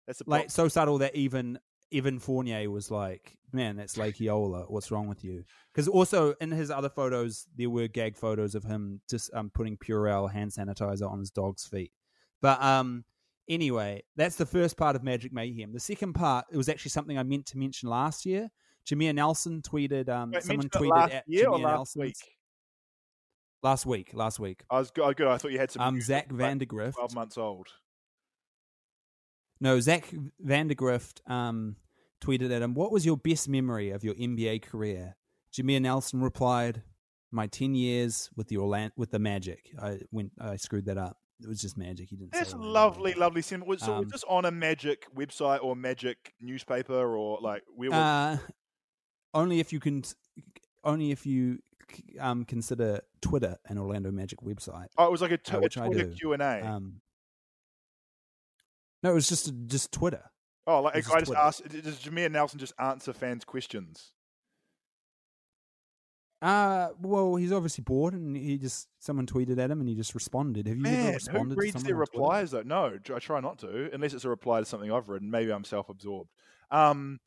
that's 0.07 0.23
like 0.27 0.51
so 0.51 0.69
subtle 0.69 0.99
that 0.99 1.15
even 1.15 1.59
even 1.91 2.19
Fournier 2.19 2.71
was 2.71 2.91
like, 2.91 3.37
"Man, 3.53 3.77
that's 3.77 3.99
Lake 3.99 4.19
Eola. 4.21 4.65
What's 4.69 4.91
wrong 4.91 5.09
with 5.09 5.23
you?" 5.23 5.45
Because 5.73 5.89
also 5.89 6.35
in 6.41 6.51
his 6.51 6.71
other 6.71 6.89
photos, 6.89 7.47
there 7.55 7.69
were 7.69 7.89
gag 7.89 8.17
photos 8.17 8.55
of 8.55 8.65
him 8.65 9.03
just 9.11 9.31
um 9.35 9.51
putting 9.51 9.77
Purell 9.77 10.31
hand 10.31 10.53
sanitizer 10.53 11.11
on 11.11 11.19
his 11.19 11.31
dog's 11.31 11.67
feet. 11.67 11.93
But 12.41 12.63
um, 12.63 13.05
anyway, 13.47 14.05
that's 14.17 14.37
the 14.37 14.47
first 14.47 14.79
part 14.79 14.97
of 14.97 15.03
Magic 15.03 15.35
Mayhem. 15.35 15.73
The 15.73 15.81
second 15.81 16.15
part, 16.15 16.47
it 16.51 16.57
was 16.57 16.69
actually 16.69 16.91
something 16.91 17.19
I 17.19 17.25
meant 17.25 17.47
to 17.47 17.59
mention 17.59 17.91
last 17.91 18.25
year. 18.25 18.51
Jameer 18.89 19.15
Nelson 19.15 19.63
tweeted. 19.63 20.09
Um, 20.09 20.31
Wait, 20.31 20.43
someone 20.43 20.69
tweeted 20.69 20.91
last 20.91 21.13
at 21.15 21.25
year 21.27 21.49
or 21.49 21.59
last 21.59 21.97
Nelson's 21.97 22.03
week. 22.05 22.17
last 23.63 23.87
week. 23.87 24.11
Last 24.15 24.39
week. 24.39 24.63
I 24.71 24.79
was 24.79 24.91
good. 24.91 25.17
Good. 25.17 25.27
I 25.29 25.39
thought 25.39 25.51
you 25.53 25.59
had 25.59 25.71
some. 25.71 25.83
Um, 25.83 26.01
Zach 26.01 26.29
Vandergrift. 26.31 26.95
twelve 26.95 27.15
months 27.15 27.37
old. 27.39 27.69
No, 29.61 29.81
Zach 29.81 30.13
Vandergrift 30.45 31.29
um, 31.31 31.77
tweeted 32.23 32.51
at 32.55 32.63
him, 32.63 32.75
"What 32.75 32.93
was 32.93 33.07
your 33.07 33.17
best 33.17 33.49
memory 33.49 33.91
of 33.91 34.05
your 34.05 34.15
NBA 34.15 34.63
career?" 34.63 35.17
Jameer 35.53 35.81
Nelson 35.81 36.21
replied, 36.21 36.83
"My 37.33 37.47
ten 37.47 37.75
years 37.75 38.31
with 38.37 38.49
the 38.49 38.59
Orlando 38.59 38.93
with 38.97 39.11
the 39.11 39.19
Magic." 39.19 39.71
I 39.81 39.99
went, 40.13 40.33
I 40.41 40.57
screwed 40.57 40.87
that 40.87 40.99
up. 40.99 41.17
It 41.43 41.49
was 41.49 41.61
just 41.61 41.77
Magic. 41.77 42.09
He 42.11 42.17
didn't. 42.17 42.33
That's 42.33 42.55
lovely, 42.55 43.15
lovely 43.15 43.43
sentiment. 43.43 43.69
Was, 43.69 43.81
so 43.81 43.93
was 43.99 44.05
Um, 44.05 44.09
this 44.11 44.25
on 44.29 44.45
a 44.45 44.51
Magic 44.51 45.07
website 45.15 45.63
or 45.63 45.75
Magic 45.75 46.35
newspaper 46.41 47.17
or 47.17 47.39
like 47.41 47.63
where 47.75 47.91
was 47.91 47.99
Uh, 47.99 48.39
only 49.37 49.61
if 49.61 49.73
you 49.73 49.79
can, 49.79 50.03
only 50.83 51.13
if 51.13 51.27
you 51.27 51.61
um, 52.19 52.45
consider 52.45 53.01
Twitter 53.21 53.57
an 53.67 53.79
Orlando 53.79 54.11
Magic 54.11 54.41
website. 54.41 54.87
Oh, 54.99 55.07
it 55.07 55.11
was 55.11 55.23
like 55.23 55.31
a, 55.31 55.39
t- 55.39 55.57
uh, 55.57 55.61
a 55.61 55.69
Twitter. 55.69 56.07
Q 56.09 56.33
and 56.33 56.43
A. 56.43 56.67
Um, 56.67 57.01
no, 59.03 59.11
it 59.13 59.15
was 59.15 59.29
just 59.29 59.53
just 59.67 59.93
Twitter. 59.93 60.23
oh, 60.67 60.83
like 60.83 60.97
I 60.97 61.01
just 61.01 61.11
Twitter. 61.11 61.37
asked. 61.37 61.69
Does 61.69 61.99
Jameer 61.99 62.31
Nelson 62.31 62.59
just 62.59 62.73
answer 62.79 63.13
fans' 63.13 63.45
questions? 63.45 64.13
Uh, 66.43 66.89
well, 67.01 67.37
he's 67.37 67.53
obviously 67.53 67.83
bored, 67.83 68.15
and 68.15 68.37
he 68.37 68.59
just 68.59 68.89
someone 68.99 69.27
tweeted 69.27 69.59
at 69.59 69.71
him, 69.71 69.81
and 69.81 69.89
he 69.89 69.95
just 69.95 70.15
responded. 70.15 70.67
Have 70.67 70.77
you 70.77 70.87
ever 70.87 70.97
Man, 70.97 71.15
responded 71.15 71.49
who 71.49 71.55
to 71.55 71.61
reads 71.61 71.73
someone 71.75 71.87
their 71.87 71.97
replies 71.97 72.51
though? 72.51 72.63
No, 72.63 72.99
I 73.15 73.19
try 73.19 73.41
not 73.41 73.59
to, 73.61 73.91
unless 73.93 74.13
it's 74.13 74.25
a 74.25 74.29
reply 74.29 74.61
to 74.61 74.67
something 74.67 74.93
I've 74.93 75.09
written. 75.09 75.31
Maybe 75.31 75.53
I'm 75.53 75.65
self-absorbed. 75.65 76.31
Um, 76.71 77.21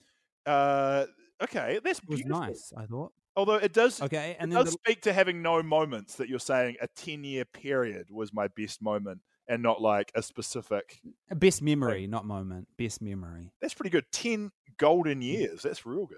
uh, 0.45 1.05
okay, 1.41 1.79
that's 1.83 1.99
It 1.99 2.09
was 2.09 2.19
beautiful. 2.21 2.41
nice, 2.41 2.73
I 2.75 2.85
thought. 2.85 3.11
Although 3.35 3.55
it 3.55 3.71
does, 3.73 4.01
Okay, 4.01 4.35
and 4.39 4.51
then 4.51 4.63
does 4.63 4.73
the, 4.73 4.79
speak 4.83 5.01
to 5.03 5.13
having 5.13 5.41
no 5.41 5.63
moments. 5.63 6.15
That 6.15 6.27
you're 6.29 6.39
saying 6.39 6.75
a 6.81 6.87
ten-year 6.87 7.45
period 7.45 8.07
was 8.09 8.33
my 8.33 8.47
best 8.49 8.81
moment, 8.81 9.21
and 9.47 9.63
not 9.63 9.81
like 9.81 10.11
a 10.15 10.21
specific. 10.21 10.99
best 11.37 11.61
memory, 11.61 12.05
not 12.07 12.25
moment. 12.25 12.67
Best 12.77 13.01
memory. 13.01 13.51
That's 13.61 13.73
pretty 13.73 13.91
good. 13.91 14.05
Ten 14.11 14.51
golden 14.77 15.21
years. 15.21 15.61
That's 15.61 15.85
real 15.85 16.05
good. 16.05 16.17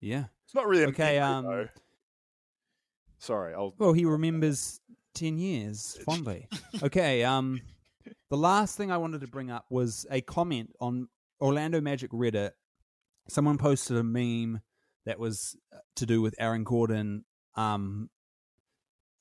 Yeah. 0.00 0.24
It's 0.46 0.54
not 0.54 0.66
really 0.66 0.84
a 0.84 0.88
Okay, 0.88 1.18
memory, 1.18 1.20
um, 1.20 1.44
though. 1.44 1.68
Sorry, 3.18 3.54
I'll. 3.54 3.74
Well, 3.78 3.92
he 3.92 4.04
remembers 4.04 4.80
ten 5.14 5.38
years 5.38 5.98
fondly. 6.04 6.48
okay. 6.82 7.22
Um, 7.24 7.60
the 8.30 8.36
last 8.36 8.76
thing 8.76 8.90
I 8.90 8.96
wanted 8.98 9.20
to 9.20 9.28
bring 9.28 9.50
up 9.50 9.66
was 9.70 10.04
a 10.10 10.20
comment 10.20 10.74
on 10.80 11.08
Orlando 11.40 11.80
Magic 11.80 12.10
Reddit. 12.10 12.50
Someone 13.28 13.58
posted 13.58 13.96
a 13.96 14.02
meme 14.02 14.60
that 15.06 15.18
was 15.18 15.56
uh, 15.72 15.78
to 15.96 16.06
do 16.06 16.20
with 16.20 16.34
Aaron 16.38 16.64
Gordon 16.64 17.24
um, 17.56 18.10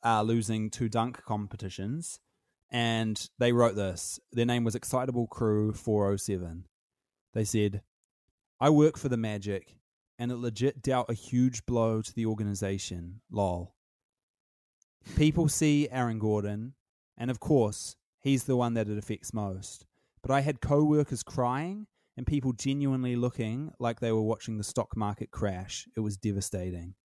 uh, 0.04 0.22
losing 0.22 0.70
two 0.70 0.90
dunk 0.90 1.24
competitions, 1.24 2.20
and 2.70 3.30
they 3.40 3.52
wrote 3.52 3.76
this. 3.76 4.20
Their 4.32 4.46
name 4.46 4.64
was 4.64 4.76
Excitable 4.76 5.28
Crew 5.28 5.74
Four 5.74 6.06
Hundred 6.06 6.22
Seven. 6.22 6.66
They 7.34 7.46
said, 7.46 7.82
"I 8.60 8.70
work 8.70 8.98
for 8.98 9.10
the 9.10 9.18
Magic, 9.18 9.76
and 10.18 10.32
it 10.32 10.38
legit 10.38 10.82
dealt 10.82 11.10
a 11.10 11.14
huge 11.14 11.66
blow 11.66 12.02
to 12.02 12.14
the 12.14 12.26
organization." 12.26 13.22
Lol. 13.32 13.76
People 15.16 15.50
see 15.50 15.90
Aaron 15.90 16.20
Gordon, 16.20 16.76
and 17.18 17.30
of 17.30 17.40
course, 17.40 17.96
he's 18.20 18.46
the 18.46 18.56
one 18.56 18.74
that 18.74 18.88
it 18.88 18.98
affects 18.98 19.34
most. 19.34 19.86
But 20.22 20.32
I 20.32 20.42
had 20.42 20.62
co 20.62 20.84
workers 20.84 21.24
crying 21.24 21.88
and 22.18 22.28
people 22.28 22.54
genuinely 22.54 23.16
looking 23.16 23.72
like 23.80 24.00
they 24.00 24.12
were 24.12 24.22
watching 24.22 24.58
the 24.58 24.64
stock 24.64 24.96
market 24.96 25.32
crash. 25.32 25.88
It 25.96 26.02
was 26.02 26.18
devastating. 26.18 26.96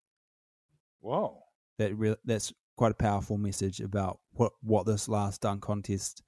Whoa. 1.00 1.42
That 1.78 1.96
re- 1.96 2.16
that's 2.24 2.52
quite 2.76 2.92
a 2.92 2.96
powerful 2.96 3.38
message 3.38 3.80
about 3.80 4.20
what, 4.32 4.52
what 4.62 4.86
this 4.86 5.08
last 5.08 5.42
dunk 5.42 5.62
contest, 5.62 6.22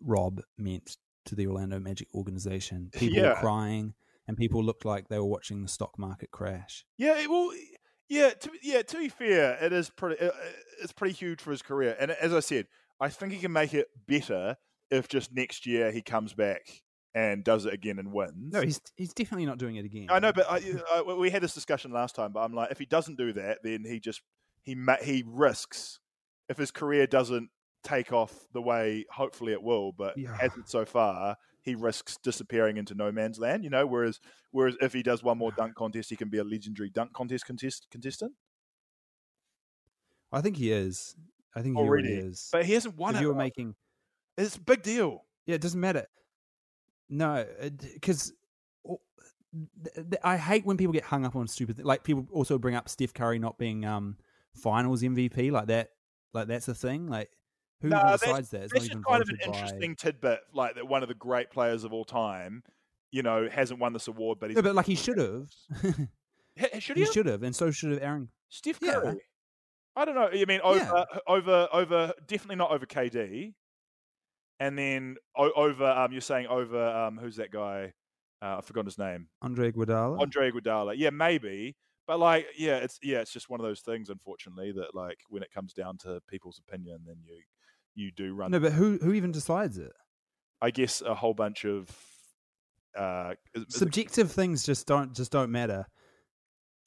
Rob, 0.00 0.40
meant 0.58 0.96
to 1.26 1.34
the 1.34 1.46
Orlando 1.46 1.78
Magic 1.78 2.08
organization. 2.14 2.90
People 2.94 3.22
were 3.22 3.36
crying, 3.36 3.94
and 4.26 4.36
people 4.36 4.62
looked 4.64 4.84
like 4.84 5.08
they 5.08 5.18
were 5.18 5.24
watching 5.24 5.62
the 5.62 5.68
stock 5.68 5.98
market 5.98 6.30
crash. 6.30 6.84
Yeah, 6.96 7.18
it, 7.18 7.30
well, 7.30 7.52
yeah, 8.08 8.30
to, 8.30 8.50
yeah. 8.62 8.82
To 8.82 8.98
be 8.98 9.08
fair, 9.08 9.58
it 9.60 9.72
is 9.72 9.90
pretty. 9.90 10.20
Uh, 10.20 10.28
uh, 10.28 10.52
it's 10.82 10.92
pretty 10.92 11.14
huge 11.14 11.40
for 11.40 11.50
his 11.50 11.62
career, 11.62 11.96
and 11.98 12.10
as 12.10 12.34
I 12.34 12.40
said, 12.40 12.66
I 13.00 13.08
think 13.08 13.32
he 13.32 13.38
can 13.38 13.52
make 13.52 13.74
it 13.74 13.88
better 14.06 14.56
if 14.90 15.08
just 15.08 15.32
next 15.32 15.66
year 15.66 15.90
he 15.90 16.02
comes 16.02 16.32
back 16.32 16.82
and 17.14 17.44
does 17.44 17.64
it 17.66 17.72
again 17.74 17.98
and 17.98 18.12
wins. 18.12 18.52
No, 18.52 18.60
he's 18.60 18.80
he's 18.96 19.14
definitely 19.14 19.46
not 19.46 19.58
doing 19.58 19.76
it 19.76 19.84
again. 19.84 20.06
I 20.10 20.18
know, 20.18 20.32
but 20.32 20.46
I, 20.50 20.60
I, 20.96 21.02
we 21.02 21.30
had 21.30 21.42
this 21.42 21.54
discussion 21.54 21.92
last 21.92 22.14
time. 22.14 22.32
But 22.32 22.40
I'm 22.40 22.52
like, 22.54 22.70
if 22.70 22.78
he 22.78 22.86
doesn't 22.86 23.16
do 23.16 23.32
that, 23.34 23.58
then 23.62 23.84
he 23.84 24.00
just 24.00 24.22
he 24.62 24.76
he 25.02 25.22
risks 25.26 26.00
if 26.48 26.56
his 26.58 26.70
career 26.70 27.06
doesn't 27.06 27.50
take 27.82 28.12
off 28.12 28.46
the 28.52 28.62
way 28.62 29.04
hopefully 29.10 29.52
it 29.52 29.62
will, 29.62 29.92
but 29.92 30.16
Yeah. 30.16 30.36
hasn't 30.38 30.68
so 30.68 30.84
far. 30.84 31.36
He 31.62 31.74
risks 31.74 32.18
disappearing 32.22 32.76
into 32.76 32.94
no 32.94 33.10
man's 33.12 33.38
land, 33.38 33.64
you 33.64 33.70
know. 33.70 33.86
Whereas, 33.86 34.20
whereas 34.50 34.76
if 34.82 34.92
he 34.92 35.02
does 35.02 35.22
one 35.22 35.38
more 35.38 35.52
dunk 35.52 35.74
contest, 35.74 36.10
he 36.10 36.16
can 36.16 36.28
be 36.28 36.38
a 36.38 36.44
legendary 36.44 36.90
dunk 36.90 37.12
contest 37.14 37.46
contest 37.46 37.86
contestant 37.90 38.32
I 40.32 40.40
think 40.40 40.56
he 40.56 40.72
is. 40.72 41.14
I 41.54 41.62
think 41.62 41.76
he 41.76 41.82
already. 41.82 42.08
already 42.08 42.26
is. 42.28 42.48
But 42.52 42.64
he 42.66 42.72
hasn't 42.74 42.96
won 42.96 43.14
If 43.14 43.20
it. 43.20 43.22
you 43.22 43.28
were 43.28 43.34
making 43.34 43.76
It's 44.36 44.56
a 44.56 44.60
big 44.60 44.82
deal. 44.82 45.24
Yeah, 45.46 45.54
it 45.54 45.60
doesn't 45.60 45.80
matter. 45.80 46.06
No, 47.08 47.46
because 47.94 48.32
I 50.22 50.36
hate 50.36 50.64
when 50.66 50.76
people 50.76 50.92
get 50.92 51.04
hung 51.04 51.24
up 51.24 51.36
on 51.36 51.46
stupid. 51.46 51.84
Like 51.84 52.02
people 52.04 52.26
also 52.32 52.58
bring 52.58 52.74
up 52.74 52.88
Steph 52.88 53.14
Curry 53.14 53.38
not 53.38 53.58
being 53.58 53.84
um 53.84 54.16
Finals 54.54 55.02
MVP, 55.02 55.50
like 55.52 55.66
that. 55.66 55.90
Like 56.32 56.48
that's 56.48 56.68
a 56.68 56.74
thing. 56.74 57.08
Like 57.08 57.30
who 57.80 57.88
that's- 57.90 58.20
decides 58.20 58.50
that? 58.50 58.62
It's 58.64 58.72
That's 58.72 58.88
just 58.88 59.04
kind 59.04 59.22
of 59.22 59.28
an 59.28 59.36
by- 59.40 59.46
interesting 59.46 59.96
tidbit, 59.96 60.40
like 60.52 60.74
that 60.76 60.88
one 60.88 61.02
of 61.02 61.08
the 61.08 61.14
great 61.14 61.50
players 61.50 61.84
of 61.84 61.92
all 61.92 62.04
time, 62.04 62.62
you 63.10 63.22
know, 63.22 63.48
hasn't 63.50 63.78
won 63.80 63.92
this 63.92 64.08
award, 64.08 64.38
but 64.40 64.50
he's 64.50 64.56
No, 64.56 64.62
but 64.62 64.74
like 64.74 64.86
he 64.86 64.94
should 64.94 65.18
have. 65.18 65.48
Should 66.78 66.96
he? 66.96 67.02
he 67.04 67.12
should 67.12 67.26
have, 67.26 67.42
and 67.42 67.54
so 67.54 67.72
should 67.72 67.90
have 67.90 68.00
Aaron. 68.00 68.28
Steph 68.48 68.78
Yeah. 68.80 68.92
Curry. 68.92 69.18
I 69.96 70.04
don't 70.04 70.14
know. 70.14 70.30
You 70.30 70.46
mean 70.46 70.60
over 70.62 70.78
Yeah. 70.78 71.04
over 71.26 71.68
over 71.72 72.12
definitely 72.28 72.54
not 72.56 72.70
over 72.70 72.86
KD, 72.86 73.54
and 74.60 74.78
then 74.78 75.16
o- 75.36 75.52
over 75.52 75.84
um 75.84 76.12
you're 76.12 76.20
saying 76.20 76.46
over 76.46 76.86
um 76.88 77.18
who's 77.18 77.36
that 77.36 77.50
guy? 77.50 77.92
Uh, 78.42 78.56
I've 78.58 78.64
forgotten 78.66 78.86
his 78.86 78.98
name. 78.98 79.28
Andre 79.40 79.72
Iguodala. 79.72 80.20
Andre 80.20 80.50
Iguodala. 80.50 80.94
Yeah, 80.96 81.10
maybe. 81.10 81.76
But 82.06 82.18
like, 82.18 82.46
yeah, 82.58 82.76
it's 82.76 82.98
yeah, 83.02 83.20
it's 83.20 83.32
just 83.32 83.48
one 83.48 83.58
of 83.60 83.64
those 83.64 83.80
things. 83.80 84.10
Unfortunately, 84.10 84.72
that 84.72 84.94
like 84.94 85.18
when 85.30 85.42
it 85.42 85.50
comes 85.50 85.72
down 85.72 85.96
to 85.98 86.20
people's 86.28 86.58
opinion, 86.68 86.98
then 87.06 87.16
you 87.24 87.40
you 87.94 88.10
do 88.12 88.34
run. 88.34 88.50
no, 88.50 88.60
but 88.60 88.72
who 88.72 88.98
who 89.00 89.12
even 89.14 89.32
decides 89.32 89.78
it? 89.78 89.92
I 90.60 90.70
guess 90.70 91.00
a 91.00 91.14
whole 91.14 91.32
bunch 91.34 91.64
of 91.64 91.88
uh, 92.98 93.34
is- 93.54 93.62
is 93.62 93.74
it- 93.74 93.78
Subjective 93.78 94.30
things 94.30 94.64
just 94.64 94.86
don't 94.86 95.14
just 95.14 95.32
don't 95.32 95.50
matter. 95.50 95.86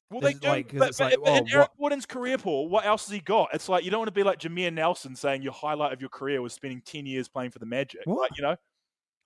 Well, 0.10 0.22
they 0.22 0.34
do, 0.34 0.48
like- 0.48 0.72
but, 0.72 0.96
but, 0.98 1.00
like, 1.00 1.16
but 1.22 1.30
oh, 1.30 1.36
in 1.36 1.44
oh, 1.44 1.48
Eric 1.52 1.70
what- 1.70 1.78
Gordon's 1.80 2.06
career, 2.06 2.38
Paul, 2.38 2.70
what 2.70 2.86
else 2.86 3.08
has 3.08 3.14
he 3.14 3.20
got? 3.20 3.50
It's 3.54 3.68
like 3.68 3.84
you 3.84 3.92
don't 3.92 4.00
want 4.00 4.08
to 4.08 4.14
be 4.14 4.24
like 4.24 4.40
Jameer 4.40 4.72
Nelson 4.74 5.16
saying 5.16 5.42
your 5.42 5.54
highlight 5.54 5.92
of 5.94 6.00
your 6.02 6.10
career 6.10 6.42
was 6.42 6.54
spending 6.54 6.82
ten 6.82 7.06
years 7.06 7.28
playing 7.28 7.52
for 7.52 7.60
the 7.60 7.66
Magic. 7.66 8.02
What? 8.06 8.32
Like, 8.32 8.38
you 8.38 8.44
know, 8.44 8.56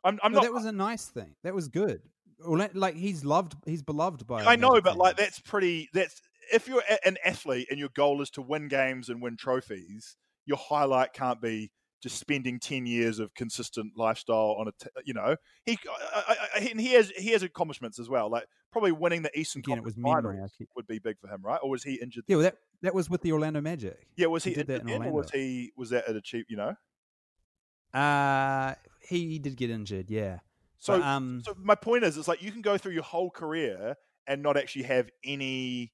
I'm, 0.03 0.19
I'm 0.23 0.31
No, 0.31 0.37
not. 0.37 0.43
that 0.45 0.53
was 0.53 0.65
a 0.65 0.71
nice 0.71 1.05
thing. 1.05 1.35
That 1.43 1.53
was 1.53 1.67
good. 1.67 2.01
Like 2.43 2.95
he's 2.95 3.23
loved, 3.23 3.55
he's 3.67 3.83
beloved 3.83 4.25
by. 4.25 4.43
I 4.43 4.55
know, 4.55 4.81
but 4.81 4.97
like 4.97 5.15
that's 5.15 5.39
pretty. 5.39 5.89
That's 5.93 6.19
if 6.51 6.67
you're 6.67 6.81
an 7.05 7.17
athlete 7.23 7.67
and 7.69 7.79
your 7.79 7.89
goal 7.89 8.19
is 8.23 8.31
to 8.31 8.41
win 8.41 8.67
games 8.67 9.09
and 9.09 9.21
win 9.21 9.37
trophies, 9.37 10.15
your 10.47 10.57
highlight 10.57 11.13
can't 11.13 11.39
be 11.39 11.69
just 12.01 12.17
spending 12.17 12.59
ten 12.59 12.85
years 12.85 13.19
of 13.19 13.33
consistent 13.33 13.93
lifestyle 13.95 14.55
on 14.59 14.67
a. 14.67 14.71
T- 14.71 14.89
you 15.05 15.13
know, 15.13 15.35
he 15.65 15.77
I, 16.13 16.23
I, 16.27 16.35
I, 16.55 16.59
and 16.69 16.79
he 16.79 16.93
has 16.93 17.09
he 17.11 17.31
has 17.31 17.43
accomplishments 17.43 17.99
as 17.99 18.09
well. 18.09 18.29
Like 18.29 18.45
probably 18.71 18.91
winning 18.91 19.21
the 19.21 19.37
Eastern 19.37 19.59
Again, 19.59 19.77
it 19.77 19.83
was 19.83 19.95
Conference. 19.95 20.23
Finals 20.23 20.51
would 20.75 20.87
be 20.87 20.99
big 20.99 21.19
for 21.19 21.27
him, 21.27 21.41
right? 21.43 21.59
Or 21.61 21.69
was 21.69 21.83
he 21.83 21.95
injured? 21.95 22.23
Yeah, 22.27 22.37
well, 22.37 22.43
that 22.43 22.57
that 22.81 22.95
was 22.95 23.09
with 23.09 23.21
the 23.21 23.31
Orlando 23.31 23.61
Magic. 23.61 24.07
Yeah, 24.15 24.27
was 24.27 24.43
He 24.43 24.51
he, 24.51 24.55
did 24.55 24.67
that 24.67 24.81
in 24.81 24.87
then, 24.87 25.03
or 25.03 25.11
was 25.11 25.31
he 25.31 25.71
was 25.77 25.89
that 25.91 26.07
at 26.07 26.15
a 26.15 26.21
cheap? 26.21 26.47
You 26.49 26.57
know. 26.57 26.75
Uh 27.99 28.75
he, 29.01 29.27
he 29.27 29.39
did 29.39 29.57
get 29.57 29.69
injured. 29.69 30.09
Yeah. 30.09 30.39
So, 30.77 30.97
But, 30.97 31.05
um, 31.05 31.41
so 31.45 31.53
my 31.61 31.75
point 31.75 32.03
is, 32.03 32.17
it's 32.17 32.27
like 32.27 32.41
you 32.41 32.51
can 32.51 32.61
go 32.61 32.77
through 32.77 32.93
your 32.93 33.03
whole 33.03 33.29
career 33.29 33.95
and 34.25 34.41
not 34.41 34.57
actually 34.57 34.83
have 34.83 35.09
any 35.23 35.91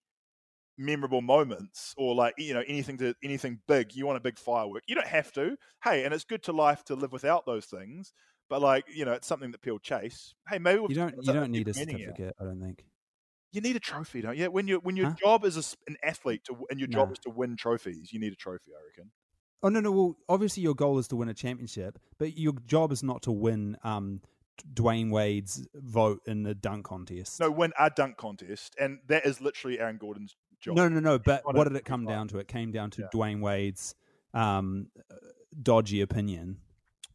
memorable 0.78 1.22
moments 1.22 1.94
or 1.98 2.16
like 2.16 2.34
you 2.38 2.54
know 2.54 2.64
anything 2.68 2.98
to 3.00 3.14
anything 3.24 3.60
big. 3.68 3.96
You 3.96 4.06
want 4.06 4.18
a 4.18 4.22
big 4.22 4.38
firework. 4.38 4.84
You 4.88 4.96
don't 4.96 5.08
have 5.08 5.32
to. 5.34 5.58
Hey, 5.84 6.04
and 6.04 6.14
it's 6.14 6.24
good 6.24 6.44
to 6.44 6.52
life 6.52 6.84
to 6.86 6.96
live 6.96 7.12
without 7.12 7.46
those 7.46 7.66
things. 7.66 8.14
But 8.50 8.62
like 8.62 8.86
you 8.94 9.06
know, 9.06 9.14
it's 9.14 9.28
something 9.28 9.52
that 9.52 9.62
people 9.62 9.80
chase. 9.80 10.34
Hey, 10.50 10.58
maybe 10.60 10.80
we'll 10.80 10.90
you 10.90 10.96
don't 10.96 11.16
you 11.24 11.34
don't 11.34 11.52
need 11.52 11.68
a 11.68 11.74
keep 11.74 11.82
winning 11.88 11.98
here. 11.98 12.08
certificate. 12.08 12.36
I 12.40 12.44
don't 12.46 12.62
think. 12.62 12.86
You 13.54 13.62
need 13.62 13.76
a 13.76 13.80
trophy, 13.80 14.22
don't 14.22 14.38
you? 14.38 14.52
When 14.52 14.68
you 14.68 14.78
when 14.78 14.96
your 14.96 15.08
Huh? 15.08 15.16
job 15.20 15.46
is 15.46 15.58
a 15.58 15.64
an 15.90 15.98
athlete 16.04 16.44
to, 16.46 16.58
and 16.70 16.80
your 16.80 16.88
job 16.88 17.12
is 17.12 17.20
to 17.20 17.30
win 17.30 17.56
trophies, 17.56 18.12
you 18.14 18.20
need 18.20 18.34
a 18.34 18.36
trophy. 18.36 18.72
I 18.72 18.86
reckon. 18.86 19.12
Oh 19.64 19.70
no 19.70 19.80
no. 19.80 19.92
Well, 19.92 20.18
obviously 20.30 20.64
your 20.64 20.76
goal 20.76 21.00
is 21.00 21.08
to 21.10 21.16
win 21.16 21.30
a 21.30 21.34
championship, 21.34 21.98
but 22.20 22.38
your 22.38 22.54
job 22.66 22.92
is 22.92 23.04
not 23.04 23.24
to 23.24 23.32
win. 23.32 23.78
Um, 23.84 24.22
Dwyane 24.74 25.12
Wade's 25.12 25.68
vote 25.76 26.22
in 26.26 26.44
the 26.44 26.56
dunk 26.56 26.86
contest. 26.86 27.40
No, 27.40 27.52
win 27.52 27.74
a 27.80 27.90
dunk 27.90 28.18
contest, 28.18 28.76
and 28.80 29.00
that 29.08 29.26
is 29.26 29.40
literally 29.40 29.80
Aaron 29.80 29.98
Gordon's 29.98 30.36
job. 30.60 30.76
No, 30.76 30.88
no, 30.88 31.00
no. 31.00 31.20
But 31.20 31.44
what 31.46 31.66
did 31.66 31.76
it 31.76 31.86
come 31.86 32.06
down 32.06 32.28
to? 32.30 32.40
It 32.40 32.48
came 32.48 32.72
down 32.72 32.92
to 32.92 33.02
Yeah. 33.02 33.08
Dwyane 33.14 33.42
Wade's 33.42 33.96
um, 34.34 34.88
dodgy 35.62 36.02
opinion. 36.02 36.58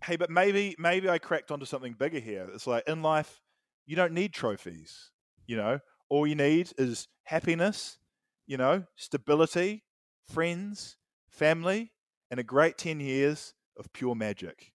Hey, 0.05 0.16
but 0.16 0.31
maybe 0.31 0.74
maybe 0.78 1.09
I 1.09 1.19
cracked 1.19 1.51
onto 1.51 1.66
something 1.66 1.93
bigger 1.93 2.19
here. 2.19 2.48
It's 2.52 2.66
like 2.66 2.85
in 2.89 3.02
life, 3.02 3.40
you 3.86 3.97
don't 3.97 4.12
need 4.12 4.32
trophies. 4.32 5.10
You 5.47 5.56
know, 5.56 5.81
all 6.09 6.27
you 6.27 6.35
need 6.35 6.73
is 6.78 7.09
happiness. 7.24 7.98
You 8.47 8.56
know, 8.56 8.85
stability, 8.97 9.85
friends, 10.28 10.97
family, 11.28 11.93
and 12.31 12.40
a 12.40 12.43
great 12.43 12.77
ten 12.78 13.01
years 13.01 13.55
of 13.77 13.93
pure 13.93 14.14
magic. 14.14 14.73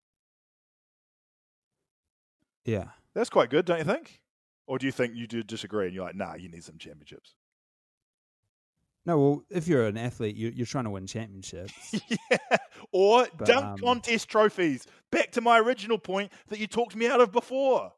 Yeah. 2.66 2.90
That's 3.14 3.30
quite 3.30 3.50
good, 3.50 3.66
don't 3.66 3.80
you 3.80 3.86
think? 3.86 4.20
Or 4.68 4.78
do 4.78 4.86
you 4.86 4.92
think 4.92 5.16
you 5.16 5.26
do 5.28 5.42
disagree 5.42 5.86
and 5.86 5.96
you're 5.96 6.04
like, 6.04 6.16
nah, 6.16 6.36
you 6.36 6.50
need 6.50 6.64
some 6.64 6.78
championships? 6.78 7.37
No, 9.08 9.18
well, 9.18 9.44
if 9.50 9.70
you're 9.70 9.86
an 9.88 9.98
athlete, 9.98 10.36
you, 10.36 10.52
you're 10.54 10.66
trying 10.66 10.84
to 10.84 10.90
win 10.90 11.08
championships. 11.08 11.72
yeah. 12.10 12.58
Or 12.92 13.26
But, 13.38 13.48
dunk 13.48 13.66
um, 13.66 13.78
contest 13.78 14.28
trophies. 14.28 14.86
Back 15.12 15.32
to 15.32 15.42
my 15.42 15.60
original 15.60 15.98
point 15.98 16.30
that 16.50 16.60
you 16.60 16.68
talked 16.68 16.94
me 16.94 17.08
out 17.08 17.22
of 17.22 17.32
before. 17.32 17.94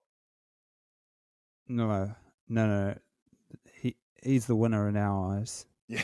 no, 1.68 2.14
no, 2.48 2.68
no. 2.68 2.96
He 3.74 3.96
he's 4.22 4.46
the 4.46 4.56
winner 4.56 4.88
in 4.88 4.96
our 4.96 5.40
eyes, 5.40 5.66
Yeah. 5.88 6.04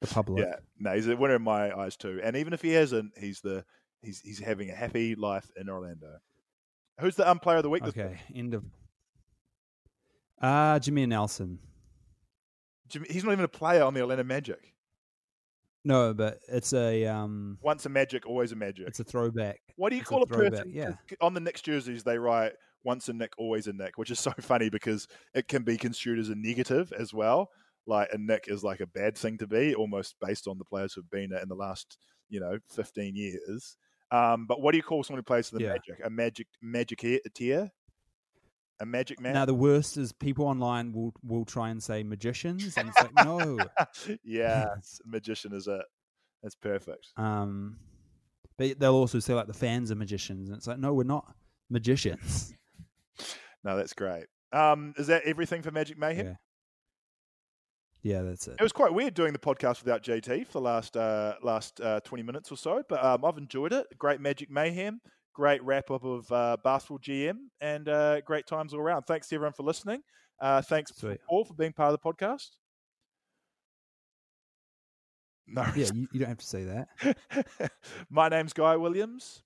the 0.00 0.06
public. 0.06 0.46
yeah. 0.46 0.56
No, 0.78 0.94
he's 0.94 1.08
a 1.08 1.14
winner 1.16 1.36
in 1.36 1.42
my 1.42 1.70
eyes 1.78 1.98
too. 1.98 2.18
And 2.24 2.34
even 2.34 2.54
if 2.54 2.62
he 2.62 2.70
hasn't, 2.70 3.12
he's 3.18 3.42
the 3.42 3.66
he's 4.00 4.20
he's 4.20 4.38
having 4.38 4.70
a 4.70 4.74
happy 4.74 5.14
life 5.14 5.50
in 5.56 5.68
Orlando. 5.68 6.20
Who's 7.00 7.16
the 7.16 7.28
umpire 7.28 7.58
of 7.58 7.64
the 7.64 7.70
week? 7.70 7.84
Okay. 7.84 8.18
week? 8.30 8.38
End 8.38 8.54
of. 8.54 8.64
Ah, 10.40 10.78
Jimmy 10.78 11.04
Nelson. 11.04 11.58
He's 13.08 13.24
not 13.24 13.32
even 13.32 13.44
a 13.44 13.48
player 13.48 13.82
on 13.84 13.94
the 13.94 14.02
Atlanta 14.02 14.24
Magic. 14.24 14.72
No, 15.84 16.14
but 16.14 16.38
it's 16.48 16.72
a 16.72 17.06
um, 17.06 17.58
Once 17.60 17.86
a 17.86 17.88
Magic, 17.88 18.24
always 18.26 18.52
a 18.52 18.56
Magic. 18.56 18.86
it's 18.86 19.00
a 19.00 19.04
throwback. 19.04 19.60
What 19.76 19.90
do 19.90 19.96
you 19.96 20.02
it's 20.02 20.08
call 20.08 20.22
a, 20.22 20.26
throwback, 20.26 20.52
person? 20.64 20.72
yeah. 20.72 20.92
On 21.20 21.34
the 21.34 21.40
Knicks 21.40 21.60
jerseys, 21.60 22.04
they 22.04 22.18
write 22.18 22.52
"once 22.84 23.08
a 23.08 23.12
Knick, 23.12 23.32
always 23.36 23.66
a 23.66 23.72
Knick," 23.72 23.98
which 23.98 24.10
is 24.12 24.20
so 24.20 24.32
funny 24.40 24.68
because 24.68 25.08
it 25.34 25.48
can 25.48 25.64
be 25.64 25.76
construed 25.76 26.18
as 26.20 26.28
a 26.28 26.34
negative 26.36 26.92
as 26.96 27.12
well. 27.12 27.48
Like 27.86 28.10
a 28.12 28.18
Knick 28.18 28.44
is 28.46 28.62
like 28.62 28.78
a 28.80 28.86
bad 28.86 29.18
thing 29.18 29.38
to 29.38 29.46
be, 29.48 29.74
almost 29.74 30.14
based 30.20 30.46
on 30.46 30.56
the 30.56 30.64
players 30.64 30.94
who've 30.94 31.10
been 31.10 31.32
in 31.32 31.48
the 31.48 31.54
last, 31.56 31.98
you 32.28 32.38
know, 32.38 32.58
fifteen 32.70 33.16
years. 33.16 33.76
Um, 34.12 34.46
but 34.46 34.60
what 34.60 34.70
do 34.72 34.76
you 34.76 34.84
call 34.84 35.02
someone 35.02 35.18
who 35.18 35.24
plays 35.24 35.48
for 35.48 35.56
the 35.56 35.64
Yeah. 35.64 35.70
Magic? 35.72 36.00
A 36.04 36.10
magic 36.10 36.46
magicketeer? 36.64 37.70
A 38.80 38.86
magic 38.86 39.20
man? 39.20 39.34
Now 39.34 39.44
the 39.44 39.54
worst 39.54 39.96
is 39.96 40.12
people 40.12 40.46
online 40.46 40.92
will 40.92 41.14
will 41.22 41.44
try 41.44 41.70
and 41.70 41.82
say 41.82 42.02
magicians, 42.02 42.76
and 42.76 42.88
it's 42.88 43.00
like 43.00 43.24
no. 43.24 43.58
yes, 44.24 45.00
magician 45.06 45.52
is 45.52 45.68
it. 45.68 45.84
That's 46.42 46.56
perfect. 46.56 47.08
Um, 47.16 47.78
but 48.56 48.78
they'll 48.80 48.94
also 48.94 49.20
say 49.20 49.34
like 49.34 49.46
the 49.46 49.52
fans 49.52 49.92
are 49.92 49.94
magicians, 49.94 50.48
and 50.48 50.56
it's 50.56 50.66
like 50.66 50.78
no, 50.78 50.94
we're 50.94 51.04
not 51.04 51.34
magicians. 51.70 52.54
No, 53.64 53.76
that's 53.76 53.92
great. 53.92 54.24
Um, 54.52 54.92
is 54.96 55.06
that 55.06 55.22
everything 55.24 55.62
for 55.62 55.70
Magic 55.70 55.96
Mayhem? 55.96 56.26
yeah. 56.26 56.34
Yeah, 58.02 58.22
that's 58.22 58.48
it. 58.48 58.56
It 58.58 58.62
was 58.62 58.72
quite 58.72 58.92
weird 58.92 59.14
doing 59.14 59.32
the 59.32 59.38
podcast 59.38 59.84
without 59.84 60.02
JT 60.02 60.46
for 60.46 60.54
the 60.54 60.60
last 60.60 60.96
uh, 60.96 61.34
last 61.40 61.80
uh, 61.80 62.00
twenty 62.00 62.24
minutes 62.24 62.50
or 62.50 62.56
so, 62.56 62.82
but 62.88 63.02
um, 63.04 63.24
I've 63.24 63.38
enjoyed 63.38 63.72
it. 63.72 63.86
Great 63.96 64.20
Magic 64.20 64.50
Mayhem, 64.50 65.00
great 65.34 65.62
wrap 65.62 65.90
up 65.90 66.04
of 66.04 66.30
uh, 66.30 66.56
Basketball 66.62 66.98
GM, 66.98 67.36
and 67.60 67.88
uh, 67.88 68.20
great 68.22 68.46
times 68.46 68.74
all 68.74 68.80
around. 68.80 69.02
Thanks 69.02 69.28
to 69.28 69.34
everyone 69.36 69.52
for 69.54 69.62
listening. 69.62 70.02
Uh, 70.40 70.60
thanks 70.62 70.92
Sweet. 70.96 71.18
Paul 71.28 71.44
for 71.44 71.54
being 71.54 71.72
part 71.72 71.92
of 71.94 72.00
the 72.00 72.12
podcast. 72.12 72.48
No, 75.46 75.64
Yeah, 75.76 75.90
you, 75.94 76.08
you 76.12 76.20
don't 76.20 76.28
have 76.28 76.38
to 76.38 76.46
say 76.46 76.64
that. 76.64 77.70
my 78.10 78.28
name's 78.28 78.52
Guy 78.52 78.76
Williams. 78.76 79.42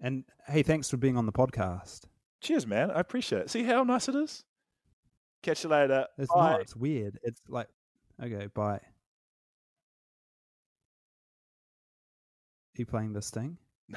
And 0.00 0.24
hey, 0.46 0.62
thanks 0.62 0.90
for 0.90 0.96
being 0.96 1.16
on 1.16 1.26
the 1.26 1.32
podcast. 1.32 2.02
Cheers, 2.40 2.66
man. 2.66 2.90
I 2.90 3.00
appreciate 3.00 3.42
it. 3.42 3.50
See 3.50 3.62
how 3.62 3.84
nice 3.84 4.08
it 4.08 4.14
is. 4.14 4.44
Catch 5.42 5.64
you 5.64 5.70
later. 5.70 6.06
It's 6.18 6.32
Bye. 6.32 6.50
not. 6.52 6.60
It's 6.62 6.74
weird. 6.76 7.18
It's 7.22 7.40
like, 7.48 7.68
okay, 8.22 8.48
bye. 8.54 8.74
Are 8.74 8.80
you 12.76 12.86
playing 12.86 13.12
this 13.12 13.30
thing? 13.30 13.56